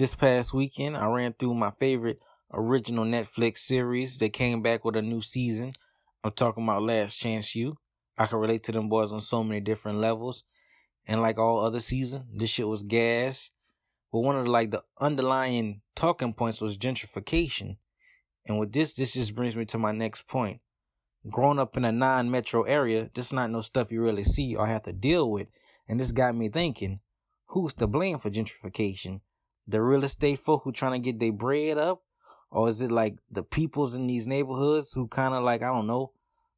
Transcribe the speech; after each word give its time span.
This 0.00 0.14
past 0.14 0.54
weekend, 0.54 0.96
I 0.96 1.08
ran 1.08 1.34
through 1.34 1.56
my 1.56 1.70
favorite 1.72 2.22
original 2.54 3.04
Netflix 3.04 3.58
series 3.58 4.16
that 4.16 4.32
came 4.32 4.62
back 4.62 4.82
with 4.82 4.96
a 4.96 5.02
new 5.02 5.20
season. 5.20 5.74
I'm 6.24 6.32
talking 6.32 6.64
about 6.64 6.84
Last 6.84 7.18
Chance 7.18 7.54
U. 7.56 7.76
I 8.16 8.24
can 8.24 8.38
relate 8.38 8.62
to 8.62 8.72
them 8.72 8.88
boys 8.88 9.12
on 9.12 9.20
so 9.20 9.44
many 9.44 9.60
different 9.60 9.98
levels. 9.98 10.44
And 11.06 11.20
like 11.20 11.38
all 11.38 11.60
other 11.60 11.80
season, 11.80 12.28
this 12.34 12.48
shit 12.48 12.66
was 12.66 12.82
gas. 12.82 13.50
But 14.10 14.20
one 14.20 14.36
of 14.36 14.46
the 14.46 14.50
like 14.50 14.70
the 14.70 14.84
underlying 14.98 15.82
talking 15.94 16.32
points 16.32 16.62
was 16.62 16.78
gentrification. 16.78 17.76
And 18.46 18.58
with 18.58 18.72
this, 18.72 18.94
this 18.94 19.12
just 19.12 19.34
brings 19.34 19.54
me 19.54 19.66
to 19.66 19.76
my 19.76 19.92
next 19.92 20.26
point. 20.26 20.62
Growing 21.28 21.58
up 21.58 21.76
in 21.76 21.84
a 21.84 21.92
non-metro 21.92 22.62
area, 22.62 23.10
this 23.12 23.26
is 23.26 23.32
not 23.34 23.50
no 23.50 23.60
stuff 23.60 23.92
you 23.92 24.00
really 24.00 24.24
see 24.24 24.56
or 24.56 24.66
have 24.66 24.84
to 24.84 24.94
deal 24.94 25.30
with. 25.30 25.48
And 25.86 26.00
this 26.00 26.10
got 26.10 26.34
me 26.34 26.48
thinking, 26.48 27.00
who's 27.48 27.74
to 27.74 27.86
blame 27.86 28.18
for 28.18 28.30
gentrification? 28.30 29.20
The 29.66 29.82
real 29.82 30.04
estate 30.04 30.38
folk 30.38 30.62
who 30.64 30.72
trying 30.72 31.00
to 31.00 31.04
get 31.04 31.18
their 31.18 31.32
bread 31.32 31.78
up? 31.78 32.02
Or 32.50 32.68
is 32.68 32.80
it 32.80 32.90
like 32.90 33.16
the 33.30 33.44
peoples 33.44 33.94
in 33.94 34.06
these 34.06 34.26
neighborhoods 34.26 34.92
who 34.92 35.06
kind 35.06 35.34
of 35.34 35.44
like, 35.44 35.62
I 35.62 35.68
don't 35.68 35.86
know, 35.86 36.12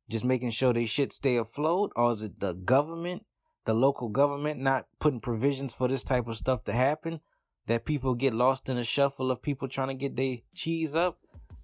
just 0.09 0.25
making 0.25 0.51
sure 0.51 0.73
they 0.73 0.87
shit 0.87 1.13
stay 1.13 1.37
afloat? 1.37 1.93
Or 1.97 2.15
is 2.15 2.23
it 2.23 2.41
the 2.41 2.55
government, 2.55 3.27
the 3.67 3.75
local 3.75 4.09
government 4.09 4.61
not 4.61 4.87
putting 4.99 5.21
provisions 5.21 5.75
for 5.75 5.89
this 5.89 6.05
type 6.05 6.27
of 6.29 6.37
stuff 6.37 6.65
to 6.65 6.73
happen? 6.73 7.21
That 7.67 7.85
people 7.85 8.15
get 8.15 8.35
lost 8.35 8.69
in 8.69 8.79
a 8.79 8.85
shuffle 8.85 9.31
of 9.31 9.43
people 9.43 9.69
trying 9.69 9.89
to 9.89 9.95
get 9.95 10.17
their 10.17 10.39
cheese 10.55 10.97
up? 10.97 11.19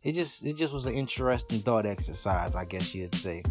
It 0.04 0.12
just 0.12 0.44
it 0.44 0.56
just 0.56 0.72
was 0.72 0.86
an 0.86 0.94
interesting 0.94 1.60
thought 1.60 1.86
exercise, 1.86 2.54
I 2.54 2.64
guess 2.66 2.94
you'd 2.94 3.14
say. 3.14 3.42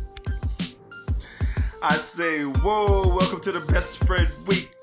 I 1.83 1.93
say, 1.93 2.43
whoa, 2.43 3.07
welcome 3.07 3.41
to 3.41 3.51
the 3.51 3.71
Best 3.71 4.03
Friend 4.05 4.27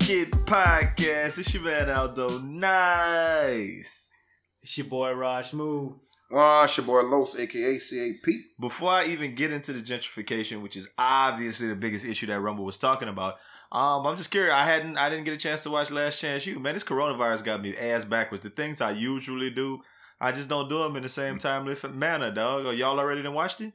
Weekend 0.06 0.32
Podcast. 0.46 1.38
It's 1.38 1.54
your 1.54 1.62
man 1.62 1.88
Aldo 1.88 2.40
Nice. 2.40 4.12
It's 4.60 4.76
your 4.76 4.86
boy 4.86 5.14
Raj 5.14 5.54
Moo. 5.54 5.94
Uh, 6.30 6.64
it's 6.64 6.76
your 6.76 6.84
boy 6.84 7.00
Los, 7.04 7.34
aka 7.34 7.78
CAP. 7.78 8.34
Before 8.60 8.90
I 8.90 9.06
even 9.06 9.34
get 9.34 9.50
into 9.50 9.72
the 9.72 9.80
gentrification, 9.80 10.60
which 10.60 10.76
is 10.76 10.90
obviously 10.98 11.68
the 11.68 11.74
biggest 11.74 12.04
issue 12.04 12.26
that 12.26 12.38
Rumble 12.38 12.66
was 12.66 12.76
talking 12.76 13.08
about, 13.08 13.36
um, 13.72 14.06
I'm 14.06 14.18
just 14.18 14.30
curious. 14.30 14.52
I 14.52 14.66
hadn't, 14.66 14.98
I 14.98 15.08
didn't 15.08 15.24
get 15.24 15.32
a 15.32 15.38
chance 15.38 15.62
to 15.62 15.70
watch 15.70 15.90
Last 15.90 16.20
Chance 16.20 16.44
U. 16.48 16.58
Man, 16.58 16.74
this 16.74 16.84
coronavirus 16.84 17.42
got 17.42 17.62
me 17.62 17.74
ass 17.74 18.04
backwards. 18.04 18.42
The 18.42 18.50
things 18.50 18.82
I 18.82 18.90
usually 18.90 19.48
do, 19.48 19.80
I 20.20 20.32
just 20.32 20.50
don't 20.50 20.68
do 20.68 20.82
them 20.82 20.96
in 20.96 21.02
the 21.02 21.08
same 21.08 21.38
timely 21.38 21.76
manner, 21.94 22.30
dog. 22.30 22.76
Y'all 22.76 23.00
already 23.00 23.22
done 23.22 23.32
watched 23.32 23.62
it? 23.62 23.72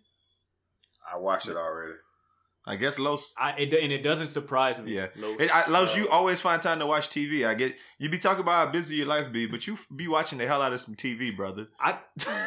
I 1.11 1.17
watched 1.17 1.47
it 1.47 1.57
already. 1.57 1.95
I 2.69 2.75
guess 2.75 2.99
Los. 2.99 3.33
I 3.35 3.53
it, 3.57 3.73
and 3.73 3.91
it 3.91 4.03
doesn't 4.03 4.27
surprise 4.27 4.79
me. 4.79 4.93
Yeah, 4.93 5.07
Los. 5.15 5.39
It, 5.39 5.49
I, 5.53 5.67
Los, 5.69 5.95
Uh, 5.95 5.97
you 5.97 6.09
always 6.09 6.39
find 6.39 6.61
time 6.61 6.77
to 6.77 6.85
watch 6.85 7.09
TV. 7.09 7.45
I 7.47 7.55
get 7.55 7.75
you 7.97 8.09
be 8.09 8.19
talking 8.19 8.41
about 8.41 8.67
how 8.67 8.71
busy 8.71 8.97
your 8.97 9.07
life 9.07 9.31
be, 9.31 9.47
but 9.47 9.65
you 9.65 9.75
be 9.95 10.07
watching 10.07 10.37
the 10.37 10.45
hell 10.45 10.61
out 10.61 10.71
of 10.71 10.79
some 10.79 10.93
TV, 10.95 11.35
brother. 11.35 11.67
I, 11.79 11.97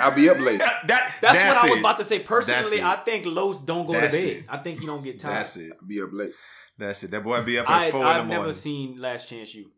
I'll 0.01 0.15
be 0.15 0.31
up 0.31 0.39
late. 0.39 0.61
that, 0.61 0.83
that 0.87 1.15
that's, 1.21 1.39
what 1.43 1.57
I 1.57 1.71
was 1.71 1.81
about 1.81 1.97
to 1.99 2.05
say. 2.05 2.21
Personally. 2.21 2.81
I 2.81 2.97
think 3.05 3.27
Los 3.27 3.61
don't 3.63 3.85
go 3.85 3.95
That's 3.95 4.17
to 4.17 4.23
bed. 4.27 4.37
it. 4.37 4.45
I 4.49 4.59
think 4.59 4.81
you 4.81 4.87
don't 4.87 5.03
get 5.03 5.19
tired. 5.19 5.39
That's 5.39 5.57
it. 5.57 5.73
I'll 5.81 5.89
be 5.89 6.01
up 6.01 6.11
late. 6.13 6.33
That's 6.79 7.03
it. 7.03 7.11
That 7.11 7.25
boy 7.25 7.43
be 7.43 7.59
up 7.59 7.69
at 7.69 7.83
I, 7.83 7.91
four 7.91 8.01
in 8.01 8.07
the 8.07 8.13
morning. 8.15 8.33
I've 8.33 8.39
never 8.41 8.53
seen 8.53 9.01
Last 9.01 9.29
Chance 9.29 9.55
U. 9.57 9.71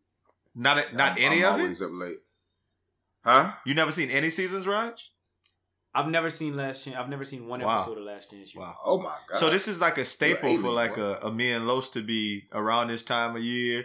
not 0.55 0.93
not 0.93 1.13
I'm, 1.13 1.19
any 1.19 1.43
I'm 1.43 1.55
of 1.55 1.61
it. 1.61 1.63
always 1.63 1.83
up 1.83 1.91
late. 1.93 2.17
Huh? 3.25 3.53
You 3.65 3.75
never 3.75 3.93
seen 3.93 4.11
any 4.11 4.29
seasons, 4.29 4.67
Raj? 4.67 5.11
I've 5.95 6.09
never 6.09 6.29
seen 6.31 6.57
Last 6.57 6.85
Chance. 6.85 6.97
I've 6.99 7.09
never 7.09 7.25
seen 7.25 7.47
one 7.47 7.61
Wow. 7.61 7.77
episode 7.77 7.99
of 7.99 8.05
Last 8.05 8.31
Chance 8.31 8.55
U. 8.55 8.61
Wow. 8.61 8.77
Oh 8.85 8.99
my 9.01 9.15
god. 9.29 9.39
So 9.39 9.51
this 9.51 9.69
is 9.69 9.81
like 9.81 9.97
a 9.99 10.05
staple 10.05 10.49
alien, 10.49 10.63
for 10.63 10.71
like 10.71 10.97
boy. 10.97 11.03
a, 11.23 11.29
a 11.29 11.33
me 11.33 11.53
and 11.53 11.67
Los 11.69 11.89
to 11.91 12.03
be 12.03 12.45
around 12.53 12.89
this 12.89 13.03
time 13.03 13.37
of 13.37 13.43
year. 13.43 13.85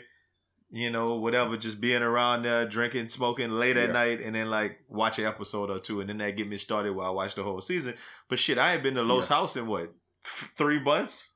You 0.72 0.92
know, 0.92 1.16
whatever, 1.16 1.58
just 1.58 1.82
being 1.82 2.04
around 2.04 2.44
there, 2.44 2.64
drinking, 2.66 3.10
smoking 3.10 3.50
late 3.50 3.76
at 3.76 3.92
night, 3.92 4.22
and 4.22 4.36
then 4.36 4.52
like 4.52 4.78
watch 4.88 5.18
an 5.18 5.26
episode 5.26 5.72
or 5.72 5.80
two, 5.80 6.00
and 6.00 6.08
then 6.10 6.20
that 6.20 6.38
get 6.38 6.48
me 6.48 6.58
started 6.58 6.96
while 6.96 7.08
I 7.08 7.10
watch 7.10 7.34
the 7.34 7.42
whole 7.42 7.60
season. 7.62 7.96
But 8.28 8.38
shit, 8.38 8.60
I 8.60 8.74
ain't 8.76 8.84
been 8.84 8.94
to 8.96 9.02
Los 9.02 9.30
Yeah. 9.30 9.36
house 9.38 9.56
in 9.56 9.66
what 9.66 9.92
three 10.24 10.80
months. 10.80 11.28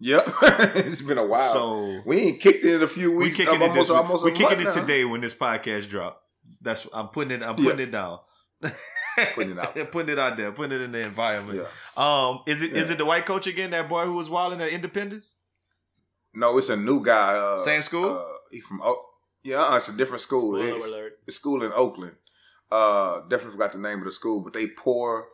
Yep. 0.00 0.24
it's 0.76 1.00
been 1.00 1.16
a 1.16 1.24
while. 1.24 1.52
So 1.52 2.00
we 2.04 2.18
ain't 2.18 2.40
kicked 2.40 2.64
it 2.64 2.74
in 2.76 2.82
a 2.82 2.88
few 2.88 3.16
we 3.16 3.24
weeks. 3.24 3.36
kicking 3.38 3.54
it 3.54 3.62
almost, 3.62 3.74
this 3.78 3.88
week. 3.88 3.98
almost 3.98 4.24
we 4.24 4.32
kicking 4.32 4.60
it 4.60 4.64
now. 4.64 4.70
today 4.70 5.04
when 5.06 5.20
this 5.22 5.32
podcast 5.34 5.88
drop. 5.88 6.20
That's 6.60 6.86
I'm 6.92 7.08
putting 7.08 7.30
it. 7.30 7.42
I'm 7.42 7.56
Yeah. 7.58 7.64
putting 7.70 7.86
it 7.88 7.90
down. 7.92 8.18
Putting 9.34 9.52
it 9.52 9.58
out 9.58 9.74
there. 9.74 9.84
putting 9.94 10.12
it 10.12 10.18
out 10.18 10.36
there. 10.36 10.52
Putting 10.52 10.72
it 10.80 10.82
in 10.84 10.92
the 10.92 11.00
environment. 11.00 11.58
Yeah. 11.60 11.66
Um, 11.96 12.40
is 12.46 12.62
it 12.62 12.72
is 12.72 12.88
Yeah. 12.88 12.94
it 12.94 12.98
the 12.98 13.04
white 13.04 13.26
coach 13.26 13.46
again? 13.46 13.70
That 13.70 13.88
boy 13.88 14.04
who 14.04 14.14
was 14.14 14.30
wilding 14.30 14.60
at 14.60 14.68
Independence? 14.70 15.36
No, 16.34 16.56
it's 16.58 16.68
a 16.70 16.76
new 16.76 17.04
guy. 17.04 17.34
Uh, 17.34 17.58
Same 17.58 17.82
school? 17.82 18.16
Uh, 18.18 18.24
he 18.50 18.60
from 18.60 18.80
Oak. 18.82 18.98
Yeah, 19.44 19.62
uh, 19.64 19.76
it's 19.76 19.88
a 19.88 19.92
different 19.96 20.22
school. 20.22 20.58
Spoiler 20.60 20.76
It's, 20.78 20.86
alert. 20.86 21.12
it's 21.26 21.36
school 21.36 21.62
in 21.62 21.72
Oakland. 21.74 22.16
Uh, 22.70 23.20
definitely 23.28 23.52
forgot 23.52 23.72
the 23.72 23.78
name 23.78 23.98
of 23.98 24.04
the 24.04 24.12
school, 24.12 24.40
but 24.40 24.52
they 24.54 24.66
poor. 24.68 25.26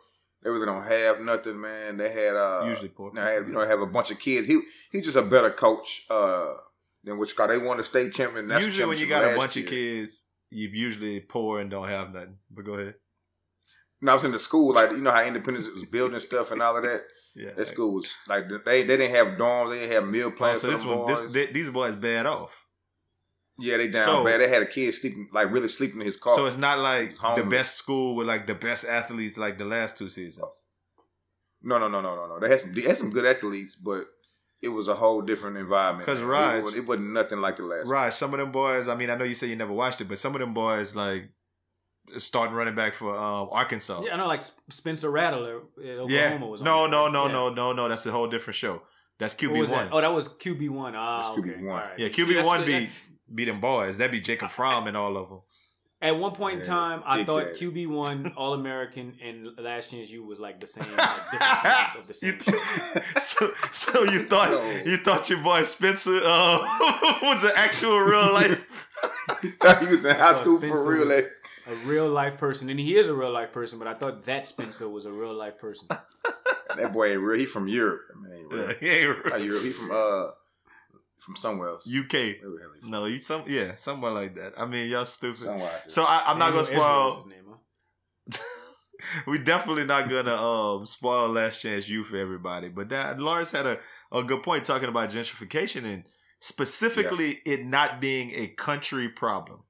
They 0.42 0.50
really 0.50 0.66
don't 0.66 0.82
have 0.82 1.20
nothing, 1.20 1.60
man. 1.60 1.96
They 1.98 2.10
had 2.10 2.34
uh, 2.34 2.64
Usually 2.66 2.88
poor. 2.88 3.12
They 3.12 3.20
had, 3.20 3.46
you 3.46 3.52
know, 3.52 3.64
have 3.64 3.80
a 3.80 3.86
bunch 3.86 4.10
of 4.10 4.18
kids. 4.18 4.46
He 4.46 4.60
he 4.90 5.00
just 5.00 5.16
a 5.16 5.22
better 5.22 5.50
coach 5.50 6.04
uh, 6.10 6.54
than 7.04 7.18
what 7.18 7.28
you 7.28 7.34
call. 7.34 7.48
They 7.48 7.58
won 7.58 7.76
the 7.76 7.84
state 7.84 8.12
champion. 8.12 8.48
usually 8.48 8.88
when 8.88 8.98
you 8.98 9.06
got 9.06 9.32
a 9.32 9.36
bunch 9.36 9.56
year. 9.56 9.64
of 9.64 9.70
kids, 9.70 10.22
you 10.50 10.68
usually 10.68 11.20
poor 11.20 11.60
and 11.60 11.70
don't 11.70 11.88
have 11.88 12.12
nothing. 12.12 12.38
But 12.50 12.64
go 12.64 12.74
ahead. 12.74 12.94
No, 14.00 14.12
I 14.12 14.14
was 14.14 14.24
in 14.24 14.32
the 14.32 14.38
school, 14.38 14.72
like 14.74 14.90
you 14.92 14.98
know 14.98 15.10
how 15.10 15.24
Independence 15.24 15.68
was 15.68 15.84
building 15.84 16.20
stuff 16.20 16.50
and 16.52 16.62
all 16.62 16.76
of 16.76 16.82
that. 16.84 17.02
Yeah. 17.34 17.52
That 17.56 17.68
school 17.68 17.94
was 17.94 18.12
like 18.26 18.46
they 18.64 18.82
they 18.82 18.96
didn't 18.96 19.14
have 19.14 19.38
dorms, 19.38 19.70
they 19.70 19.78
didn't 19.80 19.92
have 19.92 20.08
meal 20.08 20.26
Oh, 20.28 20.30
plans 20.36 20.60
so 20.60 20.66
for 20.68 20.72
this 20.74 20.84
one, 20.84 21.06
this, 21.06 21.22
boys. 21.24 21.32
th- 21.32 21.52
these 21.52 21.70
boys 21.70 21.94
bad 21.94 22.26
off. 22.26 22.66
yeah, 23.60 23.76
they 23.76 23.86
down 23.88 24.04
so- 24.06 24.24
bad. 24.24 24.40
They 24.40 24.48
had 24.48 24.62
a 24.62 24.66
kid 24.66 24.92
sleeping, 24.92 25.28
like 25.32 25.52
really 25.52 25.68
sleeping 25.68 26.00
in 26.00 26.06
his 26.06 26.16
car. 26.16 26.34
So 26.34 26.46
it's 26.46 26.56
not 26.56 26.80
like 26.80 27.12
the 27.36 27.44
best 27.48 27.76
school 27.76 28.16
with 28.16 28.26
like 28.26 28.48
the 28.48 28.56
best 28.56 28.84
athletes 28.86 29.38
like 29.38 29.56
the 29.56 29.66
last 29.66 29.96
two 29.96 30.08
seasons. 30.08 30.64
no, 31.62 31.78
no, 31.78 31.86
no, 31.86 32.00
no, 32.00 32.16
no, 32.16 32.26
no. 32.26 32.40
They 32.40 32.48
had 32.48 32.58
some 32.60 32.74
they 32.74 32.80
had 32.82 32.96
some 32.96 33.10
good 33.10 33.26
athletes, 33.26 33.76
but 33.76 34.06
it 34.60 34.68
was 34.70 34.88
a 34.88 34.94
whole 34.94 35.22
different 35.22 35.58
environment. 35.58 36.06
Because 36.06 36.22
Raj- 36.22 36.58
it, 36.58 36.64
was, 36.64 36.74
it 36.76 36.86
wasn't 36.88 37.12
nothing 37.12 37.38
like 37.40 37.58
the 37.58 37.62
last. 37.64 37.86
Right. 37.86 38.12
Some 38.12 38.34
of 38.34 38.40
them 38.40 38.50
boys. 38.50 38.88
I 38.88 38.96
mean, 38.96 39.10
I 39.10 39.14
know 39.14 39.24
you 39.24 39.36
say 39.36 39.46
you 39.46 39.54
never 39.54 39.72
watched 39.72 40.00
it, 40.00 40.08
but 40.08 40.18
some 40.18 40.34
of 40.34 40.40
them 40.40 40.54
boys 40.54 40.96
like 40.96 41.30
starting 42.16 42.54
running 42.54 42.74
back 42.74 42.94
for 42.94 43.16
um, 43.16 43.48
Arkansas. 43.52 44.02
Yeah, 44.04 44.14
I 44.14 44.16
know, 44.16 44.26
like 44.26 44.42
Spencer 44.70 45.10
Rattler 45.10 45.62
at 45.78 45.98
Oklahoma 45.98 46.08
Yeah. 46.08 46.38
was 46.44 46.62
No, 46.62 46.86
no, 46.86 47.08
no, 47.08 47.26
Yeah. 47.26 47.32
no, 47.32 47.48
no, 47.54 47.72
no. 47.72 47.88
That's 47.88 48.06
a 48.06 48.10
whole 48.10 48.26
different 48.28 48.56
show. 48.56 48.82
That's 49.18 49.34
QB 49.34 49.50
one. 49.58 49.70
that? 49.70 49.88
Oh, 49.92 50.00
that 50.00 50.12
was 50.12 50.28
QB 50.28 50.68
one. 50.70 50.94
Ah, 50.96 51.34
That's 51.34 51.38
okay. 51.40 51.58
QB1. 51.60 51.68
All 51.70 51.74
right. 51.76 51.98
Yeah, 51.98 52.08
QB 52.08 52.36
one 52.36 52.46
what- 52.46 52.66
beat 52.66 52.90
beat 53.34 53.44
them 53.46 53.60
boys. 53.60 53.98
That'd 53.98 54.12
be 54.12 54.20
Jacob 54.20 54.50
Fromm 54.50 54.86
and 54.86 54.96
all 54.96 55.16
of 55.16 55.28
them. 55.28 55.40
At 56.00 56.16
one 56.16 56.30
point 56.30 56.60
in 56.60 56.64
time, 56.64 57.02
I 57.04 57.24
thought 57.24 57.44
that. 57.46 57.56
QB 57.56 57.88
one, 57.88 58.32
All 58.36 58.54
American, 58.54 59.16
and 59.20 59.48
Last 59.58 59.90
Chance 59.90 60.08
U 60.10 60.24
was 60.24 60.38
like 60.38 60.60
the 60.60 60.66
same, 60.68 60.86
like 60.96 61.30
different 61.32 61.58
seasons 61.60 61.96
of 61.96 62.06
the 62.06 62.14
same. 62.14 62.38
Th- 62.38 63.04
so, 63.18 63.50
so 63.72 64.04
you 64.04 64.24
thought 64.26 64.50
No. 64.52 64.70
you 64.90 64.96
thought 64.98 65.28
your 65.28 65.42
boy 65.42 65.64
Spencer 65.64 66.20
uh, 66.24 66.58
was 67.20 67.42
an 67.42 67.50
actual 67.56 67.98
real 67.98 68.32
life. 68.32 68.88
thought 69.60 69.80
he 69.82 69.88
was 69.88 70.04
in 70.04 70.14
high 70.14 70.30
Oh, 70.30 70.36
school 70.36 70.58
Spencer 70.58 70.76
for 70.84 70.88
real. 70.92 71.04
was- 71.08 71.16
Like, 71.24 71.32
a 71.68 71.74
real 71.86 72.08
life 72.08 72.38
person, 72.38 72.68
and 72.70 72.78
he 72.80 72.96
is 72.96 73.08
a 73.08 73.14
real 73.14 73.32
life 73.32 73.52
person. 73.52 73.78
But 73.78 73.88
I 73.88 73.94
thought 73.94 74.24
that 74.24 74.46
Spencer 74.46 74.88
was 74.88 75.06
a 75.06 75.12
real 75.12 75.34
life 75.34 75.58
person. 75.58 75.88
that 76.76 76.92
boy 76.92 77.12
ain't 77.12 77.20
real. 77.20 77.38
He 77.38 77.46
from 77.46 77.68
Europe. 77.68 78.02
I 78.14 78.20
mean, 78.20 78.40
ain't 78.40 78.52
real. 78.52 78.68
he 78.80 78.88
ain't 78.88 79.24
Not 79.24 79.34
real. 79.34 79.44
Europe. 79.44 79.62
He 79.62 79.70
from 79.70 79.90
uh 79.90 80.30
from 81.20 81.36
somewhere 81.36 81.68
else. 81.68 81.86
UK. 81.86 82.12
Where 82.12 82.30
the 82.30 82.68
he 82.74 82.80
from? 82.80 82.90
No, 82.90 83.04
you 83.06 83.18
some 83.18 83.44
yeah, 83.46 83.74
somewhere 83.76 84.12
like 84.12 84.34
that. 84.36 84.54
I 84.56 84.66
mean, 84.66 84.88
y'all 84.88 85.04
stupid. 85.04 85.38
Somewhere. 85.38 85.82
So 85.88 86.04
I, 86.04 86.22
I'm 86.26 86.38
not 86.38 86.52
gonna 86.52 86.64
Daniel 86.64 86.64
Ezra 86.64 86.74
is 86.74 86.82
spoil. 86.82 87.16
his 87.16 87.26
name, 87.26 87.44
huh? 87.48 88.38
we 89.26 89.38
definitely 89.38 89.84
not 89.84 90.08
gonna 90.08 90.34
um 90.34 90.86
spoil 90.86 91.28
Last 91.28 91.60
Chance 91.60 91.88
U 91.88 92.04
for 92.04 92.16
everybody. 92.16 92.68
But 92.68 92.88
that 92.90 93.18
Lawrence 93.18 93.52
had 93.52 93.66
a, 93.66 93.78
a 94.12 94.22
good 94.22 94.42
point 94.42 94.64
talking 94.64 94.88
about 94.88 95.10
gentrification 95.10 95.84
and 95.84 96.04
specifically 96.40 97.40
it 97.44 97.64
not 97.64 98.00
being 98.00 98.30
a 98.30 98.48
country 98.48 99.08
problem. 99.08 99.64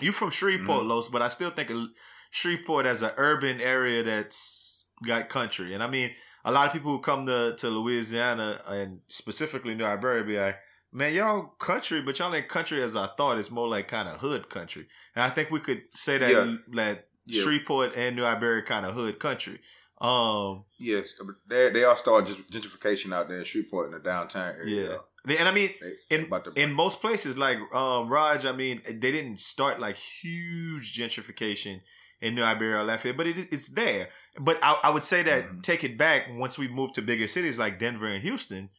You 0.00 0.12
from 0.12 0.30
Shreveport, 0.30 0.82
Mhm. 0.84 0.88
Los, 0.88 1.08
but 1.08 1.22
I 1.22 1.28
still 1.28 1.50
think 1.50 1.70
of 1.70 1.88
Shreveport 2.30 2.86
as 2.86 3.02
an 3.02 3.12
urban 3.16 3.60
area 3.60 4.02
that's 4.02 4.86
got 5.06 5.28
country. 5.28 5.72
And 5.74 5.82
I 5.82 5.88
mean, 5.88 6.14
a 6.44 6.52
lot 6.52 6.66
of 6.66 6.72
people 6.72 6.90
who 6.90 6.98
come 7.00 7.26
to, 7.26 7.54
to 7.58 7.68
Louisiana 7.70 8.60
and 8.66 9.00
specifically 9.08 9.74
New 9.74 9.84
Iberia 9.84 10.24
be 10.24 10.38
like, 10.38 10.58
man, 10.92 11.14
y'all 11.14 11.42
country, 11.58 12.02
but 12.02 12.18
y'all 12.18 12.34
ain't 12.34 12.48
country 12.48 12.82
as 12.82 12.96
I 12.96 13.08
thought. 13.16 13.38
It's 13.38 13.50
more 13.50 13.68
like 13.68 13.88
kind 13.88 14.08
of 14.08 14.20
hood 14.20 14.48
country, 14.50 14.86
and 15.14 15.22
I 15.24 15.30
think 15.30 15.50
we 15.50 15.60
could 15.60 15.82
say 15.94 16.18
that 16.18 16.30
Yeah. 16.30 16.56
that 16.72 17.08
Yeah. 17.26 17.42
Shreveport 17.42 17.94
and 17.96 18.16
New 18.16 18.24
Iberia 18.24 18.62
kind 18.62 18.84
of 18.84 18.94
hood 18.94 19.18
country. 19.18 19.60
Um, 20.00 20.64
Yes, 20.78 21.14
they 21.48 21.70
they 21.70 21.84
are 21.84 21.96
starting 21.96 22.34
gentrification 22.50 23.14
out 23.14 23.28
there 23.28 23.38
in 23.38 23.44
Shreveport 23.44 23.86
in 23.86 23.92
the 23.92 24.00
downtown 24.00 24.54
area. 24.56 24.90
yeah, 24.90 24.96
and 25.26 25.48
I 25.48 25.52
mean, 25.52 25.70
in 26.10 26.30
in 26.56 26.72
most 26.72 27.00
places 27.00 27.36
like 27.38 27.58
um 27.74 28.08
Raj, 28.08 28.44
I 28.44 28.52
mean, 28.52 28.82
they 28.84 29.12
didn't 29.12 29.40
start 29.40 29.80
like 29.80 29.96
huge 29.96 30.96
gentrification 30.96 31.80
in 32.20 32.34
New 32.34 32.42
Iberia 32.42 32.82
Lafayette, 32.82 33.16
but 33.16 33.26
it, 33.26 33.48
it's 33.52 33.70
there. 33.70 34.08
But 34.40 34.58
I, 34.62 34.78
I 34.84 34.90
would 34.90 35.04
say 35.04 35.22
that 35.22 35.44
Mhm. 35.44 35.62
take 35.62 35.84
it 35.84 35.96
back 35.98 36.26
once 36.30 36.58
we 36.58 36.68
move 36.68 36.92
to 36.94 37.02
bigger 37.02 37.28
cities 37.28 37.58
like 37.58 37.78
Denver 37.78 38.06
and 38.06 38.22
Houston, 38.22 38.70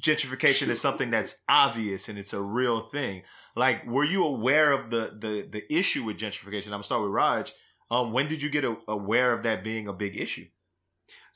gentrification 0.00 0.68
is 0.68 0.80
something 0.80 1.10
that's 1.10 1.36
obvious 1.48 2.08
and 2.08 2.18
it's 2.18 2.32
a 2.32 2.42
real 2.42 2.80
thing. 2.80 3.22
Like, 3.54 3.86
were 3.86 4.04
you 4.04 4.24
aware 4.24 4.72
of 4.72 4.90
the 4.90 5.16
the 5.18 5.48
the 5.50 5.72
issue 5.74 6.04
with 6.04 6.18
gentrification? 6.18 6.66
I'm 6.66 6.72
gonna 6.72 6.84
start 6.84 7.02
with 7.02 7.10
Raj. 7.10 7.52
Um, 7.90 8.12
when 8.12 8.26
did 8.28 8.42
you 8.42 8.50
get 8.50 8.64
a, 8.64 8.76
aware 8.88 9.32
of 9.32 9.44
that 9.44 9.62
being 9.62 9.86
a 9.88 9.92
big 9.92 10.16
issue? 10.16 10.46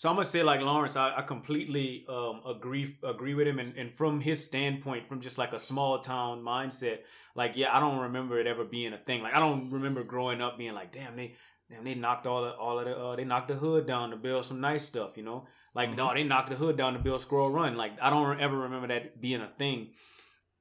So 0.00 0.08
I'm 0.08 0.14
gonna 0.14 0.25
say 0.25 0.43
like 0.43 0.62
Lawrence, 0.62 0.97
I, 0.97 1.14
I 1.14 1.20
completely 1.20 2.06
um, 2.08 2.41
agree 2.47 2.97
agree 3.05 3.35
with 3.35 3.47
him, 3.47 3.58
and, 3.58 3.76
and 3.76 3.93
from 3.93 4.19
his 4.23 4.43
standpoint, 4.43 5.06
from 5.06 5.20
just 5.20 5.37
like 5.37 5.52
a 5.52 5.61
small 5.61 5.99
town 5.99 6.41
mindset, 6.41 7.00
like 7.35 7.52
yeah, 7.55 7.76
I 7.76 7.81
don't 7.81 7.99
remember 7.99 8.41
it 8.41 8.47
ever 8.47 8.64
being 8.64 8.94
a 8.94 8.97
thing. 8.97 9.23
Like 9.23 9.35
I 9.35 9.41
don't 9.41 9.70
remember 9.70 10.02
growing 10.02 10.41
up 10.41 10.56
being 10.56 10.73
like, 10.73 10.91
damn, 10.91 11.17
they 11.17 11.35
damn 11.69 11.85
they 11.85 11.93
knocked 11.93 12.26
all 12.26 12.44
the, 12.44 12.52
all 12.52 12.79
of 12.79 12.87
the 12.87 12.97
uh, 12.97 13.14
they 13.14 13.25
knocked 13.25 13.49
the 13.49 13.56
hood 13.56 13.87
down 13.87 14.08
to 14.08 14.17
build 14.17 14.47
some 14.47 14.62
nice 14.62 14.87
stuff, 14.87 15.19
you 15.19 15.23
know. 15.23 15.47
Like 15.75 15.94
no, 15.94 16.14
they 16.14 16.25
knocked 16.25 16.49
the 16.49 16.56
hood 16.56 16.79
down 16.79 16.94
to 16.94 16.99
build 16.99 17.20
Squirrel 17.20 17.50
Run. 17.50 17.76
Like 17.76 18.00
I 18.00 18.08
don't 18.08 18.41
ever 18.41 18.56
remember 18.56 18.88
that 18.88 19.20
being 19.20 19.43
a 19.43 19.50
thing. 19.58 19.91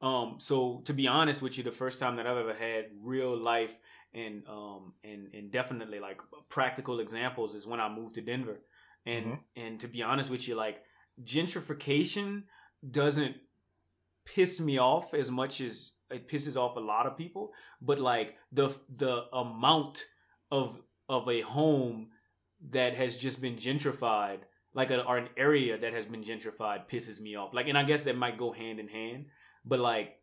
Um, 0.02 0.36
so 0.40 0.82
to 0.84 0.92
be 0.92 1.08
honest 1.08 1.42
with 1.42 1.58
you, 1.58 1.64
the 1.64 1.72
first 1.72 2.02
time 2.02 2.18
that 2.18 2.28
I've 2.28 2.36
ever 2.36 2.54
had 2.54 2.88
real 3.02 3.42
life 3.42 3.78
and 4.14 4.44
um 4.50 4.96
and 5.06 5.34
and 5.34 5.50
definitely 5.50 6.02
like 6.02 6.20
practical 6.50 7.00
examples 7.00 7.56
is 7.56 7.66
when 7.66 7.80
I 7.80 7.88
moved 7.88 8.16
to 8.16 8.22
Denver. 8.22 8.60
And 9.14 9.26
Mhm. 9.26 9.40
and 9.56 9.80
to 9.82 9.88
be 9.88 10.02
honest 10.10 10.30
with 10.30 10.44
you, 10.48 10.56
like 10.56 10.78
gentrification 11.24 12.44
doesn't 13.02 13.36
piss 14.26 14.60
me 14.60 14.78
off 14.78 15.14
as 15.14 15.30
much 15.32 15.62
as 15.62 15.94
it 16.12 16.28
pisses 16.28 16.56
off 16.62 16.76
a 16.78 16.80
lot 16.80 17.06
of 17.08 17.18
people. 17.18 17.52
But 17.82 18.00
like 18.00 18.38
the 18.52 18.68
the 19.04 19.16
amount 19.34 20.06
of 20.52 20.82
of 21.08 21.28
a 21.28 21.42
home 21.42 22.12
that 22.70 22.94
has 22.96 23.16
just 23.16 23.42
been 23.42 23.56
gentrified, 23.56 24.40
like 24.74 24.92
a, 24.92 25.04
or 25.06 25.18
an 25.18 25.30
area 25.38 25.78
that 25.78 25.94
has 25.94 26.06
been 26.06 26.24
gentrified, 26.24 26.88
pisses 26.90 27.20
me 27.22 27.36
off. 27.36 27.54
Like, 27.54 27.68
and 27.68 27.78
I 27.78 27.84
guess 27.84 28.04
that 28.04 28.18
might 28.18 28.38
go 28.38 28.52
hand 28.52 28.80
in 28.80 28.88
hand. 28.88 29.26
But 29.66 29.80
like, 29.80 30.22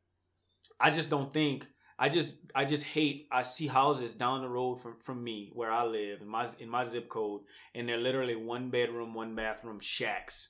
I 0.78 0.90
just 0.90 1.10
don't 1.10 1.32
think. 1.32 1.66
I 1.98 2.08
just 2.08 2.38
I 2.54 2.64
just 2.64 2.84
hate 2.84 3.26
I 3.32 3.42
see 3.42 3.66
houses 3.66 4.14
down 4.14 4.42
the 4.42 4.48
road 4.48 4.76
from, 4.82 4.96
from 4.98 5.24
me 5.24 5.50
where 5.54 5.70
I 5.70 5.84
live 5.84 6.20
in 6.20 6.28
my 6.28 6.46
in 6.58 6.68
my 6.68 6.84
zip 6.84 7.08
code 7.08 7.42
and 7.74 7.88
they're 7.88 7.96
literally 7.98 8.36
one 8.36 8.70
bedroom, 8.70 9.14
one 9.14 9.34
bathroom 9.34 9.80
shacks 9.80 10.48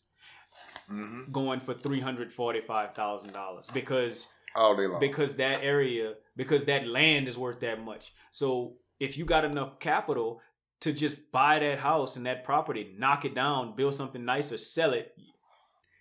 hmm 0.88 1.22
going 1.32 1.60
for 1.60 1.75
three 1.75 2.00
hundred 2.00 2.32
forty 2.32 2.60
five 2.60 2.93
thousand 2.93 3.32
dollars 3.32 3.69
because 3.72 4.28
all 4.54 4.75
day 4.76 4.87
long. 4.87 5.00
because 5.00 5.37
that 5.37 5.62
area 5.62 6.14
because 6.37 6.64
that 6.64 6.87
land 6.87 7.28
is 7.28 7.37
worth 7.37 7.60
that 7.60 7.82
much. 7.82 8.12
So 8.31 8.75
if 8.98 9.19
you 9.19 9.25
got 9.25 9.44
enough 9.44 9.78
capital 9.78 10.40
to 10.81 10.93
just 10.93 11.31
buy 11.32 11.58
that 11.58 11.78
house 11.78 12.16
and 12.16 12.26
that 12.26 12.44
property, 12.44 12.94
knock 12.98 13.25
it 13.25 13.34
down, 13.34 13.75
build 13.76 13.94
something 13.94 14.25
nicer, 14.25 14.58
sell 14.58 14.93
it, 14.93 15.14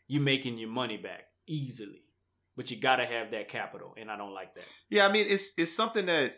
you're 0.07 0.21
making 0.21 0.57
your 0.57 0.69
money 0.69 0.97
back 0.97 1.25
easily. 1.47 2.04
But 2.57 2.71
you 2.71 2.77
gotta 2.77 3.05
have 3.05 3.31
that 3.31 3.49
capital, 3.49 3.93
and 3.97 4.09
I 4.09 4.17
don't 4.17 4.33
like 4.33 4.55
that. 4.55 4.63
Yeah, 4.89 5.05
I 5.07 5.11
mean, 5.11 5.25
it's 5.27 5.53
it's 5.57 5.73
something 5.75 6.05
that 6.05 6.37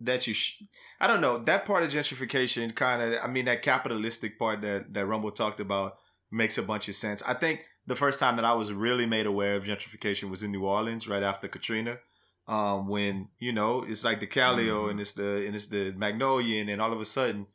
that 0.00 0.26
you. 0.26 0.34
Sh- 0.34 0.62
I 1.00 1.06
don't 1.06 1.20
know 1.20 1.38
that 1.38 1.64
part 1.66 1.82
of 1.84 1.90
gentrification. 1.90 2.74
Kind 2.74 3.02
of, 3.02 3.22
I 3.22 3.26
mean, 3.28 3.44
that 3.44 3.62
capitalistic 3.62 4.38
part 4.38 4.62
that 4.62 4.94
that 4.94 5.06
Rumble 5.06 5.30
talked 5.30 5.60
about 5.60 5.98
makes 6.30 6.56
a 6.58 6.62
bunch 6.62 6.88
of 6.88 6.94
sense. 6.94 7.22
I 7.26 7.34
think 7.34 7.60
the 7.86 7.96
first 7.96 8.18
time 8.18 8.36
that 8.36 8.44
I 8.44 8.52
was 8.54 8.72
really 8.72 9.06
made 9.06 9.26
aware 9.26 9.56
of 9.56 9.64
gentrification 9.64 10.30
was 10.30 10.42
in 10.42 10.52
New 10.52 10.64
Orleans, 10.64 11.06
right 11.08 11.22
after 11.22 11.48
Katrina. 11.48 11.98
Um, 12.46 12.88
when 12.88 13.28
you 13.38 13.52
know 13.52 13.82
it's 13.86 14.04
like 14.04 14.20
the 14.20 14.26
Calliope 14.26 14.86
Mhm. 14.86 14.90
and 14.92 15.00
it's 15.00 15.12
the 15.12 15.46
and 15.46 15.54
it's 15.54 15.66
the 15.66 15.92
Magnolia, 15.92 16.60
and 16.60 16.68
then 16.70 16.80
all 16.80 16.92
of 16.94 17.00
a 17.00 17.04
sudden 17.04 17.46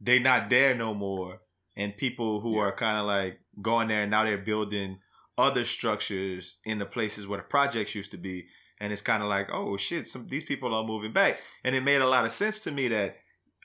they're 0.00 0.20
not 0.20 0.48
there 0.48 0.74
no 0.74 0.94
more, 0.94 1.42
and 1.76 1.94
people 1.96 2.40
who 2.40 2.54
Yeah. 2.56 2.62
are 2.62 2.72
kind 2.72 2.96
of 2.98 3.04
like 3.04 3.40
going 3.60 3.88
there 3.88 4.02
and 4.02 4.10
now 4.10 4.24
they're 4.24 4.38
building 4.38 5.00
other 5.38 5.64
structures 5.64 6.58
in 6.64 6.78
the 6.78 6.84
places 6.84 7.26
where 7.26 7.38
the 7.38 7.44
projects 7.44 7.94
used 7.94 8.10
to 8.10 8.18
be. 8.18 8.48
And 8.80 8.92
it's 8.92 9.02
kind 9.02 9.22
of 9.22 9.28
like 9.28 9.48
oh 9.52 9.76
shit 9.76 10.06
some 10.06 10.28
these 10.28 10.44
people 10.44 10.74
are 10.74 10.84
moving 10.84 11.12
back. 11.12 11.40
And 11.64 11.74
it 11.74 11.82
made 11.82 12.00
a 12.00 12.08
lot 12.08 12.26
of 12.26 12.32
sense 12.32 12.60
to 12.60 12.70
me 12.70 12.88
that 12.88 13.16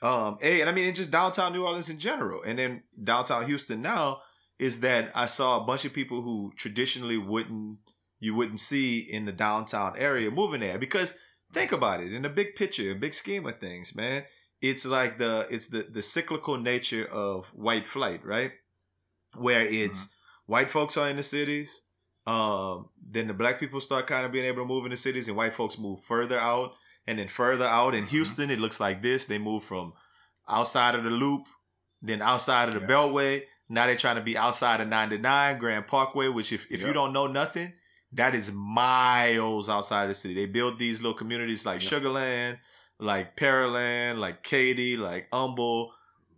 um 0.02 0.38
a 0.42 0.60
and 0.60 0.70
i 0.70 0.74
mean 0.74 0.90
it's 0.90 0.98
just 0.98 1.12
downtown 1.12 1.54
new 1.54 1.64
orleans 1.64 1.90
in 1.90 1.98
general 1.98 2.42
and 2.44 2.60
then 2.60 2.84
downtown 3.04 3.46
houston 3.46 3.82
now 3.82 4.20
is 4.60 4.82
that 4.82 5.10
i 5.16 5.26
saw 5.26 5.62
a 5.62 5.64
bunch 5.64 5.86
of 5.86 5.94
people 5.94 6.22
who 6.22 6.52
traditionally 6.58 7.18
wouldn't 7.18 7.78
you 8.24 8.34
wouldn't 8.34 8.62
see 8.62 9.00
in 9.00 9.26
the 9.26 9.34
downtown 9.34 9.94
area 9.98 10.32
moving 10.32 10.62
there. 10.62 10.80
Because 10.80 11.14
think 11.52 11.74
about 11.74 12.00
it 12.00 12.14
in 12.14 12.22
the 12.22 12.30
big 12.30 12.56
picture 12.56 12.92
a 12.92 12.96
big 12.96 13.14
scheme 13.14 13.46
of 13.46 13.60
things 13.60 13.94
man 13.94 14.24
it's 14.60 14.86
like 14.86 15.20
the 15.20 15.46
it's 15.52 15.68
the 15.68 15.86
the 15.92 16.02
cyclical 16.02 16.58
nature 16.58 17.06
of 17.12 17.48
white 17.48 17.86
flight 17.86 18.26
right? 18.26 18.54
Where 19.36 19.68
it's 19.68 20.10
white 20.46 20.70
folks 20.70 20.98
are 20.98 21.10
in 21.10 21.18
the 21.18 21.24
cities 21.24 21.82
um 22.28 22.90
then 23.10 23.28
the 23.28 23.34
black 23.34 23.60
people 23.60 23.82
start 23.82 24.08
kind 24.08 24.26
of 24.26 24.32
being 24.32 24.46
able 24.46 24.62
to 24.64 24.68
move 24.68 24.86
in 24.86 24.92
the 24.92 24.98
cities 24.98 25.28
and 25.28 25.36
white 25.38 25.54
folks 25.54 25.78
move 25.78 26.02
further 26.04 26.40
out 26.40 26.72
and 27.06 27.20
then 27.20 27.28
further 27.28 27.66
out 27.66 27.94
in 27.94 28.06
Mhm. 28.06 28.10
houston 28.10 28.50
it 28.50 28.60
looks 28.60 28.80
like 28.80 29.02
this 29.02 29.26
they 29.26 29.38
move 29.38 29.64
from 29.64 29.94
outside 30.48 30.96
of 30.96 31.04
the 31.04 31.10
loop 31.10 31.48
then 32.02 32.22
outside 32.22 32.70
of 32.70 32.76
the 32.76 32.82
Yeah. 32.82 32.88
beltway 32.88 33.44
now 33.70 33.86
they're 33.88 33.98
trying 33.98 34.16
to 34.18 34.22
be 34.22 34.38
outside 34.38 34.80
of 34.82 34.88
99 34.88 35.58
grand 35.58 35.88
parkway 35.88 36.28
which 36.30 36.52
if, 36.54 36.66
if 36.72 36.82
you 36.82 36.94
don't 36.94 37.12
know 37.14 37.28
nothing 37.28 37.74
that 38.14 38.36
is 38.36 38.52
miles 38.52 39.70
outside 39.70 40.04
of 40.04 40.10
the 40.10 40.14
city 40.16 40.34
they 40.34 40.46
build 40.46 40.80
these 40.80 41.02
little 41.02 41.18
communities 41.18 41.66
like 41.66 41.82
Yep. 41.82 41.92
sugarland 42.04 42.58
like 43.00 43.36
pearland 43.36 44.18
like 44.20 44.44
katy 44.44 44.96
like 44.98 45.28
humble 45.34 45.92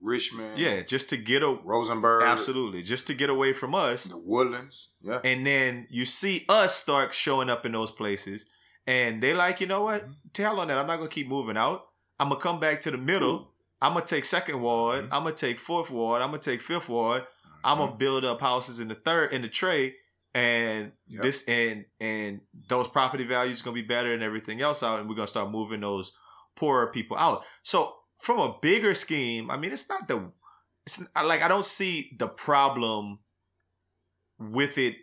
Richmond, 0.06 0.58
yeah 0.58 0.82
just 0.84 1.10
to 1.10 1.18
get 1.18 1.42
a 1.44 1.58
Rosenberg, 1.64 2.24
absolutely 2.24 2.84
just 2.84 3.08
to 3.08 3.14
get 3.14 3.30
away 3.30 3.54
from 3.54 3.74
us. 3.74 4.04
The 4.06 4.18
Woodlands, 4.18 4.90
yeah. 5.02 5.20
and 5.24 5.46
then 5.46 5.88
you 5.90 6.06
see 6.06 6.46
us 6.48 6.76
start 6.76 7.14
showing 7.14 7.50
up 7.50 7.66
in 7.66 7.72
those 7.72 7.92
places 7.92 8.46
and 8.88 9.22
they 9.24 9.34
like 9.34 9.60
you 9.62 9.68
know 9.68 9.82
what? 9.84 10.06
Tell 10.34 10.60
on 10.60 10.68
that. 10.68 10.78
I'm 10.78 10.88
not 10.88 10.98
gonna 10.98 11.10
keep 11.10 11.28
moving 11.28 11.58
out. 11.58 11.86
I'm 12.20 12.30
gonna 12.30 12.40
come 12.40 12.60
back 12.60 12.82
to 12.82 12.92
the 12.92 12.98
middle. 12.98 13.52
I'm 13.82 13.94
gonna 13.94 14.06
take 14.06 14.26
second 14.26 14.62
ward. 14.62 15.06
Mhm. 15.06 15.10
i'm 15.12 15.24
gonna 15.24 15.36
take 15.36 15.60
fourth 15.60 15.90
ward. 15.90 16.22
I'm 16.22 16.30
gonna 16.32 16.42
take 16.42 16.62
fifth 16.62 16.88
ward. 16.88 17.26
I'm 17.64 17.78
Mhm. 17.78 17.86
gonna 17.88 17.98
build 17.98 18.24
up 18.26 18.40
houses 18.42 18.80
in 18.80 18.88
the 18.88 18.96
third 18.96 19.34
in 19.34 19.42
the 19.42 19.50
Trey 19.50 19.96
and 20.34 20.92
Yep. 21.08 21.22
this 21.24 21.44
and 21.48 21.86
and 22.00 22.42
those 22.70 22.88
property 22.88 23.24
values 23.26 23.62
gonna 23.62 23.74
be 23.74 23.82
better 23.82 24.14
and 24.14 24.22
everything 24.24 24.62
else 24.62 24.84
out 24.84 25.00
and 25.00 25.10
we're 25.10 25.16
gonna 25.16 25.28
start 25.28 25.50
moving 25.52 25.82
those 25.82 26.12
poorer 26.56 26.88
people 26.92 27.18
out. 27.18 27.44
So 27.64 27.96
from 28.20 28.40
a 28.40 28.56
bigger 28.62 28.96
scheme 28.96 29.50
i 29.52 29.58
mean 29.58 29.72
it's 29.72 29.90
not 29.90 30.08
the 30.08 30.32
it's 30.86 31.02
like 31.24 31.42
i 31.42 31.48
don't 31.48 31.66
see 31.66 32.12
the 32.18 32.28
problem 32.28 33.20
with 34.40 34.78
it 34.78 34.96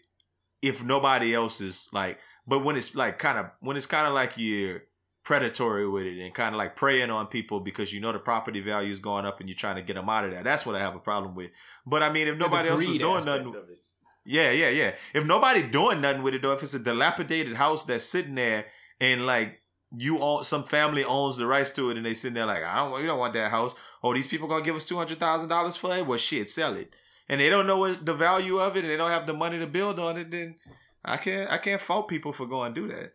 if 0.60 0.82
nobody 0.82 1.34
else 1.34 1.60
is 1.60 1.88
like 1.92 2.18
but 2.46 2.60
when 2.60 2.76
it's 2.76 2.94
like 2.94 3.18
kind 3.18 3.38
of 3.38 3.50
when 3.60 3.76
it's 3.76 3.86
kind 3.86 4.06
of 4.06 4.14
like 4.14 4.32
you're 4.36 4.82
predatory 5.24 5.88
with 5.88 6.04
it 6.04 6.20
and 6.20 6.34
kind 6.34 6.54
of 6.54 6.58
like 6.58 6.74
preying 6.74 7.10
on 7.10 7.26
people 7.28 7.60
because 7.60 7.92
you 7.92 8.00
know 8.00 8.10
the 8.12 8.18
property 8.18 8.60
value 8.60 8.90
is 8.90 8.98
going 8.98 9.24
up 9.24 9.38
and 9.38 9.48
you're 9.48 9.56
trying 9.56 9.76
to 9.76 9.82
get 9.82 9.94
them 9.94 10.08
out 10.08 10.24
of 10.24 10.32
that. 10.32 10.42
that's 10.42 10.66
what 10.66 10.74
i 10.74 10.80
have 10.80 10.96
a 10.96 11.00
problem 11.00 11.34
with 11.34 11.50
but 11.86 12.02
i 12.02 12.12
mean 12.12 12.26
if 12.26 12.36
nobody 12.36 12.68
else 12.68 12.84
was 12.84 12.96
doing 12.96 13.24
nothing 13.24 13.54
yeah, 14.24 14.50
yeah, 14.50 14.68
yeah. 14.68 14.94
If 15.14 15.24
nobody 15.24 15.62
doing 15.62 16.00
nothing 16.00 16.22
with 16.22 16.34
it 16.34 16.42
though, 16.42 16.52
if 16.52 16.62
it's 16.62 16.74
a 16.74 16.78
dilapidated 16.78 17.56
house 17.56 17.84
that's 17.84 18.04
sitting 18.04 18.34
there 18.34 18.66
and 19.00 19.26
like 19.26 19.60
you 19.96 20.18
own 20.20 20.44
some 20.44 20.64
family 20.64 21.04
owns 21.04 21.36
the 21.36 21.46
rights 21.46 21.70
to 21.72 21.90
it 21.90 21.96
and 21.96 22.06
they 22.06 22.14
sitting 22.14 22.34
there 22.34 22.46
like, 22.46 22.64
I 22.64 22.76
don't 22.76 23.00
we 23.00 23.06
don't 23.06 23.18
want 23.18 23.34
that 23.34 23.50
house. 23.50 23.74
Oh, 24.02 24.14
these 24.14 24.26
people 24.26 24.48
gonna 24.48 24.64
give 24.64 24.76
us 24.76 24.84
two 24.84 24.96
hundred 24.96 25.18
thousand 25.20 25.48
dollars 25.48 25.76
for 25.76 25.96
it? 25.96 26.06
Well 26.06 26.18
shit, 26.18 26.50
sell 26.50 26.74
it. 26.76 26.92
And 27.28 27.40
they 27.40 27.48
don't 27.48 27.66
know 27.66 27.78
what 27.78 28.04
the 28.04 28.14
value 28.14 28.58
of 28.58 28.76
it 28.76 28.84
and 28.84 28.90
they 28.90 28.96
don't 28.96 29.10
have 29.10 29.26
the 29.26 29.34
money 29.34 29.58
to 29.58 29.66
build 29.66 29.98
on 29.98 30.18
it, 30.18 30.30
then 30.30 30.56
I 31.04 31.16
can't 31.16 31.50
I 31.50 31.58
can't 31.58 31.80
fault 31.80 32.08
people 32.08 32.32
for 32.32 32.46
going 32.46 32.74
do 32.74 32.88
that. 32.88 33.14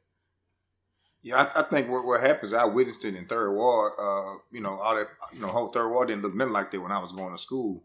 Yeah, 1.24 1.50
I, 1.55 1.60
I 1.60 1.63
think 1.63 1.89
what, 1.89 2.05
what 2.05 2.22
happens, 2.22 2.53
I 2.53 2.65
witnessed 2.65 3.03
it 3.03 3.15
in 3.15 3.25
Third 3.25 3.51
Ward. 3.51 3.93
Uh, 4.00 4.36
you 4.51 4.62
know, 4.62 4.77
all 4.77 4.96
that, 4.96 5.07
you 5.34 5.41
know, 5.41 5.48
whole 5.48 5.67
Third 5.67 5.89
Ward 5.89 6.07
didn't 6.07 6.22
look 6.24 6.36
nothing 6.36 6.53
like 6.53 6.72
that 6.72 6.79
when 6.79 6.91
I 6.91 7.00
was 7.00 7.12
going 7.12 7.31
to 7.31 7.38
school. 7.38 7.84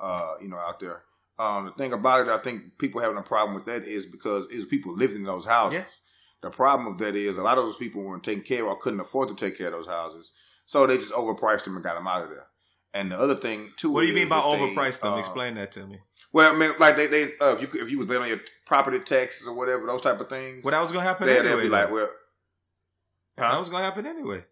Uh, 0.00 0.34
you 0.42 0.48
know, 0.48 0.56
out 0.56 0.80
there. 0.80 1.04
Um, 1.38 1.66
the 1.66 1.70
thing 1.70 1.92
about 1.92 2.26
it, 2.26 2.30
I 2.30 2.38
think 2.38 2.78
people 2.78 3.00
having 3.00 3.16
a 3.16 3.22
problem 3.22 3.54
with 3.54 3.64
that 3.66 3.84
is 3.84 4.06
because 4.06 4.46
it's 4.50 4.66
people 4.66 4.92
living 4.92 5.18
in 5.18 5.24
those 5.24 5.46
houses. 5.46 5.78
Yeah. 5.78 5.84
The 6.44 6.50
problem 6.50 6.90
with 6.90 6.98
that 6.98 7.14
is 7.16 7.36
a 7.38 7.42
lot 7.42 7.56
of 7.58 7.64
those 7.64 7.76
people 7.76 8.02
weren't 8.02 8.22
taken 8.22 8.42
care 8.42 8.60
of 8.64 8.68
or 8.68 8.76
couldn't 8.78 9.00
afford 9.00 9.28
to 9.30 9.34
take 9.34 9.56
care 9.56 9.68
of 9.68 9.72
those 9.72 9.86
houses, 9.86 10.30
so 10.66 10.86
they 10.86 10.96
just 10.96 11.12
overpriced 11.14 11.64
them 11.64 11.74
and 11.74 11.82
got 11.84 11.94
them 11.94 12.06
out 12.06 12.22
of 12.22 12.28
there. 12.28 12.46
And 12.92 13.10
the 13.10 13.18
other 13.18 13.34
thing 13.34 13.72
too, 13.76 13.90
What 13.92 14.02
do 14.02 14.06
you 14.08 14.14
mean 14.14 14.28
by 14.28 14.36
that 14.36 14.50
they, 14.50 14.58
overpriced 14.58 15.00
them? 15.00 15.14
uh, 15.14 15.18
Explain 15.18 15.54
that 15.54 15.72
to 15.72 15.86
me. 15.86 16.00
Well, 16.32 16.54
I 16.54 16.58
mean, 16.58 16.70
like 16.78 16.96
they, 16.96 17.06
they 17.06 17.24
uh, 17.40 17.56
if 17.58 17.62
you 17.62 17.82
if 17.82 17.90
you 17.90 17.98
was 17.98 18.06
there 18.08 18.20
on 18.20 18.28
your 18.28 18.40
property 18.66 18.98
taxes 18.98 19.46
or 19.48 19.54
whatever, 19.54 19.86
those 19.86 20.02
type 20.02 20.20
of 20.20 20.28
things. 20.28 20.62
Well, 20.64 20.72
that 20.72 20.80
was 20.80 20.92
gonna 20.92 21.04
happen 21.04 21.26
they, 21.26 21.38
anyway. 21.38 21.54
would 21.54 21.62
be 21.62 21.68
like, 21.68 21.90
well, 21.90 22.08
that 23.36 23.58
was 23.58 23.68
gonna 23.68 23.84
happen 23.84 24.06
anyway. 24.06 24.44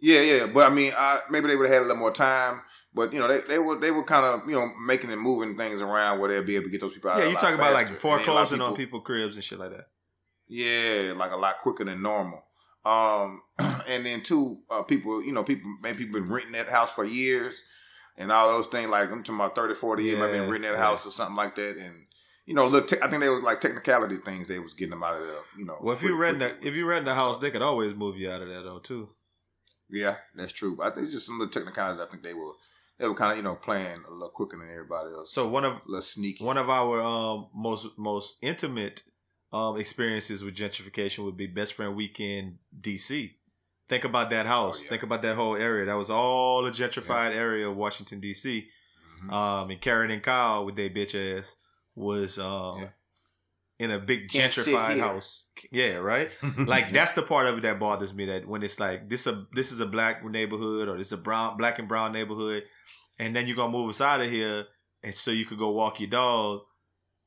yeah, 0.00 0.20
yeah. 0.20 0.46
But 0.46 0.70
I 0.70 0.74
mean, 0.74 0.92
I, 0.96 1.20
maybe 1.30 1.48
they 1.48 1.56
would 1.56 1.66
have 1.66 1.74
had 1.74 1.82
a 1.82 1.88
little 1.88 1.96
more 1.98 2.12
time. 2.12 2.62
But 2.94 3.12
you 3.12 3.18
know, 3.18 3.28
they 3.28 3.40
they 3.40 3.58
were 3.58 3.78
they 3.78 3.90
were 3.90 4.04
kind 4.04 4.24
of 4.24 4.48
you 4.48 4.54
know 4.54 4.70
making 4.86 5.12
and 5.12 5.20
moving 5.20 5.56
things 5.56 5.80
around 5.80 6.18
where 6.20 6.30
they'd 6.30 6.46
be 6.46 6.56
able 6.56 6.64
to 6.64 6.70
get 6.70 6.80
those 6.80 6.94
people 6.94 7.10
out. 7.10 7.18
Yeah, 7.18 7.28
you 7.28 7.36
talking 7.36 7.56
about 7.56 7.74
like 7.74 7.88
faster. 7.88 8.08
And 8.08 8.20
then 8.20 8.28
a 8.28 8.32
lot 8.32 8.42
of 8.42 8.48
foreclosing 8.48 8.60
on 8.62 8.76
people 8.76 9.00
cribs 9.00 9.36
and 9.36 9.44
shit 9.44 9.58
like 9.58 9.70
that. 9.70 9.88
Yeah, 10.48 11.12
like 11.16 11.32
a 11.32 11.36
lot 11.36 11.58
quicker 11.58 11.84
than 11.84 12.02
normal. 12.02 12.42
Um, 12.84 13.42
and 13.88 14.06
then 14.06 14.22
two, 14.22 14.60
uh, 14.70 14.82
people, 14.82 15.22
you 15.24 15.32
know, 15.32 15.42
people, 15.42 15.68
maybe 15.82 15.98
people 16.04 16.20
been 16.20 16.30
renting 16.30 16.52
that 16.52 16.68
house 16.68 16.94
for 16.94 17.04
years 17.04 17.62
and 18.16 18.30
all 18.30 18.48
those 18.48 18.68
things. 18.68 18.88
Like 18.88 19.10
I'm 19.10 19.22
talking 19.22 19.40
about 19.40 19.54
30, 19.56 19.74
40 19.74 20.02
years, 20.04 20.18
maybe 20.20 20.32
been 20.32 20.42
renting 20.50 20.70
that 20.70 20.78
yeah. 20.78 20.84
house 20.84 21.06
or 21.06 21.10
something 21.10 21.36
like 21.36 21.56
that. 21.56 21.76
And 21.78 22.06
you 22.44 22.54
know, 22.54 22.68
look, 22.68 22.86
te- 22.88 23.00
I 23.02 23.08
think 23.08 23.22
they 23.22 23.28
was 23.28 23.42
like 23.42 23.60
technicality 23.60 24.16
things 24.18 24.46
they 24.46 24.60
was 24.60 24.74
getting 24.74 24.90
them 24.90 25.02
out 25.02 25.20
of 25.20 25.26
there. 25.26 25.42
You 25.58 25.64
know, 25.64 25.78
Well, 25.80 25.94
if 25.94 26.02
you 26.02 26.16
rent 26.16 26.38
the, 26.38 26.56
if 26.64 26.74
you 26.74 26.86
rent 26.86 27.04
the 27.06 27.14
house, 27.14 27.38
they 27.40 27.50
could 27.50 27.62
always 27.62 27.92
move 27.94 28.16
you 28.16 28.30
out 28.30 28.42
of 28.42 28.48
there 28.48 28.62
though 28.62 28.78
too. 28.78 29.08
yeah, 29.90 30.16
that's 30.36 30.52
true. 30.52 30.76
But 30.76 30.86
I 30.86 30.90
think 30.90 31.04
it's 31.06 31.14
just 31.14 31.26
some 31.26 31.40
of 31.40 31.50
the 31.50 31.58
technicalities. 31.58 32.00
I 32.00 32.06
think 32.08 32.22
they 32.22 32.34
were 32.34 32.52
they 32.98 33.08
were 33.08 33.14
kind 33.14 33.32
of 33.32 33.36
you 33.38 33.42
know 33.42 33.56
playing 33.56 34.04
a 34.06 34.12
little 34.12 34.28
quicker 34.28 34.56
than 34.56 34.70
everybody 34.70 35.10
else. 35.10 35.32
So 35.32 35.48
one 35.48 35.64
of 35.64 35.72
a 35.72 35.80
little 35.86 36.02
sneaky. 36.02 36.44
one 36.44 36.56
of 36.56 36.70
our 36.70 37.00
um, 37.02 37.48
most 37.52 37.88
most 37.98 38.38
intimate 38.42 39.02
um, 39.52 39.78
experiences 39.78 40.42
with 40.44 40.54
gentrification 40.56 41.24
would 41.24 41.36
be 41.36 41.46
Best 41.46 41.74
Friend 41.74 41.94
Weekend 41.94 42.58
DC. 42.80 43.32
Think 43.88 44.04
about 44.04 44.30
that 44.30 44.46
house. 44.46 44.80
Oh, 44.80 44.82
yeah. 44.84 44.90
Think 44.90 45.02
about 45.04 45.22
that 45.22 45.36
whole 45.36 45.54
area. 45.56 45.86
That 45.86 45.96
was 45.96 46.10
all 46.10 46.62
the 46.62 46.70
gentrified 46.72 47.34
area 47.34 47.68
of 47.68 47.76
Washington 47.76 48.18
D.C. 48.20 48.66
Mhm. 49.24 49.32
Um, 49.32 49.70
and 49.70 49.80
Karen 49.80 50.10
and 50.10 50.22
Kyle 50.22 50.64
with 50.66 50.76
their 50.76 50.90
bitch 50.90 51.14
ass 51.14 51.54
was 51.94 52.38
um, 52.38 52.80
Yeah. 52.80 52.88
in 53.78 53.90
a 53.92 53.98
big 54.00 54.28
Can't 54.28 54.52
gentrified 54.52 54.98
house. 54.98 55.46
Yeah, 55.70 55.94
right. 55.94 56.30
Like 56.58 56.92
that's 56.92 57.12
the 57.12 57.22
part 57.22 57.46
of 57.46 57.58
it 57.58 57.60
that 57.62 57.78
bothers 57.78 58.12
me. 58.12 58.26
That 58.26 58.46
when 58.46 58.62
it's 58.64 58.80
like 58.80 59.08
this 59.08 59.26
a 59.28 59.46
this 59.54 59.70
is 59.72 59.78
a 59.80 59.86
black 59.86 60.24
neighborhood 60.24 60.88
or 60.88 60.98
this 60.98 61.06
is 61.06 61.12
a 61.12 61.16
brown 61.18 61.56
black 61.56 61.78
and 61.78 61.86
brown 61.88 62.12
neighborhood, 62.12 62.64
and 63.20 63.34
then 63.36 63.46
you're 63.46 63.56
gonna 63.56 63.72
move 63.72 63.88
us 63.90 64.00
out 64.00 64.20
of 64.20 64.30
here, 64.30 64.66
and 65.04 65.14
so 65.14 65.30
you 65.30 65.44
could 65.46 65.58
go 65.58 65.70
walk 65.70 66.00
your 66.00 66.10
dog, 66.10 66.62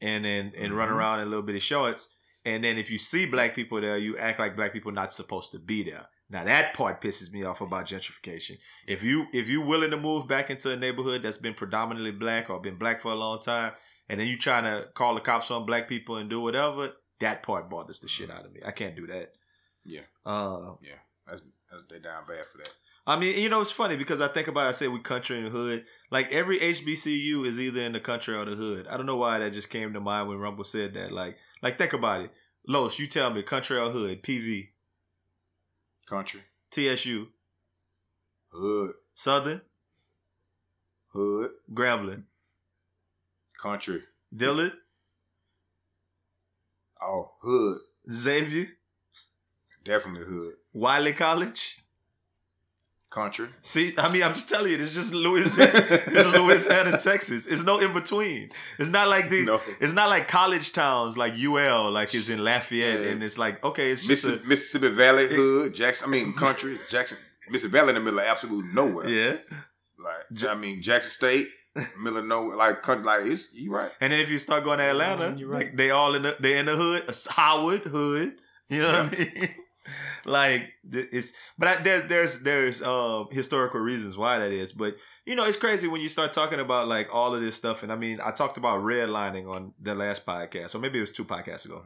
and 0.01 0.23
then 0.25 0.53
and 0.55 0.73
run 0.73 0.89
Mhm. 0.89 0.95
around 0.95 1.19
in 1.19 1.27
a 1.27 1.29
little 1.29 1.43
bit 1.45 1.55
of 1.55 1.61
shorts, 1.63 2.09
and 2.45 2.63
then 2.63 2.77
if 2.77 2.89
you 2.89 2.97
see 2.97 3.25
black 3.25 3.53
people 3.55 3.79
there, 3.81 3.97
you 3.97 4.17
act 4.17 4.39
like 4.39 4.55
black 4.55 4.73
people 4.73 4.91
not 4.91 5.13
supposed 5.13 5.51
to 5.51 5.59
be 5.59 5.83
there. 5.83 6.07
Now 6.29 6.43
that 6.43 6.73
part 6.75 7.01
pisses 7.01 7.31
me 7.31 7.43
off 7.43 7.61
about 7.61 7.85
gentrification. 7.87 8.57
If 8.87 9.03
you 9.03 9.27
if 9.33 9.47
you 9.49 9.61
willing 9.61 9.91
to 9.91 9.97
move 9.97 10.27
back 10.27 10.49
into 10.49 10.71
a 10.71 10.77
neighborhood 10.77 11.23
that's 11.23 11.37
been 11.39 11.55
predominantly 11.55 12.11
black 12.11 12.49
or 12.49 12.59
been 12.61 12.77
black 12.77 13.01
for 13.01 13.11
a 13.11 13.15
long 13.15 13.41
time, 13.41 13.73
and 14.07 14.19
then 14.19 14.27
you 14.27 14.37
trying 14.37 14.63
to 14.63 14.87
call 14.93 15.15
the 15.15 15.21
cops 15.21 15.49
on 15.51 15.65
black 15.65 15.87
people 15.89 16.17
and 16.17 16.29
do 16.29 16.39
whatever, 16.39 16.93
that 17.19 17.41
part 17.43 17.69
bothers 17.69 17.99
the 17.99 18.07
shit 18.07 18.29
out 18.29 18.45
of 18.45 18.53
me. 18.53 18.61
I 18.65 18.71
can't 18.71 18.95
do 18.95 19.07
that. 19.07 19.33
Yeah. 19.83 20.01
Uh, 20.25 20.75
yeah, 20.81 20.99
that's, 21.27 21.41
that's 21.71 21.83
they 21.89 21.99
down 21.99 22.23
bad 22.27 22.45
for 22.51 22.59
that. 22.59 22.73
I 23.07 23.17
mean, 23.17 23.37
you 23.39 23.49
know, 23.49 23.61
it's 23.61 23.71
funny 23.71 23.95
because 23.95 24.21
I 24.21 24.27
think 24.27 24.47
about 24.47 24.67
it, 24.67 24.69
I 24.69 24.71
say 24.73 24.87
we 24.87 24.99
country 24.99 25.39
and 25.39 25.49
hood. 25.49 25.85
Like 26.11 26.31
every 26.31 26.59
HBCU 26.59 27.45
is 27.45 27.59
either 27.59 27.81
in 27.81 27.93
the 27.93 27.99
country 27.99 28.35
or 28.35 28.45
the 28.45 28.55
hood. 28.55 28.87
I 28.87 28.97
don't 28.97 29.05
know 29.05 29.15
why 29.17 29.39
that 29.39 29.53
just 29.53 29.69
came 29.69 29.93
to 29.93 29.99
mind 29.99 30.27
when 30.27 30.37
Rumble 30.37 30.63
said 30.63 30.93
that. 30.93 31.11
Like, 31.11 31.37
like 31.61 31.77
think 31.77 31.93
about 31.93 32.21
it. 32.21 32.31
Los, 32.67 32.99
you 32.99 33.07
tell 33.07 33.31
me, 33.31 33.41
country 33.41 33.79
or 33.79 33.89
hood? 33.89 34.21
PV, 34.21 34.69
Country, 36.05 36.41
TSU, 36.71 37.27
hood, 38.49 38.93
Southern, 39.13 39.61
hood, 41.13 41.51
Grambling, 41.73 42.23
country. 43.61 44.01
Dillard, 44.35 44.73
Oh, 47.01 47.31
hood, 47.41 47.79
Xavier, 48.11 48.67
definitely 49.83 50.25
hood. 50.27 50.53
Wiley 50.73 51.13
College. 51.13 51.79
Country. 53.09 53.47
See, 53.63 53.95
I 53.97 54.11
mean, 54.11 54.21
I'm 54.21 54.35
just 54.35 54.47
telling 54.49 54.71
you, 54.71 54.77
it's 54.77 54.93
just 54.93 55.13
Louisiana, 55.15 55.71
it's 55.75 56.13
just 56.13 56.35
Louisiana, 56.35 56.97
Texas. 56.99 57.47
It's 57.47 57.63
no 57.63 57.79
in 57.79 57.91
between. 57.91 58.51
It's 58.77 58.89
not 58.89 59.07
like 59.07 59.29
the, 59.31 59.45
No. 59.45 59.61
it's 59.79 59.93
not 59.93 60.09
like 60.09 60.27
college 60.27 60.73
towns 60.73 61.17
like 61.17 61.33
UL, 61.35 61.89
like 61.91 62.13
it's 62.13 62.29
in 62.29 62.43
Lafayette, 62.43 62.99
Yeah. 63.01 63.07
and 63.09 63.23
it's 63.23 63.39
like 63.39 63.63
okay, 63.63 63.91
it's 63.91 64.05
just 64.05 64.25
a, 64.25 64.39
Mississippi 64.45 64.89
Valley 64.89 65.27
hood, 65.27 65.73
Jackson. 65.73 66.07
I 66.07 66.11
mean, 66.11 66.33
country, 66.33 66.77
Jackson, 66.87 67.17
Mississippi 67.49 67.71
Valley 67.79 67.89
in 67.89 67.95
the 67.95 68.01
middle 68.01 68.19
of 68.19 68.25
absolute 68.25 68.65
nowhere. 68.73 69.09
yeah. 69.09 69.37
Like, 69.97 70.43
I 70.47 70.53
mean, 70.55 70.81
Jackson 70.83 71.09
State, 71.11 71.47
middle 71.99 72.19
of 72.19 72.25
nowhere. 72.25 72.55
Like, 72.57 72.83
country, 72.83 73.05
like 73.05 73.25
it's 73.25 73.47
you 73.53 73.73
right. 73.73 73.91
And 73.99 74.13
then 74.13 74.19
if 74.19 74.29
you 74.29 74.37
start 74.37 74.63
going 74.63 74.77
to 74.77 74.85
Atlanta, 74.85 75.35
you're 75.35 75.49
right. 75.49 75.65
like 75.65 75.75
they 75.77 75.89
all 75.89 76.13
in 76.13 76.21
the 76.21 76.37
they 76.39 76.59
in 76.59 76.67
the 76.67 76.75
hood, 76.75 77.09
Howard 77.31 77.81
hood. 77.81 78.33
You 78.69 78.83
know 78.83 79.03
what 79.03 79.15
I 79.15 79.17
mean? 79.17 79.49
like 80.25 80.73
it's, 80.91 81.33
but 81.57 81.67
I, 81.67 81.81
there's 81.81 82.09
there's 82.09 82.39
there's 82.39 82.81
um 82.81 83.27
historical 83.31 83.79
reasons 83.79 84.17
why 84.17 84.39
that 84.39 84.51
is. 84.51 84.71
But 84.71 84.95
you 85.25 85.35
know, 85.35 85.45
it's 85.45 85.57
crazy 85.57 85.87
when 85.87 86.01
you 86.01 86.09
start 86.09 86.33
talking 86.33 86.59
about 86.59 86.87
like 86.87 87.13
all 87.13 87.33
of 87.33 87.41
this 87.41 87.55
stuff. 87.55 87.83
And 87.83 87.91
I 87.91 87.95
mean, 87.95 88.19
I 88.23 88.31
talked 88.31 88.57
about 88.57 88.81
redlining 88.81 89.49
on 89.49 89.73
the 89.79 89.95
last 89.95 90.25
podcast, 90.25 90.75
or 90.75 90.79
maybe 90.79 90.97
it 90.97 91.01
was 91.01 91.11
two 91.11 91.25
podcasts 91.25 91.65
ago. 91.65 91.83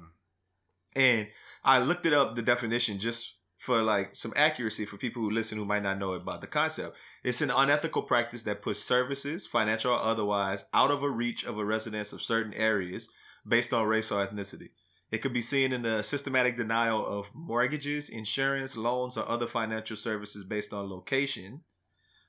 And 0.95 1.27
I 1.63 1.79
looked 1.79 2.05
it 2.05 2.13
up 2.13 2.35
the 2.35 2.41
definition 2.41 2.99
just 2.99 3.35
for 3.57 3.81
like 3.81 4.13
some 4.13 4.33
accuracy 4.35 4.85
for 4.85 4.97
people 4.97 5.21
who 5.21 5.31
listen 5.31 5.57
who 5.57 5.63
might 5.63 5.83
not 5.83 5.97
know 5.97 6.11
about 6.13 6.41
the 6.41 6.47
concept. 6.47 6.97
It's 7.23 7.41
an 7.41 7.49
unethical 7.49 8.03
practice 8.03 8.43
that 8.43 8.61
puts 8.61 8.83
services, 8.83 9.47
financial 9.47 9.93
or 9.93 9.99
otherwise, 9.99 10.65
out 10.73 10.91
of 10.91 11.01
a 11.01 11.09
reach 11.09 11.45
of 11.45 11.57
a 11.57 11.63
residents 11.63 12.11
of 12.11 12.21
certain 12.21 12.53
areas 12.53 13.07
based 13.47 13.73
on 13.73 13.87
race 13.87 14.11
or 14.11 14.25
ethnicity. 14.25 14.71
It 15.13 15.21
could 15.21 15.31
be 15.31 15.41
seen 15.41 15.73
in 15.73 15.83
the 15.83 16.01
systematic 16.01 16.57
denial 16.57 17.05
of 17.05 17.29
mortgages, 17.35 18.09
insurance, 18.09 18.75
loans, 18.75 19.15
or 19.15 19.29
other 19.29 19.45
financial 19.45 19.95
services 19.95 20.43
based 20.43 20.73
on 20.73 20.89
location 20.89 21.61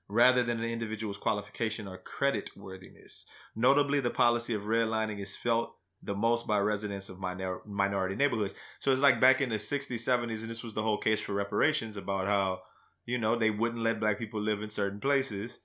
rather 0.06 0.42
than 0.42 0.58
an 0.58 0.68
individual's 0.68 1.16
qualification 1.16 1.88
or 1.88 1.96
credit 1.96 2.50
worthiness. 2.54 3.24
Notably, 3.56 4.00
the 4.00 4.10
policy 4.10 4.52
of 4.52 4.64
redlining 4.64 5.18
is 5.18 5.34
felt 5.34 5.76
the 6.02 6.14
most 6.14 6.46
by 6.46 6.58
residents 6.58 7.08
of 7.08 7.18
minor- 7.18 7.62
minority 7.64 8.16
neighborhoods. 8.16 8.54
So 8.80 8.92
it's 8.92 9.00
like 9.00 9.18
back 9.18 9.40
in 9.40 9.48
the 9.48 9.56
60s, 9.56 10.04
70s, 10.06 10.42
and 10.42 10.50
this 10.50 10.62
was 10.62 10.74
the 10.74 10.82
whole 10.82 10.98
case 10.98 11.20
for 11.20 11.32
reparations 11.32 11.96
about 11.96 12.26
how, 12.26 12.60
you 13.06 13.16
know, 13.16 13.34
they 13.34 13.48
wouldn't 13.48 13.82
let 13.82 13.98
black 13.98 14.18
people 14.18 14.42
live 14.42 14.60
in 14.60 14.68
certain 14.68 15.00
places. 15.00 15.60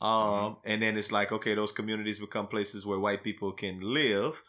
Um, 0.00 0.56
and 0.64 0.82
then 0.82 0.98
it's 0.98 1.12
like, 1.12 1.30
okay, 1.30 1.54
those 1.54 1.70
communities 1.70 2.18
become 2.18 2.48
places 2.48 2.84
where 2.84 2.98
white 2.98 3.22
people 3.22 3.52
can 3.52 3.80
live 3.80 4.42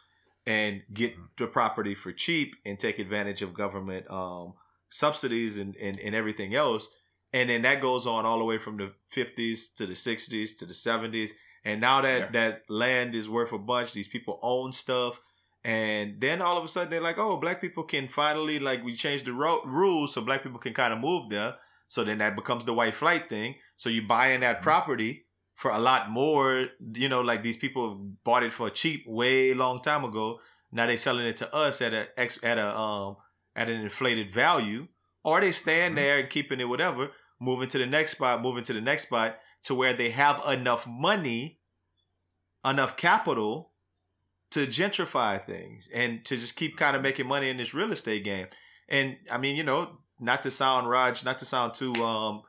and 0.45 0.83
get 0.93 1.17
Mhm. 1.17 1.27
the 1.37 1.47
property 1.47 1.95
for 1.95 2.11
cheap 2.11 2.55
and 2.65 2.79
take 2.79 2.99
advantage 2.99 3.41
of 3.41 3.53
government 3.53 4.09
um, 4.11 4.53
subsidies 4.89 5.57
and, 5.57 5.75
and, 5.77 5.99
and 5.99 6.15
everything 6.15 6.53
else. 6.55 6.89
And 7.33 7.49
then 7.49 7.63
that 7.63 7.81
goes 7.81 8.05
on 8.07 8.25
all 8.25 8.39
the 8.39 8.45
way 8.45 8.57
from 8.57 8.77
the 8.77 8.93
50s 9.13 9.73
to 9.75 9.85
the 9.85 9.93
60s 9.95 10.55
to 10.57 10.65
the 10.65 10.73
70s. 10.73 11.31
And 11.65 11.81
now 11.81 12.01
that 12.01 12.19
Yeah. 12.19 12.29
that 12.31 12.61
land 12.69 13.15
is 13.15 13.27
worth 13.27 13.51
a 13.51 13.57
bunch, 13.57 13.93
these 13.93 14.07
people 14.07 14.39
own 14.41 14.71
stuff. 14.71 15.19
And 15.63 16.21
then 16.21 16.41
all 16.41 16.57
of 16.57 16.63
a 16.63 16.67
sudden 16.67 16.91
they're 16.91 17.01
like, 17.01 17.17
oh, 17.17 17.37
black 17.37 17.59
people 17.59 17.83
can 17.83 18.07
finally, 18.07 18.59
like, 18.59 18.83
we 18.83 18.93
changed 18.93 19.25
the 19.25 19.33
ro- 19.33 19.63
rules 19.65 20.13
so 20.13 20.21
black 20.21 20.43
people 20.43 20.59
can 20.59 20.73
kind 20.75 20.93
of 20.93 20.99
move 20.99 21.29
there. 21.29 21.55
So 21.87 22.03
then 22.03 22.19
that 22.19 22.35
becomes 22.35 22.65
the 22.65 22.73
white 22.73 22.95
flight 22.95 23.29
thing. 23.29 23.55
So 23.77 23.89
you 23.89 24.03
buy 24.07 24.27
in 24.33 24.41
that 24.41 24.59
Mhm. 24.59 24.63
property 24.63 25.24
for 25.55 25.71
a 25.71 25.79
lot 25.79 26.09
more. 26.11 26.67
You 26.93 27.09
know, 27.09 27.21
like 27.21 27.41
these 27.43 27.57
people 27.57 27.95
bought 28.23 28.43
it 28.43 28.53
for 28.53 28.69
cheap 28.69 29.03
way 29.07 29.53
long 29.53 29.81
time 29.81 30.03
ago. 30.03 30.39
Now 30.71 30.85
they 30.85 30.97
selling 30.97 31.25
it 31.25 31.37
to 31.37 31.53
us 31.53 31.81
at 31.81 31.93
a 31.93 32.07
at 32.43 32.57
a 32.57 32.77
um 32.77 33.17
at 33.55 33.69
an 33.69 33.81
inflated 33.81 34.31
value, 34.31 34.87
or 35.23 35.41
they 35.41 35.51
stand 35.51 35.93
Mhm. 35.93 35.97
there 35.97 36.19
and 36.19 36.29
keeping 36.29 36.59
it 36.59 36.65
whatever, 36.65 37.11
moving 37.39 37.69
to 37.69 37.77
the 37.77 37.85
next 37.85 38.11
spot, 38.11 38.41
moving 38.41 38.63
to 38.65 38.73
the 38.73 38.81
next 38.81 39.03
spot 39.03 39.39
to 39.63 39.73
where 39.73 39.93
they 39.93 40.09
have 40.11 40.41
enough 40.47 40.85
money, 40.85 41.59
enough 42.63 42.97
capital 42.97 43.71
to 44.51 44.67
gentrify 44.67 45.43
things 45.45 45.89
and 45.93 46.23
to 46.25 46.37
just 46.37 46.55
keep 46.55 46.77
kind 46.77 46.95
of 46.95 47.01
making 47.01 47.27
money 47.27 47.49
in 47.49 47.57
this 47.57 47.73
real 47.73 47.91
estate 47.91 48.23
game. 48.23 48.47
And 48.87 49.17
I 49.31 49.37
mean, 49.37 49.55
you 49.55 49.63
know, 49.63 49.97
not 50.19 50.43
to 50.43 50.51
sound 50.51 50.89
Raj, 50.89 51.23
not 51.25 51.39
to 51.39 51.45
sound 51.45 51.73
too 51.73 51.93
um 52.03 52.43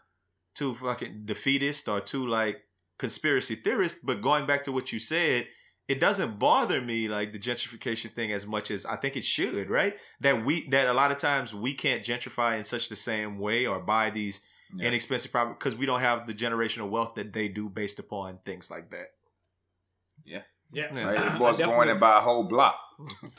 too 0.54 0.74
fucking 0.74 1.22
defeatist 1.24 1.88
or 1.88 2.00
too 2.00 2.26
like 2.26 2.62
conspiracy 2.98 3.54
theorist, 3.54 3.98
but 4.04 4.20
going 4.22 4.46
back 4.46 4.64
to 4.64 4.72
what 4.72 4.92
you 4.92 4.98
said, 4.98 5.46
it 5.88 6.00
doesn't 6.00 6.38
bother 6.38 6.80
me 6.80 7.08
like 7.08 7.32
the 7.32 7.38
gentrification 7.38 8.12
thing 8.12 8.32
as 8.32 8.46
much 8.46 8.70
as 8.70 8.84
I 8.86 8.96
think 8.96 9.16
it 9.16 9.24
should, 9.24 9.70
right? 9.70 9.94
That 10.20 10.44
we 10.44 10.68
that 10.70 10.86
a 10.88 10.92
lot 10.92 11.12
of 11.12 11.18
times 11.18 11.54
we 11.54 11.74
can't 11.74 12.02
gentrify 12.02 12.58
in 12.58 12.64
such 12.64 12.88
the 12.88 12.96
same 12.96 13.38
way 13.38 13.66
or 13.66 13.78
buy 13.80 14.10
these 14.10 14.40
Yeah. 14.74 14.88
inexpensive 14.88 15.30
property 15.30 15.54
because 15.58 15.76
we 15.76 15.86
don't 15.86 16.00
have 16.00 16.26
the 16.26 16.34
generational 16.34 16.90
wealth 16.90 17.14
that 17.14 17.32
they 17.32 17.46
do 17.48 17.68
based 17.68 18.00
upon 18.00 18.38
things 18.44 18.68
like 18.68 18.90
that. 18.90 19.08
Yeah. 20.24 20.42
Yeah. 20.72 20.88
Like, 20.92 21.18
I 21.18 21.28
the 21.32 21.38
boys 21.38 21.52
definitely- 21.56 21.74
going 21.76 21.88
and 21.90 22.00
buy 22.00 22.18
a 22.18 22.20
whole 22.20 22.44
block. 22.44 22.76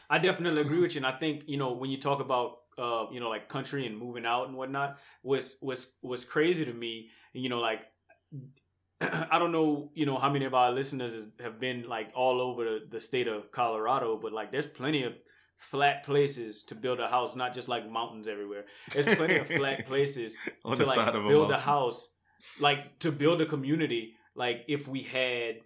I 0.09 0.17
definitely 0.19 0.61
agree 0.61 0.79
with 0.79 0.95
you, 0.95 0.99
and 0.99 1.05
I 1.07 1.11
think 1.17 1.43
you 1.47 1.57
know 1.57 1.73
when 1.73 1.89
you 1.89 1.97
talk 1.99 2.21
about 2.21 2.59
uh, 2.77 3.07
you 3.11 3.19
know 3.19 3.27
like 3.27 3.49
country 3.49 3.85
and 3.87 3.97
moving 3.97 4.25
out 4.25 4.47
and 4.47 4.55
whatnot, 4.55 4.99
was 5.23 5.57
was 5.61 5.97
was 6.01 6.23
crazy 6.23 6.63
to 6.63 6.73
me. 6.73 7.09
You 7.33 7.49
know, 7.49 7.59
like 7.59 7.83
I 9.01 9.37
don't 9.39 9.51
know, 9.51 9.91
you 9.93 10.05
know, 10.05 10.17
how 10.17 10.29
many 10.31 10.45
of 10.45 10.53
our 10.53 10.71
listeners 10.71 11.13
is, 11.13 11.27
have 11.39 11.59
been 11.59 11.87
like 11.87 12.11
all 12.15 12.41
over 12.41 12.63
the, 12.63 12.79
the 12.89 12.99
state 12.99 13.27
of 13.27 13.51
Colorado, 13.51 14.17
but 14.17 14.31
like 14.33 14.51
there's 14.51 14.67
plenty 14.67 15.03
of 15.03 15.13
flat 15.57 16.03
places 16.03 16.63
to 16.63 16.75
build 16.75 16.99
a 16.99 17.07
house, 17.07 17.35
not 17.35 17.53
just 17.53 17.67
like 17.69 17.89
mountains 17.89 18.27
everywhere. 18.27 18.65
There's 18.93 19.05
plenty 19.15 19.37
of 19.37 19.47
flat 19.59 19.85
places 19.87 20.35
to 20.63 20.85
like 20.85 20.97
of 21.15 21.25
a 21.25 21.27
build 21.27 21.51
a 21.51 21.57
house, 21.59 22.09
like 22.59 22.99
to 22.99 23.11
build 23.11 23.41
a 23.41 23.45
community. 23.45 24.15
Like 24.35 24.65
if 24.67 24.87
we 24.87 25.01
had, 25.01 25.57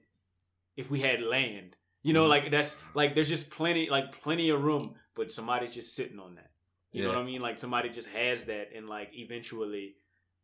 if 0.77 0.89
we 0.89 1.01
had 1.01 1.21
land, 1.21 1.75
you 2.03 2.13
know, 2.13 2.25
Mhm. 2.25 2.29
like 2.29 2.51
that's 2.51 2.77
like 2.95 3.15
there's 3.15 3.29
just 3.29 3.49
plenty, 3.49 3.89
like 3.89 4.11
plenty 4.21 4.49
of 4.49 4.63
room, 4.63 4.95
but 5.15 5.31
somebody's 5.31 5.73
just 5.73 5.95
sitting 5.95 6.19
on 6.19 6.35
that. 6.35 6.51
You 6.93 7.03
know 7.03 7.09
what 7.09 7.19
I 7.19 7.23
mean? 7.23 7.41
Like 7.41 7.57
somebody 7.59 7.89
just 7.89 8.09
has 8.09 8.43
that, 8.45 8.69
and 8.75 8.89
like 8.89 9.11
eventually, 9.13 9.95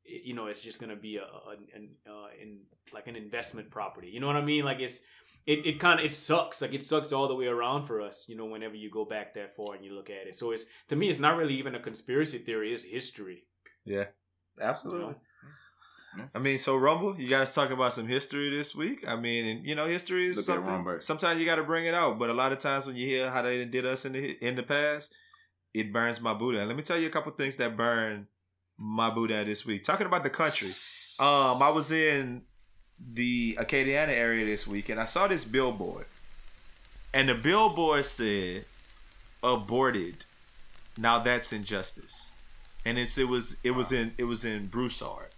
you 0.07 0.33
know, 0.33 0.47
it's 0.47 0.63
just 0.63 0.79
gonna 0.79 0.95
be 0.95 1.17
a, 1.17 1.23
a 1.23 1.55
an 1.75 1.89
uh, 2.07 2.27
in 2.41 2.59
like 2.93 3.07
an 3.07 3.15
investment 3.15 3.69
property. 3.69 4.09
You 4.09 4.19
know 4.19 4.27
what 4.27 4.35
I 4.35 4.41
mean? 4.43 4.65
Like 4.65 4.79
it's 4.79 5.01
it, 5.45 5.65
it 5.65 5.79
kind 5.79 5.99
of 5.99 6.05
it 6.05 6.13
sucks. 6.13 6.61
Like 6.61 6.73
it 6.73 6.85
sucks 6.85 7.11
all 7.11 7.27
the 7.27 7.35
way 7.35 7.47
around 7.47 7.85
for 7.85 8.01
us. 8.01 8.27
You 8.27 8.35
know, 8.35 8.45
whenever 8.45 8.75
you 8.75 8.89
go 8.89 9.05
back 9.05 9.33
that 9.35 9.55
far 9.55 9.75
and 9.75 9.83
you 9.83 9.93
look 9.93 10.09
at 10.09 10.27
it. 10.27 10.35
So 10.35 10.51
it's 10.51 10.65
to 10.89 10.95
me, 10.95 11.09
it's 11.09 11.19
not 11.19 11.37
really 11.37 11.55
even 11.55 11.75
a 11.75 11.79
conspiracy 11.79 12.37
theory. 12.37 12.73
It's 12.73 12.83
history. 12.83 13.43
Yeah, 13.85 14.05
you 14.57 14.63
absolutely. 14.63 15.07
know? 15.07 15.15
I 16.33 16.39
mean, 16.39 16.57
so 16.57 16.75
Rumble, 16.75 17.19
you 17.19 17.27
guys 17.27 17.53
talk 17.53 17.69
about 17.69 17.93
some 17.93 18.07
history 18.07 18.49
this 18.49 18.73
week. 18.73 19.07
I 19.07 19.15
mean, 19.15 19.45
and 19.45 19.65
you 19.65 19.75
know, 19.75 19.85
history 19.85 20.27
is 20.27 20.37
Look 20.37 20.45
something. 20.45 20.99
Sometimes 21.01 21.39
you 21.39 21.45
got 21.45 21.57
to 21.57 21.63
bring 21.63 21.85
it 21.85 21.93
out, 21.93 22.17
but 22.17 22.29
a 22.29 22.33
lot 22.33 22.51
of 22.51 22.59
times 22.59 22.87
when 22.87 22.95
you 22.95 23.07
hear 23.07 23.29
how 23.29 23.41
they 23.41 23.65
did 23.65 23.85
us 23.85 24.05
in 24.05 24.13
the 24.13 24.31
in 24.41 24.55
the 24.55 24.63
past, 24.63 25.13
it 25.73 25.93
burns 25.93 26.19
my 26.19 26.33
Buddha. 26.33 26.59
And 26.59 26.67
let 26.67 26.77
me 26.77 26.83
tell 26.83 26.97
you 26.97 27.07
a 27.07 27.11
couple 27.11 27.31
things 27.33 27.57
that 27.57 27.77
burn 27.77 28.27
my 28.77 29.09
Buddha 29.09 29.43
this 29.45 29.65
week. 29.65 29.83
Talking 29.83 30.07
about 30.07 30.23
the 30.23 30.29
country, 30.29 30.69
um, 31.19 31.61
I 31.61 31.69
was 31.69 31.91
in 31.91 32.43
the 33.13 33.55
Acadiana 33.59 34.09
area 34.09 34.45
this 34.45 34.67
week, 34.67 34.89
and 34.89 34.99
I 34.99 35.05
saw 35.05 35.27
this 35.27 35.45
billboard, 35.45 36.05
and 37.13 37.29
the 37.29 37.35
billboard 37.35 38.05
said, 38.05 38.65
"Aborted." 39.43 40.25
Now 40.97 41.19
that's 41.19 41.53
injustice, 41.53 42.31
and 42.85 42.97
it's 42.97 43.17
it 43.17 43.27
was 43.27 43.57
it 43.63 43.71
was 43.71 43.91
in 43.91 44.13
it 44.17 44.23
was 44.23 44.45
in 44.45 44.67
Broussard. 44.67 45.29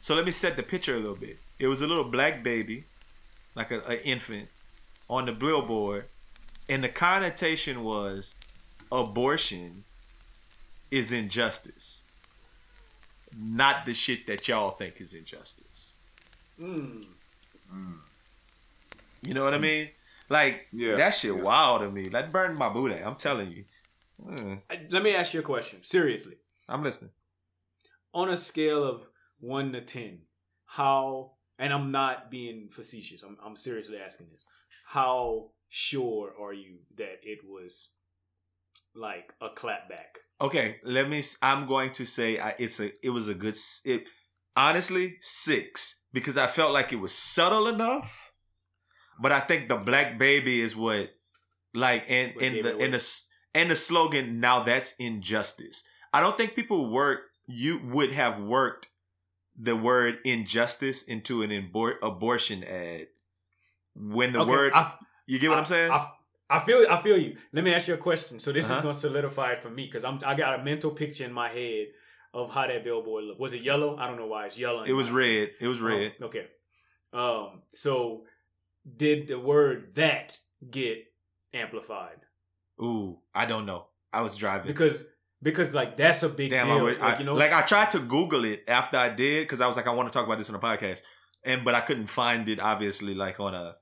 So 0.00 0.14
let 0.14 0.24
me 0.24 0.30
set 0.30 0.56
the 0.56 0.62
picture 0.62 0.94
a 0.94 0.98
little 0.98 1.16
bit. 1.16 1.38
It 1.58 1.66
was 1.66 1.82
a 1.82 1.86
little 1.86 2.04
black 2.04 2.42
baby, 2.42 2.84
like 3.54 3.70
a, 3.70 3.80
an 3.84 3.98
infant, 4.04 4.48
on 5.10 5.26
the 5.26 5.32
billboard, 5.32 6.04
and 6.68 6.82
the 6.82 6.88
connotation 6.88 7.82
was 7.82 8.34
abortion 8.90 9.84
is 10.90 11.12
injustice, 11.12 12.02
not 13.40 13.86
the 13.86 13.94
shit 13.94 14.26
that 14.26 14.48
y'all 14.48 14.70
think 14.70 15.00
is 15.00 15.14
injustice. 15.14 15.94
Mm. 16.60 17.04
You 19.22 19.34
know 19.34 19.44
what 19.44 19.54
I 19.54 19.58
mean? 19.58 19.90
Like 20.28 20.66
Yeah, 20.72 20.96
that 20.96 21.10
shit 21.10 21.34
yeah. 21.36 21.42
wild 21.42 21.82
to 21.82 21.90
me. 21.90 22.08
That 22.08 22.32
burned 22.32 22.58
my 22.58 22.68
booty. 22.68 22.96
I'm 22.96 23.14
telling 23.16 23.50
you. 23.52 23.64
Mm, 24.24 24.60
Let 24.90 25.02
me 25.02 25.14
ask 25.14 25.32
you 25.34 25.40
a 25.40 25.44
question. 25.44 25.82
Seriously, 25.82 26.34
I'm 26.68 26.82
listening. 26.82 27.10
on 28.12 28.28
a 28.28 28.36
scale 28.36 28.82
of 28.84 29.06
one 29.40 29.72
to 29.72 29.80
ten, 29.80 30.22
how? 30.66 31.32
And 31.60 31.72
I'm 31.72 31.90
not 31.92 32.30
being 32.30 32.68
facetious. 32.70 33.22
I'm 33.22 33.36
I'm 33.44 33.56
seriously 33.56 33.98
asking 33.98 34.28
this. 34.32 34.44
How 34.86 35.50
sure 35.68 36.32
are 36.40 36.52
you 36.52 36.78
that 36.96 37.20
it 37.22 37.40
was 37.48 37.90
like 38.94 39.34
a 39.40 39.48
clapback? 39.50 40.18
Okay, 40.40 40.76
let 40.84 41.08
me. 41.08 41.22
I'm 41.42 41.66
going 41.66 41.92
to 41.92 42.04
say 42.04 42.38
I, 42.38 42.54
it's 42.58 42.78
a. 42.80 42.92
It 43.04 43.10
was 43.10 43.28
a 43.28 43.34
good. 43.34 43.56
It 43.84 44.04
honestly 44.56 45.16
six 45.20 46.02
because 46.12 46.36
I 46.36 46.46
felt 46.46 46.72
like 46.72 46.92
it 46.92 47.00
was 47.00 47.12
subtle 47.12 47.66
enough, 47.66 48.32
but 49.20 49.32
I 49.32 49.40
think 49.40 49.68
the 49.68 49.76
black 49.76 50.18
baby 50.18 50.60
is 50.60 50.76
what, 50.76 51.10
like, 51.74 52.04
and 52.08 52.34
What 52.34 52.44
and 52.44 52.64
the 52.64 52.76
and 52.78 52.94
the 52.94 53.20
and 53.54 53.70
the 53.70 53.76
slogan. 53.76 54.38
Now 54.38 54.62
that's 54.62 54.94
injustice. 54.98 55.82
I 56.12 56.20
don't 56.20 56.36
think 56.36 56.54
people 56.54 56.90
work. 56.90 57.20
You 57.46 57.80
would 57.84 58.12
have 58.12 58.40
worked 58.40 58.88
the 59.58 59.74
word 59.74 60.18
injustice 60.24 61.02
into 61.02 61.42
an 61.42 61.50
abor- 61.50 61.98
abortion 62.00 62.62
ad 62.62 63.08
when 63.96 64.32
the 64.32 64.40
Okay, 64.40 64.50
word. 64.50 64.72
I, 64.72 64.92
you 65.26 65.38
get 65.38 65.48
what 65.48 65.56
I, 65.56 65.60
am 65.60 65.64
saying? 65.64 65.90
I, 65.90 66.08
I 66.50 66.60
feel 66.60 66.86
I 66.88 67.00
feel 67.02 67.18
you. 67.18 67.36
Let 67.52 67.64
me 67.64 67.74
ask 67.74 67.88
you 67.88 67.94
a 67.94 67.98
question. 67.98 68.38
So 68.38 68.52
this 68.52 68.64
is 68.66 68.70
Uh-huh. 68.72 68.82
gonna 68.82 68.94
solidify 68.94 69.52
it 69.52 69.62
for 69.62 69.70
me 69.70 69.84
because 69.86 70.04
I'm 70.04 70.20
I 70.24 70.34
got 70.34 70.58
a 70.60 70.64
mental 70.64 70.90
picture 70.90 71.24
in 71.24 71.32
my 71.32 71.48
head 71.48 71.88
of 72.34 72.52
how 72.52 72.66
that 72.66 72.84
billboard 72.84 73.24
looked. 73.24 73.40
Was 73.40 73.52
it 73.52 73.62
yellow? 73.62 73.96
I 73.98 74.06
don't 74.06 74.16
know 74.18 74.26
why 74.26 74.46
it's 74.46 74.58
yellow. 74.58 74.82
it 74.84 74.92
was 74.92 75.10
red. 75.10 75.50
It 75.60 75.66
was 75.66 75.80
Oh, 75.82 75.86
red. 75.86 76.12
okay. 76.22 76.46
Um. 77.12 77.62
So 77.74 78.24
did 78.96 79.28
the 79.28 79.38
word 79.38 79.94
that 79.96 80.38
get 80.70 81.04
amplified? 81.52 82.18
Ooh, 82.82 83.18
I 83.34 83.46
don't 83.46 83.66
know. 83.66 83.86
I 84.12 84.22
was 84.22 84.36
driving. 84.36 84.66
Because 84.68 85.06
because 85.42 85.74
like 85.74 85.96
that's 85.96 86.22
a 86.22 86.28
big 86.28 86.50
Damn, 86.50 86.70
I, 86.70 86.74
deal. 86.74 86.84
would- 86.84 86.98
like 86.98 87.16
I- 87.16 87.18
you 87.20 87.24
know, 87.26 87.34
like 87.34 87.52
I 87.52 87.62
tried 87.62 87.90
to 87.92 87.98
Google 88.00 88.44
it 88.44 88.64
after 88.68 88.96
I 88.96 89.08
did 89.10 89.44
because 89.44 89.60
I 89.60 89.66
was 89.66 89.76
like, 89.76 89.86
I 89.86 89.92
want 89.92 90.08
to 90.08 90.12
talk 90.12 90.26
about 90.26 90.38
this 90.38 90.48
on 90.48 90.54
the 90.54 90.58
podcast, 90.60 91.02
and 91.44 91.64
but 91.64 91.74
I 91.74 91.80
couldn't 91.80 92.06
find 92.06 92.48
it. 92.48 92.60
Obviously, 92.60 93.14
like 93.14 93.38
on 93.40 93.54
a 93.54 93.76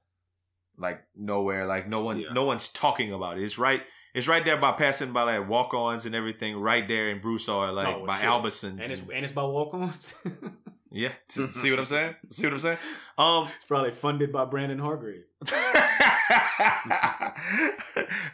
like 0.78 1.02
nowhere, 1.16 1.66
like 1.66 1.88
no 1.88 2.00
one, 2.00 2.20
Yeah. 2.20 2.32
no 2.32 2.44
one's 2.44 2.68
talking 2.68 3.12
about 3.12 3.38
it. 3.38 3.44
It's 3.44 3.58
right, 3.58 3.82
it's 4.14 4.26
right 4.28 4.44
there 4.44 4.56
by 4.56 4.72
passing 4.72 5.12
by 5.12 5.22
like 5.22 5.48
walk-ons 5.48 6.06
and 6.06 6.14
everything, 6.14 6.56
right 6.56 6.86
there 6.86 7.10
in 7.10 7.20
Broussard, 7.20 7.74
like 7.74 7.86
Oh, 7.88 8.04
by 8.06 8.18
sure. 8.20 8.30
Albertsons. 8.30 8.82
and 8.82 8.92
it's 8.92 9.00
and- 9.00 9.10
and 9.12 9.24
it's 9.24 9.32
by 9.32 9.42
walk-ons. 9.44 10.14
yeah, 10.90 11.12
see 11.28 11.70
what 11.70 11.78
I'm 11.80 11.84
saying? 11.86 12.14
See 12.30 12.46
what 12.46 12.52
I'm 12.54 12.58
saying? 12.58 12.78
Um, 13.18 13.44
it's 13.56 13.66
probably 13.66 13.90
funded 13.92 14.32
by 14.32 14.44
Brandon 14.44 14.78
Hargrave. 14.78 15.24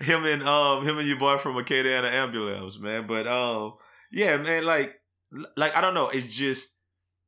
him 0.00 0.24
and 0.24 0.42
um 0.42 0.86
him 0.86 0.98
and 0.98 1.06
your 1.08 1.18
boy 1.18 1.38
from 1.38 1.56
Acadiana 1.56 2.10
Ambulance, 2.12 2.78
man. 2.78 3.06
But 3.06 3.26
um 3.26 3.74
yeah, 4.10 4.36
man, 4.36 4.64
like 4.64 4.94
like 5.56 5.74
I 5.76 5.80
don't 5.80 5.94
know. 5.94 6.08
It's 6.08 6.34
just 6.34 6.76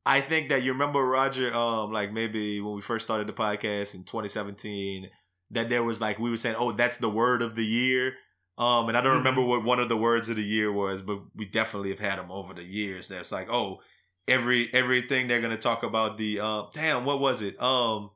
I 0.06 0.20
think 0.20 0.50
that 0.50 0.62
you 0.62 0.72
remember 0.72 1.02
Roger, 1.04 1.52
um, 1.54 1.90
like 1.92 2.12
maybe 2.12 2.60
when 2.60 2.74
we 2.74 2.80
first 2.82 3.04
started 3.06 3.26
the 3.26 3.32
podcast 3.32 3.94
in 3.94 4.04
2017, 4.04 5.08
that 5.50 5.68
there 5.70 5.82
was 5.82 6.00
like 6.00 6.18
we 6.18 6.30
were 6.30 6.36
saying, 6.36 6.56
oh, 6.58 6.72
that's 6.72 6.98
the 6.98 7.08
word 7.08 7.40
of 7.42 7.54
the 7.56 7.64
year. 7.64 8.14
Um, 8.58 8.88
and 8.88 8.96
I 8.96 9.00
don't 9.00 9.14
Mhm. 9.14 9.18
remember 9.18 9.40
what 9.42 9.64
one 9.64 9.80
of 9.80 9.88
the 9.88 9.96
words 9.96 10.28
of 10.28 10.36
the 10.36 10.42
year 10.44 10.70
was, 10.70 11.02
but 11.02 11.20
we 11.34 11.46
definitely 11.46 11.90
have 11.90 11.98
had 11.98 12.18
them 12.18 12.30
over 12.30 12.54
the 12.54 12.62
years. 12.62 13.08
That's 13.08 13.32
like, 13.32 13.48
oh, 13.50 13.80
every 14.28 14.72
everything 14.72 15.26
they're 15.26 15.40
gonna 15.40 15.56
talk 15.56 15.82
about 15.82 16.18
the 16.18 16.38
um, 16.40 16.68
damn, 16.72 17.04
what 17.04 17.18
was 17.20 17.42
it? 17.42 17.60
Um, 17.60 18.10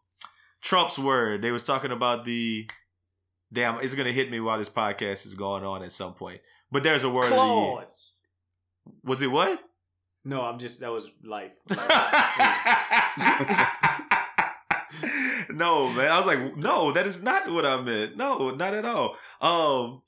Trump's 0.62 0.98
word. 0.98 1.42
They 1.42 1.50
was 1.50 1.64
talking 1.64 1.90
about 1.90 2.24
the 2.24 2.68
damn. 3.52 3.80
It's 3.80 3.94
gonna 3.94 4.12
hit 4.12 4.30
me 4.30 4.40
while 4.40 4.58
this 4.58 4.68
podcast 4.68 5.24
is 5.26 5.34
going 5.34 5.64
on 5.64 5.82
at 5.82 5.92
some 5.92 6.14
point. 6.14 6.40
But 6.70 6.82
there's 6.82 7.04
a 7.04 7.10
word 7.10 7.24
of 7.24 7.30
the 7.30 7.36
year. 7.36 7.86
Was 9.04 9.22
it 9.22 9.30
what? 9.30 9.62
No, 10.24 10.42
I'm 10.42 10.58
just 10.58 10.80
that 10.80 10.90
was 10.92 11.08
life. 11.24 11.52
no, 15.50 15.88
man. 15.92 16.10
I 16.10 16.16
was 16.18 16.26
like, 16.26 16.56
no, 16.56 16.92
that 16.92 17.06
is 17.06 17.22
not 17.22 17.50
what 17.50 17.64
I 17.64 17.80
meant. 17.80 18.16
No, 18.16 18.50
not 18.50 18.74
at 18.74 18.84
all. 18.84 19.16
Um, 19.40 20.02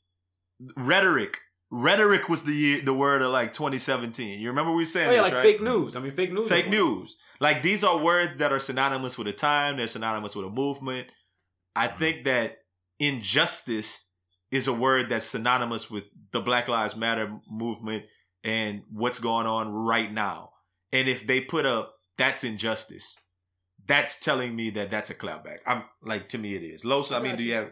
rhetoric. 0.76 1.38
Rhetoric 1.72 2.28
was 2.28 2.42
the 2.42 2.80
the 2.80 2.92
word 2.92 3.22
of 3.22 3.30
like 3.30 3.52
2017. 3.52 4.40
You 4.40 4.48
remember 4.48 4.72
we 4.72 4.84
saying 4.84 5.08
Oh 5.08 5.12
yeah, 5.12 5.16
this, 5.22 5.24
like 5.24 5.34
right? 5.34 5.42
fake 5.42 5.62
news. 5.62 5.94
I 5.94 6.00
mean, 6.00 6.10
fake 6.12 6.32
news. 6.32 6.48
Fake 6.48 6.68
news. 6.68 7.16
Like 7.38 7.62
these 7.62 7.84
are 7.84 7.96
words 7.96 8.36
that 8.38 8.52
are 8.52 8.58
synonymous 8.60 9.16
with 9.16 9.28
a 9.28 9.32
time. 9.32 9.76
They're 9.76 9.86
synonymous 9.86 10.34
with 10.34 10.46
a 10.46 10.50
movement. 10.50 11.06
I 11.76 11.86
Mm-hmm. 11.86 11.98
think 11.98 12.24
that 12.24 12.56
injustice 12.98 14.04
is 14.50 14.66
a 14.66 14.72
word 14.72 15.08
that's 15.10 15.26
synonymous 15.26 15.88
with 15.88 16.04
the 16.32 16.40
Black 16.40 16.66
Lives 16.66 16.96
Matter 16.96 17.38
movement 17.48 18.02
and 18.44 18.82
what's 18.92 19.18
going 19.18 19.46
on 19.46 19.72
right 19.72 20.12
now. 20.12 20.50
And 20.92 21.08
if 21.08 21.26
they 21.26 21.40
put 21.40 21.66
up 21.66 21.94
that's 22.16 22.44
injustice, 22.44 23.16
that's 23.86 24.20
telling 24.20 24.54
me 24.54 24.70
that 24.70 24.90
that's 24.90 25.10
a 25.10 25.14
clapback. 25.14 25.58
I'm 25.66 25.84
like 26.02 26.28
to 26.30 26.38
me 26.38 26.54
it 26.54 26.62
is. 26.62 26.84
Los, 26.84 27.12
I 27.12 27.18
I 27.18 27.22
mean, 27.22 27.32
got 27.32 27.38
do 27.38 27.44
you. 27.44 27.50
you 27.50 27.56
have? 27.56 27.70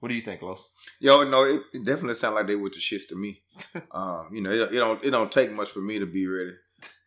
What 0.00 0.10
do 0.10 0.14
you 0.14 0.20
think, 0.20 0.42
Los? 0.42 0.68
Yo, 1.00 1.24
no, 1.24 1.44
it, 1.44 1.62
it 1.72 1.82
definitely 1.84 2.14
sounds 2.14 2.34
like 2.34 2.46
they 2.46 2.56
went 2.56 2.74
to 2.74 2.80
shits 2.80 3.08
to 3.08 3.16
me. 3.16 3.42
Um, 3.90 4.28
you 4.32 4.42
know, 4.42 4.50
it, 4.50 4.72
it 4.72 4.76
don't 4.78 5.02
it 5.02 5.10
don't 5.10 5.32
take 5.32 5.50
much 5.52 5.70
for 5.70 5.80
me 5.80 5.98
to 5.98 6.06
be 6.06 6.26
ready. 6.26 6.52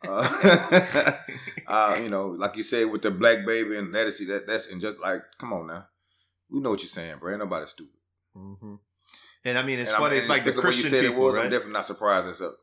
Uh, 0.07 1.13
uh, 1.67 1.99
you 2.01 2.07
know, 2.09 2.27
like 2.27 2.55
you 2.55 2.63
said 2.63 2.89
with 2.89 3.01
the 3.01 3.11
black 3.11 3.45
baby 3.45 3.75
and 3.75 3.93
that 3.93 4.07
is 4.07 4.17
that 4.27 4.47
that's 4.47 4.67
and 4.67 4.79
just 4.79 4.97
like, 4.99 5.21
come 5.37 5.51
on 5.51 5.67
now, 5.67 5.85
we 6.49 6.61
know 6.61 6.69
what 6.69 6.79
you're 6.79 6.87
saying, 6.87 7.17
bro. 7.19 7.31
Ain't 7.31 7.39
nobody 7.39 7.67
stupid. 7.67 7.99
Mm-hmm. 8.35 8.75
And 9.43 9.57
I 9.57 9.61
mean, 9.63 9.77
it's 9.79 9.89
And 9.89 9.95
I'm- 9.95 10.03
funny. 10.03 10.17
It's 10.17 10.29
like 10.29 10.45
the 10.45 10.51
especially 10.51 10.63
when 10.63 10.73
Christian 10.73 10.83
you 10.85 10.89
said 11.01 11.05
people, 11.09 11.21
it 11.23 11.25
was, 11.25 11.35
right? 11.35 11.45
I'm 11.45 11.51
definitely 11.51 11.73
not 11.73 11.85
surprised. 11.85 12.29
It's 12.29 12.39
up. 12.41 12.55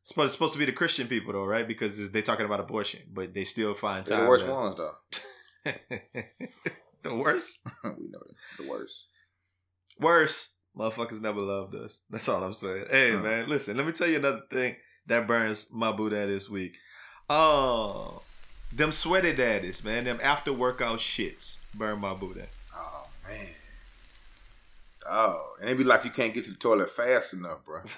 It's 0.00 0.08
supposed, 0.08 0.26
it's 0.26 0.32
supposed 0.34 0.52
to 0.54 0.58
be 0.58 0.64
the 0.64 0.72
Christian 0.72 1.06
people, 1.08 1.32
though, 1.32 1.44
right? 1.44 1.66
Because 1.68 2.10
they're 2.10 2.22
talking 2.22 2.46
about 2.46 2.60
abortion, 2.60 3.00
but 3.12 3.34
they 3.34 3.44
still 3.44 3.74
find 3.74 4.04
They're 4.06 4.16
time. 4.16 4.24
the 4.24 4.30
worst 4.30 4.46
to- 4.46 4.52
ones, 4.52 4.74
though. 4.76 4.94
the 7.02 7.14
worst? 7.14 7.58
we 7.84 7.90
know 8.08 8.18
them. 8.26 8.36
The 8.58 8.68
worst. 8.70 9.04
Worst. 9.98 10.48
Motherfuckers 10.76 11.20
never 11.20 11.40
loved 11.40 11.74
us. 11.74 12.00
That's 12.10 12.28
all 12.28 12.42
I'm 12.42 12.52
saying. 12.52 12.86
Hey, 12.90 13.10
Huh. 13.12 13.18
man, 13.18 13.48
listen, 13.48 13.76
let 13.76 13.84
me 13.86 13.92
tell 13.92 14.06
you 14.06 14.16
another 14.16 14.42
thing 14.50 14.76
that 15.06 15.26
burns 15.26 15.66
my 15.72 15.92
Buddha 15.92 16.26
this 16.26 16.48
week. 16.48 16.76
Oh, 17.28 18.22
Them 18.72 18.92
sweaty 18.92 19.34
daddies, 19.34 19.82
man. 19.84 20.04
Them 20.04 20.20
after 20.22 20.52
workout 20.52 21.00
shits. 21.00 21.58
Burn 21.74 22.00
my 22.00 22.14
booty. 22.14 22.42
Oh 22.74 23.06
man. 23.28 23.46
Oh, 25.08 25.54
and 25.60 25.70
it 25.70 25.76
be 25.78 25.82
like 25.84 26.04
you 26.04 26.10
can't 26.10 26.32
get 26.32 26.44
to 26.44 26.52
the 26.52 26.56
toilet 26.56 26.90
fast 26.90 27.32
enough, 27.34 27.64
bro. 27.64 27.80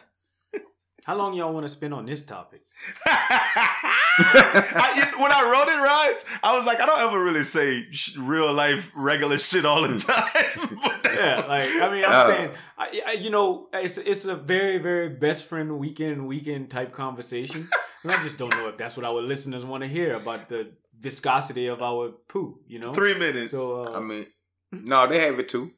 How 1.04 1.16
long 1.16 1.34
y'all 1.34 1.52
want 1.52 1.64
to 1.64 1.68
spend 1.68 1.92
on 1.94 2.06
this 2.06 2.22
topic? 2.22 2.62
I, 3.06 5.12
when 5.18 5.32
I 5.32 5.42
wrote 5.42 5.68
it, 5.68 5.80
right, 5.80 6.16
I 6.44 6.56
was 6.56 6.64
like, 6.64 6.80
I 6.80 6.86
don't 6.86 7.00
ever 7.00 7.22
really 7.22 7.42
say 7.44 7.86
sh- 7.90 8.16
real 8.18 8.52
life 8.52 8.90
regular 8.94 9.38
shit 9.38 9.64
all 9.64 9.82
the 9.86 9.98
time. 9.98 10.78
Yeah, 11.12 11.44
like 11.46 11.68
I 11.80 11.90
mean, 11.90 12.04
I'm 12.04 12.12
Oh. 12.12 12.26
saying, 12.34 12.50
I, 12.78 13.02
I, 13.06 13.12
you 13.12 13.30
know, 13.30 13.68
it's 13.74 13.98
it's 13.98 14.24
a 14.24 14.34
very 14.34 14.78
very 14.78 15.10
best 15.10 15.44
friend 15.44 15.78
weekend 15.78 16.26
weekend 16.26 16.70
type 16.70 16.92
conversation. 16.92 17.68
And 18.02 18.12
I 18.12 18.22
just 18.22 18.38
don't 18.38 18.50
know 18.50 18.68
if 18.68 18.78
that's 18.78 18.96
what 18.96 19.04
our 19.04 19.20
listeners 19.20 19.64
want 19.64 19.82
to 19.82 19.88
hear 19.88 20.14
about 20.14 20.48
the 20.48 20.72
viscosity 20.98 21.66
of 21.66 21.82
our 21.82 22.12
poo. 22.28 22.60
You 22.66 22.78
know, 22.78 22.92
three 22.94 23.14
minutes. 23.14 23.50
So 23.50 23.84
uh, 23.84 23.98
I 23.98 24.00
mean, 24.00 24.24
no, 24.72 25.06
they 25.06 25.20
have 25.20 25.38
it 25.38 25.50
too. 25.50 25.72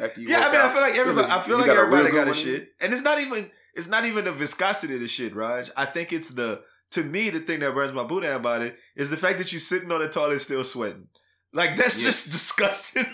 After 0.00 0.20
you 0.20 0.28
yeah, 0.28 0.38
I 0.38 0.42
work 0.44 0.52
mean, 0.52 0.60
I 0.60 0.72
feel 0.72 0.82
like 0.82 0.94
everybody. 0.96 1.30
I 1.30 1.40
feel 1.40 1.54
You 1.54 1.56
like 1.58 1.66
got 1.66 1.76
a 1.76 1.80
everybody 1.80 2.12
got 2.14 2.28
a 2.28 2.34
shit, 2.34 2.68
and 2.80 2.92
it's 2.92 3.02
not 3.02 3.20
even. 3.20 3.50
It's 3.74 3.86
not 3.88 4.04
even 4.04 4.24
the 4.24 4.32
viscosity 4.32 4.94
of 4.94 5.00
the 5.00 5.08
shit, 5.08 5.34
Raj. 5.34 5.70
I 5.76 5.86
think 5.86 6.12
it's 6.12 6.30
the. 6.30 6.62
To 6.92 7.04
me, 7.04 7.30
the 7.30 7.38
thing 7.40 7.60
that 7.60 7.72
burns 7.72 7.92
my 7.92 8.02
boot 8.02 8.24
out 8.24 8.40
about 8.40 8.62
it 8.62 8.76
is 8.96 9.10
the 9.10 9.16
fact 9.16 9.38
that 9.38 9.52
you're 9.52 9.60
sitting 9.60 9.92
on 9.92 10.00
the 10.00 10.08
toilet 10.08 10.40
still 10.40 10.64
sweating. 10.64 11.06
Like 11.52 11.76
that's 11.76 11.96
Yes. 11.98 12.04
just 12.04 12.24
disgusting. 12.32 13.06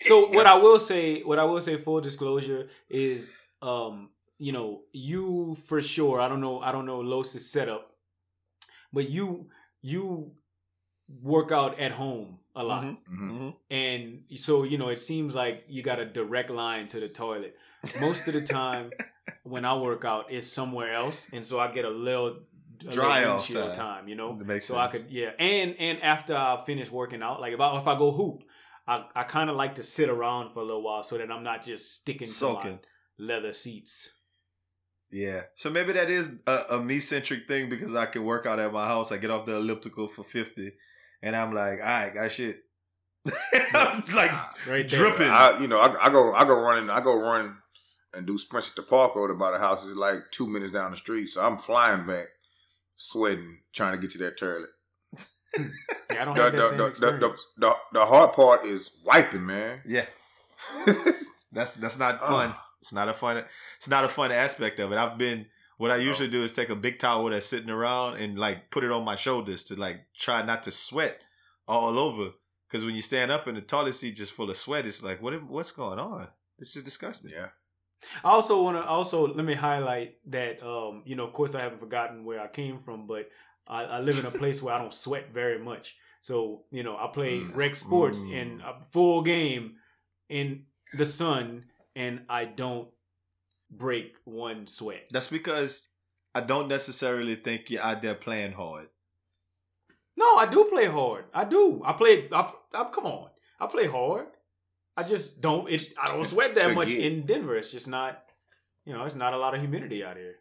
So 0.00 0.28
what 0.28 0.46
I 0.46 0.54
will 0.56 0.80
say, 0.80 1.22
what 1.22 1.38
I 1.38 1.44
will 1.44 1.60
say, 1.60 1.76
full 1.76 2.00
disclosure 2.00 2.68
is, 2.90 3.30
um, 3.60 4.10
you 4.38 4.50
know, 4.50 4.82
you 4.92 5.56
for 5.66 5.80
sure. 5.80 6.20
I 6.20 6.28
don't 6.28 6.40
know. 6.40 6.60
I 6.60 6.72
don't 6.72 6.86
know 6.86 6.98
Los's 7.00 7.48
setup, 7.48 7.92
but 8.92 9.08
you 9.08 9.48
you 9.82 10.32
work 11.22 11.52
out 11.52 11.78
at 11.78 11.92
home 11.92 12.38
a 12.54 12.62
lot, 12.62 12.84
Mhm. 12.84 12.98
Mhm. 13.10 13.30
Mhm. 13.30 13.56
and 13.70 14.38
so 14.38 14.62
you 14.64 14.76
know 14.78 14.88
it 14.88 15.00
seems 15.00 15.34
like 15.34 15.64
you 15.68 15.82
got 15.82 15.98
a 16.00 16.04
direct 16.04 16.50
line 16.50 16.88
to 16.88 17.00
the 17.00 17.08
toilet. 17.08 17.56
Most 18.00 18.28
of 18.28 18.34
the 18.34 18.42
time, 18.42 18.90
when 19.44 19.64
I 19.64 19.74
work 19.76 20.04
out, 20.04 20.26
it's 20.30 20.46
somewhere 20.46 20.92
else, 20.92 21.28
and 21.32 21.44
so 21.46 21.58
I 21.58 21.72
get 21.72 21.84
a 21.84 21.90
little 21.90 22.40
a 22.86 22.90
Dry 22.92 23.20
little 23.20 23.36
off 23.36 23.48
time. 23.48 23.74
time. 23.74 24.08
You 24.08 24.16
know, 24.16 24.36
That 24.36 24.44
makes 24.46 24.66
so 24.66 24.76
I 24.76 24.88
could 24.88 25.06
yeah, 25.10 25.30
and 25.38 25.76
and 25.78 26.02
after 26.02 26.34
I 26.36 26.62
finish 26.66 26.90
working 26.90 27.22
out, 27.22 27.40
like 27.40 27.52
if 27.54 27.60
I 27.60 27.78
if 27.78 27.86
I 27.86 27.96
go 27.98 28.10
hoop, 28.10 28.42
I 28.86 29.06
I 29.14 29.22
kind 29.24 29.48
of 29.50 29.56
like 29.56 29.76
to 29.76 29.82
sit 29.82 30.08
around 30.08 30.52
for 30.52 30.60
a 30.60 30.64
little 30.64 30.82
while 30.82 31.02
so 31.02 31.16
that 31.18 31.30
I'm 31.30 31.42
not 31.44 31.64
just 31.64 31.92
sticking 31.92 32.26
to 32.26 32.32
Soaking. 32.32 32.80
my 33.18 33.24
leather 33.34 33.52
seats. 33.52 34.10
Yeah. 35.10 35.42
So 35.56 35.70
maybe 35.70 35.92
that 35.92 36.08
is 36.10 36.34
a, 36.46 36.64
a 36.70 36.82
me 36.82 36.98
centric 36.98 37.46
thing 37.46 37.68
because 37.68 37.94
I 37.94 38.06
can 38.06 38.24
work 38.24 38.46
out 38.46 38.58
at 38.58 38.72
my 38.72 38.86
house. 38.86 39.12
I 39.12 39.18
get 39.18 39.30
off 39.30 39.46
the 39.46 39.56
elliptical 39.56 40.08
for 40.08 40.24
50 40.24 40.72
and 41.22 41.34
I'm 41.36 41.54
like, 41.54 41.80
all 41.80 41.86
right, 41.86 42.14
got 42.14 42.32
shit. 42.32 42.60
I'm 43.74 44.02
like 44.14 44.32
Right 44.66 44.88
there. 44.88 44.98
dripping. 45.00 45.28
I, 45.28 45.58
you 45.60 45.68
know, 45.68 45.78
I, 45.80 46.06
I 46.06 46.10
go, 46.10 46.34
I 46.34 46.44
go 46.44 46.60
running, 46.60 46.90
I 46.90 47.00
go 47.00 47.18
run 47.20 47.56
and 48.14 48.26
do 48.26 48.36
sprints 48.36 48.70
at 48.70 48.76
the 48.76 48.82
park 48.82 49.14
road 49.14 49.30
about 49.30 49.52
the 49.54 49.58
house. 49.60 49.84
It's 49.86 49.94
like 49.96 50.30
two 50.32 50.46
minutes 50.48 50.72
down 50.72 50.90
the 50.90 50.96
street, 50.96 51.28
so 51.28 51.44
I'm 51.44 51.56
flying 51.58 52.06
back, 52.06 52.26
sweating, 52.96 53.60
trying 53.72 53.92
to 53.94 53.98
get 54.00 54.10
to 54.12 54.18
that 54.18 54.36
toilet. 54.36 54.68
Yeah, 56.10 56.22
I 56.22 56.24
don't 56.24 56.34
The, 56.36 56.42
have 56.42 56.52
the, 56.52 56.58
that 56.58 56.68
same 56.70 56.78
the, 56.78 56.84
the, 56.84 56.90
experience. 56.90 57.42
the, 57.58 57.66
the, 57.68 57.74
the 58.00 58.06
hard 58.06 58.32
part 58.32 58.64
is 58.64 58.90
wiping, 59.04 59.46
man. 59.46 59.80
yeah. 59.86 60.06
That's 61.54 61.74
that's 61.74 61.98
not 61.98 62.18
fun. 62.20 62.54
It's 62.80 62.92
not 62.94 63.08
a 63.10 63.14
fun 63.14 63.44
it's 63.78 63.88
not 63.88 64.04
a 64.04 64.08
fun 64.08 64.32
aspect 64.32 64.78
of 64.80 64.90
it. 64.90 64.96
I've 64.96 65.18
been 65.18 65.44
what 65.82 65.90
I 65.90 65.96
usually 65.96 66.28
do 66.28 66.44
is 66.44 66.52
take 66.52 66.70
a 66.70 66.76
big 66.76 66.98
towel 67.00 67.28
that's 67.30 67.46
sitting 67.46 67.68
around 67.78 68.10
and 68.22 68.38
like 68.38 68.70
put 68.70 68.84
it 68.84 68.92
on 68.92 69.04
my 69.04 69.16
shoulders 69.16 69.64
to 69.64 69.74
like 69.74 69.98
try 70.16 70.40
not 70.50 70.62
to 70.62 70.70
sweat 70.72 71.16
all 71.66 71.98
over. 71.98 72.30
Because 72.68 72.84
when 72.86 72.94
you 72.94 73.02
stand 73.02 73.30
up 73.32 73.48
in 73.48 73.54
the 73.56 73.60
toilet 73.60 73.94
seat 73.94 74.12
just 74.16 74.32
full 74.32 74.48
of 74.50 74.56
sweat, 74.56 74.86
it's 74.86 75.02
like 75.02 75.20
what 75.20 75.32
what's 75.56 75.72
going 75.72 75.98
on? 75.98 76.28
This 76.58 76.76
is 76.76 76.82
disgusting. 76.84 77.30
yeah. 77.34 77.48
I 78.24 78.30
also 78.30 78.62
want 78.62 78.76
to 78.78 78.84
also 78.84 79.26
let 79.38 79.44
me 79.44 79.54
highlight 79.54 80.10
that 80.36 80.62
um 80.62 81.02
you 81.04 81.16
know 81.16 81.26
of 81.28 81.32
course 81.32 81.54
I 81.56 81.62
haven't 81.62 81.80
forgotten 81.80 82.24
where 82.24 82.40
I 82.40 82.48
came 82.48 82.78
from, 82.78 83.06
but 83.06 83.28
I, 83.68 83.80
I 83.84 84.00
live 84.00 84.18
in 84.20 84.26
a 84.26 84.30
place 84.42 84.62
where 84.62 84.74
I 84.74 84.78
don't 84.78 84.94
sweat 84.94 85.26
very 85.34 85.58
much. 85.58 85.96
So 86.20 86.64
you 86.70 86.82
know 86.84 86.96
I 86.96 87.08
play 87.18 87.34
Mm. 87.40 87.56
rec 87.56 87.74
sports 87.76 88.20
Mm. 88.20 88.32
in 88.40 88.46
a 88.60 88.72
full 88.92 89.22
game 89.22 89.64
in 90.28 90.66
the 91.00 91.06
sun, 91.06 91.64
and 91.96 92.14
I 92.28 92.44
don't 92.44 92.88
break 93.72 94.14
one 94.24 94.66
sweat. 94.66 95.08
That's 95.10 95.28
because 95.28 95.88
I 96.34 96.40
don't 96.40 96.68
necessarily 96.68 97.34
think 97.34 97.70
you're 97.70 97.82
out 97.82 98.02
there 98.02 98.14
playing 98.14 98.52
hard. 98.52 98.88
No, 100.16 100.36
I 100.36 100.46
do 100.46 100.64
play 100.64 100.86
hard. 100.86 101.24
I 101.32 101.44
do. 101.44 101.82
I 101.84 101.94
play. 101.94 102.28
I, 102.30 102.52
I 102.74 102.84
come 102.92 103.06
on. 103.06 103.30
I 103.58 103.66
play 103.66 103.86
hard. 103.86 104.26
I 104.96 105.02
just 105.02 105.40
don't. 105.40 105.68
It's 105.70 105.86
I 106.00 106.06
don't 106.08 106.24
sweat 106.24 106.54
that 106.56 106.74
much 106.74 106.88
get. 106.88 107.00
in 107.12 107.26
Denver. 107.26 107.56
It's 107.56 107.70
just 107.70 107.88
not. 107.88 108.22
You 108.84 108.92
know, 108.92 109.04
it's 109.04 109.14
not 109.14 109.32
a 109.32 109.38
lot 109.38 109.54
of 109.54 109.60
humidity 109.60 110.04
out 110.04 110.16
here. 110.16 110.36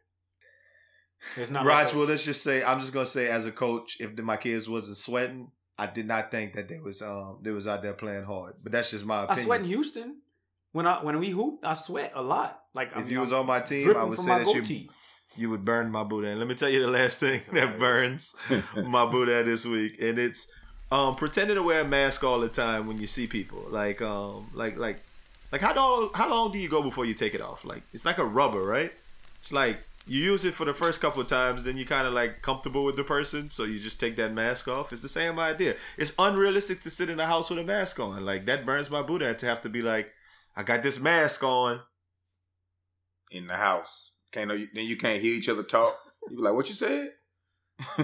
It's 1.38 1.52
not. 1.52 1.66
Raj, 1.66 1.88
like 1.88 1.96
well, 1.96 2.06
let's 2.08 2.26
just 2.26 2.44
say 2.44 2.64
I'm 2.64 2.80
just 2.80 2.92
gonna 2.94 3.06
say 3.06 3.30
as 3.30 3.46
a 3.46 3.52
coach, 3.52 3.98
if 4.00 4.18
my 4.18 4.38
kids 4.38 4.68
wasn't 4.68 4.98
sweating, 4.98 5.52
I 5.78 5.88
did 5.88 6.08
not 6.08 6.32
think 6.32 6.54
that 6.54 6.68
they 6.68 6.80
was 6.80 7.02
um 7.02 7.40
they 7.42 7.52
was 7.52 7.68
out 7.68 7.82
there 7.82 7.94
playing 7.94 8.24
hard. 8.26 8.56
But 8.62 8.72
that's 8.72 8.92
just 8.92 9.06
my 9.06 9.24
opinion. 9.24 9.40
I 9.40 9.44
sweat 9.44 9.62
in 9.62 9.68
Houston. 9.68 10.18
When 10.72 10.86
I 10.88 11.04
when 11.04 11.20
we 11.20 11.30
hoop, 11.32 11.60
I 11.64 11.74
sweat 11.74 12.14
a 12.16 12.22
lot. 12.22 12.60
Like 12.74 12.96
If 12.96 13.12
you 13.12 13.20
was 13.20 13.34
on 13.34 13.46
my 13.46 13.60
team, 13.60 13.96
I 13.96 14.04
would 14.04 14.20
say 14.20 14.28
my 14.32 14.40
that 14.40 14.48
you- 14.48 14.62
goatee. 14.62 14.90
you 15.36 15.50
would 15.50 15.66
burn 15.66 15.92
my 15.92 16.04
Buddha. 16.04 16.28
And 16.30 16.40
let 16.40 16.48
me 16.48 16.56
tell 16.56 16.70
you 16.70 16.80
the 16.82 16.88
last 16.92 17.20
thing 17.20 17.42
that 17.54 17.78
burns 17.80 18.36
my 18.76 19.06
Buddha 19.06 19.44
this 19.44 19.66
week, 19.66 19.98
and 20.02 20.18
it's 20.18 20.48
um 20.92 21.16
pretending 21.16 21.56
to 21.56 21.64
wear 21.64 21.82
a 21.82 21.86
mask 21.88 22.24
all 22.24 22.40
the 22.40 22.50
time 22.50 22.88
when 22.88 22.98
you 23.00 23.08
see 23.08 23.28
people. 23.28 23.66
Like 23.70 24.02
um 24.02 24.50
like 24.54 24.78
like 24.78 25.00
like 25.52 25.62
how 25.62 25.74
long 25.74 26.10
how 26.14 26.30
long 26.30 26.52
do 26.54 26.58
you 26.60 26.70
go 26.70 26.82
before 26.82 27.06
you 27.06 27.14
take 27.14 27.34
it 27.34 27.42
off? 27.42 27.66
Like 27.66 27.84
it's 27.94 28.06
like 28.06 28.18
a 28.18 28.26
rubber, 28.26 28.64
right? 28.64 28.92
It's 29.40 29.52
like 29.52 29.78
you 30.08 30.20
use 30.24 30.46
it 30.46 30.54
for 30.54 30.66
the 30.66 30.74
first 30.74 31.00
couple 31.02 31.22
of 31.22 31.28
times, 31.28 31.64
then 31.64 31.78
you 31.78 31.86
kind 31.86 32.08
of 32.08 32.14
like 32.14 32.42
comfortable 32.42 32.84
with 32.86 32.96
the 32.96 33.04
person, 33.04 33.50
so 33.50 33.66
you 33.66 33.78
just 33.78 34.00
take 34.00 34.16
that 34.16 34.34
mask 34.34 34.68
off. 34.68 34.92
It's 34.94 35.02
the 35.02 35.10
same 35.10 35.38
idea. 35.38 35.76
It's 35.98 36.14
unrealistic 36.18 36.82
to 36.84 36.90
sit 36.90 37.10
in 37.10 37.20
a 37.20 37.26
house 37.28 37.50
with 37.50 37.60
a 37.60 37.64
mask 37.64 38.00
on. 38.00 38.24
Like 38.26 38.46
that 38.46 38.66
burns 38.66 38.90
my 38.90 39.02
Buddha 39.04 39.34
to 39.36 39.46
have 39.46 39.62
to 39.62 39.70
be 39.70 39.82
like, 39.82 40.12
I 40.56 40.64
got 40.64 40.84
this 40.84 41.00
mask 41.00 41.44
on. 41.44 41.82
in 43.32 43.48
the 43.48 43.56
house. 43.56 44.12
Can't 44.32 44.50
know, 44.50 44.58
then 44.58 44.86
you 44.86 44.98
can't 44.98 45.22
hear 45.22 45.34
each 45.36 45.50
other 45.50 45.64
talk. 45.64 45.98
You 46.30 46.38
be 46.38 46.42
like, 46.44 46.54
"What 46.54 46.70
you 46.70 46.76
said?" 46.76 47.14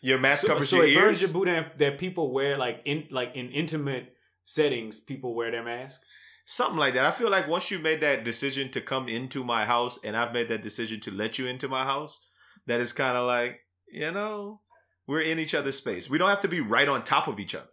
Your 0.00 0.18
mask 0.18 0.42
So, 0.42 0.48
covers 0.48 0.68
so 0.68 0.76
your 0.76 0.84
it 0.86 0.90
ears. 0.92 1.00
burns 1.02 1.22
your 1.22 1.32
boot 1.32 1.46
that, 1.46 1.78
that 1.78 1.98
people 1.98 2.32
wear 2.32 2.56
like 2.58 2.80
in 2.84 3.06
like 3.10 3.32
in 3.34 3.50
intimate 3.50 4.14
settings. 4.44 5.00
People 5.00 5.34
wear 5.34 5.50
their 5.50 5.64
mask. 5.64 6.00
Something 6.46 6.78
like 6.78 6.94
that. 6.94 7.06
I 7.06 7.10
feel 7.10 7.30
like 7.30 7.48
once 7.48 7.70
you 7.70 7.78
made 7.78 8.02
that 8.02 8.22
decision 8.24 8.70
to 8.72 8.80
come 8.82 9.08
into 9.08 9.42
my 9.42 9.64
house 9.64 9.98
and 10.04 10.14
I've 10.16 10.32
made 10.34 10.48
that 10.50 10.62
decision 10.62 11.00
to 11.00 11.10
let 11.10 11.38
you 11.38 11.46
into 11.46 11.68
my 11.68 11.84
house, 11.84 12.20
that 12.66 12.80
is 12.80 12.92
kind 12.92 13.16
of 13.16 13.26
like, 13.26 13.60
you 13.88 14.12
know, 14.12 14.60
we're 15.06 15.22
in 15.22 15.38
each 15.38 15.54
other's 15.54 15.76
space. 15.78 16.10
We 16.10 16.18
don't 16.18 16.28
have 16.28 16.40
to 16.42 16.48
be 16.48 16.60
right 16.60 16.88
on 16.88 17.02
top 17.02 17.28
of 17.28 17.40
each 17.40 17.54
other, 17.54 17.70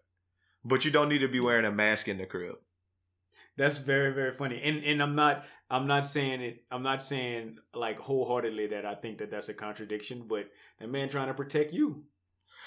but 0.63 0.85
you 0.85 0.91
don't 0.91 1.09
need 1.09 1.19
to 1.19 1.27
be 1.27 1.41
wearing 1.41 1.65
a 1.65 1.71
mask 1.71 2.07
in 2.07 2.17
the 2.17 2.25
crib. 2.25 2.55
That's 3.57 3.77
very 3.77 4.13
very 4.13 4.35
funny. 4.35 4.61
And 4.63 4.83
and 4.83 5.01
I'm 5.03 5.15
not 5.15 5.43
I'm 5.69 5.87
not 5.87 6.05
saying 6.05 6.41
it. 6.41 6.63
I'm 6.71 6.83
not 6.83 7.01
saying 7.01 7.57
like 7.73 7.99
wholeheartedly 7.99 8.67
that 8.67 8.85
I 8.85 8.95
think 8.95 9.19
that 9.19 9.31
that's 9.31 9.49
a 9.49 9.53
contradiction. 9.53 10.25
But 10.27 10.45
that 10.79 10.89
man 10.89 11.09
trying 11.09 11.27
to 11.27 11.33
protect 11.33 11.73
you. 11.73 12.03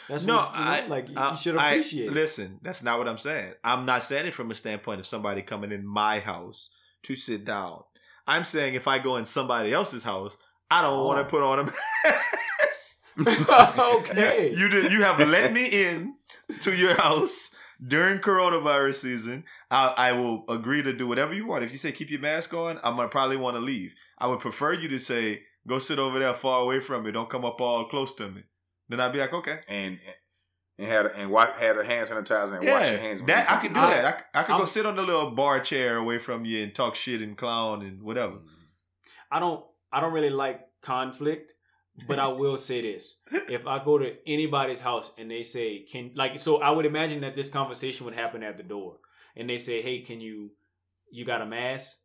That's 0.08 0.24
no, 0.24 0.36
what, 0.36 0.52
you 0.54 0.60
know, 0.60 0.70
I 0.70 0.86
like 0.86 1.08
you, 1.08 1.14
I- 1.16 1.34
should 1.34 1.56
I- 1.56 1.70
appreciate 1.72 2.06
it. 2.08 2.12
Listen, 2.12 2.58
that's 2.62 2.82
not 2.82 2.98
what 2.98 3.08
I'm 3.08 3.18
saying. 3.18 3.52
I'm 3.62 3.86
not 3.86 4.04
saying 4.04 4.26
it 4.26 4.34
from 4.34 4.50
a 4.50 4.54
standpoint 4.54 5.00
of 5.00 5.06
somebody 5.06 5.42
coming 5.42 5.72
in 5.72 5.86
my 5.86 6.20
house 6.20 6.68
to 7.04 7.14
sit 7.14 7.44
down. 7.44 7.82
I'm 8.26 8.44
saying 8.44 8.74
if 8.74 8.86
I 8.88 8.98
go 8.98 9.16
in 9.16 9.26
somebody 9.26 9.72
else's 9.72 10.02
house, 10.02 10.36
I 10.70 10.80
don't 10.82 11.04
want 11.04 11.18
Oh. 11.20 11.22
to 11.24 11.28
put 11.28 11.42
on 11.42 11.58
a 11.60 11.64
mask. 11.64 13.00
okay. 13.78 14.52
You 14.56 14.68
did. 14.68 14.92
You 14.92 15.02
have 15.02 15.18
let 15.28 15.52
me 15.52 15.66
in 15.66 16.14
to 16.60 16.74
your 16.74 16.94
house 17.00 17.53
during 17.86 18.18
coronavirus 18.18 18.94
season. 18.96 19.44
I, 19.70 19.94
I 19.96 20.12
will 20.12 20.44
agree 20.48 20.82
to 20.82 20.92
do 20.92 21.06
whatever 21.06 21.34
you 21.34 21.46
want. 21.46 21.64
If 21.64 21.72
you 21.72 21.78
say 21.78 21.92
keep 21.92 22.10
your 22.10 22.20
mask 22.20 22.54
on, 22.54 22.78
I'm 22.84 22.96
gonna 22.96 23.08
probably 23.08 23.36
want 23.36 23.56
to 23.56 23.60
leave. 23.60 23.94
I 24.18 24.26
would 24.26 24.40
prefer 24.40 24.72
you 24.72 24.88
to 24.88 24.98
say 24.98 25.42
go 25.66 25.78
sit 25.78 25.98
over 25.98 26.18
there 26.18 26.34
far 26.34 26.62
away 26.62 26.80
from 26.80 27.04
me. 27.04 27.12
Don't 27.12 27.28
come 27.30 27.44
up 27.44 27.60
all 27.60 27.84
close 27.86 28.12
to 28.14 28.28
me. 28.30 28.42
Then 28.88 29.00
I'd 29.00 29.12
be 29.12 29.18
like, 29.18 29.32
okay, 29.32 29.60
and 29.68 29.98
and 30.78 30.88
had 30.88 31.06
and 31.06 31.30
wipe, 31.30 31.56
had 31.56 31.78
a 31.78 31.84
hand 31.84 32.08
sanitizer 32.08 32.58
and 32.58 32.68
wash 32.68 32.90
your 32.90 32.98
hands. 32.98 33.20
when 33.20 33.26
that 33.28 33.48
you 33.50 33.56
I 33.56 33.60
could 33.60 33.72
do 33.74 33.80
I- 33.80 33.90
that. 33.94 34.04
I, 34.04 34.18
c- 34.18 34.24
I 34.34 34.42
could 34.42 34.52
go 34.52 34.58
I'm- 34.58 34.66
sit 34.66 34.86
on 34.86 34.96
the 34.96 35.02
little 35.02 35.30
bar 35.30 35.60
chair 35.60 35.96
away 35.96 36.18
from 36.18 36.44
you 36.44 36.62
and 36.62 36.74
talk 36.74 36.94
shit 36.96 37.20
and 37.22 37.36
clown 37.36 37.82
and 37.82 38.02
whatever. 38.02 38.34
Mm-hmm. 38.34 38.48
I 39.30 39.38
don't 39.40 39.64
I 39.92 40.00
don't 40.00 40.12
really 40.12 40.30
like 40.30 40.60
conflict, 40.82 41.54
but 42.08 42.18
I 42.18 42.28
will 42.28 42.58
say 42.58 42.82
this. 42.82 43.16
If 43.30 43.66
I 43.66 43.82
go 43.82 43.98
to 43.98 44.14
anybody's 44.26 44.80
house 44.80 45.12
and 45.16 45.30
they 45.30 45.42
say, 45.42 45.80
Can 45.80 46.12
like 46.14 46.38
so 46.38 46.60
I 46.60 46.70
would 46.70 46.86
imagine 46.86 47.20
that 47.20 47.36
this 47.36 47.48
conversation 47.48 48.04
would 48.06 48.14
happen 48.14 48.42
at 48.42 48.56
the 48.56 48.62
door. 48.62 48.96
And 49.36 49.48
they 49.48 49.58
say, 49.58 49.82
Hey, 49.82 50.00
can 50.00 50.20
you 50.20 50.50
you 51.10 51.24
got 51.24 51.40
a 51.40 51.46
mask? 51.46 51.98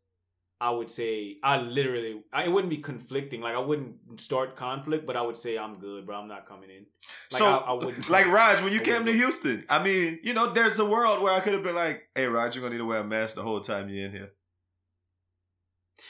I 0.62 0.68
would 0.70 0.90
say 0.90 1.38
I 1.42 1.56
literally 1.56 2.22
I, 2.32 2.44
it 2.44 2.52
wouldn't 2.52 2.70
be 2.70 2.76
conflicting. 2.78 3.40
Like 3.40 3.54
I 3.54 3.60
wouldn't 3.60 4.20
start 4.20 4.56
conflict, 4.56 5.06
but 5.06 5.16
I 5.16 5.22
would 5.22 5.36
say 5.36 5.56
I'm 5.56 5.78
good, 5.78 6.06
bro. 6.06 6.20
I'm 6.20 6.28
not 6.28 6.46
coming 6.46 6.70
in. 6.70 6.86
Like, 7.32 7.38
so, 7.38 7.46
I, 7.46 7.70
I 7.70 7.72
wouldn't 7.72 8.10
like 8.10 8.26
Raj, 8.26 8.62
when 8.62 8.72
you 8.72 8.80
I 8.80 8.84
came 8.84 9.06
to. 9.06 9.12
Houston, 9.12 9.64
I 9.68 9.82
mean, 9.82 10.20
you 10.22 10.34
know, 10.34 10.50
there's 10.50 10.78
a 10.78 10.84
world 10.84 11.22
where 11.22 11.32
I 11.32 11.40
could 11.40 11.54
have 11.54 11.62
been 11.62 11.74
like, 11.74 12.02
"Hey, 12.14 12.26
Raj, 12.26 12.54
you're 12.54 12.62
gonna 12.62 12.74
need 12.74 12.78
to 12.78 12.84
wear 12.84 13.00
a 13.00 13.04
mask 13.04 13.36
the 13.36 13.42
whole 13.42 13.60
time 13.60 13.88
you're 13.88 14.04
in 14.04 14.12
here." 14.12 14.32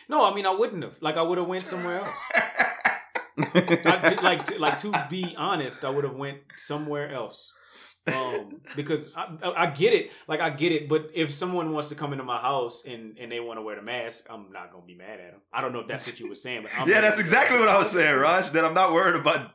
No, 0.08 0.30
I 0.30 0.34
mean 0.34 0.46
I 0.46 0.54
wouldn't 0.54 0.82
have. 0.82 1.00
Like 1.00 1.16
I 1.16 1.22
would 1.22 1.38
have 1.38 1.46
went 1.46 1.66
somewhere 1.66 2.00
else. 2.00 2.08
I, 3.54 4.14
to- 4.14 4.22
like 4.22 4.44
to, 4.46 4.58
like 4.58 4.78
to 4.80 5.06
be 5.10 5.34
honest, 5.36 5.84
I 5.84 5.90
would 5.90 6.04
have 6.04 6.16
went 6.16 6.38
somewhere 6.56 7.12
else. 7.12 7.52
Um, 8.06 8.62
because 8.76 9.12
I, 9.14 9.36
I 9.54 9.66
get 9.66 9.92
it, 9.92 10.10
like 10.26 10.40
I 10.40 10.48
get 10.48 10.72
it, 10.72 10.88
but 10.88 11.10
if 11.14 11.30
someone 11.30 11.72
wants 11.72 11.90
to 11.90 11.94
come 11.94 12.12
into 12.12 12.24
my 12.24 12.38
house 12.40 12.84
and 12.86 13.18
and 13.18 13.30
they 13.30 13.40
want 13.40 13.58
to 13.58 13.62
wear 13.62 13.76
the 13.76 13.82
mask, 13.82 14.24
I'm 14.30 14.50
not 14.50 14.72
gonna 14.72 14.86
be 14.86 14.94
mad 14.96 15.20
at 15.20 15.32
them. 15.32 15.40
I 15.52 15.60
don't 15.60 15.72
know 15.74 15.80
if 15.80 15.86
that's 15.86 16.06
what 16.06 16.18
you 16.18 16.26
were 16.28 16.34
saying, 16.34 16.62
but 16.62 16.72
I'm 16.78 16.88
yeah, 16.88 17.02
that's 17.02 17.20
exactly 17.20 17.58
what 17.58 17.68
I 17.68 17.76
was 17.78 17.90
saying, 17.90 18.18
Raj. 18.18 18.50
That 18.50 18.64
I'm 18.64 18.72
not 18.74 18.92
worried 18.94 19.16
about. 19.20 19.50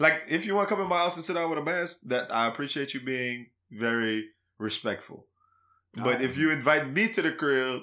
Like, 0.00 0.22
if 0.28 0.46
you 0.46 0.54
want 0.56 0.68
to 0.68 0.74
come 0.74 0.82
in 0.82 0.88
my 0.90 0.98
house 0.98 1.14
and 1.16 1.24
sit 1.24 1.34
down 1.34 1.48
with 1.48 1.60
a 1.60 1.62
mask, 1.62 1.98
that 2.06 2.34
I 2.34 2.48
appreciate 2.48 2.92
you 2.92 3.00
being 3.00 3.46
very 3.70 4.30
respectful. 4.58 5.26
But 5.94 6.20
if 6.22 6.36
you 6.36 6.50
invite 6.50 6.92
me 6.92 7.08
to 7.12 7.22
the 7.22 7.32
crib, 7.32 7.82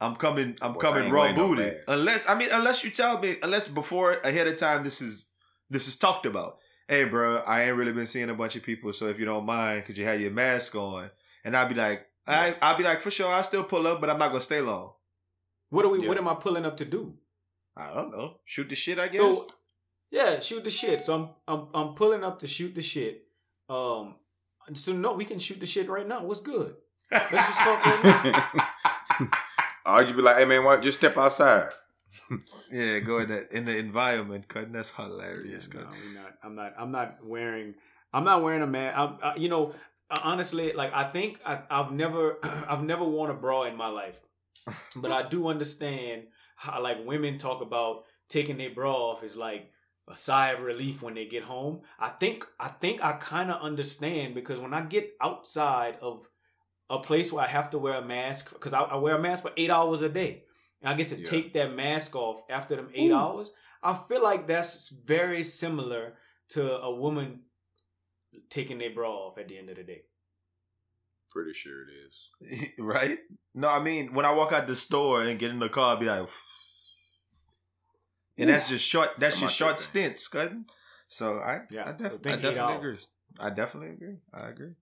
I'm 0.00 0.16
coming. 0.16 0.56
I'm 0.62 0.74
Course, 0.74 0.84
coming 0.84 1.10
raw 1.10 1.22
wearing 1.22 1.36
no 1.36 1.48
booty. 1.48 1.70
unless 1.88 2.28
I 2.28 2.34
mean, 2.34 2.48
unless 2.52 2.82
you 2.84 2.90
tell 2.90 3.18
me, 3.18 3.36
unless 3.42 3.68
before 3.68 4.12
ahead 4.24 4.46
of 4.46 4.56
time, 4.56 4.82
this 4.82 5.00
is 5.02 5.26
this 5.68 5.86
is 5.88 5.96
talked 5.96 6.26
about. 6.26 6.58
Hey, 6.88 7.04
bro, 7.04 7.36
I 7.46 7.64
ain't 7.64 7.76
really 7.76 7.92
been 7.92 8.06
seeing 8.06 8.30
a 8.30 8.34
bunch 8.34 8.56
of 8.56 8.62
people, 8.64 8.92
so 8.92 9.06
if 9.06 9.18
you 9.18 9.24
don't 9.24 9.46
mind, 9.46 9.84
could 9.84 9.96
you 9.96 10.04
have 10.04 10.20
your 10.20 10.32
mask 10.32 10.74
on? 10.74 11.10
And 11.44 11.56
I'd 11.56 11.68
be 11.68 11.76
like, 11.76 12.04
I, 12.26 12.56
I'd 12.60 12.76
be 12.78 12.82
like, 12.82 13.00
for 13.00 13.12
sure, 13.12 13.28
I'll 13.28 13.44
still 13.44 13.62
pull 13.62 13.86
up, 13.86 14.00
but 14.00 14.10
I'm 14.10 14.18
not 14.18 14.28
gonna 14.30 14.40
stay 14.40 14.60
long. 14.60 14.94
What 15.68 15.84
are 15.84 15.88
we? 15.88 16.02
Yeah. 16.02 16.08
What 16.08 16.18
am 16.18 16.26
I 16.28 16.34
pulling 16.34 16.64
up 16.66 16.76
to 16.78 16.84
do? 16.84 17.14
I 17.76 17.94
don't 17.94 18.10
know. 18.10 18.38
Shoot 18.44 18.68
the 18.68 18.74
shit, 18.74 18.98
I 18.98 19.06
guess. 19.08 19.18
So 19.18 19.46
yeah, 20.10 20.40
shoot 20.40 20.64
the 20.64 20.70
shit. 20.70 21.02
So 21.02 21.14
I'm 21.14 21.28
I'm 21.46 21.68
I'm 21.74 21.94
pulling 21.94 22.24
up 22.24 22.40
to 22.40 22.46
shoot 22.46 22.74
the 22.74 22.82
shit. 22.82 23.24
Um, 23.68 24.16
so 24.74 24.92
no, 24.92 25.12
we 25.12 25.24
can 25.24 25.38
shoot 25.38 25.60
the 25.60 25.66
shit 25.66 25.88
right 25.88 26.06
now. 26.06 26.24
What's 26.24 26.40
good? 26.40 26.74
Let's 27.12 27.30
just 27.30 27.60
talk 27.60 27.86
right 27.86 28.50
now. 29.20 29.28
Or 29.86 30.02
you 30.02 30.14
be 30.14 30.22
like, 30.22 30.36
hey 30.36 30.44
man, 30.44 30.64
why 30.64 30.78
just 30.78 30.98
step 30.98 31.16
outside? 31.16 31.68
Yeah, 32.72 33.00
go 33.00 33.18
in 33.18 33.28
that 33.30 33.50
in 33.50 33.64
the 33.64 33.76
environment, 33.76 34.46
cutting 34.46 34.70
that's 34.70 34.90
hilarious. 34.90 35.68
No, 35.72 35.80
Cause 35.80 35.96
we 36.06 36.14
not. 36.14 36.34
I'm 36.44 36.54
not. 36.54 36.74
I'm 36.78 36.92
not 36.92 37.18
wearing. 37.24 37.74
I'm 38.12 38.22
not 38.24 38.44
wearing 38.44 38.62
a 38.62 38.66
man. 38.66 38.94
I, 38.94 39.16
I, 39.22 39.36
you 39.36 39.48
know, 39.48 39.74
uh, 40.10 40.20
honestly, 40.22 40.72
like 40.72 40.92
I 40.94 41.04
think 41.04 41.40
I, 41.44 41.62
I've 41.68 41.92
never, 41.92 42.38
I've 42.42 42.84
never 42.84 43.04
worn 43.04 43.30
a 43.30 43.34
bra 43.34 43.64
in 43.64 43.76
my 43.76 43.88
life, 43.88 44.20
but 44.96 45.10
I 45.10 45.28
do 45.28 45.48
understand 45.48 46.24
how 46.56 46.80
like 46.82 47.04
women 47.04 47.38
talk 47.38 47.60
about 47.60 48.04
taking 48.28 48.58
their 48.58 48.70
bra 48.70 48.92
off 48.92 49.24
is 49.24 49.36
like 49.36 49.70
a 50.08 50.16
sigh 50.16 50.50
of 50.50 50.60
relief 50.60 51.02
when 51.02 51.14
they 51.14 51.26
get 51.26 51.44
home. 51.44 51.80
I 51.98 52.08
think, 52.08 52.44
I 52.58 52.68
think 52.68 53.02
I 53.02 53.12
kind 53.12 53.50
of 53.50 53.62
understand 53.62 54.34
because 54.34 54.58
when 54.58 54.74
I 54.74 54.82
get 54.82 55.10
outside 55.20 55.96
of 56.00 56.28
a 56.90 56.98
place 56.98 57.32
where 57.32 57.44
I 57.44 57.48
have 57.48 57.70
to 57.70 57.78
wear 57.78 57.94
a 57.94 58.04
mask, 58.04 58.52
because 58.52 58.72
I, 58.72 58.80
I 58.82 58.96
wear 58.96 59.14
a 59.16 59.22
mask 59.22 59.42
for 59.44 59.52
eight 59.56 59.70
hours 59.70 60.02
a 60.02 60.08
day, 60.08 60.42
and 60.82 60.90
I 60.92 60.94
get 60.94 61.08
to 61.08 61.16
Yeah. 61.16 61.30
take 61.30 61.54
that 61.54 61.74
mask 61.74 62.14
off 62.16 62.42
after 62.50 62.76
them 62.76 62.88
eight 62.94 63.12
hours. 63.12 63.50
I 63.82 63.98
feel 64.08 64.22
like 64.22 64.46
that's 64.46 64.88
very 64.88 65.42
similar 65.42 66.14
to 66.50 66.78
a 66.80 66.94
woman 66.94 67.42
taking 68.50 68.78
their 68.78 68.90
bra 68.90 69.10
off 69.10 69.38
at 69.38 69.48
the 69.48 69.56
end 69.56 69.70
of 69.70 69.76
the 69.76 69.84
day. 69.84 70.02
Pretty 71.30 71.52
sure 71.52 71.82
it 71.82 71.90
is. 71.92 72.70
right? 72.78 73.18
No, 73.54 73.68
I 73.68 73.78
mean 73.80 74.12
when 74.14 74.26
I 74.26 74.32
walk 74.32 74.52
out 74.52 74.66
the 74.66 74.74
store 74.76 75.22
and 75.22 75.38
get 75.38 75.50
in 75.52 75.60
the 75.60 75.68
car, 75.68 75.94
I'll 75.94 75.96
be 75.96 76.06
like, 76.06 76.28
and 78.36 78.50
that's 78.50 78.68
just 78.68 78.84
short. 78.86 79.10
That's 79.18 79.34
Come 79.36 79.42
just 79.42 79.54
short 79.56 79.76
there. 79.78 79.84
stints, 79.86 80.28
cut. 80.28 80.52
So 81.08 81.34
I, 81.34 81.60
Yeah, 81.70 81.82
I, 81.82 82.02
so 82.02 82.08
def- 82.10 82.22
think 82.22 82.38
I 82.38 82.40
definitely 82.40 82.76
agree. 82.76 82.96
I 83.38 83.50
definitely 83.50 83.90
agree. 83.90 84.16
I 84.34 84.48
agree. 84.48 84.72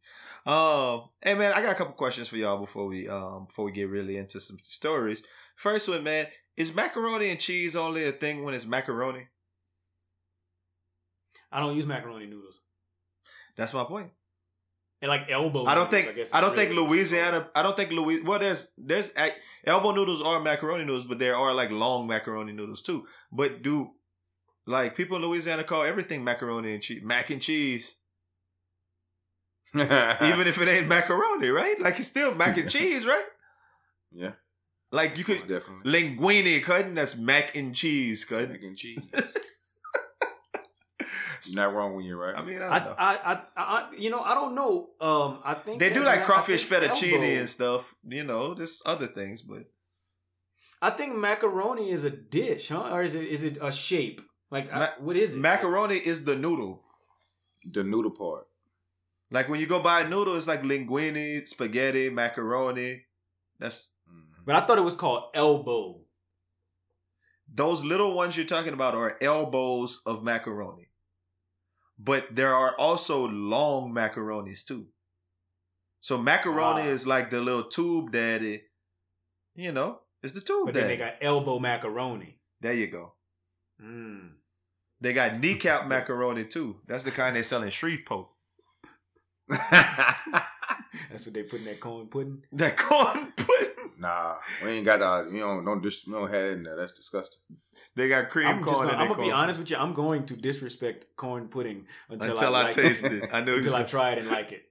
Um, 0.46 1.08
hey 1.22 1.34
man, 1.34 1.52
I 1.52 1.62
got 1.62 1.72
a 1.72 1.74
couple 1.74 1.94
questions 1.94 2.28
for 2.28 2.36
y'all 2.36 2.58
before 2.58 2.86
we 2.86 3.08
um 3.08 3.46
before 3.46 3.64
we 3.66 3.72
get 3.72 3.88
really 3.88 4.16
into 4.16 4.40
some 4.40 4.58
stories. 4.66 5.22
First 5.56 5.88
one, 5.88 6.02
man, 6.04 6.26
is 6.56 6.74
macaroni 6.74 7.30
and 7.30 7.38
cheese 7.38 7.76
only 7.76 8.06
a 8.06 8.12
thing 8.12 8.44
when 8.44 8.54
it's 8.54 8.66
macaroni? 8.66 9.28
I 11.50 11.60
don't 11.60 11.76
use 11.76 11.86
macaroni 11.86 12.26
noodles. 12.26 12.60
That's 13.56 13.72
my 13.72 13.84
point. 13.84 14.10
And 15.00 15.08
like 15.08 15.30
elbow. 15.30 15.64
I 15.64 15.74
don't 15.74 15.90
noodles, 15.90 16.04
think 16.04 16.16
guess 16.16 16.34
I, 16.34 16.40
don't 16.40 16.56
think 16.56 16.70
really- 16.70 16.88
Louisiana. 16.88 17.48
I 17.54 17.62
don't 17.62 17.76
think 17.76 17.90
Louis. 17.92 18.22
Well, 18.22 18.38
there's 18.38 18.68
there's 18.76 19.10
elbow 19.64 19.92
noodles 19.92 20.22
are 20.22 20.40
macaroni 20.40 20.84
noodles, 20.84 21.04
but 21.04 21.18
there 21.18 21.36
are 21.36 21.54
like 21.54 21.70
long 21.70 22.06
macaroni 22.08 22.52
noodles 22.52 22.82
too. 22.82 23.06
But 23.30 23.62
do 23.62 23.92
like 24.66 24.96
people 24.96 25.16
in 25.16 25.22
Louisiana 25.22 25.64
call 25.64 25.84
everything 25.84 26.24
macaroni 26.24 26.74
and 26.74 26.82
cheese, 26.82 27.00
mac 27.02 27.30
and 27.30 27.40
cheese, 27.40 27.96
even 29.74 30.46
if 30.46 30.58
it 30.60 30.68
ain't 30.68 30.88
macaroni, 30.88 31.48
right? 31.48 31.80
Like 31.80 31.98
it's 31.98 32.08
still 32.08 32.34
mac 32.34 32.56
and 32.56 32.70
cheese, 32.70 33.06
right? 33.06 33.24
yeah, 34.10 34.32
Like 34.90 35.18
you 35.18 35.24
could 35.24 35.46
definitely 35.46 35.92
linguine, 35.92 36.62
cutting 36.62 36.94
that's 36.94 37.16
mac 37.16 37.54
and 37.56 37.74
cheese, 37.74 38.24
cut. 38.24 38.48
mac 38.50 38.62
and 38.62 38.76
cheese. 38.76 39.04
You're 41.46 41.54
not 41.64 41.72
wrong 41.72 41.94
when 41.94 42.04
you're 42.04 42.18
right. 42.18 42.36
I 42.36 42.42
mean, 42.44 42.60
I 42.60 42.68
I, 42.74 42.78
don't 42.80 42.88
know. 42.88 42.94
I, 42.98 43.32
I, 43.32 43.40
I, 43.56 43.88
you 43.96 44.10
know, 44.10 44.20
I 44.20 44.34
don't 44.34 44.54
know. 44.56 44.88
Um, 45.00 45.38
I 45.44 45.54
think 45.54 45.78
they 45.78 45.88
do 45.90 46.04
like 46.04 46.24
crawfish 46.24 46.64
think 46.64 46.82
fettuccine 46.82 47.12
elbow- 47.12 47.24
and 47.26 47.48
stuff. 47.48 47.94
You 48.06 48.24
know, 48.24 48.54
there's 48.54 48.82
other 48.84 49.06
things, 49.06 49.40
but 49.40 49.62
I 50.82 50.90
think 50.90 51.14
macaroni 51.16 51.90
is 51.90 52.02
a 52.04 52.10
dish, 52.10 52.68
huh? 52.70 52.90
Or 52.92 53.02
is 53.02 53.14
it 53.14 53.24
is 53.24 53.44
it 53.44 53.56
a 53.62 53.70
shape? 53.70 54.20
Like 54.50 54.70
I- 54.72 54.92
what 54.98 55.16
is 55.16 55.34
it? 55.34 55.38
macaroni 55.38 55.96
is 55.96 56.24
the 56.24 56.34
noodle. 56.34 56.82
the 57.64 57.84
noodle 57.84 58.10
part. 58.10 58.46
Like 59.30 59.48
when 59.48 59.60
you 59.60 59.66
go 59.66 59.82
buy 59.82 60.00
a 60.02 60.08
noodle, 60.08 60.36
it's 60.36 60.46
like 60.46 60.62
linguine, 60.62 61.46
spaghetti, 61.46 62.08
macaroni. 62.10 63.04
That's 63.58 63.90
Mhm. 64.08 64.44
But 64.46 64.56
I 64.56 64.60
thought 64.66 64.78
it 64.78 64.82
was 64.82 64.96
called 64.96 65.30
elbow. 65.34 66.04
those 67.50 67.82
little 67.82 68.14
ones 68.14 68.36
you're 68.36 68.44
talking 68.46 68.74
about 68.74 68.94
are 68.94 69.16
elbows 69.22 70.02
of 70.04 70.22
macaroni. 70.22 70.90
But 71.98 72.34
there 72.36 72.54
are 72.54 72.76
also 72.76 73.26
long 73.26 73.90
macaronis 73.92 74.64
too. 74.64 74.88
So 76.00 76.18
macaroni 76.18 76.82
Ah. 76.82 76.92
is 76.92 77.06
like 77.06 77.30
the 77.30 77.40
little 77.40 77.64
tube 77.64 78.12
daddy. 78.12 78.64
You 79.54 79.72
know, 79.72 80.02
it's 80.22 80.34
the 80.34 80.40
tube 80.42 80.66
But 80.66 80.74
then 80.74 80.84
daddy. 80.84 80.96
they 80.96 81.04
got 81.04 81.14
elbow 81.22 81.58
macaroni. 81.58 82.38
there 82.60 82.74
you 82.74 82.86
go. 82.88 83.14
Mm. 83.80 84.34
They 85.00 85.12
got 85.12 85.38
kneecap 85.38 85.86
macaroni 85.94 86.44
too. 86.44 86.82
That's 86.86 87.04
the 87.04 87.10
kind 87.10 87.34
they 87.34 87.42
sell 87.42 87.62
in 87.62 87.70
Shreveport. 87.70 88.28
That's 91.10 91.24
what 91.26 91.34
they 91.34 91.42
put 91.42 91.60
in 91.60 91.66
that 91.66 91.80
corn 91.80 92.06
pudding. 92.06 92.42
That 92.52 92.76
corn 92.76 93.32
pudding. 93.36 93.92
nah, 93.98 94.36
we 94.64 94.70
ain't 94.70 94.86
got 94.86 95.00
that. 95.00 95.32
You 95.32 95.40
know, 95.40 95.62
don't 95.64 95.82
dis- 95.82 96.06
we 96.06 96.12
don't 96.12 96.30
have 96.30 96.44
it 96.44 96.52
in 96.58 96.62
there. 96.64 96.76
That's 96.76 96.92
disgusting. 96.92 97.40
They 97.96 98.08
got 98.08 98.28
cream 98.30 98.46
I'm, 98.46 98.62
just 98.62 98.72
corn 98.72 98.86
gonna, 98.88 98.92
in 98.96 99.00
I'm 99.00 99.08
gonna 99.08 99.22
be 99.22 99.30
honest 99.32 99.58
with 99.58 99.70
you. 99.70 99.76
I'm 99.76 99.92
going 99.92 100.24
to 100.26 100.36
disrespect 100.36 101.06
corn 101.16 101.48
pudding 101.48 101.86
until, 102.10 102.32
Until 102.32 102.54
I 102.54 102.64
like 102.64 102.74
taste 102.74 103.04
it. 103.04 103.28
I 103.32 103.40
know 103.40 103.54
until 103.56 103.74
I 103.74 103.82
try 103.84 104.12
it 104.12 104.18
and 104.22 104.28
like 104.28 104.52
it. 104.52 104.62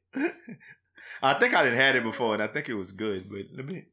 I 1.22 1.34
think 1.34 1.54
I 1.56 1.63
didn't 1.63 1.80
had 1.80 1.96
it 1.96 2.04
before, 2.04 2.34
and 2.34 2.44
I 2.44 2.48
think 2.48 2.70
it 2.70 2.76
was 2.76 2.92
good. 2.92 3.30
But 3.30 3.46
let 3.56 3.66
me. 3.66 3.86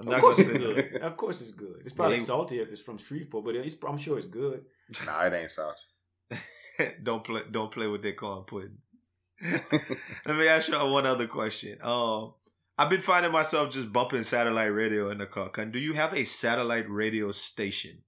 I'm 0.00 0.08
Of 0.12 0.20
course 0.20 0.38
it's 0.38 0.50
good. 0.50 0.96
Of 0.96 1.16
course 1.16 1.40
it's 1.40 1.52
good. 1.52 1.80
It's 1.84 1.94
probably 1.94 2.16
Yeah. 2.16 2.22
salty 2.24 2.58
if 2.60 2.70
it's 2.70 2.82
from 2.82 2.98
Shreveport, 2.98 3.44
but 3.44 3.54
it's, 3.56 3.76
I'm 3.88 3.96
sure 3.98 4.18
it's 4.18 4.26
good. 4.26 4.64
Nah, 5.06 5.24
it 5.24 5.32
ain't 5.32 5.50
salty. 5.50 5.82
don't 7.02 7.24
play. 7.24 7.42
Don't 7.50 7.70
play 7.72 7.86
with 7.86 8.02
that 8.02 8.16
corn 8.16 8.44
pudding. 8.44 8.76
Let 9.42 10.36
me 10.36 10.48
ask 10.48 10.68
y'all 10.68 10.92
one 10.92 11.06
other 11.06 11.26
question. 11.26 11.78
Um, 11.82 12.34
I've 12.78 12.90
been 12.90 13.00
finding 13.00 13.32
myself 13.32 13.70
just 13.70 13.92
bumping 13.92 14.22
satellite 14.22 14.72
radio 14.72 15.10
in 15.10 15.18
the 15.18 15.26
car. 15.26 15.48
Can- 15.48 15.70
Do 15.70 15.78
you 15.78 15.94
have 15.94 16.12
a 16.14 16.24
satellite 16.24 16.88
radio 16.90 17.32
station? 17.32 18.02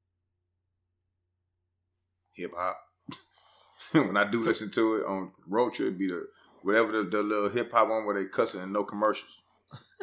Hip 2.34 2.52
hop. 2.56 2.78
when 3.92 4.16
I 4.16 4.30
do 4.30 4.40
listen 4.40 4.70
to 4.72 4.96
it 4.96 5.06
on 5.06 5.32
road 5.48 5.72
trip, 5.72 5.98
be 5.98 6.06
the 6.06 6.26
whatever 6.62 6.92
the, 6.92 7.04
the 7.04 7.22
little 7.22 7.48
hip 7.48 7.72
hop 7.72 7.88
one 7.88 8.04
where 8.06 8.14
they 8.18 8.28
cussing 8.28 8.60
and 8.60 8.72
no 8.72 8.84
commercials. 8.84 9.42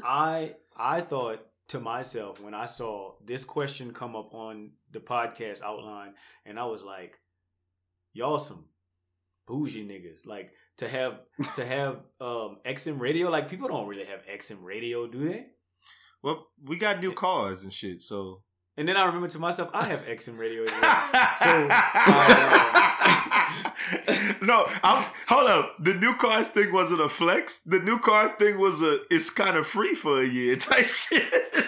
I 0.03 0.55
I 0.75 1.01
thought 1.01 1.45
to 1.69 1.79
myself 1.79 2.41
when 2.41 2.53
I 2.53 2.65
saw 2.65 3.13
this 3.25 3.45
question 3.45 3.93
come 3.93 4.15
up 4.15 4.33
on 4.33 4.71
the 4.91 4.99
podcast 4.99 5.61
outline, 5.61 6.13
and 6.45 6.59
I 6.59 6.65
was 6.65 6.83
like, 6.83 7.19
"Y'all 8.13 8.39
some 8.39 8.65
bougie 9.47 9.87
niggas." 9.87 10.27
Like 10.27 10.51
to 10.77 10.87
have 10.89 11.19
to 11.55 11.65
have 11.65 11.97
um 12.21 12.57
XM 12.65 12.99
radio. 12.99 13.29
Like 13.29 13.49
people 13.49 13.67
don't 13.67 13.87
really 13.87 14.05
have 14.05 14.25
XM 14.25 14.63
radio, 14.63 15.07
do 15.07 15.27
they? 15.29 15.47
Well, 16.21 16.47
we 16.63 16.75
got 16.77 16.99
new 17.01 17.13
cars 17.13 17.63
and 17.63 17.71
shit, 17.71 18.01
so 18.01 18.41
And 18.77 18.87
then 18.87 18.97
I 18.97 19.05
remember 19.05 19.27
to 19.29 19.39
myself, 19.39 19.69
I 19.73 19.85
have 19.85 20.01
XM 20.05 20.37
radio 20.37 20.63
as 20.63 20.71
well. 20.81 20.95
So, 21.37 21.67
no, 24.45 24.65
I'm, 24.83 25.05
hold 25.27 25.49
up. 25.49 25.75
The 25.79 25.93
new 25.93 26.15
cars 26.15 26.47
thing 26.47 26.73
wasn't 26.73 27.01
a 27.01 27.09
flex. 27.09 27.59
The 27.59 27.79
new 27.79 27.99
car 27.99 28.35
thing 28.39 28.59
was 28.59 28.81
a. 28.81 28.99
It's 29.09 29.29
kind 29.29 29.55
of 29.57 29.67
free 29.67 29.95
for 29.95 30.21
a 30.21 30.25
year 30.25 30.55
type 30.55 30.85
shit. 31.03 31.23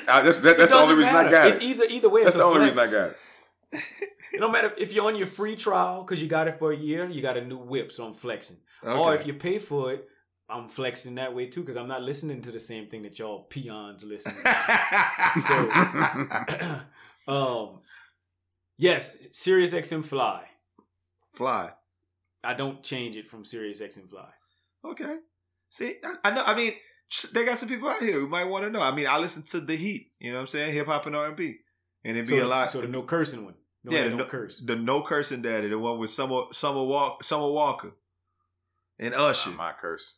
Uh, 0.08 0.22
that's 0.24 0.40
that, 0.42 0.58
that's 0.58 0.72
the 0.72 0.76
only 0.78 0.96
reason 0.96 1.16
I 1.16 1.30
got 1.30 1.48
it. 1.52 1.62
Either 1.62 1.84
either 1.86 2.10
way, 2.10 2.24
That's 2.24 2.36
it's 2.36 2.42
the 2.44 2.44
a 2.44 2.48
only 2.48 2.70
flex. 2.72 2.92
reason 2.92 3.00
I 3.00 3.06
got 3.08 3.12
it. 3.12 3.84
It 4.34 4.40
don't 4.40 4.52
matter 4.52 4.74
if 4.78 4.94
you're 4.94 5.06
on 5.06 5.16
your 5.16 5.28
free 5.28 5.56
trial 5.56 6.04
because 6.04 6.22
you 6.22 6.28
got 6.28 6.48
it 6.48 6.60
for 6.60 6.72
a 6.72 6.76
year, 6.76 7.10
you 7.10 7.22
got 7.22 7.38
a 7.38 7.46
new 7.46 7.58
whip, 7.58 7.92
so 7.92 8.06
I'm 8.06 8.14
flexing. 8.14 8.58
Or 8.84 9.16
if 9.16 9.26
you 9.26 9.34
pay 9.34 9.58
for 9.58 9.94
it, 9.94 10.08
I'm 10.50 10.68
flexing 10.68 11.16
that 11.16 11.36
way 11.36 11.48
too 11.48 11.62
because 11.62 11.78
I'm 11.78 11.88
not 11.88 12.04
listening 12.04 12.42
to 12.44 12.52
the 12.52 12.60
same 12.60 12.88
thing 12.88 13.04
that 13.04 13.20
y'all 13.20 13.44
peons 13.44 14.04
listen. 14.04 14.34
to. 14.34 14.48
um, 17.28 17.80
yes, 18.78 19.18
Sirius 19.32 19.74
XM 19.74 20.06
Fly. 20.06 20.46
Fly. 21.34 21.72
I 22.44 22.54
don't 22.54 22.82
change 22.82 23.18
it 23.18 23.28
from 23.28 23.44
Sirius 23.44 23.82
XM 23.82 24.10
Fly. 24.10 24.30
Okay. 24.86 25.18
See, 25.70 25.96
I, 26.04 26.16
I 26.24 26.32
know. 26.32 26.44
I 26.46 26.56
mean, 26.56 26.74
they 27.34 27.44
got 27.44 27.58
some 27.58 27.68
people 27.68 27.90
out 27.90 28.02
here 28.02 28.14
who 28.14 28.28
might 28.28 28.46
want 28.46 28.64
to 28.64 28.72
know. 28.72 28.82
I 28.82 28.92
mean, 28.92 29.08
I 29.08 29.18
listen 29.18 29.44
to 29.44 29.60
the 29.60 29.76
Heat. 29.76 30.12
You 30.20 30.32
know 30.32 30.38
what 30.38 30.42
I'm 30.42 30.48
saying? 30.48 30.74
Hip 30.74 30.88
hop 30.88 31.06
and 31.06 31.16
R 31.16 31.28
and 31.28 31.36
B, 31.36 31.58
and 32.06 32.16
it'd 32.16 32.30
be 32.30 32.40
so, 32.40 32.46
a 32.46 32.48
lot. 32.48 32.70
So 32.70 32.82
the 32.82 32.88
no 32.88 33.04
cursing 33.04 33.44
one. 33.44 33.56
No, 33.88 33.94
Yeah, 33.98 34.04
yeah, 34.04 34.10
the 34.10 34.16
no, 34.16 34.24
no- 34.24 34.26
curse. 34.30 34.60
the 34.60 34.76
no 34.76 35.02
cursing 35.02 35.42
daddy, 35.42 35.70
the 35.70 35.80
one 35.80 35.98
with 36.00 36.10
Summer 36.10 36.44
Summer 36.52 36.84
Walk 36.84 37.24
Summer 37.24 37.50
Walker, 37.52 37.92
and 39.00 39.14
Usher. 39.16 39.50
Not 39.52 39.58
my 39.58 39.72
curse. 39.74 40.16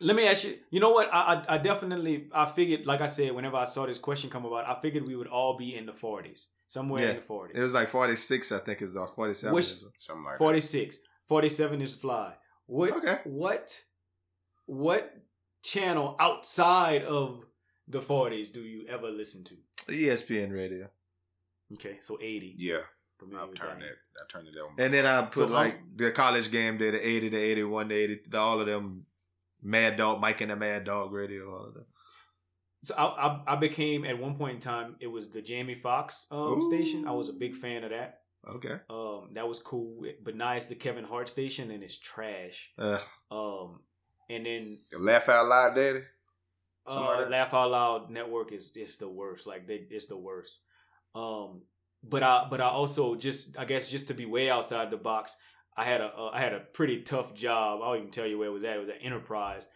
Let 0.00 0.14
me 0.14 0.26
ask 0.28 0.44
you. 0.44 0.58
You 0.70 0.80
know 0.80 0.90
what? 0.90 1.08
I, 1.12 1.20
I 1.48 1.54
I 1.54 1.58
definitely 1.58 2.28
I 2.32 2.44
figured, 2.46 2.86
like 2.86 3.00
I 3.00 3.06
said, 3.08 3.32
whenever 3.32 3.56
I 3.56 3.64
saw 3.64 3.86
this 3.86 3.98
question 3.98 4.30
come 4.30 4.44
about, 4.44 4.66
I 4.68 4.80
figured 4.80 5.06
we 5.06 5.16
would 5.16 5.26
all 5.28 5.56
be 5.56 5.74
in 5.74 5.86
the 5.86 5.92
40s, 5.92 6.46
somewhere 6.68 7.02
Yeah. 7.02 7.10
in 7.10 7.16
the 7.16 7.22
40s. 7.22 7.52
It 7.54 7.62
was 7.62 7.72
like 7.72 7.88
46, 7.88 8.52
I 8.52 8.58
think, 8.58 8.82
is 8.82 8.96
or 8.96 9.08
47. 9.08 9.54
Which- 9.54 9.64
is- 9.64 9.84
Something 9.98 10.24
like 10.24 10.38
46. 10.38 10.98
47 11.26 11.80
is 11.82 11.94
fly. 11.94 12.34
What 12.66 12.92
Okay. 12.98 13.20
what 13.24 13.82
what 14.66 15.14
channel 15.62 16.14
outside 16.20 17.02
of 17.04 17.44
the 17.88 18.00
40s 18.00 18.52
do 18.52 18.60
you 18.60 18.86
ever 18.88 19.08
listen 19.10 19.44
to? 19.44 19.54
ESPN 19.88 20.52
radio. 20.52 20.88
Okay, 21.74 21.96
so 22.00 22.18
80. 22.20 22.54
Yeah, 22.58 22.78
Familiar 23.18 23.44
I've 23.44 23.54
turned 23.54 23.82
that. 23.82 23.86
that. 23.86 24.22
I 24.22 24.32
turned 24.32 24.48
it 24.48 24.54
down. 24.54 24.68
And 24.78 24.94
then 24.94 25.06
I 25.06 25.22
put 25.22 25.34
So, 25.34 25.46
like 25.46 25.78
the 25.96 26.10
college 26.12 26.50
game 26.50 26.78
day, 26.78 26.90
the 26.90 27.06
80, 27.06 27.28
the 27.30 27.38
81, 27.38 27.88
the 27.88 27.94
80, 27.94 28.20
the, 28.28 28.38
all 28.38 28.60
of 28.60 28.66
them 28.66 29.06
Mad 29.62 29.96
Dog, 29.96 30.20
Mike 30.20 30.40
and 30.42 30.50
the 30.50 30.56
Mad 30.56 30.84
Dog 30.84 31.12
radio, 31.12 31.50
all 31.50 31.66
of 31.66 31.74
them. 31.74 31.86
So 32.84 32.94
I, 32.96 33.04
I 33.04 33.42
I 33.54 33.56
became 33.56 34.04
at 34.04 34.18
one 34.18 34.36
point 34.36 34.56
in 34.56 34.60
time 34.60 34.96
it 35.00 35.08
was 35.08 35.28
the 35.30 35.42
Jamie 35.42 35.74
Foxx 35.74 36.26
um, 36.30 36.62
station. 36.62 37.08
I 37.08 37.12
was 37.12 37.28
a 37.28 37.32
big 37.32 37.56
fan 37.56 37.82
of 37.82 37.90
that. 37.90 38.20
Okay. 38.48 38.78
Um, 38.88 39.30
that 39.32 39.48
was 39.48 39.58
cool. 39.58 40.04
But 40.22 40.36
now 40.36 40.52
it's 40.52 40.66
the 40.66 40.76
Kevin 40.76 41.04
Hart 41.04 41.28
station 41.28 41.72
and 41.72 41.82
it's 41.82 41.98
trash. 41.98 42.70
Uh, 42.78 43.00
Um, 43.30 43.80
and 44.30 44.46
then 44.46 44.78
The 44.92 44.98
laugh 44.98 45.28
out 45.28 45.46
loud, 45.48 45.74
daddy. 45.74 46.02
Something 46.88 47.24
uh. 47.26 47.28
Laugh 47.28 47.52
Out 47.52 47.70
Loud 47.72 48.10
Network 48.10 48.52
is 48.52 48.70
is 48.76 48.98
the 48.98 49.08
worst. 49.08 49.46
Like 49.48 49.66
they, 49.66 49.86
it's 49.90 50.06
the 50.06 50.16
worst. 50.16 50.60
Um, 51.16 51.62
but 52.02 52.22
I 52.22 52.46
but 52.50 52.60
I 52.60 52.68
also 52.68 53.14
just 53.14 53.58
I 53.58 53.64
guess 53.64 53.90
just 53.90 54.08
to 54.08 54.14
be 54.14 54.26
way 54.26 54.50
outside 54.50 54.90
the 54.90 54.98
box, 54.98 55.34
I 55.76 55.84
had 55.84 56.00
a 56.00 56.06
uh, 56.06 56.30
I 56.32 56.40
had 56.40 56.52
a 56.52 56.60
pretty 56.60 57.02
tough 57.02 57.34
job. 57.34 57.80
I'll 57.82 57.96
even 57.96 58.10
tell 58.10 58.26
you 58.26 58.38
where 58.38 58.48
it 58.48 58.52
was 58.52 58.64
at. 58.64 58.76
It 58.76 58.80
was 58.80 58.88
at 58.90 59.02
Enterprise. 59.02 59.66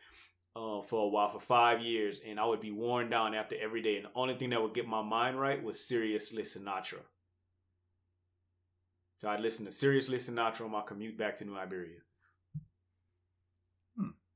Uh, 0.56 0.82
for 0.82 1.06
a 1.06 1.08
while, 1.08 1.30
for 1.30 1.38
five 1.38 1.80
years, 1.80 2.22
and 2.28 2.40
I 2.40 2.44
would 2.44 2.60
be 2.60 2.72
worn 2.72 3.08
down 3.08 3.34
after 3.34 3.54
every 3.62 3.82
day. 3.82 3.94
And 3.94 4.06
the 4.06 4.10
only 4.16 4.36
thing 4.36 4.50
that 4.50 4.60
would 4.60 4.74
get 4.74 4.84
my 4.84 5.00
mind 5.00 5.40
right 5.40 5.62
was 5.62 5.76
Siriusly 5.78 6.40
Sinatra. 6.40 6.98
So 9.20 9.28
I'd 9.28 9.38
listen 9.38 9.64
to 9.66 9.70
Siriusly 9.70 10.16
Sinatra 10.16 10.62
on 10.64 10.72
my 10.72 10.82
commute 10.82 11.16
back 11.16 11.36
to 11.36 11.44
New 11.44 11.56
Iberia. 11.56 11.98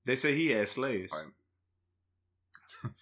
they 0.07 0.15
say 0.15 0.37
he 0.37 0.51
had 0.51 0.69
slaves. 0.69 1.13
Right. 1.13 2.93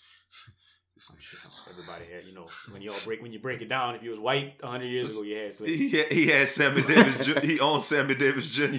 I'm 1.82 1.86
sure 1.86 1.94
everybody 1.94 2.14
had, 2.14 2.24
you 2.28 2.34
know, 2.34 2.46
when 2.70 2.82
y'all 2.82 2.94
break 3.04 3.22
when 3.22 3.32
you 3.32 3.38
break 3.38 3.60
it 3.62 3.68
down, 3.68 3.94
if 3.94 4.02
you 4.02 4.10
was 4.10 4.18
white 4.20 4.54
hundred 4.62 4.86
years 4.86 5.12
ago, 5.12 5.22
you 5.22 5.36
had 5.36 5.54
slaves. 5.54 5.78
He 5.78 5.90
had, 5.90 6.06
he 6.12 6.26
had 6.28 6.48
Sammy 6.48 6.82
Davis. 6.82 7.26
Ju- 7.26 7.40
he 7.42 7.60
owned 7.60 7.82
Sammy 7.82 8.14
Davis 8.14 8.48
Jr. 8.48 8.76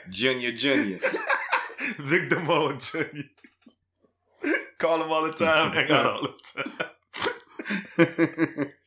junior, 0.10 0.52
junior. 0.52 0.98
Victor 1.98 2.40
Moe 2.40 2.72
Jr. 2.76 3.04
Call 4.78 5.02
him 5.02 5.10
all 5.12 5.22
the 5.24 5.32
time. 5.32 5.72
Hang 5.72 5.90
out 5.90 6.06
all 6.06 6.22
the 6.22 6.62
time. 7.98 8.72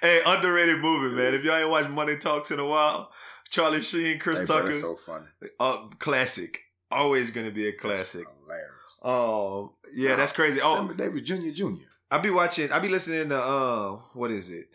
Hey, 0.00 0.22
underrated 0.24 0.78
movie, 0.78 1.14
man. 1.14 1.34
If 1.34 1.44
y'all 1.44 1.56
ain't 1.56 1.68
watched 1.68 1.90
Money 1.90 2.16
Talks 2.16 2.50
in 2.50 2.58
a 2.58 2.64
while, 2.64 3.10
Charlie 3.50 3.82
Sheen, 3.82 4.18
Chris 4.18 4.40
Hey, 4.40 4.46
Tucker, 4.46 4.68
that's 4.68 4.80
so 4.80 4.96
funny. 4.96 5.26
uh, 5.60 5.88
classic. 5.98 6.60
Always 6.90 7.30
gonna 7.30 7.50
be 7.50 7.68
a 7.68 7.72
classic. 7.72 8.24
That's 8.24 8.38
hilarious. 8.40 8.72
Oh, 9.02 9.74
yeah, 9.94 10.16
that's 10.16 10.32
crazy. 10.32 10.58
Oh, 10.62 10.76
Sammy 10.76 10.94
Davis 10.94 11.20
Junior, 11.22 11.52
Junior. 11.52 11.84
I 12.10 12.18
be 12.18 12.30
watching. 12.30 12.72
I'll 12.72 12.80
be 12.80 12.88
listening 12.88 13.28
to. 13.30 13.40
Uh, 13.42 13.90
what 14.14 14.30
is 14.30 14.50
it? 14.50 14.66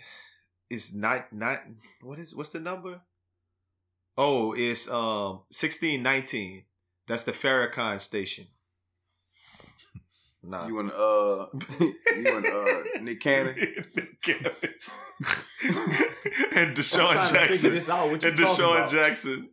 It's 0.70 0.94
not 0.94 1.32
not. 1.34 1.62
What 2.02 2.20
is? 2.20 2.36
What's 2.36 2.50
the 2.50 2.60
number? 2.60 3.02
Oh, 4.18 4.54
it's 4.54 4.88
um 4.90 5.42
sixteen 5.52 6.04
nineteen. 6.04 6.64
That's 7.08 7.24
the 7.24 7.32
Farrakhan 7.32 8.00
station. 8.00 8.48
Nah. 10.46 10.68
You 10.68 10.80
and 10.80 10.92
uh, 10.92 11.48
you 11.80 12.36
and 12.38 12.46
uh, 12.46 12.84
Nick 13.02 13.22
Cannon. 13.22 13.56
and 16.56 16.76
I'm 16.76 16.76
DeSean 16.76 17.12
trying 17.14 17.24
to 17.34 17.40
figure 17.48 17.48
Jackson. 17.48 17.74
this 17.74 17.90
out. 17.90 18.10
What 18.12 18.24
you 18.24 18.30
And 18.30 18.38
talking 18.38 18.66
DeSean 18.66 18.76
about? 18.78 18.92
Jackson. 18.92 19.50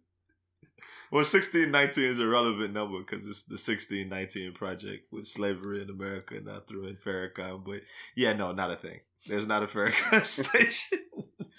Well, 1.11 1.25
sixteen 1.25 1.71
nineteen 1.71 2.05
is 2.05 2.21
a 2.21 2.27
relevant 2.27 2.73
number 2.73 2.99
because 3.01 3.27
it's 3.27 3.43
the 3.43 3.59
sixteen 3.59 4.09
nineteen 4.09 4.53
project 4.53 5.13
with 5.13 5.27
slavery 5.27 5.83
in 5.83 5.91
America, 5.91 6.41
not 6.43 6.69
through 6.69 6.87
in 6.87 6.97
Farrakhan. 6.97 7.65
But 7.65 7.81
yeah, 8.17 8.33
no, 8.33 8.53
not 8.53 8.71
a 8.71 8.77
thing. 8.77 9.01
There's 9.27 9.47
not 9.47 9.63
a 9.63 9.67
Farrakhan 9.67 10.25
station. 10.45 10.99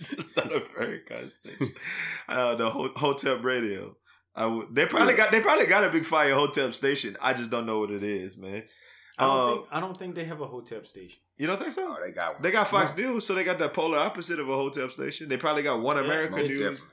There's 0.09 0.35
not 0.37 0.55
a 0.55 0.61
Farrakhan 0.61 1.31
station. 1.31 1.73
Uh, 2.29 2.55
the 2.55 2.69
Ho- 2.69 2.93
Hotep 2.95 3.43
Radio. 3.43 3.97
I 4.33 4.45
would, 4.45 4.73
they 4.73 4.85
probably 4.85 5.13
Yeah. 5.13 5.17
got 5.17 5.31
they 5.31 5.41
probably 5.41 5.65
got 5.65 5.83
a 5.83 5.89
big 5.89 6.05
fire 6.05 6.33
Hotep 6.33 6.73
station. 6.73 7.17
I 7.21 7.33
just 7.33 7.51
don't 7.51 7.65
know 7.65 7.79
what 7.79 7.91
it 7.91 8.03
is, 8.03 8.37
man. 8.37 8.63
I 9.17 9.25
don't, 9.25 9.37
Uh, 9.37 9.53
think, 9.55 9.67
I 9.71 9.79
don't 9.81 9.97
think 9.97 10.15
they 10.15 10.23
have 10.23 10.39
a 10.39 10.47
Hotep 10.47 10.87
station. 10.87 11.19
You 11.37 11.47
don't 11.47 11.59
think 11.59 11.73
so? 11.73 11.85
Oh, 11.97 12.01
they 12.01 12.11
got 12.11 12.35
one. 12.35 12.41
They 12.41 12.51
got 12.51 12.69
Fox 12.69 12.95
News, 12.95 13.25
so 13.25 13.35
they 13.35 13.43
got 13.43 13.59
the 13.59 13.67
polar 13.67 13.97
opposite 13.97 14.39
of 14.39 14.47
a 14.47 14.55
Hotep 14.55 14.91
station. 14.91 15.27
They 15.27 15.35
probably 15.35 15.63
got 15.63 15.81
One 15.81 15.97
Yeah, 15.97 16.03
America 16.03 16.37
News. 16.37 16.59
definitely. 16.59 16.87